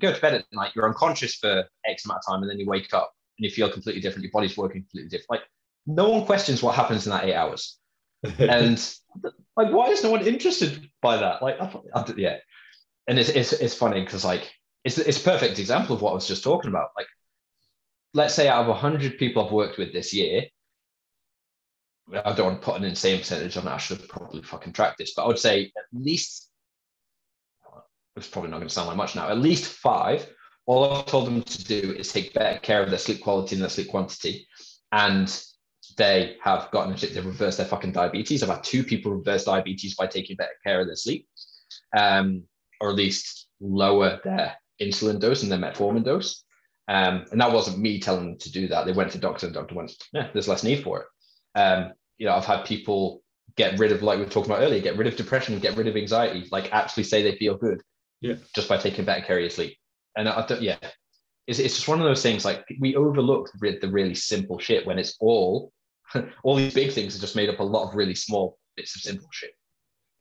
go 0.00 0.12
to 0.12 0.20
bed 0.20 0.34
at 0.34 0.44
night, 0.52 0.72
you're 0.74 0.88
unconscious 0.88 1.36
for 1.36 1.64
X 1.86 2.04
amount 2.04 2.22
of 2.26 2.32
time, 2.32 2.42
and 2.42 2.50
then 2.50 2.58
you 2.58 2.66
wake 2.66 2.92
up 2.94 3.12
and 3.38 3.44
you 3.44 3.50
feel 3.50 3.70
completely 3.70 4.00
different. 4.00 4.24
Your 4.24 4.32
body's 4.32 4.56
working 4.56 4.82
completely 4.82 5.10
different. 5.10 5.30
Like, 5.30 5.42
no 5.86 6.08
one 6.08 6.24
questions 6.26 6.62
what 6.62 6.74
happens 6.74 7.06
in 7.06 7.10
that 7.12 7.24
eight 7.24 7.34
hours. 7.34 7.78
and 8.38 8.78
like 9.56 9.72
why 9.72 9.86
is 9.88 10.04
no 10.04 10.10
one 10.10 10.26
interested 10.26 10.86
by 11.00 11.16
that 11.16 11.42
like 11.42 11.58
I, 11.58 11.66
thought- 11.66 11.86
I, 11.94 12.04
yeah 12.18 12.36
and 13.08 13.18
it's 13.18 13.30
it's, 13.30 13.54
it's 13.54 13.74
funny 13.74 14.02
because 14.04 14.26
like 14.26 14.52
it's 14.84 14.98
it's 14.98 15.20
a 15.20 15.24
perfect 15.24 15.58
example 15.58 15.94
of 15.94 16.02
what 16.02 16.12
I 16.12 16.14
was 16.14 16.28
just 16.28 16.44
talking 16.44 16.70
about 16.70 16.90
like 16.96 17.06
let's 18.14 18.34
say 18.34 18.48
out 18.48 18.62
of 18.62 18.68
100 18.68 19.18
people 19.18 19.44
I've 19.44 19.52
worked 19.52 19.78
with 19.78 19.92
this 19.92 20.12
year 20.12 20.44
I 22.12 22.32
don't 22.32 22.46
want 22.46 22.60
to 22.60 22.64
put 22.64 22.76
an 22.76 22.84
insane 22.84 23.18
percentage 23.18 23.56
on 23.56 23.64
that 23.64 23.74
I 23.74 23.78
should 23.78 24.08
probably 24.08 24.42
fucking 24.42 24.72
tracked 24.72 24.98
this 24.98 25.14
but 25.14 25.24
I 25.24 25.28
would 25.28 25.38
say 25.38 25.64
at 25.64 25.84
least 25.92 26.48
it's 28.16 28.28
probably 28.28 28.50
not 28.50 28.56
going 28.56 28.68
to 28.68 28.74
sound 28.74 28.88
like 28.88 28.96
much 28.96 29.14
now 29.14 29.28
at 29.28 29.38
least 29.38 29.72
five 29.72 30.28
all 30.66 30.92
I've 30.92 31.06
told 31.06 31.26
them 31.26 31.42
to 31.42 31.64
do 31.64 31.94
is 31.96 32.12
take 32.12 32.34
better 32.34 32.58
care 32.58 32.82
of 32.82 32.90
their 32.90 32.98
sleep 32.98 33.20
quality 33.20 33.56
and 33.56 33.62
their 33.62 33.70
sleep 33.70 33.88
quantity 33.88 34.46
and 34.92 35.44
they 35.96 36.36
have 36.42 36.70
gotten 36.70 36.94
they've 36.94 37.26
reversed 37.26 37.58
their 37.58 37.66
fucking 37.66 37.92
diabetes. 37.92 38.42
I've 38.42 38.48
had 38.48 38.64
two 38.64 38.84
people 38.84 39.12
reverse 39.12 39.44
diabetes 39.44 39.94
by 39.94 40.06
taking 40.06 40.36
better 40.36 40.56
care 40.64 40.80
of 40.80 40.86
their 40.86 40.96
sleep, 40.96 41.28
um, 41.96 42.44
or 42.80 42.90
at 42.90 42.96
least 42.96 43.48
lower 43.60 44.20
their 44.24 44.56
insulin 44.80 45.20
dose 45.20 45.42
and 45.42 45.50
their 45.52 45.58
metformin 45.58 46.04
dose. 46.04 46.44
Um, 46.88 47.24
and 47.30 47.40
that 47.40 47.52
wasn't 47.52 47.78
me 47.78 48.00
telling 48.00 48.24
them 48.30 48.38
to 48.38 48.50
do 48.52 48.66
that. 48.68 48.84
They 48.86 48.92
went 48.92 49.12
to 49.12 49.18
doctor 49.18 49.46
and 49.46 49.54
doctor 49.54 49.74
went, 49.74 49.92
yeah, 50.12 50.28
there's 50.32 50.48
less 50.48 50.64
need 50.64 50.82
for 50.82 51.00
it. 51.02 51.06
Um, 51.58 51.92
you 52.18 52.26
know, 52.26 52.34
I've 52.34 52.44
had 52.46 52.64
people 52.64 53.22
get 53.56 53.78
rid 53.78 53.92
of, 53.92 54.02
like 54.02 54.18
we 54.18 54.24
were 54.24 54.30
talking 54.30 54.50
about 54.50 54.62
earlier, 54.62 54.80
get 54.80 54.96
rid 54.96 55.06
of 55.06 55.16
depression, 55.16 55.58
get 55.60 55.76
rid 55.76 55.86
of 55.86 55.96
anxiety, 55.96 56.48
like 56.50 56.72
actually 56.72 57.04
say 57.04 57.22
they 57.22 57.36
feel 57.36 57.56
good, 57.56 57.80
Yeah. 58.20 58.34
just 58.54 58.68
by 58.68 58.76
taking 58.76 59.04
better 59.04 59.24
care 59.24 59.36
of 59.36 59.42
your 59.42 59.50
sleep. 59.50 59.76
And 60.16 60.28
I 60.28 60.44
don't, 60.46 60.62
yeah, 60.62 60.78
it's, 61.46 61.58
it's 61.58 61.76
just 61.76 61.88
one 61.88 62.00
of 62.00 62.06
those 62.06 62.22
things 62.22 62.44
like 62.44 62.64
we 62.80 62.96
overlook 62.96 63.50
the, 63.60 63.78
the 63.80 63.88
really 63.88 64.14
simple 64.14 64.58
shit 64.58 64.86
when 64.86 64.98
it's 64.98 65.16
all 65.20 65.72
all 66.42 66.56
these 66.56 66.74
big 66.74 66.92
things 66.92 67.16
are 67.16 67.20
just 67.20 67.36
made 67.36 67.48
up 67.48 67.60
a 67.60 67.64
lot 67.64 67.88
of 67.88 67.94
really 67.94 68.14
small 68.16 68.58
bits 68.76 68.96
of 68.96 69.02
simple 69.02 69.28
shit. 69.32 69.50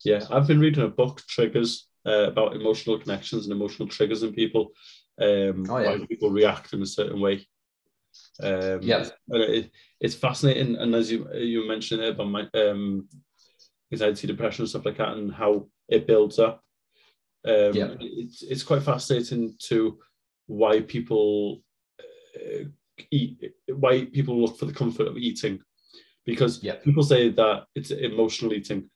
Yeah, 0.06 0.24
I've 0.30 0.48
been 0.48 0.60
reading 0.60 0.84
a 0.84 0.88
book, 0.88 1.22
Triggers, 1.28 1.88
uh, 2.10 2.26
about 2.32 2.56
emotional 2.56 2.98
connections 3.00 3.46
and 3.46 3.54
emotional 3.54 3.88
triggers 3.88 4.24
in 4.24 4.34
people. 4.34 4.64
Um, 5.22 5.66
Oh, 5.70 5.78
yeah. 5.80 5.90
Why 5.98 6.06
people 6.08 6.32
react 6.32 6.74
in 6.74 6.82
a 6.82 6.86
certain 6.86 7.20
way. 7.20 7.36
Um, 8.42 8.80
Yeah. 8.82 9.10
it, 9.30 9.72
it's 10.00 10.16
fascinating. 10.16 10.76
And 10.78 10.96
as 10.96 11.12
you 11.12 11.20
you 11.34 11.68
mentioned 11.68 12.02
there 12.02 12.12
about 12.12 12.30
my, 12.38 12.48
um, 12.54 13.08
anxiety, 13.92 14.28
depression, 14.28 14.64
and 14.64 14.70
stuff 14.70 14.86
like 14.86 14.98
that, 14.98 15.18
and 15.18 15.32
how 15.34 15.68
it 15.88 16.08
builds 16.08 16.40
up. 16.40 16.56
Um, 17.46 17.74
Yeah. 17.74 17.96
it's 18.00 18.42
it's 18.44 18.64
quite 18.64 18.84
fascinating 18.84 19.56
to 19.70 20.00
why 20.48 20.82
people 20.82 21.62
uh, 22.36 22.64
eat, 23.12 23.54
why 23.68 24.06
people 24.06 24.36
look 24.42 24.58
for 24.58 24.66
the 24.68 24.74
comfort 24.82 25.08
of 25.08 25.18
eating, 25.18 25.60
because 26.26 26.64
Yeah. 26.64 26.76
people 26.86 27.04
say 27.04 27.30
that 27.30 27.66
it's 27.76 27.92
emotional 27.92 28.54
eating. 28.54 28.90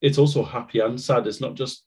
It's 0.00 0.18
also 0.18 0.42
happy 0.44 0.80
and 0.80 1.00
sad. 1.00 1.26
It's 1.26 1.40
not 1.40 1.54
just 1.54 1.85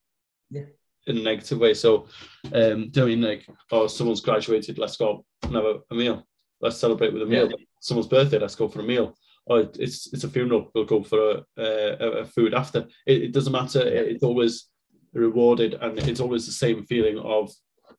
Yeah. 0.51 0.63
in 1.07 1.17
a 1.17 1.21
negative 1.21 1.59
way. 1.59 1.73
So, 1.73 2.07
um, 2.53 2.89
do 2.89 2.91
you 2.91 2.91
know 2.95 3.03
I 3.03 3.05
mean 3.05 3.21
like, 3.21 3.47
oh, 3.71 3.87
someone's 3.87 4.21
graduated, 4.21 4.77
let's 4.77 4.97
go 4.97 5.25
and 5.43 5.55
have 5.55 5.65
a, 5.65 5.79
a 5.91 5.95
meal. 5.95 6.25
Let's 6.61 6.77
celebrate 6.77 7.13
with 7.13 7.21
a 7.23 7.25
meal. 7.25 7.49
Yeah. 7.49 7.55
someone's 7.79 8.07
birthday, 8.09 8.39
let's 8.39 8.55
go 8.55 8.67
for 8.67 8.81
a 8.81 8.83
meal. 8.83 9.15
Or 9.45 9.61
it's 9.79 10.13
it's 10.13 10.23
a 10.25 10.29
funeral, 10.29 10.69
we'll 10.73 10.85
go 10.85 11.01
for 11.03 11.19
a, 11.31 11.43
a, 11.57 12.07
a 12.21 12.25
food 12.25 12.53
after. 12.53 12.87
It, 13.07 13.23
it 13.23 13.31
doesn't 13.33 13.53
matter. 13.53 13.81
It's 13.81 14.23
always 14.23 14.69
rewarded, 15.13 15.73
and 15.75 15.97
it's 15.99 16.19
always 16.19 16.45
the 16.45 16.51
same 16.51 16.85
feeling 16.85 17.17
of 17.19 17.51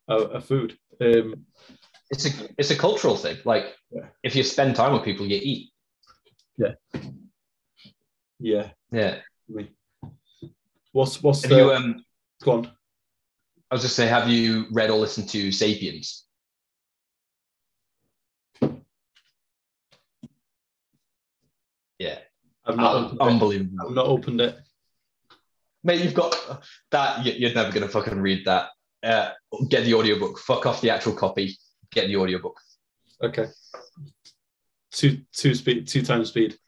a, 0.09 0.17
a 0.39 0.41
food. 0.41 0.77
Um, 1.01 1.47
It's 2.13 2.27
a 2.27 2.31
it's 2.59 2.71
a 2.71 2.77
cultural 2.77 3.17
thing. 3.17 3.39
Like 3.45 3.67
Yeah. 3.91 4.09
if 4.23 4.35
you 4.37 4.43
spend 4.45 4.77
time 4.77 4.93
with 4.93 5.05
people, 5.05 5.27
you 5.27 5.41
eat. 5.43 5.71
yeah. 6.59 6.75
Yeah. 8.39 8.71
Yeah. 8.93 9.19
what's 10.93 11.23
what's 11.23 11.43
Have 11.43 11.51
the 11.51 11.57
you 11.57 11.73
um 11.73 12.05
go 12.43 12.53
on? 12.53 12.71
I 13.71 13.75
was 13.75 13.83
just 13.83 13.97
say, 13.97 14.07
have 14.07 14.29
you 14.29 14.67
read 14.73 14.91
or 14.91 14.99
listened 14.99 15.29
to 15.31 15.53
Sapiens? 15.53 16.25
Yeah, 21.99 22.19
I've 22.65 22.77
not, 22.77 22.95
Un- 22.97 23.05
opened 23.05 23.21
it. 23.21 23.25
unbelievable. 23.25 23.87
I've 23.89 23.95
not 23.95 24.07
opened 24.07 24.41
it. 24.41 24.57
Mate, 25.85 26.03
you've 26.03 26.15
got 26.15 26.35
that. 26.91 27.25
you- 27.25 27.33
You're 27.33 27.55
never 27.55 27.73
gonna 27.73 27.89
fucking 27.89 28.19
read 28.21 28.45
that. 28.47 28.71
Uh, 29.03 29.33
get 29.69 29.85
the 29.85 29.95
audiobook. 29.95 30.39
Fuck 30.39 30.67
off 30.67 30.81
the 30.81 30.91
actual 30.91 31.15
copy. 31.15 31.59
Get 31.91 32.07
the 32.09 32.17
audiobook. 32.17 32.59
Okay. 33.23 33.47
Two 34.93 35.23
two 35.33 35.55
speed 35.55 35.87
two 35.89 36.03
times 36.03 36.29
speed. 36.29 36.59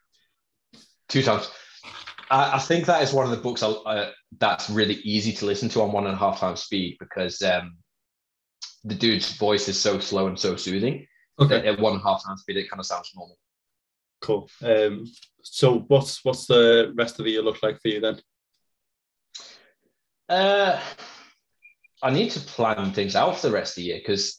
Two 1.09 1.23
times. 1.23 1.51
I, 2.33 2.57
I 2.57 2.59
think 2.59 2.87
that 2.87 3.03
is 3.03 3.13
one 3.13 3.27
of 3.27 3.31
the 3.31 3.37
books 3.37 3.63
I'll, 3.63 3.83
uh, 3.87 4.11
that's 4.39 4.71
really 4.71 4.95
easy 5.05 5.33
to 5.35 5.47
listen 5.47 5.69
to 5.71 5.83
on 5.83 5.93
one 5.93 6.07
and 6.07 6.15
a 6.15 6.19
half 6.19 6.41
times 6.41 6.63
speed 6.63 6.97
because 6.99 7.43
um, 7.43 7.77
the 8.85 8.95
dude's 8.95 9.37
voice 9.37 9.69
is 9.69 9.79
so 9.79 10.01
slow 10.01 10.27
and 10.27 10.39
so 10.39 10.57
soothing. 10.57 11.07
Okay. 11.39 11.57
that 11.57 11.67
At 11.67 11.81
one 11.81 11.93
and 11.93 12.01
a 12.01 12.05
half 12.05 12.25
times 12.25 12.41
speed, 12.41 12.57
it 12.57 12.71
kind 12.71 12.81
of 12.81 12.87
sounds 12.87 13.11
normal. 13.15 13.37
Cool. 14.23 14.49
Um, 14.63 15.07
so 15.43 15.81
what's 15.89 16.25
what's 16.25 16.47
the 16.47 16.93
rest 16.97 17.19
of 17.19 17.25
the 17.25 17.33
year 17.33 17.43
look 17.43 17.63
like 17.63 17.81
for 17.81 17.89
you 17.89 18.01
then? 18.01 18.21
Uh, 20.29 20.81
I 22.03 22.11
need 22.11 22.31
to 22.31 22.41
plan 22.41 22.93
things 22.93 23.15
out 23.15 23.37
for 23.37 23.49
the 23.49 23.53
rest 23.53 23.73
of 23.73 23.77
the 23.77 23.89
year 23.89 23.99
because 23.99 24.39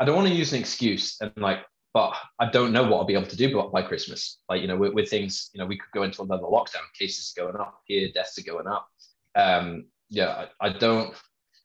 I 0.00 0.04
don't 0.04 0.16
want 0.16 0.28
to 0.28 0.34
use 0.34 0.52
an 0.52 0.60
excuse 0.60 1.18
and 1.20 1.32
like, 1.36 1.60
but 1.96 2.12
I 2.38 2.50
don't 2.50 2.72
know 2.72 2.82
what 2.82 2.98
I'll 2.98 3.04
be 3.06 3.14
able 3.14 3.26
to 3.26 3.36
do 3.38 3.70
by, 3.72 3.80
Christmas. 3.80 4.40
Like, 4.50 4.60
you 4.60 4.68
know, 4.68 4.76
with, 4.76 4.92
with 4.92 5.08
things, 5.08 5.48
you 5.54 5.58
know, 5.58 5.64
we 5.64 5.78
could 5.78 5.90
go 5.94 6.02
into 6.02 6.20
another 6.20 6.42
lockdown. 6.42 6.82
Cases 6.92 7.32
are 7.32 7.42
going 7.44 7.56
up 7.56 7.80
here, 7.86 8.10
deaths 8.12 8.38
are 8.38 8.42
going 8.42 8.66
up. 8.66 8.86
Um, 9.34 9.86
yeah, 10.10 10.44
I, 10.60 10.66
I 10.66 10.72
don't 10.74 11.14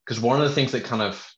because 0.06 0.22
one 0.22 0.42
of 0.42 0.48
the 0.48 0.56
things 0.56 0.72
that 0.72 0.86
kind 0.86 1.02
of 1.02 1.30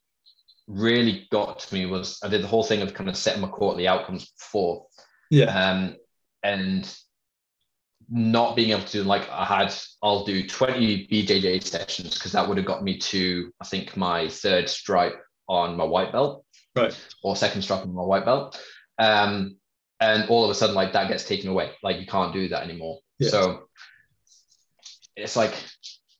really 0.67 1.27
got 1.31 1.57
to 1.61 1.73
me 1.73 1.87
was 1.87 2.19
I 2.23 2.27
did 2.27 2.43
the 2.43 2.47
whole 2.47 2.63
thing 2.63 2.83
of 2.83 2.93
kind 2.93 3.09
of 3.09 3.17
setting 3.17 3.41
my 3.41 3.47
quarterly 3.47 3.87
outcomes 3.87 4.29
before 4.37 4.85
Yeah. 5.31 5.45
um, 5.71 5.95
and 6.43 6.87
not 8.11 8.55
being 8.55 8.69
able 8.69 8.83
to 8.83 8.91
do 8.91 9.03
like 9.03 9.27
I 9.31 9.43
had, 9.43 9.73
I'll 10.03 10.23
do 10.23 10.47
20 10.47 11.07
BJJ 11.07 11.63
sessions 11.63 12.13
because 12.13 12.33
that 12.33 12.47
would 12.47 12.57
have 12.57 12.67
got 12.67 12.83
me 12.83 12.99
to 12.99 13.51
I 13.59 13.65
think 13.65 13.97
my 13.97 14.29
third 14.29 14.69
stripe 14.69 15.19
on 15.49 15.75
my 15.77 15.83
white 15.83 16.11
belt 16.11 16.45
Right. 16.75 16.95
or 17.23 17.35
second 17.35 17.61
stripe 17.61 17.81
on 17.83 17.93
my 17.93 18.01
white 18.03 18.25
belt. 18.25 18.59
Um, 18.99 19.57
and 19.99 20.29
all 20.29 20.43
of 20.43 20.49
a 20.49 20.55
sudden, 20.55 20.75
like 20.75 20.93
that 20.93 21.07
gets 21.07 21.23
taken 21.23 21.49
away. 21.49 21.71
Like 21.81 21.99
you 21.99 22.05
can't 22.05 22.33
do 22.33 22.47
that 22.49 22.63
anymore. 22.63 22.99
Yeah. 23.19 23.29
So 23.29 23.63
it's 25.15 25.35
like 25.35 25.53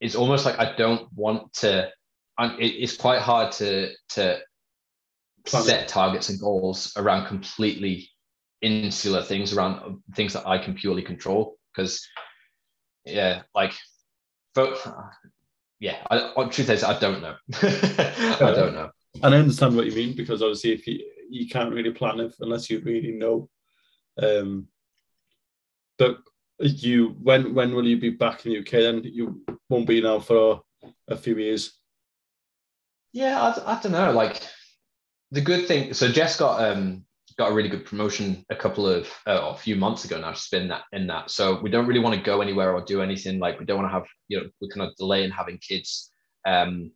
it's 0.00 0.14
almost 0.14 0.44
like 0.44 0.58
I 0.58 0.74
don't 0.76 1.12
want 1.14 1.52
to. 1.54 1.90
I'm, 2.38 2.58
it, 2.60 2.66
it's 2.66 2.96
quite 2.96 3.20
hard 3.20 3.52
to 3.52 3.90
to 4.10 4.40
set 5.46 5.88
targets 5.88 6.30
and 6.30 6.40
goals 6.40 6.92
around 6.96 7.26
completely 7.26 8.08
insular 8.62 9.22
things 9.22 9.52
around 9.52 10.02
things 10.16 10.32
that 10.32 10.46
I 10.46 10.56
can 10.58 10.74
purely 10.74 11.02
control 11.02 11.58
because 11.74 12.08
yeah 13.04 13.42
like 13.54 13.74
but 14.54 14.82
yeah 15.80 15.98
I, 16.10 16.32
I- 16.34 16.48
truth 16.48 16.70
is 16.70 16.82
I 16.82 16.98
don't 16.98 17.20
know 17.20 17.34
I 17.62 18.38
don't 18.54 18.72
know 18.72 18.90
And 19.22 19.34
I 19.34 19.38
understand 19.38 19.76
what 19.76 19.84
you 19.84 19.92
mean 19.92 20.16
because 20.16 20.40
obviously 20.40 20.72
if 20.72 20.86
you 20.86 21.04
you 21.30 21.48
can't 21.48 21.74
really 21.74 21.92
plan 21.92 22.20
it 22.20 22.34
unless 22.40 22.70
you 22.70 22.80
really 22.80 23.12
know. 23.12 23.48
Um, 24.20 24.68
but 25.98 26.18
you 26.58 27.16
when 27.22 27.54
when 27.54 27.74
will 27.74 27.86
you 27.86 27.98
be 27.98 28.10
back 28.10 28.46
in 28.46 28.52
the 28.52 28.58
UK? 28.58 28.70
Then 28.70 29.02
you 29.04 29.44
won't 29.68 29.86
be 29.86 30.00
now 30.00 30.20
for 30.20 30.62
a 31.08 31.16
few 31.16 31.36
years. 31.36 31.72
yeah 33.12 33.40
I, 33.40 33.76
I 33.76 33.80
don't 33.80 33.92
know 33.92 34.12
like 34.12 34.42
the 35.30 35.40
good 35.40 35.66
thing 35.66 35.94
so 35.94 36.08
Jess 36.08 36.36
got 36.36 36.62
um 36.62 37.04
got 37.36 37.50
a 37.50 37.54
really 37.54 37.68
good 37.68 37.84
promotion 37.84 38.44
a 38.50 38.56
couple 38.56 38.86
of 38.86 39.08
uh, 39.26 39.40
a 39.54 39.56
few 39.56 39.74
months 39.76 40.04
ago 40.04 40.20
now 40.20 40.32
she's 40.32 40.48
been 40.48 40.68
that 40.68 40.82
in 40.92 41.06
that 41.08 41.30
so 41.30 41.60
we 41.62 41.70
don't 41.70 41.86
really 41.86 42.00
want 42.00 42.14
to 42.14 42.22
go 42.22 42.40
anywhere 42.40 42.72
or 42.72 42.80
do 42.82 43.02
anything 43.02 43.40
like 43.40 43.58
we 43.58 43.64
don't 43.64 43.78
want 43.78 43.88
to 43.88 43.92
have 43.92 44.06
you 44.28 44.38
know 44.38 44.46
we're 44.60 44.68
kind 44.68 44.88
of 44.88 44.94
delaying 44.96 45.30
having 45.30 45.58
kids 45.58 46.12
um 46.46 46.92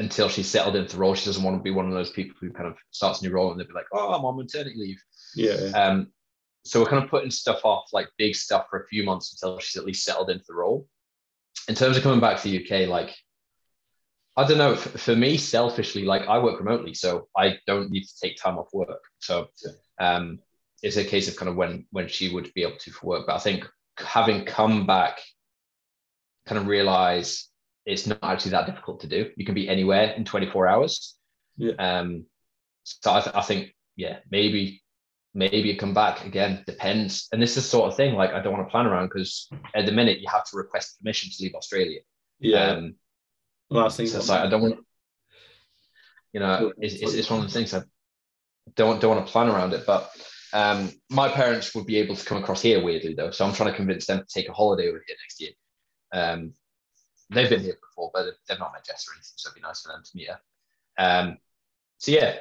until 0.00 0.28
she's 0.28 0.48
settled 0.48 0.76
into 0.76 0.92
the 0.94 0.98
role 1.00 1.14
she 1.14 1.26
doesn't 1.26 1.42
want 1.42 1.56
to 1.56 1.62
be 1.62 1.70
one 1.70 1.86
of 1.86 1.92
those 1.92 2.10
people 2.10 2.34
who 2.40 2.50
kind 2.50 2.66
of 2.68 2.76
starts 2.90 3.20
a 3.20 3.24
new 3.24 3.32
role 3.32 3.50
and 3.50 3.60
they'll 3.60 3.66
be 3.68 3.72
like 3.74 3.86
oh 3.92 4.12
I'm 4.12 4.24
on 4.24 4.36
maternity 4.36 4.76
leave 4.76 5.02
Yeah. 5.36 5.70
um 5.74 6.08
so 6.64 6.80
we're 6.80 6.90
kind 6.90 7.02
of 7.04 7.10
putting 7.10 7.30
stuff 7.30 7.60
off 7.64 7.84
like 7.92 8.08
big 8.18 8.34
stuff 8.34 8.66
for 8.68 8.80
a 8.82 8.86
few 8.88 9.04
months 9.04 9.32
until 9.32 9.58
she's 9.60 9.76
at 9.80 9.86
least 9.86 10.04
settled 10.04 10.30
into 10.30 10.44
the 10.48 10.54
role 10.54 10.86
in 11.68 11.74
terms 11.74 11.96
of 11.96 12.02
coming 12.02 12.20
back 12.20 12.40
to 12.40 12.48
the 12.48 12.56
UK 12.64 12.88
like 12.88 13.14
I 14.36 14.46
don't 14.46 14.58
know. 14.58 14.76
For, 14.76 14.96
for 14.96 15.16
me, 15.16 15.36
selfishly, 15.36 16.04
like 16.04 16.22
I 16.28 16.38
work 16.38 16.60
remotely, 16.60 16.94
so 16.94 17.28
I 17.36 17.58
don't 17.66 17.90
need 17.90 18.04
to 18.04 18.18
take 18.22 18.36
time 18.38 18.58
off 18.58 18.72
work. 18.72 19.02
So 19.18 19.48
um, 19.98 20.38
it's 20.82 20.96
a 20.96 21.04
case 21.04 21.28
of 21.28 21.36
kind 21.36 21.48
of 21.50 21.56
when 21.56 21.84
when 21.90 22.08
she 22.08 22.32
would 22.32 22.50
be 22.54 22.62
able 22.62 22.78
to 22.78 22.90
for 22.92 23.06
work. 23.06 23.26
But 23.26 23.34
I 23.34 23.40
think 23.40 23.68
having 23.98 24.44
come 24.46 24.86
back, 24.86 25.18
kind 26.46 26.58
of 26.58 26.68
realize 26.68 27.49
it's 27.86 28.06
not 28.06 28.18
actually 28.22 28.52
that 28.52 28.66
difficult 28.66 29.00
to 29.00 29.06
do. 29.06 29.30
You 29.36 29.44
can 29.44 29.54
be 29.54 29.68
anywhere 29.68 30.10
in 30.12 30.24
24 30.24 30.68
hours. 30.68 31.16
Yeah. 31.56 31.72
Um, 31.74 32.26
so 32.84 33.12
I, 33.12 33.20
th- 33.20 33.36
I 33.36 33.42
think 33.42 33.74
yeah, 33.96 34.18
maybe 34.30 34.82
maybe 35.34 35.74
come 35.76 35.94
back 35.94 36.24
again. 36.24 36.64
Depends. 36.66 37.28
And 37.32 37.40
this 37.40 37.56
is 37.56 37.64
the 37.64 37.68
sort 37.68 37.90
of 37.90 37.96
thing 37.96 38.14
like 38.14 38.32
I 38.32 38.40
don't 38.40 38.52
want 38.52 38.66
to 38.66 38.70
plan 38.70 38.86
around 38.86 39.08
because 39.08 39.48
at 39.74 39.86
the 39.86 39.92
minute 39.92 40.20
you 40.20 40.28
have 40.28 40.44
to 40.44 40.56
request 40.56 40.98
permission 41.00 41.30
to 41.30 41.42
leave 41.42 41.54
Australia. 41.54 42.00
Yeah. 42.38 42.70
Um, 42.70 42.94
Last 43.68 43.96
thing. 43.96 44.06
so 44.06 44.18
it's 44.18 44.28
like 44.28 44.40
I 44.40 44.50
don't 44.50 44.62
want, 44.62 44.78
you 46.32 46.40
know, 46.40 46.72
it's, 46.78 46.94
it's, 46.94 47.14
it's 47.14 47.30
one 47.30 47.40
of 47.40 47.46
the 47.46 47.52
things 47.52 47.72
I 47.72 47.82
don't 48.74 49.00
don't 49.00 49.14
want 49.14 49.26
to 49.26 49.30
plan 49.32 49.48
around 49.48 49.72
it. 49.74 49.86
But 49.86 50.10
um, 50.52 50.90
my 51.08 51.28
parents 51.28 51.74
would 51.74 51.86
be 51.86 51.98
able 51.98 52.16
to 52.16 52.24
come 52.24 52.38
across 52.38 52.62
here 52.62 52.82
weirdly 52.82 53.14
though, 53.14 53.30
so 53.30 53.44
I'm 53.44 53.54
trying 53.54 53.70
to 53.70 53.76
convince 53.76 54.06
them 54.06 54.18
to 54.18 54.26
take 54.26 54.48
a 54.48 54.52
holiday 54.52 54.88
over 54.88 55.02
here 55.06 55.16
next 55.22 55.40
year. 55.40 55.50
Um, 56.12 56.54
they've 57.30 57.50
been 57.50 57.60
here 57.60 57.78
before, 57.80 58.10
but 58.12 58.26
they've 58.48 58.58
not 58.58 58.72
met 58.72 58.84
Jess 58.84 59.06
or 59.08 59.14
anything, 59.14 59.32
so 59.36 59.48
it'd 59.48 59.54
be 59.54 59.66
nice 59.66 59.82
for 59.82 59.88
them 59.92 60.02
to 60.04 60.10
meet 60.16 60.28
her. 60.28 60.40
Um, 60.98 61.38
so 61.98 62.12
yeah, 62.12 62.36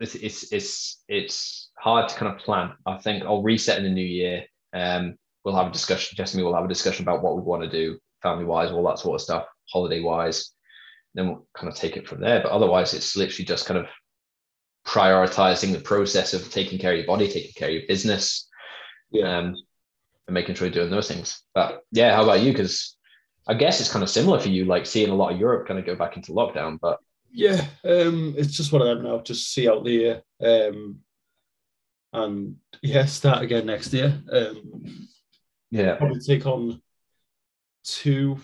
it's 0.00 0.14
it's 0.14 0.52
it's 0.52 1.02
it's 1.08 1.70
hard 1.78 2.08
to 2.08 2.14
kind 2.14 2.32
of 2.32 2.40
plan. 2.40 2.72
I 2.86 2.98
think 2.98 3.24
I'll 3.24 3.42
reset 3.42 3.78
in 3.78 3.84
the 3.84 3.90
new 3.90 4.04
year. 4.04 4.44
Um, 4.72 5.16
we'll 5.44 5.56
have 5.56 5.68
a 5.68 5.72
discussion. 5.72 6.16
Jess 6.16 6.34
and 6.34 6.40
me 6.40 6.44
will 6.44 6.54
have 6.54 6.64
a 6.64 6.68
discussion 6.68 7.04
about 7.04 7.22
what 7.22 7.36
we 7.36 7.42
want 7.42 7.62
to 7.62 7.70
do, 7.70 7.98
family 8.22 8.44
wise, 8.44 8.70
all 8.70 8.86
that 8.88 8.98
sort 8.98 9.16
of 9.16 9.20
stuff, 9.22 9.46
holiday 9.72 10.00
wise 10.00 10.52
then 11.14 11.26
we'll 11.26 11.46
kind 11.56 11.68
of 11.72 11.74
take 11.74 11.96
it 11.96 12.06
from 12.06 12.20
there. 12.20 12.40
But 12.42 12.52
otherwise, 12.52 12.94
it's 12.94 13.16
literally 13.16 13.44
just 13.46 13.66
kind 13.66 13.80
of 13.80 13.86
prioritizing 14.86 15.72
the 15.72 15.80
process 15.80 16.34
of 16.34 16.50
taking 16.50 16.78
care 16.78 16.92
of 16.92 16.98
your 16.98 17.06
body, 17.06 17.28
taking 17.28 17.52
care 17.56 17.68
of 17.68 17.74
your 17.74 17.82
business, 17.88 18.48
Yeah. 19.10 19.38
um, 19.38 19.54
and 20.26 20.34
making 20.34 20.54
sure 20.54 20.66
you're 20.66 20.74
doing 20.74 20.90
those 20.90 21.08
things. 21.08 21.42
But 21.54 21.82
yeah, 21.92 22.14
how 22.14 22.22
about 22.24 22.42
you? 22.42 22.52
Because 22.52 22.96
I 23.48 23.54
guess 23.54 23.80
it's 23.80 23.90
kind 23.90 24.02
of 24.02 24.10
similar 24.10 24.38
for 24.38 24.50
you, 24.50 24.66
like 24.66 24.84
seeing 24.86 25.08
a 25.10 25.14
lot 25.14 25.32
of 25.32 25.40
Europe 25.40 25.66
kind 25.66 25.80
of 25.80 25.86
go 25.86 25.96
back 25.96 26.16
into 26.16 26.32
lockdown. 26.32 26.78
But 26.80 26.98
Yeah, 27.32 27.64
um, 27.84 28.34
it's 28.36 28.52
just 28.56 28.72
one 28.72 28.82
of 28.82 28.88
them 28.88 29.02
now. 29.04 29.20
Just 29.20 29.52
see 29.52 29.68
out 29.68 29.84
the 29.84 29.90
year, 29.90 30.22
um, 30.44 30.98
and 32.12 32.56
yeah, 32.82 33.06
start 33.06 33.42
again 33.42 33.66
next 33.66 33.92
year. 33.92 34.22
Um, 34.30 35.08
yeah, 35.70 35.96
probably 35.96 36.20
take 36.20 36.46
on 36.46 36.80
two 37.84 38.38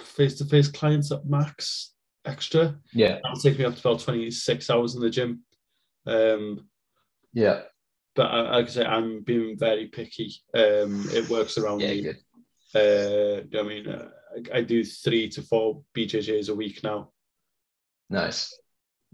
face-to-face 0.00 0.68
clients 0.68 1.10
at 1.10 1.26
max 1.26 1.94
extra. 2.24 2.76
yeah, 2.92 3.18
That'll 3.22 3.40
take 3.40 3.58
me 3.58 3.64
up 3.64 3.74
to 3.76 3.88
about 3.88 4.00
twenty-six 4.00 4.70
hours 4.70 4.94
in 4.94 5.00
the 5.00 5.10
gym. 5.10 5.42
Um, 6.06 6.68
yeah, 7.32 7.62
but 8.14 8.26
I, 8.30 8.40
like 8.58 8.66
I 8.66 8.70
say, 8.70 8.84
I'm 8.84 9.22
being 9.22 9.58
very 9.58 9.86
picky. 9.86 10.34
Um, 10.54 11.04
it 11.10 11.28
works 11.28 11.58
around 11.58 11.80
yeah, 11.80 11.88
me. 11.88 12.02
good. 12.02 12.18
Uh, 12.74 13.58
I 13.58 13.62
mean, 13.62 13.88
uh, 13.88 14.08
I, 14.36 14.58
I 14.58 14.60
do 14.62 14.84
three 14.84 15.28
to 15.30 15.42
four 15.42 15.82
BJJs 15.96 16.48
a 16.50 16.54
week 16.54 16.82
now. 16.82 17.10
Nice. 18.10 18.56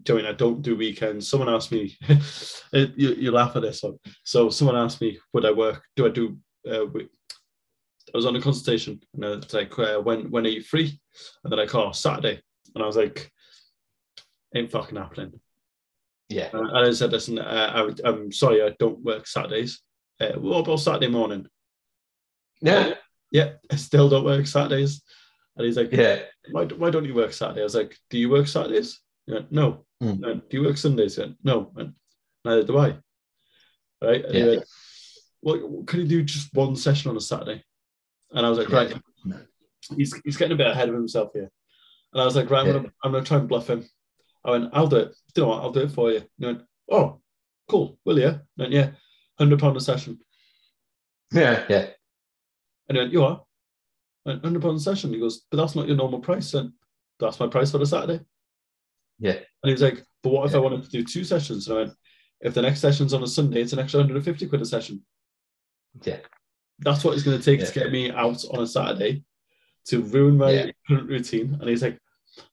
Do 0.03 0.15
you 0.19 0.23
I? 0.23 0.31
I 0.31 0.33
don't 0.33 0.63
do 0.63 0.77
weekends. 0.77 1.29
Someone 1.29 1.49
asked 1.49 1.71
me, 1.71 1.97
you, 2.73 2.89
you 2.97 3.31
laugh 3.31 3.55
at 3.57 3.63
this 3.63 3.83
one. 3.83 3.99
So 4.25 4.51
someone 4.51 4.77
asked 4.77 5.01
me, 5.01 5.19
would 5.33 5.45
I 5.45 5.53
work? 5.53 5.83
Do 5.97 6.07
I 6.07 6.11
do? 6.11 6.39
Uh, 6.71 6.87
we- 6.87 7.09
I 8.13 8.19
was 8.19 8.27
on 8.27 8.35
a 8.37 8.41
consultation, 8.43 9.01
and 9.15 9.25
it's 9.45 9.55
like, 9.55 9.79
uh, 9.79 9.99
when 10.01 10.31
when 10.31 10.45
are 10.45 10.51
you 10.51 10.61
free? 10.63 11.01
And 11.45 11.53
then 11.53 11.61
I 11.61 11.67
call 11.67 11.93
Saturday, 11.93 12.43
and 12.75 12.83
I 12.83 12.87
was 12.87 12.97
like, 12.97 13.31
ain't 14.55 14.73
fucking 14.73 14.99
happening. 14.99 15.41
Yeah. 16.29 16.51
Uh, 16.53 16.63
and 16.63 16.79
I 16.89 16.93
said, 16.93 17.13
listen, 17.13 17.39
uh, 17.39 17.93
I 18.05 18.09
I'm 18.09 18.33
sorry, 18.33 18.63
I 18.63 18.75
don't 18.79 18.99
work 19.05 19.27
Saturdays. 19.27 19.81
Uh, 20.21 20.33
what 20.33 20.59
about 20.59 20.81
Saturday 20.81 21.09
morning? 21.09 21.47
Yeah. 22.61 22.95
Yeah, 23.33 23.53
I 23.71 23.77
still 23.77 24.09
don't 24.09 24.25
work 24.25 24.47
Saturdays. 24.47 25.03
And 25.57 25.67
he's 25.67 25.77
like, 25.77 25.91
Yeah. 25.93 26.21
why, 26.51 26.65
why 26.67 26.91
don't 26.91 27.05
you 27.05 27.15
work 27.15 27.33
Saturday? 27.33 27.61
I 27.61 27.65
was 27.65 27.75
like, 27.75 27.97
do 28.11 28.19
you 28.19 28.29
work 28.31 28.47
Saturdays? 28.47 29.01
He 29.27 29.33
went, 29.33 29.51
no. 29.51 29.85
Mm. 30.03 30.21
Went, 30.25 30.51
do 30.51 30.57
you 30.59 30.65
work 30.67 30.77
Sundays? 30.77 31.17
He 31.17 31.23
went, 31.23 31.37
no. 31.43 31.73
Went, 31.75 31.95
Neither 32.45 32.65
do 32.65 32.79
I. 32.79 32.97
Right? 34.03 34.25
And 34.25 34.35
Yeah. 34.35 34.47
went, 34.47 34.65
well, 35.43 35.85
can 35.87 36.01
you 36.01 36.07
do 36.09 36.23
just 36.23 36.53
one 36.55 36.77
session 36.77 37.11
on 37.11 37.17
a 37.17 37.21
Saturday? 37.21 37.65
And 38.33 38.45
I 38.47 38.49
was 38.51 38.59
like, 38.59 38.69
Yeah. 38.69 38.77
right. 38.77 39.43
He's, 39.97 40.15
he's 40.25 40.37
getting 40.37 40.53
a 40.53 40.57
bit 40.57 40.67
ahead 40.69 40.89
of 40.89 40.95
himself 40.95 41.31
here. 41.35 41.51
And 42.13 42.21
I 42.21 42.25
was 42.25 42.37
like, 42.37 42.51
right, 42.51 42.67
I'm 42.67 42.85
Yeah. 42.85 42.91
I'm 43.03 43.13
gonna 43.13 43.25
try 43.25 43.39
and 43.39 43.49
bluff 43.49 43.69
him. 43.71 43.89
I 44.45 44.51
went, 44.53 44.71
I'll 44.75 44.87
do 44.87 44.97
it. 44.97 45.15
Do 45.35 45.41
you 45.41 45.43
know 45.47 45.49
what? 45.55 45.63
I'll 45.63 45.73
do 45.73 45.81
it 45.81 45.91
for 45.93 46.11
you. 46.11 46.19
And 46.19 46.27
he 46.39 46.47
went, 46.47 46.63
oh, 46.91 47.21
cool. 47.69 47.99
Will 48.05 48.19
you? 48.19 48.29
I 48.29 48.41
went, 48.59 48.73
yeah, 48.73 48.91
hundred 49.39 49.59
pound 49.61 49.77
a 49.77 49.81
session. 49.81 50.19
Yeah. 51.33 51.65
Yeah. 51.69 51.87
And 52.93 52.97
he 52.99 53.03
went, 53.05 53.13
you 53.13 53.25
are? 53.25 53.41
I 54.27 54.31
went, 54.31 54.45
hundred 54.45 54.63
pound 54.63 54.77
a 54.77 54.81
session. 54.81 55.13
He 55.13 55.19
goes, 55.19 55.47
but 55.51 55.57
that's 55.57 55.75
not 55.75 55.87
your 55.89 55.97
normal 55.97 56.21
price. 56.21 56.53
And 56.55 56.73
that's 57.19 57.41
my 57.41 57.47
price 57.47 57.71
for 57.71 57.79
the 57.79 57.87
Saturday. 57.87 58.21
Yeah. 59.19 59.33
And 59.33 59.45
he 59.65 59.73
was 59.73 59.81
like, 59.83 60.05
but 60.23 60.31
what 60.31 60.47
if 60.47 60.53
I 60.55 60.59
Yeah. 60.59 60.63
wanted 60.65 60.83
to 60.85 60.91
do 60.91 61.03
two 61.05 61.25
sessions? 61.25 61.69
And 61.69 61.79
I 61.79 61.83
went, 61.83 61.95
if 62.43 62.55
the 62.55 62.63
next 62.63 62.81
session's 62.81 63.15
on 63.15 63.23
a 63.23 63.27
Sunday, 63.27 63.63
it's 63.63 63.73
an 63.73 63.79
extra 63.79 63.99
150 64.01 64.47
quid 64.47 64.61
a 64.61 64.67
session. 64.67 65.03
Yeah. 66.03 66.19
That's 66.81 67.03
what 67.05 67.15
it's 67.15 67.23
going 67.23 67.39
to 67.39 67.45
take 67.45 67.67
to 67.67 67.73
get 67.73 67.91
me 67.93 68.11
out 68.11 68.45
on 68.51 68.63
a 68.63 68.67
Saturday 68.67 69.25
to 69.87 70.03
ruin 70.03 70.37
my 70.37 70.51
Yeah. 70.51 70.71
current 70.87 71.09
routine. 71.09 71.57
And 71.61 71.69
he's 71.71 71.83
like, 71.83 71.99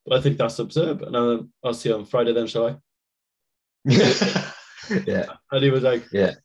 but 0.05 0.17
I 0.17 0.21
think 0.21 0.37
that's 0.37 0.59
absurd. 0.59 1.01
And 1.01 1.49
I'll 1.63 1.73
see 1.73 1.89
you 1.89 1.95
on 1.95 2.05
Friday 2.05 2.33
then, 2.33 2.47
shall 2.47 2.67
I? 2.67 2.75
yeah. 5.05 5.25
And 5.51 5.63
he 5.63 5.69
was 5.69 5.83
like, 5.83 6.05
Yeah. 6.11 6.35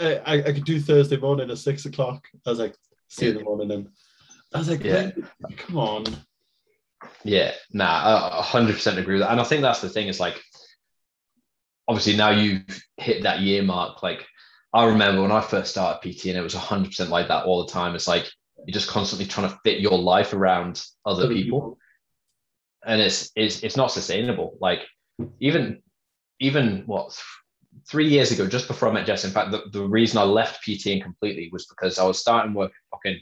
I, 0.00 0.42
I, 0.46 0.52
could 0.52 0.64
do 0.64 0.80
Thursday 0.80 1.16
morning 1.16 1.50
at 1.50 1.58
six 1.58 1.86
o'clock. 1.86 2.28
I 2.46 2.50
was 2.50 2.58
like, 2.58 2.74
see 3.08 3.26
you 3.26 3.32
in 3.32 3.38
the 3.38 3.44
morning 3.44 3.68
then. 3.68 3.88
I 4.54 4.58
was 4.58 4.68
like, 4.70 4.84
Yeah. 4.84 5.10
Come 5.56 5.78
on. 5.78 6.04
Yeah, 7.24 7.52
nah, 7.72 7.84
I 7.84 8.38
a 8.38 8.42
hundred 8.42 8.74
percent 8.74 8.98
agree 8.98 9.14
with 9.14 9.22
that. 9.22 9.32
And 9.32 9.40
I 9.40 9.44
think 9.44 9.62
that's 9.62 9.80
the 9.80 9.88
thing 9.88 10.08
is 10.08 10.20
like, 10.20 10.40
obviously 11.88 12.16
now 12.16 12.30
you've 12.30 12.64
hit 12.96 13.22
that 13.22 13.40
year 13.40 13.62
mark. 13.62 14.02
Like, 14.02 14.24
I 14.72 14.84
remember 14.86 15.22
when 15.22 15.32
I 15.32 15.40
first 15.40 15.70
started 15.70 16.00
PT 16.00 16.26
and 16.26 16.38
it 16.38 16.42
was 16.42 16.54
a 16.54 16.60
hundred 16.60 16.88
percent 16.88 17.10
like 17.10 17.28
that 17.28 17.44
all 17.44 17.64
the 17.64 17.72
time. 17.72 17.94
It's 17.94 18.08
like 18.08 18.30
you're 18.66 18.74
just 18.74 18.88
constantly 18.88 19.26
trying 19.26 19.48
to 19.50 19.58
fit 19.64 19.80
your 19.80 19.98
life 19.98 20.32
around 20.32 20.82
other 21.04 21.28
people, 21.28 21.78
and 22.84 23.00
it's 23.00 23.30
it's 23.36 23.62
it's 23.62 23.76
not 23.76 23.92
sustainable. 23.92 24.56
Like, 24.60 24.86
even 25.40 25.82
even 26.40 26.82
what 26.86 27.20
three 27.88 28.08
years 28.08 28.32
ago, 28.32 28.46
just 28.46 28.68
before 28.68 28.88
I 28.88 28.92
met 28.92 29.06
Jess. 29.06 29.24
In 29.24 29.30
fact, 29.30 29.50
the, 29.52 29.62
the 29.70 29.86
reason 29.86 30.18
I 30.18 30.24
left 30.24 30.64
PTing 30.66 31.02
completely 31.02 31.48
was 31.52 31.66
because 31.66 31.98
I 31.98 32.04
was 32.04 32.18
starting 32.18 32.54
work 32.54 32.70
at 32.72 32.90
fucking 32.96 33.20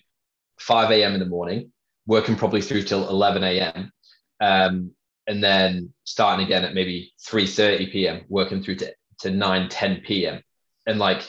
five 0.58 0.90
a.m. 0.90 1.14
in 1.14 1.20
the 1.20 1.26
morning 1.26 1.72
working 2.06 2.36
probably 2.36 2.60
through 2.60 2.82
till 2.82 3.08
11 3.08 3.42
a.m. 3.44 3.92
Um, 4.40 4.90
and 5.26 5.42
then 5.42 5.92
starting 6.04 6.44
again 6.44 6.64
at 6.64 6.74
maybe 6.74 7.12
3.30 7.26 7.90
p.m., 7.92 8.22
working 8.28 8.62
through 8.62 8.76
to, 8.76 8.94
to 9.20 9.30
9, 9.30 9.68
10 9.68 10.02
p.m. 10.04 10.42
And 10.86 10.98
like, 10.98 11.26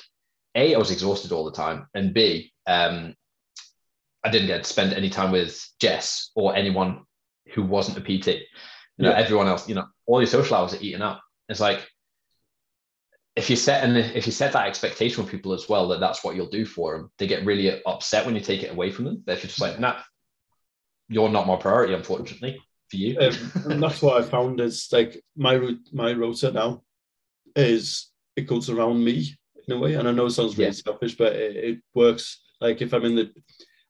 A, 0.56 0.76
I 0.76 0.78
was 0.78 0.92
exhausted 0.92 1.32
all 1.32 1.46
the 1.46 1.54
time. 1.54 1.88
And 1.94 2.14
B, 2.14 2.52
um, 2.68 3.16
I 4.24 4.30
didn't 4.32 4.48
get 4.48 4.64
to 4.64 4.70
spend 4.70 4.92
any 4.94 5.10
time 5.10 5.32
with 5.32 5.66
Jess 5.80 6.32
or 6.36 6.56
anyone 6.56 7.04
who 7.54 7.64
wasn't 7.64 7.98
a 7.98 8.02
PT. 8.02 8.28
You 8.28 9.04
know, 9.04 9.10
Yeah. 9.12 9.18
everyone 9.18 9.48
else, 9.48 9.70
you 9.70 9.76
know, 9.76 9.86
all 10.06 10.20
your 10.20 10.28
social 10.28 10.58
hours 10.58 10.74
are 10.74 10.82
eaten 10.82 11.02
up. 11.02 11.22
It's 11.48 11.62
like, 11.62 11.88
if 13.36 13.50
you 13.50 13.56
set 13.56 13.84
and 13.84 13.98
if 13.98 14.26
you 14.26 14.32
set 14.32 14.54
that 14.54 14.68
expectation 14.68 15.22
with 15.24 15.32
people 15.32 15.52
as 15.54 15.68
well 15.68 15.88
that 15.90 16.00
that's 16.00 16.24
what 16.24 16.36
you'll 16.36 16.48
do 16.48 16.66
for 16.66 16.98
them, 16.98 17.12
they 17.18 17.28
get 17.28 17.46
really 17.46 17.82
upset 17.86 18.26
when 18.26 18.36
you 18.36 18.42
take 18.42 18.64
it 18.64 18.72
away 18.72 18.92
from 18.92 19.06
them. 19.06 19.24
If 19.28 19.44
you're 19.44 19.50
just 19.50 19.62
like, 19.62 19.80
nah, 19.80 19.98
you're 21.10 21.30
not 21.30 21.48
my 21.48 21.58
priority, 21.58 21.94
unfortunately, 21.94 22.62
for 22.90 22.98
you. 22.98 23.20
Um, 23.20 23.52
and 23.66 23.84
that's 23.84 24.02
what 24.02 24.22
I 24.22 24.26
found 24.26 24.60
is 24.62 24.88
like 24.92 25.22
my 25.36 25.76
my 25.92 26.14
rota 26.14 26.52
now 26.52 26.84
is 27.56 28.12
it 28.36 28.48
goes 28.48 28.70
around 28.70 29.04
me 29.04 29.36
in 29.68 29.76
a 29.76 29.80
way. 29.80 29.96
And 29.96 30.08
I 30.08 30.12
know 30.12 30.28
it 30.28 30.32
sounds 30.32 30.58
really 30.58 30.68
Yeah. 30.70 30.82
selfish, 30.86 31.16
but 31.16 31.34
it, 31.36 31.56
it 31.56 31.80
works. 31.94 32.42
Like 32.62 32.82
if 32.82 32.94
I'm 32.94 33.06
in 33.06 33.16
the, 33.16 33.34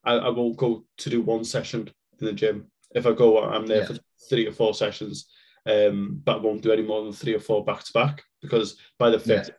I, 0.04 0.14
I 0.14 0.28
won't 0.28 0.56
go 0.56 0.84
to 0.98 1.10
do 1.10 1.20
one 1.22 1.44
session 1.44 1.88
in 2.20 2.26
the 2.26 2.32
gym. 2.32 2.70
If 2.94 3.06
I 3.06 3.12
go, 3.12 3.42
I'm 3.42 3.66
there 3.66 3.80
Yeah. 3.80 3.86
for 3.86 3.98
three 4.28 4.46
or 4.46 4.52
four 4.52 4.74
sessions. 4.74 5.28
Um, 5.66 6.20
but 6.24 6.36
I 6.36 6.40
won't 6.40 6.62
do 6.62 6.70
any 6.72 6.82
more 6.82 7.02
than 7.02 7.12
three 7.12 7.34
or 7.34 7.40
four 7.40 7.64
back 7.64 7.82
to 7.84 7.92
back 7.92 8.22
because 8.46 8.76
by 8.98 9.10
the 9.10 9.18
fifth, 9.18 9.50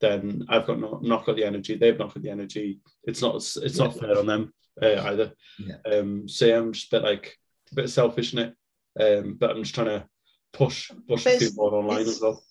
then 0.00 0.44
I've 0.48 0.66
got 0.66 0.80
not, 0.80 1.02
not 1.02 1.26
got 1.26 1.36
the 1.36 1.44
energy. 1.44 1.76
They've 1.76 1.98
not 1.98 2.14
got 2.14 2.22
the 2.22 2.30
energy. 2.30 2.80
It's 3.04 3.20
not 3.22 3.34
it's 3.36 3.78
not 3.78 3.98
fair 3.98 4.18
on 4.18 4.26
them 4.26 4.52
uh, 4.82 5.02
either. 5.10 5.32
Yeah. 5.58 5.76
Um, 5.92 6.28
so 6.28 6.46
yeah, 6.46 6.58
I'm 6.58 6.72
just 6.72 6.92
a 6.92 6.96
bit 6.96 7.02
like 7.04 7.36
a 7.72 7.74
bit 7.74 7.90
selfish 7.90 8.32
in 8.32 8.38
it. 8.38 8.54
Um, 8.98 9.36
but 9.38 9.50
I'm 9.50 9.62
just 9.62 9.74
trying 9.74 9.86
to 9.88 10.06
push 10.52 10.90
push 11.08 11.22
a 11.26 11.28
But 11.30 11.38
few 11.38 11.46
it's- 11.48 11.56
more 11.56 11.74
online 11.74 12.00
as 12.08 12.20
well. 12.20 12.42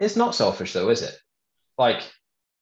it's 0.00 0.16
not 0.16 0.34
selfish 0.34 0.72
though, 0.72 0.90
is 0.90 1.02
it? 1.02 1.16
Like, 1.78 2.02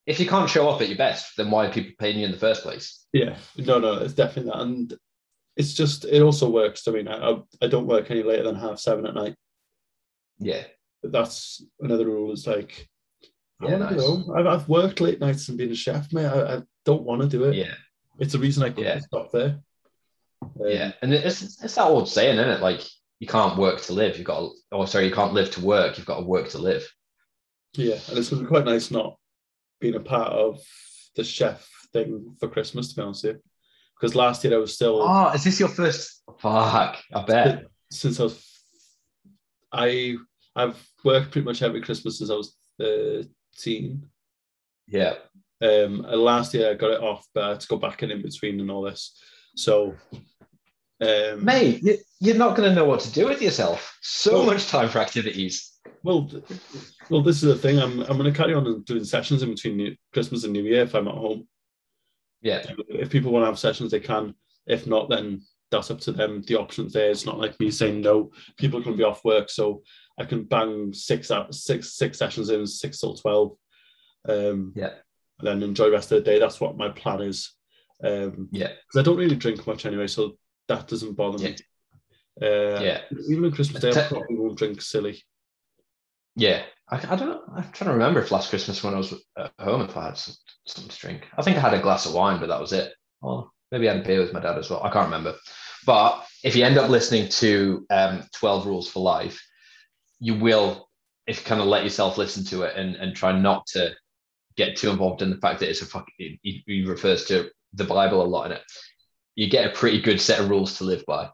if 0.06 0.20
you 0.20 0.26
can't 0.26 0.48
show 0.50 0.68
up 0.68 0.80
at 0.82 0.88
your 0.88 0.98
best, 0.98 1.36
then 1.36 1.50
why 1.50 1.66
are 1.66 1.72
people 1.72 1.92
paying 1.98 2.18
you 2.18 2.26
in 2.26 2.32
the 2.32 2.38
first 2.38 2.62
place? 2.62 3.06
Yeah, 3.12 3.36
no, 3.56 3.78
no, 3.78 3.94
it's 3.94 4.14
definitely 4.14 4.50
that, 4.52 4.60
and 4.60 4.94
it's 5.56 5.72
just 5.74 6.04
it 6.04 6.20
also 6.22 6.50
works. 6.50 6.86
I 6.86 6.90
mean, 6.92 7.08
I 7.08 7.30
I- 7.30 7.42
I 7.62 7.66
don't 7.66 7.86
work 7.86 8.10
any 8.10 8.22
later 8.22 8.42
than 8.44 8.56
half 8.56 8.78
seven 8.78 9.06
at 9.06 9.14
night. 9.14 9.34
Yeah, 10.38 10.62
But 10.62 10.75
that's 11.10 11.62
another 11.80 12.06
rule. 12.06 12.32
Is 12.32 12.46
like 12.46 12.88
I 13.60 13.66
Yeah, 13.66 13.76
want 13.78 13.90
to 13.90 13.96
nice. 13.96 14.06
go. 14.06 14.34
I've, 14.36 14.46
I've 14.46 14.68
worked 14.68 15.00
late 15.00 15.20
nights 15.20 15.48
and 15.48 15.58
been 15.58 15.72
a 15.72 15.74
chef, 15.74 16.12
mate. 16.12 16.26
I, 16.26 16.56
I 16.56 16.62
don't 16.84 17.02
want 17.04 17.22
to 17.22 17.28
do 17.28 17.44
it. 17.44 17.54
yeah, 17.56 17.74
It's 18.18 18.34
a 18.34 18.38
reason 18.38 18.62
I 18.62 18.68
couldn't 18.70 18.84
Yeah. 18.84 19.00
stop 19.00 19.32
there. 19.32 19.60
Um, 20.42 20.50
yeah. 20.66 20.92
And 21.02 21.12
it's 21.14 21.42
it's 21.42 21.74
that 21.74 21.86
old 21.86 22.08
saying, 22.08 22.38
isn't 22.38 22.50
it? 22.50 22.60
Like, 22.60 22.82
you 23.18 23.26
can't 23.26 23.56
work 23.58 23.80
to 23.82 23.92
live. 23.94 24.16
You've 24.18 24.26
got, 24.26 24.40
to, 24.40 24.50
or 24.72 24.86
sorry, 24.86 25.06
you 25.06 25.14
can't 25.14 25.32
live 25.32 25.50
to 25.52 25.60
work. 25.64 25.96
You've 25.96 26.06
got 26.06 26.18
to 26.20 26.26
work 26.26 26.50
to 26.50 26.58
live. 26.58 26.86
Yeah, 27.74 27.98
and 28.08 28.18
it's 28.18 28.30
been 28.30 28.46
quite 28.46 28.64
nice 28.66 28.90
not 28.90 29.16
being 29.80 29.94
a 29.96 30.00
part 30.00 30.32
of 30.32 30.60
the 31.16 31.24
chef 31.24 31.66
thing 31.92 32.36
for 32.38 32.48
Christmas, 32.48 32.88
to 32.90 32.96
be 32.96 33.02
honest 33.02 33.24
with 33.24 33.36
you. 33.36 33.42
Because 33.98 34.14
last 34.14 34.44
year 34.44 34.54
I 34.54 34.58
was 34.58 34.74
still 34.74 35.00
Oh, 35.02 35.28
is 35.30 35.44
this 35.44 35.58
your 35.58 35.70
first? 35.70 36.22
Fuck, 36.40 36.98
I 37.14 37.22
bet. 37.24 37.64
since 37.90 38.20
I 38.20 38.24
was 38.24 38.42
I 39.72 40.16
I've 40.56 40.76
worked 41.04 41.30
pretty 41.32 41.44
much 41.44 41.62
every 41.62 41.80
Christmas 41.82 42.18
since 42.18 42.30
I 42.30 42.34
was 42.34 42.56
thirteen. 42.78 44.02
Yeah, 44.88 45.14
Um, 45.60 46.04
and 46.04 46.20
last 46.20 46.54
year 46.54 46.70
I 46.70 46.74
got 46.74 46.92
it 46.92 47.00
off, 47.00 47.26
but 47.34 47.44
I 47.44 47.48
had 47.50 47.60
to 47.60 47.66
go 47.68 47.76
back 47.76 48.02
in 48.02 48.10
in 48.10 48.22
between 48.22 48.60
and 48.60 48.70
all 48.70 48.82
this. 48.82 49.18
So, 49.56 49.96
um, 51.00 51.44
mate, 51.44 51.82
you- 51.82 51.98
you're 52.20 52.36
not 52.36 52.56
going 52.56 52.68
to 52.68 52.74
know 52.74 52.84
what 52.84 53.00
to 53.00 53.12
do 53.12 53.26
with 53.26 53.42
yourself. 53.42 53.96
So 54.00 54.34
Well- 54.34 54.46
much 54.46 54.66
time 54.68 54.88
for 54.88 54.98
activities. 55.00 55.72
well, 56.02 56.30
well, 57.10 57.22
this 57.22 57.42
is 57.42 57.48
the 57.48 57.58
thing. 57.58 57.78
I'm 57.80 58.00
I'm 58.00 58.16
going 58.16 58.32
to 58.32 58.36
carry 58.36 58.54
on 58.54 58.82
doing 58.84 59.04
sessions 59.04 59.42
in 59.42 59.50
between 59.50 59.76
New, 59.76 59.96
Christmas 60.12 60.44
and 60.44 60.52
New 60.52 60.62
Year 60.62 60.82
if 60.82 60.94
I'm 60.94 61.08
at 61.08 61.14
home. 61.14 61.48
Yeah, 62.42 62.64
if 62.88 63.10
people 63.10 63.32
want 63.32 63.42
to 63.42 63.46
have 63.46 63.58
sessions, 63.58 63.90
they 63.90 64.00
can. 64.00 64.34
If 64.66 64.86
not, 64.86 65.08
then 65.08 65.42
that's 65.70 65.90
up 65.90 66.00
to 66.02 66.12
them. 66.12 66.42
The 66.42 66.54
options 66.56 66.92
there. 66.92 67.10
It's 67.10 67.26
not 67.26 67.38
like 67.38 67.58
me 67.58 67.70
saying 67.72 68.00
no. 68.00 68.30
People 68.56 68.82
can 68.82 68.96
be 68.96 69.02
off 69.04 69.24
work, 69.24 69.50
so 69.50 69.82
I 70.18 70.24
can 70.24 70.44
bang 70.44 70.92
six 70.92 71.30
out 71.30 71.54
six 71.54 71.94
six 71.94 72.18
sessions 72.18 72.50
in 72.50 72.66
six 72.66 73.00
till 73.00 73.14
twelve. 73.14 73.56
Um, 74.28 74.72
Yeah. 74.74 74.94
And 75.38 75.48
then 75.48 75.62
enjoy 75.62 75.86
the 75.86 75.92
rest 75.92 76.10
of 76.12 76.24
the 76.24 76.30
day. 76.30 76.38
That's 76.38 76.60
what 76.60 76.78
my 76.78 76.88
plan 76.88 77.20
is. 77.20 77.52
Um, 78.02 78.48
yeah, 78.52 78.68
because 78.68 79.00
I 79.00 79.02
don't 79.02 79.18
really 79.18 79.36
drink 79.36 79.66
much 79.66 79.84
anyway, 79.84 80.06
so 80.06 80.38
that 80.68 80.88
doesn't 80.88 81.14
bother 81.16 81.38
me. 81.38 81.56
Uh, 82.40 82.80
yeah. 82.80 83.00
Even 83.30 83.46
on 83.46 83.52
Christmas 83.52 83.82
Day, 83.82 83.90
I 83.90 84.08
probably 84.08 84.36
won't 84.36 84.58
drink 84.58 84.80
silly. 84.82 85.22
Yeah, 86.36 86.62
I, 86.88 86.96
I 86.96 87.16
don't 87.16 87.28
know. 87.28 87.42
I'm 87.54 87.70
trying 87.72 87.88
to 87.88 87.92
remember 87.94 88.20
if 88.20 88.30
last 88.30 88.50
Christmas 88.50 88.82
when 88.82 88.94
I 88.94 88.98
was 88.98 89.14
at 89.38 89.52
home 89.58 89.80
if 89.82 89.96
I 89.96 90.06
had 90.06 90.18
some, 90.18 90.34
something 90.66 90.90
to 90.90 90.98
drink. 90.98 91.26
I 91.36 91.42
think 91.42 91.56
I 91.56 91.60
had 91.60 91.74
a 91.74 91.80
glass 91.80 92.06
of 92.06 92.14
wine, 92.14 92.38
but 92.40 92.48
that 92.48 92.60
was 92.60 92.72
it. 92.72 92.92
Or 93.22 93.50
maybe 93.72 93.88
I 93.88 93.94
had 93.94 94.04
a 94.04 94.06
beer 94.06 94.20
with 94.20 94.32
my 94.34 94.40
dad 94.40 94.58
as 94.58 94.68
well. 94.68 94.82
I 94.82 94.90
can't 94.90 95.06
remember. 95.06 95.34
But 95.86 96.26
if 96.44 96.54
you 96.54 96.64
end 96.64 96.78
up 96.78 96.90
listening 96.90 97.28
to 97.28 97.86
um, 97.90 98.24
12 98.34 98.66
Rules 98.66 98.88
for 98.88 99.00
Life, 99.00 99.42
you 100.20 100.34
will, 100.34 100.88
if 101.26 101.44
kind 101.44 101.60
of 101.60 101.66
let 101.66 101.84
yourself 101.84 102.18
listen 102.18 102.44
to 102.46 102.62
it 102.62 102.76
and, 102.76 102.96
and 102.96 103.14
try 103.14 103.32
not 103.32 103.66
to 103.66 103.94
get 104.56 104.76
too 104.76 104.90
involved 104.90 105.22
in 105.22 105.30
the 105.30 105.36
fact 105.36 105.60
that 105.60 105.68
it's 105.68 105.82
a 105.82 105.86
fucking, 105.86 106.38
he, 106.42 106.62
he 106.66 106.84
refers 106.84 107.24
to 107.26 107.50
the 107.74 107.84
Bible 107.84 108.22
a 108.22 108.24
lot 108.24 108.46
in 108.46 108.52
it, 108.52 108.62
you 109.34 109.50
get 109.50 109.66
a 109.66 109.76
pretty 109.76 110.00
good 110.00 110.20
set 110.20 110.40
of 110.40 110.48
rules 110.48 110.78
to 110.78 110.84
live 110.84 111.04
by. 111.06 111.28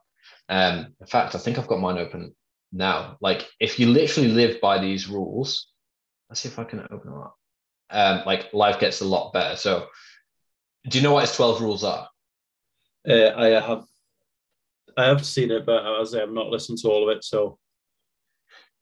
Um, 0.49 0.95
in 1.01 1.07
fact, 1.07 1.35
I 1.35 1.39
think 1.39 1.59
I've 1.59 1.69
got 1.69 1.81
mine 1.81 1.99
open 1.99 2.35
now. 2.73 3.17
Like, 3.21 3.49
if 3.61 3.79
you 3.79 3.87
literally 3.89 4.29
live 4.29 4.61
by 4.61 4.79
these 4.79 5.09
rules, 5.09 5.69
let's 6.29 6.41
see 6.41 6.49
if 6.49 6.59
I 6.59 6.65
can 6.65 6.81
open 6.81 7.11
them 7.11 7.21
up. 7.21 7.37
Um, 7.91 8.23
like, 8.27 8.53
life 8.53 8.81
gets 8.81 9.01
a 9.03 9.05
lot 9.05 9.33
better. 9.33 9.57
So, 9.57 9.87
do 10.89 10.99
you 10.99 11.05
know 11.05 11.13
what 11.13 11.27
his 11.27 11.37
12 11.37 11.61
rules 11.61 11.85
are? 11.85 12.09
Uh, 13.09 13.31
I 13.37 13.47
have, 13.49 13.85
I 14.97 15.05
have 15.07 15.25
seen 15.25 15.51
it, 15.53 15.65
but 15.65 16.01
as 16.01 16.13
I 16.13 16.19
say, 16.19 16.23
I've 16.23 16.33
not 16.33 16.49
listened 16.49 16.79
to 16.79 16.89
all 16.89 17.09
of 17.09 17.17
it. 17.17 17.23
So 17.23 17.59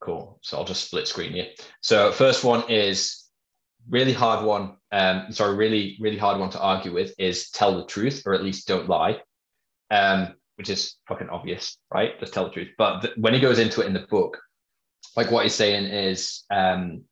Cool. 0.01 0.39
So 0.43 0.57
I'll 0.57 0.65
just 0.65 0.87
split 0.87 1.07
screen 1.07 1.35
you. 1.35 1.45
So 1.83 2.11
first 2.13 2.43
one 2.43 2.69
is 2.71 3.29
really 3.89 4.13
hard 4.13 4.45
one. 4.45 4.77
Um, 4.93 5.27
sorry, 5.31 5.57
really, 5.57 5.97
really 6.01 6.19
hard 6.19 6.41
one 6.41 6.51
to 6.51 6.61
argue 6.61 6.93
with 6.93 7.15
is 7.19 7.51
tell 7.51 7.77
the 7.77 7.85
truth 7.85 8.23
or 8.27 8.35
at 8.35 8.43
least 8.43 8.67
don't 8.67 8.89
lie. 8.89 9.21
Um, 9.91 10.35
which 10.57 10.69
is 10.69 10.97
fucking 11.09 11.31
obvious, 11.31 11.79
right? 11.93 12.21
Just 12.21 12.35
tell 12.35 12.45
the 12.45 12.51
truth. 12.51 12.69
But 12.77 13.01
th- 13.01 13.17
when 13.17 13.33
he 13.33 13.41
goes 13.41 13.59
into 13.59 13.81
it 13.81 13.87
in 13.87 13.95
the 13.95 14.07
book, 14.11 14.39
like 15.17 15.31
what 15.31 15.43
he's 15.43 15.55
saying 15.55 15.87
is, 15.87 16.45
um, 16.51 17.05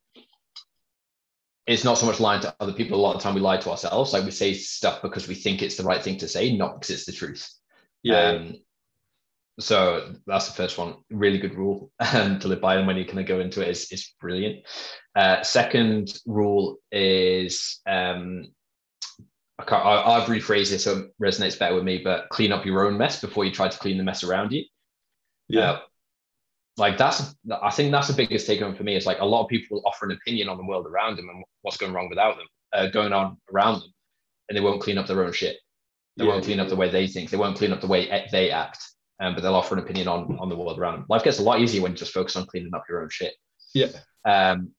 it's 1.67 1.85
not 1.85 1.99
so 1.99 2.07
much 2.07 2.21
lying 2.21 2.43
to 2.43 2.55
other 2.61 2.73
people. 2.73 2.99
A 2.99 3.01
lot 3.01 3.15
of 3.15 3.21
the 3.21 3.25
time, 3.25 3.35
we 3.35 3.41
lie 3.41 3.57
to 3.57 3.71
ourselves. 3.71 4.13
Like 4.13 4.25
we 4.25 4.31
say 4.31 4.53
stuff 4.55 5.01
because 5.03 5.29
we 5.29 5.35
think 5.35 5.63
it's 5.63 5.77
the 5.77 5.83
right 5.83 6.03
thing 6.03 6.19
to 6.19 6.29
say, 6.29 6.57
not 6.57 6.75
because 6.75 6.91
it's 6.91 7.07
the 7.07 7.13
truth. 7.13 7.51
Yeah. 8.03 8.33
Um, 8.33 8.55
so 9.61 10.15
that's 10.27 10.47
the 10.49 10.55
first 10.55 10.79
one. 10.79 10.97
Really 11.11 11.39
good 11.39 11.55
rule 11.55 11.91
um, 12.15 12.39
to 12.41 12.49
live 12.49 12.61
by, 12.61 12.77
and 12.77 12.87
when 12.87 12.97
you 12.97 13.05
kind 13.05 13.21
of 13.21 13.27
go 13.27 13.41
into 13.41 13.61
it, 13.63 13.69
is 13.69 13.91
is 13.93 14.15
brilliant. 14.21 14.65
Uh, 15.15 15.43
second 15.43 16.13
rule 16.27 16.79
is 16.93 17.81
um, 17.87 18.47
I 19.59 19.65
can't, 19.65 19.85
I, 19.85 20.03
I've 20.03 20.29
rephrased 20.29 20.73
it 20.73 20.79
so 20.81 20.99
it 20.99 21.13
resonates 21.23 21.59
better 21.59 21.75
with 21.75 21.85
me, 21.85 21.99
but 21.99 22.29
clean 22.31 22.53
up 22.53 22.65
your 22.65 22.87
own 22.87 22.97
mess 22.97 23.21
before 23.21 23.45
you 23.45 23.51
try 23.53 23.69
to 23.69 23.79
clean 23.79 23.99
the 23.99 24.05
mess 24.05 24.23
around 24.25 24.53
you. 24.53 24.65
yeah. 25.49 25.73
Uh, 25.73 25.81
like 26.77 26.97
that's, 26.97 27.35
I 27.61 27.71
think 27.71 27.91
that's 27.91 28.07
the 28.07 28.15
biggest 28.15 28.47
take 28.47 28.61
home 28.61 28.77
for 28.77 28.85
me 28.85 28.95
is 28.95 29.05
like 29.05 29.19
a 29.21 29.25
lot 29.27 29.43
of 29.43 29.49
people 29.49 29.79
will 29.79 29.87
offer 29.87 30.07
an 30.07 30.13
opinion 30.13 30.49
on 30.49 30.59
the 30.59 30.65
world 30.65 30.87
around 30.87 31.17
them 31.17 31.29
and 31.29 31.45
what's 31.63 31.77
going 31.77 31.93
wrong 31.93 32.09
without 32.09 32.37
them, 32.37 32.47
uh, 32.73 32.87
going 32.87 33.13
on 33.13 33.37
around 33.53 33.81
them, 33.81 33.93
and 34.49 34.57
they 34.57 34.61
won't 34.61 34.81
clean 34.81 34.97
up 34.97 35.09
their 35.09 35.25
own 35.25 35.33
shit. 35.33 35.57
They 36.19 36.25
Yeah, 36.25 36.31
won't 36.33 36.45
clean 36.45 36.61
up 36.61 36.69
the 36.69 36.77
way 36.77 36.89
they 36.89 37.09
think. 37.09 37.31
They 37.31 37.37
won't 37.37 37.57
clean 37.57 37.73
up 37.73 37.81
the 37.81 37.89
way 37.89 38.29
they 38.31 38.51
act. 38.53 38.79
Um, 39.21 39.35
but 39.35 39.43
they'll 39.43 39.55
offer 39.55 39.75
an 39.77 39.83
opinion 39.83 40.07
on 40.09 40.39
on 40.39 40.49
the 40.49 40.57
world 40.57 40.79
around 40.79 40.95
them. 40.95 41.07
Life 41.09 41.25
gets 41.25 41.39
a 41.41 41.43
lot 41.43 41.61
easier 41.61 41.83
when 41.83 41.93
you 41.93 41.99
just 41.99 42.13
focus 42.13 42.37
on 42.37 42.47
cleaning 42.47 42.73
up 42.75 42.85
your 42.89 43.03
own 43.03 43.09
shit. 43.11 43.35
Yeah. 43.75 43.89
Um, 44.25 44.71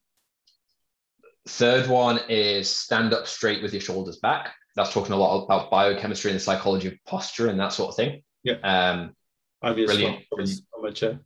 third 1.47 1.87
one 1.89 2.19
is 2.29 2.69
stand 2.69 3.13
up 3.13 3.27
straight 3.27 3.61
with 3.61 3.73
your 3.73 3.81
shoulders 3.81 4.17
back. 4.19 4.53
That's 4.75 4.93
talking 4.93 5.13
a 5.13 5.17
lot 5.17 5.43
about 5.43 5.69
biochemistry 5.71 6.31
and 6.31 6.39
the 6.39 6.43
psychology 6.43 6.87
of 6.87 6.93
posture 7.05 7.47
and 7.49 7.59
that 7.59 7.73
sort 7.73 7.89
of 7.89 7.95
thing. 7.95 8.21
Yeah. 8.43 8.55
Um, 8.63 9.15
I've 9.61 9.75
Brilliant, 9.75 10.23
on 10.31 10.45
my- 10.45 10.87
on 10.87 10.93
chair. 10.93 11.19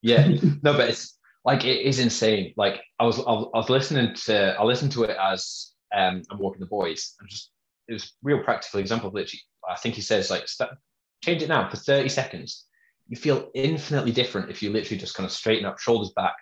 yeah, 0.00 0.26
no, 0.62 0.72
but 0.72 0.88
it's 0.88 1.18
like 1.44 1.64
it 1.64 1.82
is 1.84 1.98
insane. 1.98 2.54
Like 2.56 2.80
I 2.98 3.04
was, 3.04 3.18
I 3.18 3.22
was 3.58 3.68
listening 3.68 4.14
to, 4.24 4.56
I 4.58 4.62
listened 4.64 4.92
to 4.92 5.04
it 5.04 5.16
as 5.20 5.72
um, 5.94 6.22
I'm 6.30 6.38
walking 6.38 6.60
the 6.60 6.66
boys. 6.66 7.14
and 7.20 7.28
just 7.28 7.50
it 7.88 7.92
was 7.92 8.12
real 8.22 8.42
practical 8.42 8.80
example. 8.80 9.08
Of 9.08 9.14
literally, 9.14 9.40
I 9.68 9.76
think 9.76 9.96
he 9.96 10.00
says 10.00 10.30
like 10.30 10.48
st- 10.48 10.70
change 11.22 11.42
it 11.42 11.48
now 11.48 11.68
for 11.68 11.76
30 11.76 12.08
seconds. 12.08 12.66
You 13.08 13.16
feel 13.16 13.50
infinitely 13.54 14.12
different 14.12 14.50
if 14.50 14.62
you 14.62 14.70
literally 14.70 14.98
just 14.98 15.14
kind 15.14 15.26
of 15.26 15.32
straighten 15.32 15.64
up, 15.64 15.78
shoulders 15.78 16.12
back 16.16 16.34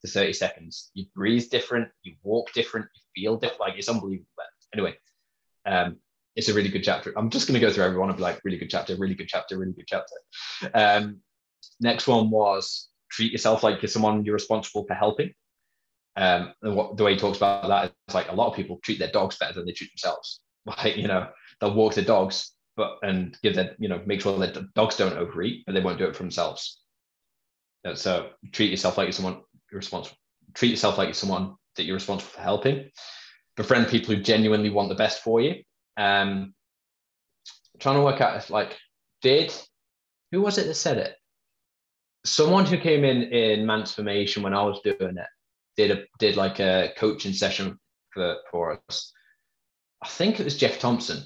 for 0.00 0.08
30 0.08 0.32
seconds. 0.32 0.90
You 0.94 1.06
breathe 1.14 1.48
different, 1.50 1.88
you 2.02 2.14
walk 2.22 2.52
different, 2.52 2.86
you 2.94 3.22
feel 3.22 3.36
different. 3.36 3.60
Like 3.60 3.74
it's 3.76 3.88
unbelievable. 3.88 4.26
Anyway, 4.74 4.94
um, 5.66 5.96
it's 6.36 6.48
a 6.48 6.54
really 6.54 6.68
good 6.68 6.84
chapter. 6.84 7.12
I'm 7.16 7.30
just 7.30 7.48
going 7.48 7.58
to 7.60 7.66
go 7.66 7.72
through 7.72 7.84
everyone 7.84 8.08
and 8.08 8.16
be 8.16 8.22
like, 8.22 8.40
really 8.44 8.58
good 8.58 8.70
chapter, 8.70 8.96
really 8.96 9.14
good 9.14 9.28
chapter, 9.28 9.58
really 9.58 9.72
good 9.72 9.86
chapter. 9.88 10.14
Um, 10.74 11.20
next 11.80 12.06
one 12.06 12.30
was 12.30 12.88
treat 13.10 13.32
yourself 13.32 13.62
like 13.62 13.82
you're 13.82 13.88
someone 13.88 14.24
you're 14.24 14.34
responsible 14.34 14.84
for 14.86 14.94
helping. 14.94 15.32
Um, 16.16 16.52
and 16.62 16.74
what 16.74 16.96
the 16.96 17.04
way 17.04 17.14
he 17.14 17.18
talks 17.18 17.38
about 17.38 17.68
that 17.68 17.92
is 18.08 18.14
like 18.14 18.30
a 18.30 18.34
lot 18.34 18.48
of 18.48 18.56
people 18.56 18.80
treat 18.82 18.98
their 18.98 19.10
dogs 19.10 19.38
better 19.38 19.54
than 19.54 19.66
they 19.66 19.72
treat 19.72 19.90
themselves. 19.92 20.40
Like, 20.66 20.98
you 20.98 21.08
know, 21.08 21.28
they'll 21.60 21.72
walk 21.72 21.94
their 21.94 22.04
dogs, 22.04 22.52
but 22.78 22.98
and 23.02 23.36
give 23.42 23.56
their, 23.56 23.74
you 23.78 23.88
know, 23.88 24.00
make 24.06 24.22
sure 24.22 24.38
that 24.38 24.72
dogs 24.74 24.96
don't 24.96 25.18
overeat, 25.18 25.64
but 25.66 25.74
they 25.74 25.80
won't 25.82 25.98
do 25.98 26.06
it 26.06 26.16
for 26.16 26.22
themselves. 26.22 26.80
Uh, 27.84 27.94
So 27.94 28.30
treat 28.52 28.70
yourself 28.70 28.96
like 28.96 29.06
you're 29.06 29.12
someone 29.12 29.42
you're 29.70 29.80
responsible. 29.80 30.16
Treat 30.54 30.70
yourself 30.70 30.96
like 30.96 31.08
you're 31.08 31.14
someone 31.14 31.56
that 31.76 31.84
you're 31.84 31.96
responsible 31.96 32.30
for 32.30 32.40
helping. 32.40 32.90
Befriend 33.56 33.88
people 33.88 34.14
who 34.14 34.22
genuinely 34.22 34.70
want 34.70 34.88
the 34.88 34.94
best 34.94 35.22
for 35.22 35.40
you. 35.40 35.62
Um, 35.96 36.54
trying 37.80 37.96
to 37.96 38.02
work 38.02 38.20
out 38.20 38.36
if 38.36 38.48
like 38.48 38.78
did 39.20 39.52
who 40.30 40.40
was 40.40 40.58
it 40.58 40.66
that 40.66 40.74
said 40.74 40.98
it? 40.98 41.16
Someone 42.24 42.64
who 42.64 42.78
came 42.78 43.04
in 43.04 43.22
in 43.24 43.66
Transformation 43.66 44.42
when 44.42 44.54
I 44.54 44.62
was 44.62 44.80
doing 44.84 45.16
it 45.16 45.30
did 45.76 45.90
a 45.90 46.04
did 46.18 46.36
like 46.36 46.60
a 46.60 46.92
coaching 46.96 47.32
session 47.32 47.78
for 48.12 48.36
for 48.50 48.80
us. 48.88 49.12
I 50.00 50.08
think 50.08 50.38
it 50.38 50.44
was 50.44 50.56
Geoff 50.56 50.78
Thompson. 50.78 51.24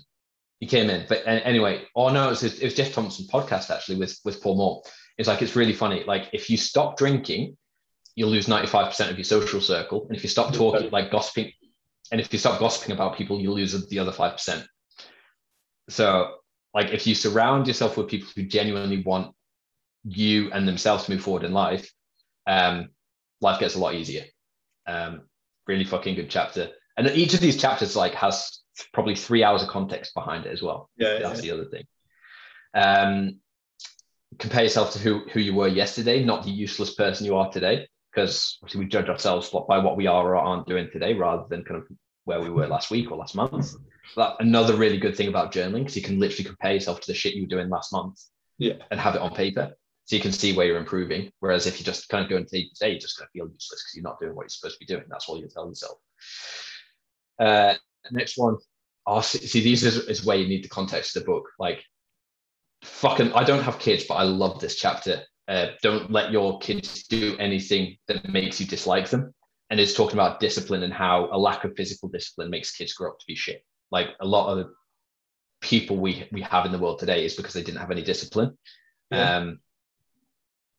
He 0.62 0.68
came 0.68 0.90
in, 0.90 1.06
but 1.08 1.24
anyway, 1.26 1.82
oh 1.96 2.10
no, 2.10 2.28
it 2.28 2.40
was, 2.40 2.44
it 2.44 2.62
was 2.62 2.74
Geoff 2.74 2.92
Thompson 2.92 3.26
podcast 3.26 3.68
actually 3.68 3.98
with 3.98 4.16
with 4.24 4.40
Paul 4.40 4.56
Mort. 4.56 4.88
It's 5.18 5.26
like 5.26 5.42
it's 5.42 5.56
really 5.56 5.72
funny. 5.72 6.04
Like 6.06 6.28
if 6.32 6.48
you 6.48 6.56
stop 6.56 6.96
drinking, 6.96 7.56
you'll 8.14 8.30
lose 8.30 8.46
ninety 8.46 8.68
five 8.68 8.86
percent 8.86 9.10
of 9.10 9.18
your 9.18 9.24
social 9.24 9.60
circle, 9.60 10.06
and 10.06 10.16
if 10.16 10.22
you 10.22 10.28
stop 10.28 10.54
talking 10.54 10.88
like 10.92 11.10
gossiping, 11.10 11.50
and 12.12 12.20
if 12.20 12.32
you 12.32 12.38
stop 12.38 12.60
gossiping 12.60 12.94
about 12.94 13.16
people, 13.16 13.40
you 13.40 13.50
lose 13.50 13.72
the 13.88 13.98
other 13.98 14.12
five 14.12 14.34
percent. 14.34 14.64
So 15.88 16.36
like 16.72 16.90
if 16.90 17.08
you 17.08 17.16
surround 17.16 17.66
yourself 17.66 17.96
with 17.96 18.06
people 18.06 18.28
who 18.36 18.44
genuinely 18.44 19.02
want 19.02 19.34
you 20.04 20.52
and 20.52 20.68
themselves 20.68 21.06
to 21.06 21.10
move 21.10 21.22
forward 21.22 21.42
in 21.42 21.52
life, 21.52 21.90
um, 22.46 22.90
life 23.40 23.58
gets 23.58 23.74
a 23.74 23.80
lot 23.80 23.96
easier. 23.96 24.26
Um, 24.86 25.22
really 25.66 25.84
fucking 25.84 26.14
good 26.14 26.30
chapter. 26.30 26.70
And 26.96 27.08
each 27.08 27.34
of 27.34 27.40
these 27.40 27.60
chapters 27.60 27.96
like 27.96 28.14
has 28.14 28.61
probably 28.92 29.14
three 29.14 29.44
hours 29.44 29.62
of 29.62 29.68
context 29.68 30.14
behind 30.14 30.46
it 30.46 30.52
as 30.52 30.62
well. 30.62 30.90
Yeah, 30.96 31.18
That's 31.18 31.42
yeah. 31.44 31.52
the 31.54 31.60
other 31.60 31.70
thing. 31.70 31.84
Um, 32.74 33.38
compare 34.38 34.62
yourself 34.62 34.92
to 34.94 34.98
who, 34.98 35.20
who 35.32 35.40
you 35.40 35.54
were 35.54 35.68
yesterday, 35.68 36.24
not 36.24 36.42
the 36.44 36.50
useless 36.50 36.94
person 36.94 37.26
you 37.26 37.36
are 37.36 37.50
today, 37.50 37.86
because 38.12 38.58
obviously 38.62 38.80
we 38.80 38.86
judge 38.90 39.08
ourselves 39.08 39.50
by 39.68 39.78
what 39.78 39.96
we 39.96 40.06
are 40.06 40.26
or 40.34 40.36
aren't 40.36 40.66
doing 40.66 40.88
today 40.92 41.12
rather 41.14 41.44
than 41.50 41.64
kind 41.64 41.80
of 41.80 41.86
where 42.24 42.40
we 42.40 42.50
were 42.50 42.66
last 42.66 42.90
week 42.90 43.10
or 43.10 43.16
last 43.18 43.34
month. 43.34 43.74
That 44.16 44.36
another 44.40 44.74
really 44.74 44.98
good 44.98 45.16
thing 45.16 45.28
about 45.28 45.52
journaling 45.52 45.80
because 45.80 45.96
you 45.96 46.02
can 46.02 46.18
literally 46.18 46.44
compare 46.44 46.72
yourself 46.74 47.00
to 47.00 47.06
the 47.06 47.14
shit 47.14 47.34
you 47.34 47.42
were 47.42 47.48
doing 47.48 47.68
last 47.68 47.92
month 47.92 48.20
Yeah. 48.58 48.74
and 48.90 48.98
have 48.98 49.14
it 49.14 49.20
on 49.20 49.34
paper. 49.34 49.72
So 50.06 50.16
you 50.16 50.22
can 50.22 50.32
see 50.32 50.52
where 50.54 50.66
you're 50.66 50.78
improving. 50.78 51.30
Whereas 51.40 51.66
if 51.66 51.78
you 51.78 51.84
just 51.84 52.08
kind 52.08 52.24
of 52.24 52.28
go 52.28 52.36
into 52.36 52.50
day 52.50 52.64
to 52.64 52.74
day, 52.80 52.90
you're 52.90 52.98
just 52.98 53.16
going 53.18 53.28
to 53.28 53.32
feel 53.32 53.46
useless 53.52 53.82
because 53.82 53.92
you're 53.94 54.02
not 54.02 54.18
doing 54.20 54.34
what 54.34 54.42
you're 54.42 54.48
supposed 54.48 54.74
to 54.80 54.84
be 54.84 54.92
doing. 54.92 55.04
That's 55.08 55.28
all 55.28 55.38
you 55.38 55.48
tell 55.48 55.68
yourself. 55.68 55.98
Uh, 57.38 57.74
next 58.10 58.36
one. 58.36 58.56
Oh, 59.06 59.20
see, 59.20 59.38
see, 59.38 59.60
these 59.60 59.84
is, 59.84 59.96
is 60.08 60.24
where 60.24 60.36
you 60.36 60.48
need 60.48 60.64
the 60.64 60.68
context 60.68 61.16
of 61.16 61.22
the 61.22 61.26
book. 61.26 61.48
Like, 61.58 61.82
fucking, 62.82 63.32
I 63.32 63.44
don't 63.44 63.62
have 63.62 63.78
kids, 63.78 64.04
but 64.04 64.14
I 64.14 64.22
love 64.24 64.60
this 64.60 64.76
chapter. 64.76 65.22
Uh, 65.48 65.68
don't 65.82 66.10
let 66.10 66.32
your 66.32 66.58
kids 66.58 67.04
do 67.04 67.36
anything 67.38 67.96
that 68.08 68.28
makes 68.28 68.60
you 68.60 68.66
dislike 68.66 69.08
them. 69.10 69.34
And 69.70 69.80
it's 69.80 69.94
talking 69.94 70.14
about 70.14 70.38
discipline 70.38 70.82
and 70.82 70.92
how 70.92 71.28
a 71.32 71.38
lack 71.38 71.64
of 71.64 71.74
physical 71.76 72.08
discipline 72.08 72.50
makes 72.50 72.76
kids 72.76 72.92
grow 72.92 73.10
up 73.10 73.18
to 73.18 73.24
be 73.26 73.34
shit. 73.34 73.64
Like 73.90 74.10
a 74.20 74.26
lot 74.26 74.50
of 74.50 74.58
the 74.58 74.72
people 75.62 75.96
we 75.96 76.28
we 76.30 76.42
have 76.42 76.66
in 76.66 76.72
the 76.72 76.78
world 76.78 76.98
today 76.98 77.24
is 77.24 77.34
because 77.34 77.54
they 77.54 77.62
didn't 77.62 77.80
have 77.80 77.90
any 77.90 78.02
discipline. 78.02 78.58
Yeah. 79.10 79.36
Um, 79.36 79.60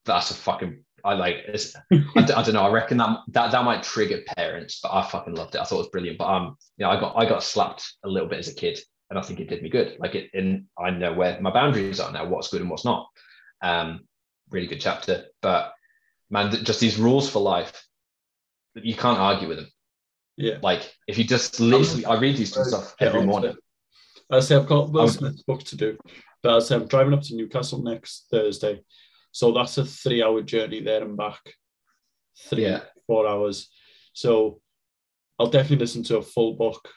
that's 0.05 0.31
a 0.31 0.35
fucking 0.35 0.83
I 1.03 1.13
like. 1.13 1.37
It's, 1.47 1.75
I, 1.91 2.21
d- 2.23 2.33
I 2.33 2.43
don't 2.43 2.53
know. 2.53 2.63
I 2.63 2.71
reckon 2.71 2.97
that, 2.97 3.19
that 3.29 3.51
that 3.51 3.65
might 3.65 3.83
trigger 3.83 4.21
parents, 4.37 4.79
but 4.81 4.93
I 4.93 5.03
fucking 5.07 5.35
loved 5.35 5.55
it. 5.55 5.61
I 5.61 5.65
thought 5.65 5.75
it 5.75 5.79
was 5.79 5.89
brilliant. 5.89 6.17
But 6.17 6.27
um, 6.29 6.55
you 6.77 6.85
know, 6.85 6.91
I 6.91 6.99
got 6.99 7.15
I 7.17 7.25
got 7.27 7.43
slapped 7.43 7.93
a 8.03 8.09
little 8.09 8.29
bit 8.29 8.39
as 8.39 8.47
a 8.47 8.53
kid, 8.55 8.79
and 9.09 9.19
I 9.19 9.21
think 9.21 9.39
it 9.39 9.49
did 9.49 9.61
me 9.63 9.69
good. 9.69 9.97
Like 9.99 10.15
it, 10.15 10.29
and 10.33 10.65
I 10.77 10.89
know 10.91 11.13
where 11.13 11.39
my 11.41 11.51
boundaries 11.51 11.99
are 11.99 12.11
now. 12.11 12.25
What's 12.25 12.47
good 12.49 12.61
and 12.61 12.69
what's 12.69 12.85
not. 12.85 13.07
Um, 13.61 14.01
really 14.49 14.67
good 14.67 14.81
chapter. 14.81 15.25
But 15.41 15.73
man, 16.29 16.51
th- 16.51 16.63
just 16.63 16.79
these 16.79 16.97
rules 16.97 17.29
for 17.29 17.39
life, 17.41 17.85
you 18.75 18.95
can't 18.95 19.19
argue 19.19 19.47
with 19.47 19.57
them. 19.57 19.67
Yeah. 20.37 20.57
Like 20.63 20.91
if 21.07 21.17
you 21.17 21.23
just 21.25 21.59
literally, 21.59 22.05
I 22.05 22.19
read 22.19 22.37
these 22.37 22.51
stuff 22.53 22.95
Get 22.97 23.09
every 23.09 23.25
morning. 23.25 23.55
I 24.31 24.39
say 24.39 24.55
I've 24.55 24.67
got 24.67 24.89
Will 24.91 25.01
I'm- 25.01 25.09
Smith's 25.09 25.43
book 25.43 25.63
to 25.65 25.75
do, 25.75 25.97
but 26.41 26.55
I 26.55 26.59
say 26.59 26.75
I'm 26.75 26.87
driving 26.87 27.13
up 27.13 27.21
to 27.23 27.35
Newcastle 27.35 27.83
next 27.83 28.27
Thursday, 28.31 28.81
so 29.33 29.51
that's 29.51 29.77
a 29.77 29.83
three-hour 29.83 30.43
journey 30.43 30.79
there 30.79 31.03
and 31.03 31.17
back, 31.17 31.41
three 32.49 32.63
Yeah. 32.63 32.83
four 33.07 33.27
hours. 33.27 33.69
So 34.13 34.61
I'll 35.39 35.47
definitely 35.49 35.77
listen 35.83 36.03
to 36.03 36.17
a 36.17 36.21
full 36.21 36.53
book 36.53 36.87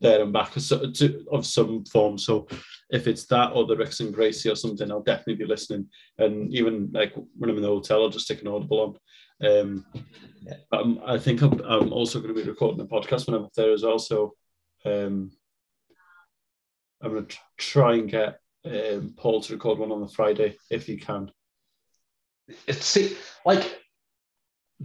there 0.00 0.22
and 0.22 0.32
back 0.32 0.56
of 0.56 1.44
some 1.44 1.84
form. 1.84 2.16
So 2.16 2.46
if 2.88 3.06
it's 3.06 3.26
that 3.26 3.52
or 3.52 3.66
the 3.66 3.74
Rickson 3.74 4.12
Gracie 4.12 4.48
or 4.48 4.54
something, 4.54 4.90
I'll 4.90 5.02
definitely 5.02 5.34
be 5.34 5.44
listening. 5.44 5.88
And 6.18 6.54
even 6.54 6.90
like 6.92 7.12
when 7.36 7.50
I'm 7.50 7.56
in 7.56 7.62
the 7.62 7.68
hotel, 7.68 8.02
I'll 8.02 8.08
just 8.10 8.26
stick 8.26 8.40
an 8.42 8.48
audible 8.48 8.80
on. 8.80 9.48
Um, 9.50 9.86
um, 10.72 11.00
I 11.04 11.18
think 11.18 11.42
I'm, 11.42 11.60
I'm 11.60 11.92
also 11.92 12.20
going 12.20 12.34
to 12.34 12.40
be 12.40 12.48
recording 12.48 12.80
a 12.80 12.86
podcast 12.86 13.26
when 13.26 13.36
I'm 13.36 13.44
up 13.46 13.52
there 13.54 13.72
as 13.72 13.82
well. 13.82 13.98
So 13.98 14.34
um, 14.86 15.32
I'm 17.02 17.12
going 17.12 17.26
to 17.26 17.36
try 17.58 17.94
and 17.94 18.08
get 18.08 18.38
um, 18.64 19.14
Paul 19.18 19.40
to 19.42 19.52
record 19.52 19.78
one 19.78 19.92
on 19.92 20.00
the 20.00 20.08
Friday 20.08 20.56
if 20.70 20.86
he 20.86 20.96
can. 20.96 21.30
It's 22.66 22.84
see, 22.84 23.16
like, 23.44 23.80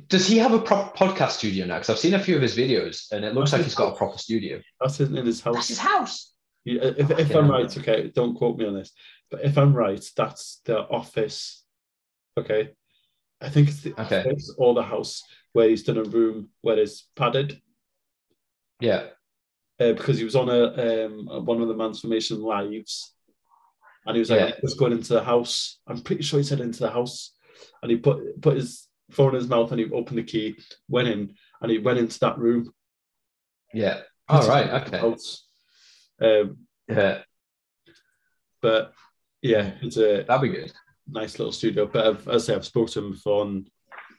does 0.08 0.28
he 0.28 0.38
have 0.40 0.54
a 0.54 0.60
proper 0.60 0.96
podcast 0.98 1.32
studio 1.32 1.66
now? 1.66 1.76
Because 1.76 1.90
I've 1.90 2.00
seen 2.00 2.14
a 2.16 2.20
few 2.20 2.36
of 2.36 2.42
his 2.42 2.56
videos, 2.56 3.12
and 3.12 3.24
it 3.24 3.34
looks 3.34 3.54
like 3.54 3.64
he's 3.64 3.76
got 3.76 3.94
a 3.94 3.96
proper 3.96 4.18
studio. 4.18 4.60
That's 4.82 5.00
in, 5.00 5.18
in 5.18 5.26
his 5.26 5.42
That's 5.42 5.56
house. 5.58 5.68
his 5.68 5.80
house. 5.80 6.34
Yeah, 6.66 6.82
if, 6.98 7.12
if 7.12 7.36
I'm 7.36 7.50
right, 7.50 7.78
okay, 7.78 8.12
don't 8.14 8.36
quote 8.36 8.58
me 8.58 8.66
on 8.66 8.74
this, 8.74 8.92
but 9.30 9.44
if 9.44 9.58
I'm 9.58 9.74
right, 9.74 10.04
that's 10.18 10.62
the 10.66 10.80
office. 10.80 11.64
Okay. 12.38 12.72
I 13.42 13.50
think 13.50 13.70
it's 13.70 13.82
the 13.82 13.92
Okay. 14.02 14.22
office 14.22 14.54
or 14.58 14.74
the 14.74 14.82
house 14.84 15.22
where 15.54 15.70
he's 15.70 15.84
done 15.84 15.98
a 15.98 16.04
room 16.04 16.50
where 16.62 16.80
it's 16.80 17.08
padded 17.16 17.62
Yeah. 18.82 19.08
uh, 19.80 19.94
because 19.94 20.18
he 20.18 20.24
was 20.24 20.36
on 20.36 20.50
a 20.50 21.06
um, 21.06 21.46
one 21.46 21.62
of 21.62 21.68
the 21.68 21.76
Transformation 21.76 22.42
lives, 22.42 23.14
and 24.06 24.16
he 24.16 24.20
was 24.20 24.32
like, 24.32 24.40
Yeah. 24.40 24.46
"I'm 24.56 24.62
just 24.62 24.80
going 24.80 24.92
into 24.94 25.14
the 25.14 25.24
house." 25.24 25.80
I'm 25.88 26.02
pretty 26.02 26.24
sure 26.24 26.40
he 26.40 26.44
said 26.46 26.60
into 26.62 26.80
the 26.80 26.90
house, 26.92 27.35
and 27.82 27.92
he 27.92 27.98
put 27.98 28.42
put 28.42 28.58
his 28.58 28.88
phone 29.12 29.30
in 29.30 29.36
his 29.36 29.48
mouth 29.50 29.72
and 29.72 29.80
he 29.80 29.90
opened 29.92 30.18
the 30.18 30.24
key, 30.24 30.56
went 30.90 31.08
in, 31.08 31.36
and 31.62 31.72
he 31.72 31.78
went 31.78 32.00
into 32.00 32.20
that 32.20 32.38
room. 32.38 32.72
Yeah. 33.74 34.02
All 34.28 34.48
right. 34.48 34.70
Okay. 34.88 34.98
House. 34.98 35.48
Um, 36.22 36.58
Yeah. 36.90 37.22
but 38.62 38.94
yeah, 39.42 39.74
it's 39.82 39.98
a 39.98 40.24
That'd 40.28 40.42
be 40.52 40.58
good. 40.58 40.72
nice 41.08 41.38
little 41.38 41.52
studio. 41.52 41.86
But 41.86 42.08
I've, 42.08 42.28
as 42.28 42.44
I 42.44 42.46
say, 42.48 42.56
I've 42.56 42.66
spoken 42.66 42.94
to 42.94 43.00
him 43.06 43.12
before 43.12 43.42
on, 43.42 43.66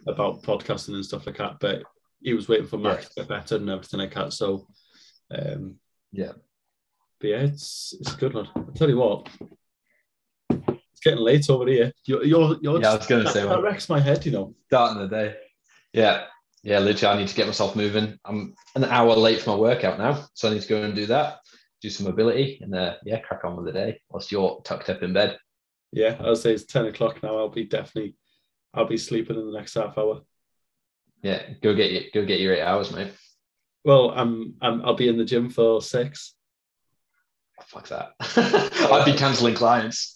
about 0.06 0.42
podcasting 0.42 0.94
and 0.94 1.04
stuff 1.04 1.26
like 1.26 1.38
that. 1.38 1.56
But 1.60 1.82
he 2.22 2.32
was 2.34 2.48
waiting 2.48 2.66
for 2.68 2.78
Mac 2.78 2.98
Yeah. 2.98 3.02
to 3.04 3.10
get 3.16 3.28
better 3.28 3.56
and 3.56 3.70
everything 3.70 4.00
like 4.00 4.14
that. 4.14 4.32
So, 4.32 4.68
um, 5.32 5.76
Yeah. 6.12 6.32
But 7.20 7.28
yeah, 7.30 7.40
it's 7.40 7.94
it's 7.98 8.12
a 8.14 8.16
good 8.18 8.34
one. 8.34 8.48
I 8.54 8.62
tell 8.74 8.88
you 8.90 8.98
what, 8.98 9.28
getting 11.10 11.24
late 11.24 11.48
over 11.50 11.66
here. 11.66 11.92
You're 12.04 12.24
you're, 12.24 12.56
you're 12.62 12.80
Yeah, 12.80 12.92
I 12.92 12.96
was 12.96 13.06
gonna 13.06 13.24
that, 13.24 13.32
say, 13.32 13.40
that 13.42 13.48
well- 13.48 13.62
wrecks 13.62 13.88
my 13.88 14.00
head. 14.00 14.24
You 14.26 14.32
know. 14.32 14.54
Starting 14.66 15.02
the 15.02 15.08
day. 15.08 15.36
Yeah. 15.92 16.24
Yeah, 16.62 16.80
literally, 16.80 17.14
I 17.14 17.18
need 17.20 17.28
to 17.28 17.34
get 17.36 17.46
myself 17.46 17.76
moving. 17.76 18.18
I'm 18.24 18.54
an 18.74 18.84
hour 18.84 19.14
late 19.14 19.40
for 19.40 19.50
my 19.50 19.56
workout 19.56 19.98
now, 19.98 20.26
so 20.34 20.48
I 20.48 20.54
need 20.54 20.62
to 20.62 20.68
go 20.68 20.82
and 20.82 20.96
do 20.96 21.06
that, 21.06 21.38
do 21.80 21.88
some 21.88 22.06
mobility, 22.06 22.58
and 22.60 22.74
uh, 22.74 22.94
yeah, 23.04 23.20
crack 23.20 23.44
on 23.44 23.54
with 23.56 23.66
the 23.66 23.72
day 23.72 24.00
whilst 24.10 24.32
you're 24.32 24.60
tucked 24.64 24.90
up 24.90 25.00
in 25.04 25.12
bed. 25.12 25.38
Yeah, 25.92 26.16
I'll 26.18 26.34
say 26.34 26.52
it's 26.54 26.64
ten 26.64 26.86
o'clock 26.86 27.22
now. 27.22 27.38
I'll 27.38 27.50
be 27.50 27.64
definitely, 27.66 28.16
I'll 28.74 28.88
be 28.88 28.96
sleeping 28.98 29.36
in 29.38 29.46
the 29.46 29.56
next 29.56 29.74
half 29.74 29.96
hour. 29.96 30.22
Yeah, 31.22 31.40
go 31.62 31.72
get 31.72 31.92
your 31.92 32.02
go 32.12 32.24
get 32.26 32.40
your 32.40 32.54
eight 32.54 32.62
hours, 32.62 32.90
mate. 32.92 33.12
Well, 33.84 34.10
I'm, 34.10 34.54
I'm 34.60 34.84
I'll 34.84 34.94
be 34.96 35.08
in 35.08 35.18
the 35.18 35.24
gym 35.24 35.48
for 35.50 35.80
six. 35.80 36.34
Oh, 37.58 37.64
fuck 37.66 37.88
that. 37.88 38.12
I'd 38.92 39.04
be 39.04 39.12
cancelling 39.16 39.54
clients. 39.54 40.14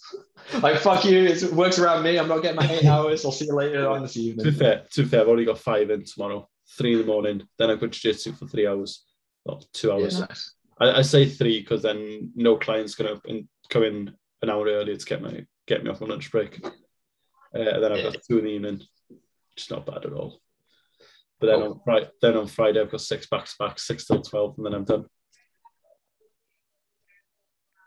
Like 0.61 0.79
fuck 0.79 1.05
you, 1.05 1.23
it 1.25 1.43
works 1.53 1.79
around 1.79 2.03
me. 2.03 2.17
I'm 2.19 2.27
not 2.27 2.41
getting 2.41 2.57
my 2.57 2.69
eight 2.71 2.85
hours. 2.85 3.23
I'll 3.25 3.31
see 3.31 3.45
you 3.45 3.53
later 3.55 3.87
on 3.89 4.01
this 4.01 4.13
To 4.13 4.19
be 4.19 4.25
evening. 4.25 4.53
fair, 4.53 4.83
to 4.91 5.03
be 5.03 5.07
fair, 5.09 5.21
I've 5.21 5.27
only 5.27 5.45
got 5.45 5.59
five 5.59 5.89
in 5.89 6.03
tomorrow. 6.05 6.47
Three 6.77 6.93
in 6.93 6.99
the 6.99 7.05
morning. 7.05 7.41
Then 7.57 7.69
I've 7.69 7.79
got 7.79 7.91
jiu-jitsu 7.91 8.33
for 8.33 8.47
three 8.47 8.67
hours. 8.67 9.03
Well, 9.45 9.63
two 9.73 9.87
Yeah, 9.87 9.93
hours. 9.95 10.19
nice. 10.19 10.53
I, 10.79 10.91
I 10.99 11.01
say 11.01 11.25
three 11.27 11.61
because 11.61 11.81
then 11.81 12.31
no 12.35 12.57
client's 12.57 12.95
gonna 12.95 13.19
come 13.69 13.83
in 13.83 14.11
an 14.41 14.49
hour 14.49 14.65
earlier 14.67 14.95
to 14.95 15.05
get 15.05 15.21
my 15.21 15.45
get 15.67 15.83
me 15.83 15.89
off 15.89 16.01
my 16.01 16.07
lunch 16.07 16.31
break. 16.31 16.59
Uh, 16.63 16.69
and 17.59 17.83
then 17.83 17.91
I've 17.91 18.03
got 18.03 18.17
two 18.27 18.39
in 18.39 18.45
the 18.45 18.51
evening, 18.51 18.81
which 19.09 19.63
is 19.65 19.69
not 19.69 19.85
bad 19.85 20.05
at 20.05 20.13
all. 20.13 20.39
But 21.39 21.47
then 21.47 21.59
Cool. 21.59 21.71
on 21.73 21.79
Friday, 21.83 22.09
then 22.21 22.37
on 22.37 22.47
Friday 22.47 22.81
I've 22.81 22.91
got 22.91 23.01
six 23.01 23.27
back 23.27 23.45
to 23.45 23.53
back, 23.59 23.79
six 23.79 24.05
till 24.05 24.21
twelve, 24.21 24.55
and 24.57 24.65
then 24.65 24.73
I'm 24.73 24.85
done. 24.85 25.05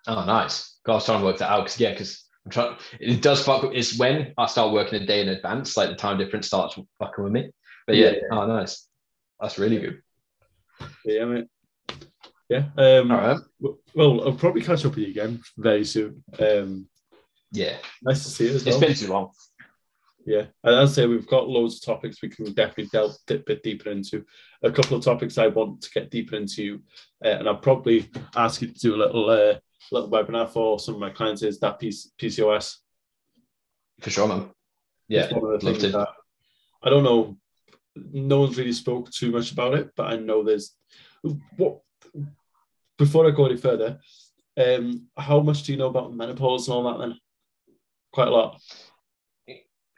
Oh, 0.07 0.25
nice. 0.25 0.79
God, 0.85 0.93
I 0.93 0.95
was 0.97 1.05
trying 1.07 1.19
to 1.21 1.25
work 1.25 1.39
that 1.39 1.51
out 1.51 1.65
because 1.65 1.81
yeah, 1.81 1.91
because 1.93 2.25
I'm 2.45 2.51
trying. 2.51 2.77
It 3.01 3.23
does 3.23 3.43
fuck. 3.45 3.65
It's 3.73 3.99
when 3.99 4.35
I 4.37 4.47
start 4.47 4.73
working 4.73 5.03
a 5.03 5.07
day 5.07 5.23
in 5.23 5.29
advance, 5.29 5.77
like 5.77 5.89
the 5.89 5.95
time 5.97 6.19
difference 6.19 6.47
starts 6.47 6.79
fucking 6.99 7.25
with 7.25 7.33
me. 7.33 7.51
But 7.87 7.97
yeah, 7.97 8.11
Yeah. 8.13 8.21
oh, 8.33 8.47
nice. 8.47 8.87
That's 9.41 9.59
really 9.59 9.79
good. 9.79 10.03
Yeah, 11.05 11.25
mate. 11.25 11.47
Yeah. 12.49 12.65
Um, 12.77 13.11
All 13.11 13.17
right. 13.19 13.41
Well, 13.95 14.23
I'll 14.27 14.33
probably 14.35 14.63
catch 14.63 14.85
up 14.85 14.95
with 14.95 14.99
you 15.05 15.09
again 15.09 15.41
very 15.57 15.85
soon. 15.85 16.23
Um, 16.39 16.89
Yeah, 17.53 17.77
nice 18.03 18.23
to 18.25 18.31
see 18.31 18.49
you 18.49 18.55
as 18.57 18.67
it's 18.67 18.77
well. 18.77 18.81
been 18.81 18.95
too 18.95 19.09
long. 19.09 19.31
Yeah, 20.27 20.47
and 20.63 20.75
as 20.77 20.93
I 20.93 20.95
say, 21.03 21.07
we've 21.07 21.27
got 21.27 21.49
loads 21.49 21.77
of 21.77 21.83
topics 21.85 22.23
we 22.23 22.31
can 22.31 22.47
definitely 22.55 22.87
delve 22.93 23.15
a 23.29 23.37
bit 23.39 23.63
deeper 23.63 23.91
into. 23.91 24.25
A 24.63 24.73
couple 24.73 24.97
of 24.97 25.05
topics 25.05 25.37
I 25.37 25.49
want 25.49 25.83
to 25.83 25.91
get 25.91 26.11
deeper 26.11 26.37
into, 26.37 26.81
uh, 27.23 27.29
and 27.29 27.47
I'll 27.49 27.57
probably 27.59 28.11
ask 28.35 28.63
you 28.63 28.69
to 28.69 28.75
do 28.81 28.95
a 28.95 28.97
little 28.97 29.29
uh, 29.29 29.55
little 29.93 30.11
webinar 30.11 30.48
for 30.48 30.78
some 30.78 30.94
of 30.94 31.01
my 31.01 31.11
clients. 31.11 31.43
Is 31.43 31.61
that 31.61 31.78
piece 31.78 32.11
PCOS? 32.20 32.77
For 34.01 34.11
sure, 34.11 34.28
man. 34.28 34.51
Yeah, 35.09 35.28
love 35.32 35.61
to. 35.61 35.89
that 35.90 36.09
I 36.82 36.90
don't 36.90 37.05
know. 37.05 37.36
No 37.97 38.40
one's 38.40 38.59
really 38.59 38.73
spoke 38.73 39.11
too 39.11 39.31
much 39.31 39.52
about 39.52 39.74
it, 39.74 39.90
but 39.97 40.12
I 40.12 40.16
know 40.16 40.43
there's 40.43 40.74
what. 41.56 41.81
Before 42.97 43.27
I 43.27 43.32
go 43.32 43.47
any 43.47 43.56
further, 43.56 43.98
um, 44.56 45.09
how 45.16 45.40
much 45.40 45.65
do 45.65 45.73
you 45.73 45.78
know 45.78 45.89
about 45.89 46.15
menopause 46.15 46.69
and 46.69 46.77
all 46.77 46.85
that? 46.85 46.98
Then, 46.98 47.19
quite 48.12 48.28
a 48.28 48.31
lot. 48.31 48.61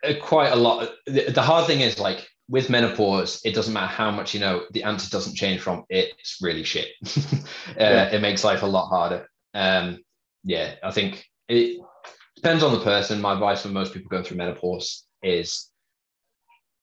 Uh, 0.02 0.14
quite 0.22 0.52
a 0.52 0.56
lot. 0.56 0.90
The, 1.06 1.30
the 1.30 1.42
hard 1.42 1.66
thing 1.66 1.80
is 1.80 1.98
like 1.98 2.26
with 2.48 2.70
menopause, 2.70 3.40
it 3.44 3.54
doesn't 3.54 3.74
matter 3.74 3.86
how 3.92 4.10
much 4.10 4.32
you 4.32 4.40
know. 4.40 4.64
The 4.72 4.84
answer 4.84 5.10
doesn't 5.10 5.36
change 5.36 5.60
from 5.60 5.84
it's 5.90 6.38
really 6.40 6.62
shit. 6.64 6.88
uh, 7.06 7.40
Yeah. 7.78 8.08
It 8.10 8.22
makes 8.22 8.44
life 8.44 8.62
a 8.62 8.66
lot 8.66 8.88
harder. 8.88 9.28
Um, 9.56 10.04
yeah, 10.44 10.74
I 10.82 10.90
think 10.90 11.24
it 11.48 11.80
depends 12.36 12.62
on 12.62 12.72
the 12.72 12.84
person. 12.84 13.20
My 13.20 13.32
advice 13.32 13.62
for 13.62 13.68
most 13.68 13.94
people 13.94 14.10
going 14.10 14.22
through 14.22 14.36
menopause 14.36 15.04
is 15.22 15.70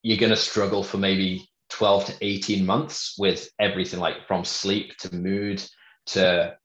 you're 0.02 0.18
going 0.18 0.32
to 0.32 0.36
struggle 0.36 0.84
for 0.84 0.98
maybe 0.98 1.48
12 1.70 2.06
to 2.06 2.16
18 2.20 2.66
months 2.66 3.16
with 3.18 3.50
everything 3.60 4.00
like 4.00 4.28
from 4.28 4.44
sleep 4.44 4.98
to 4.98 5.16
mood 5.16 5.64
to 6.08 6.58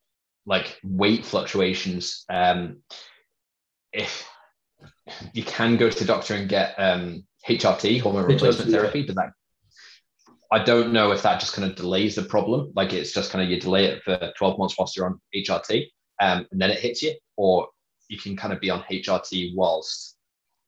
like 0.47 0.79
weight 0.83 1.27
fluctuations. 1.27 2.25
Um, 2.31 2.79
if 3.93 4.27
you 5.35 5.43
can 5.43 5.77
go 5.77 5.91
to 5.91 5.99
the 5.99 6.05
doctor 6.07 6.35
and 6.35 6.49
get 6.49 6.75
um, 6.79 7.27
HRT, 7.47 8.01
hormone 8.01 8.25
HRT, 8.25 8.29
replacement 8.29 8.71
therapy, 8.71 9.03
but 9.03 9.17
that 9.17 9.31
I 10.51 10.65
don't 10.65 10.93
know 10.93 11.11
if 11.13 11.23
that 11.23 11.41
just 11.41 11.53
kind 11.53 11.71
of 11.71 11.77
delays 11.77 12.15
the 12.15 12.23
problem. 12.23 12.73
Like 12.75 12.95
it's 12.95 13.13
just 13.13 13.31
kind 13.31 13.45
of 13.45 13.51
you 13.51 13.61
delay 13.61 13.85
it 13.85 14.03
for 14.03 14.33
12 14.37 14.59
months 14.59 14.75
whilst 14.79 14.97
you're 14.97 15.07
on 15.07 15.21
HRT, 15.35 15.87
um, 16.21 16.47
and 16.51 16.61
then 16.61 16.71
it 16.71 16.79
hits 16.81 17.03
you, 17.03 17.15
or 17.37 17.69
you 18.09 18.19
can 18.19 18.37
kind 18.37 18.53
of 18.53 18.61
be 18.61 18.71
on 18.71 18.83
HRT 18.91 19.55
whilst 19.55 20.17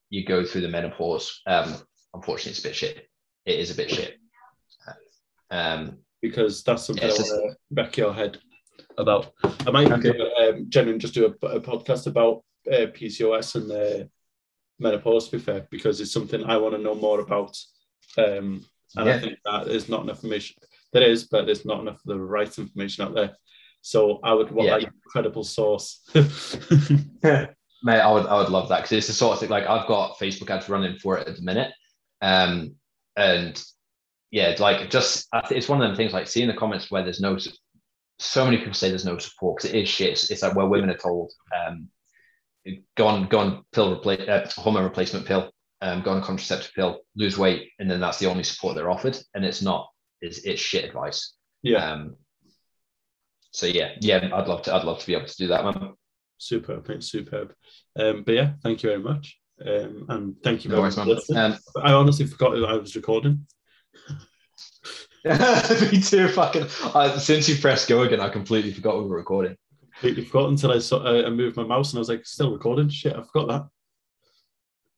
you 0.09 0.25
go 0.25 0.45
through 0.45 0.61
the 0.61 0.67
menopause. 0.67 1.41
Um, 1.47 1.75
unfortunately, 2.13 2.51
it's 2.51 2.59
a 2.59 2.67
bit 2.67 2.75
shit. 2.75 3.09
It 3.45 3.59
is 3.59 3.71
a 3.71 3.75
bit 3.75 3.89
shit. 3.89 4.17
Um, 5.49 5.97
because 6.21 6.63
that's 6.63 6.85
something 6.85 7.07
Yeah, 7.07 7.13
I 7.13 7.17
just- 7.17 7.31
want 7.31 7.51
to 7.51 7.57
wreck 7.75 7.97
your 7.97 8.13
head 8.13 8.39
about. 8.97 9.33
I 9.67 9.71
might 9.71 9.91
Okay. 9.91 10.11
do, 10.13 10.31
um, 10.39 10.99
just 10.99 11.13
do 11.13 11.25
a, 11.25 11.45
a 11.47 11.59
podcast 11.61 12.07
about 12.07 12.43
uh, 12.71 12.87
PCOS 12.93 13.55
and 13.55 13.71
uh, 13.71 14.05
menopause, 14.79 15.29
to 15.29 15.37
be 15.37 15.43
fair, 15.43 15.67
because 15.71 15.99
it's 15.99 16.11
something 16.11 16.43
I 16.43 16.57
want 16.57 16.75
to 16.75 16.81
know 16.81 16.95
more 16.95 17.19
about. 17.21 17.57
Um, 18.17 18.65
and 18.95 19.09
I 19.09 19.13
Yeah. 19.13 19.19
think 19.19 19.39
that 19.45 19.67
is 19.67 19.89
not 19.89 20.03
enough 20.03 20.17
information. 20.17 20.57
There 20.93 21.03
is, 21.09 21.23
but 21.25 21.45
there's 21.45 21.65
not 21.65 21.79
enough 21.81 21.95
of 21.95 22.03
the 22.05 22.19
right 22.19 22.55
information 22.59 23.03
out 23.05 23.15
there. 23.15 23.35
So 23.81 24.19
I 24.23 24.33
would 24.33 24.51
want 24.51 24.67
Yeah. 24.67 24.79
that 24.79 24.93
credible 25.07 25.43
source. 25.43 26.01
Mate, 26.13 27.99
I 27.99 28.11
would 28.11 28.27
I 28.27 28.37
would 28.37 28.49
love 28.49 28.69
that 28.69 28.77
because 28.83 28.91
it's 28.91 29.07
the 29.07 29.13
sort 29.13 29.33
of 29.33 29.39
thing 29.39 29.49
like 29.49 29.65
I've 29.65 29.87
got 29.87 30.17
Facebook 30.19 30.49
ads 30.51 30.69
running 30.69 30.97
for 30.99 31.17
it 31.17 31.27
at 31.27 31.35
the 31.35 31.41
minute, 31.41 31.71
um, 32.21 32.75
and 33.17 33.61
yeah, 34.29 34.55
like 34.59 34.89
just 34.91 35.27
it's 35.49 35.67
one 35.67 35.81
of 35.81 35.87
them 35.87 35.97
things 35.97 36.13
like 36.13 36.27
seeing 36.27 36.47
the 36.47 36.53
comments 36.53 36.91
where 36.91 37.03
there's 37.03 37.19
no 37.19 37.37
so 38.19 38.45
many 38.45 38.57
people 38.57 38.73
say 38.75 38.89
there's 38.89 39.03
no 39.03 39.17
support 39.17 39.57
because 39.57 39.71
it 39.71 39.77
is 39.81 39.89
shit. 39.89 40.11
It's, 40.11 40.29
it's 40.29 40.43
like 40.43 40.55
where 40.55 40.67
women 40.67 40.91
are 40.91 40.97
told, 40.97 41.31
um, 41.59 41.89
go 42.95 43.07
on 43.07 43.27
go 43.27 43.39
on 43.39 43.65
pill 43.71 43.91
replace 43.93 44.27
uh, 44.29 44.47
hormone 44.55 44.83
replacement 44.83 45.25
pill, 45.25 45.51
um, 45.81 46.03
go 46.03 46.11
on 46.11 46.21
contraceptive 46.21 46.71
pill, 46.75 46.99
lose 47.15 47.39
weight, 47.39 47.71
and 47.79 47.89
then 47.89 47.99
that's 47.99 48.19
the 48.19 48.27
only 48.27 48.43
support 48.43 48.75
they're 48.75 48.91
offered, 48.91 49.17
and 49.33 49.43
it's 49.43 49.63
not. 49.63 49.89
It's 50.21 50.37
it's 50.45 50.61
shit 50.61 50.85
advice. 50.85 51.33
yeah, 51.63 51.93
Um, 51.93 52.15
so 53.51 53.65
yeah, 53.65 53.91
yeah, 54.01 54.29
I'd 54.33 54.47
love 54.47 54.63
to. 54.63 54.73
I'd 54.75 54.83
love 54.83 54.99
to 54.99 55.07
be 55.07 55.13
able 55.13 55.27
to 55.27 55.37
do 55.37 55.47
that, 55.47 55.63
man. 55.63 55.93
superb, 56.37 56.87
mate, 56.87 57.03
superb. 57.03 57.53
Um, 57.97 58.23
but 58.23 58.35
yeah, 58.35 58.53
thank 58.63 58.83
you 58.83 58.89
very 58.89 59.01
much. 59.01 59.37
Um, 59.65 60.05
and 60.09 60.35
thank 60.43 60.63
you 60.63 60.69
No 60.69 60.81
very 60.81 60.95
worries. 60.95 61.29
Um, 61.29 61.57
I 61.83 61.91
honestly 61.93 62.25
forgot 62.25 62.51
that 62.51 62.65
I 62.65 62.73
was 62.77 62.95
recording. 62.95 63.45
Me 65.91 66.01
too. 66.01 66.29
Fucking. 66.29 66.65
Uh, 66.83 67.19
since 67.19 67.47
you 67.47 67.55
pressed 67.57 67.87
go 67.87 68.01
again, 68.01 68.19
I 68.19 68.29
completely 68.29 68.73
forgot 68.73 68.97
we 68.97 69.07
were 69.07 69.17
recording. 69.17 69.55
completely 69.93 70.25
forgot 70.25 70.49
until 70.49 70.71
I 70.71 70.79
saw 70.79 71.03
I, 71.03 71.27
I 71.27 71.29
moved 71.29 71.57
my 71.57 71.63
mouse 71.63 71.91
and 71.91 71.99
I 71.99 72.01
was 72.01 72.09
like, 72.09 72.25
still 72.25 72.51
recording. 72.51 72.89
Shit, 72.89 73.15
I 73.15 73.21
forgot 73.21 73.69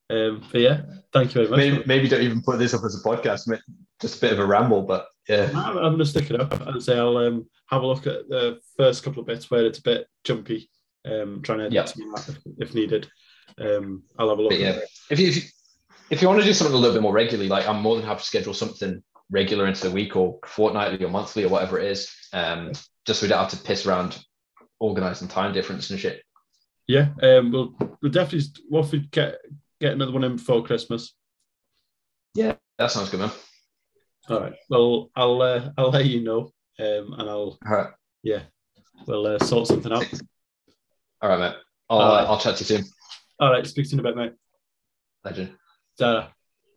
that. 0.10 0.16
Um, 0.16 0.44
but 0.52 0.62
yeah, 0.62 0.82
thank 1.12 1.34
you 1.34 1.46
very 1.46 1.50
much. 1.50 1.58
Maybe, 1.58 1.84
maybe 1.86 2.08
don't 2.08 2.22
even 2.22 2.42
put 2.42 2.60
this 2.60 2.74
up 2.74 2.84
as 2.86 2.96
a 2.96 3.04
podcast. 3.04 3.48
ma- 3.48 3.58
Just 4.04 4.18
a 4.18 4.22
bit 4.22 4.34
of 4.34 4.40
a 4.40 4.46
ramble, 4.46 4.82
but 4.84 5.08
yeah. 5.30 5.50
I'm, 5.56 5.78
I'm 5.78 5.94
gonna 5.94 6.06
stick 6.06 6.30
it 6.30 6.40
up 6.40 6.52
and 6.68 6.84
say 6.84 6.98
I'll 7.00 7.16
um, 7.18 7.48
have 7.70 7.84
a 7.84 7.88
look 7.88 8.06
at 8.06 8.28
the 8.28 8.60
first 8.78 9.02
couple 9.02 9.22
of 9.22 9.26
bits 9.28 9.50
where 9.50 9.66
it's 9.66 9.80
a 9.80 9.84
bit 9.84 10.08
jumpy. 10.26 10.70
Um, 11.06 11.42
trying 11.42 11.60
to 11.60 11.64
edit 11.66 11.74
Yeah. 11.74 11.86
some 11.86 12.14
of 12.14 12.26
that 12.26 12.36
if, 12.36 12.70
if 12.70 12.76
needed. 12.76 13.10
Um, 13.58 14.04
I'll 14.20 14.30
have 14.30 14.40
a 14.40 14.42
look. 14.42 14.52
But 14.52 14.60
at 14.60 14.76
yeah, 14.76 14.80
if 15.10 15.20
you, 15.22 15.28
if 15.30 15.36
you 15.38 15.42
if 16.10 16.22
you 16.22 16.28
want 16.28 16.42
to 16.42 16.46
do 16.46 16.54
something 16.54 16.76
a 16.76 16.78
little 16.78 16.96
bit 16.96 17.02
more 17.02 17.14
regularly, 17.14 17.48
like 17.50 17.66
I'm 17.68 17.82
more 17.82 17.96
than 17.96 18.06
happy 18.06 18.20
to 18.20 18.26
schedule 18.26 18.54
something 18.54 19.02
regular 19.32 19.68
into 19.68 19.88
the 19.88 19.92
week 19.92 20.16
or 20.18 20.40
fortnightly 20.46 21.04
or 21.04 21.10
monthly 21.10 21.46
or 21.46 21.50
whatever 21.50 21.80
it 21.80 21.90
is. 21.90 22.12
Um, 22.34 22.74
just 23.08 23.22
so 23.22 23.26
we 23.26 23.30
don't 23.30 23.40
have 23.40 23.52
to 23.52 23.58
piss 23.66 23.86
around 23.86 24.22
organizing 24.80 25.30
time 25.30 25.54
difference 25.54 25.90
and 25.90 26.00
shit. 26.00 26.22
yeah. 26.88 27.08
Um, 27.22 27.52
we'll 27.52 27.74
we'll 28.02 28.12
definitely 28.12 28.50
what 28.68 28.86
if 28.86 28.92
we 28.92 29.00
get 29.12 29.38
get 29.80 29.94
another 29.94 30.12
one 30.12 30.26
in 30.26 30.36
before 30.36 30.64
Christmas. 30.64 31.14
Yeah, 32.34 32.56
that 32.78 32.92
sounds 32.92 33.10
good, 33.10 33.22
man. 33.22 33.32
All 34.30 34.40
right. 34.40 34.54
Well, 34.70 35.12
I'll 35.16 35.42
uh, 35.42 35.72
I'll 35.78 35.90
let 35.90 36.06
you 36.06 36.22
know, 36.22 36.52
um, 36.80 37.14
and 37.18 37.30
I'll 37.30 37.58
right, 37.66 37.88
yeah, 38.24 38.44
we'll 39.06 39.28
uh, 39.28 39.40
sort 39.40 39.68
something 39.68 39.92
out. 39.92 40.06
all 41.22 41.30
right, 41.30 41.40
mate. 41.40 41.56
I'll 41.90 42.00
All 42.00 42.16
right. 42.16 42.24
uh, 42.24 42.32
I'll 42.32 42.40
chat 42.40 42.56
to 42.58 42.62
you 42.62 42.78
soon. 42.78 42.86
All 43.40 43.52
right. 43.52 43.66
Speak 43.68 43.86
to 43.90 43.96
you 43.96 44.00
in 44.02 44.06
a 44.06 44.10
bit, 44.10 44.16
mate. 44.16 44.34
Legend. 45.26 45.56
Ta-ra. 46.00 46.30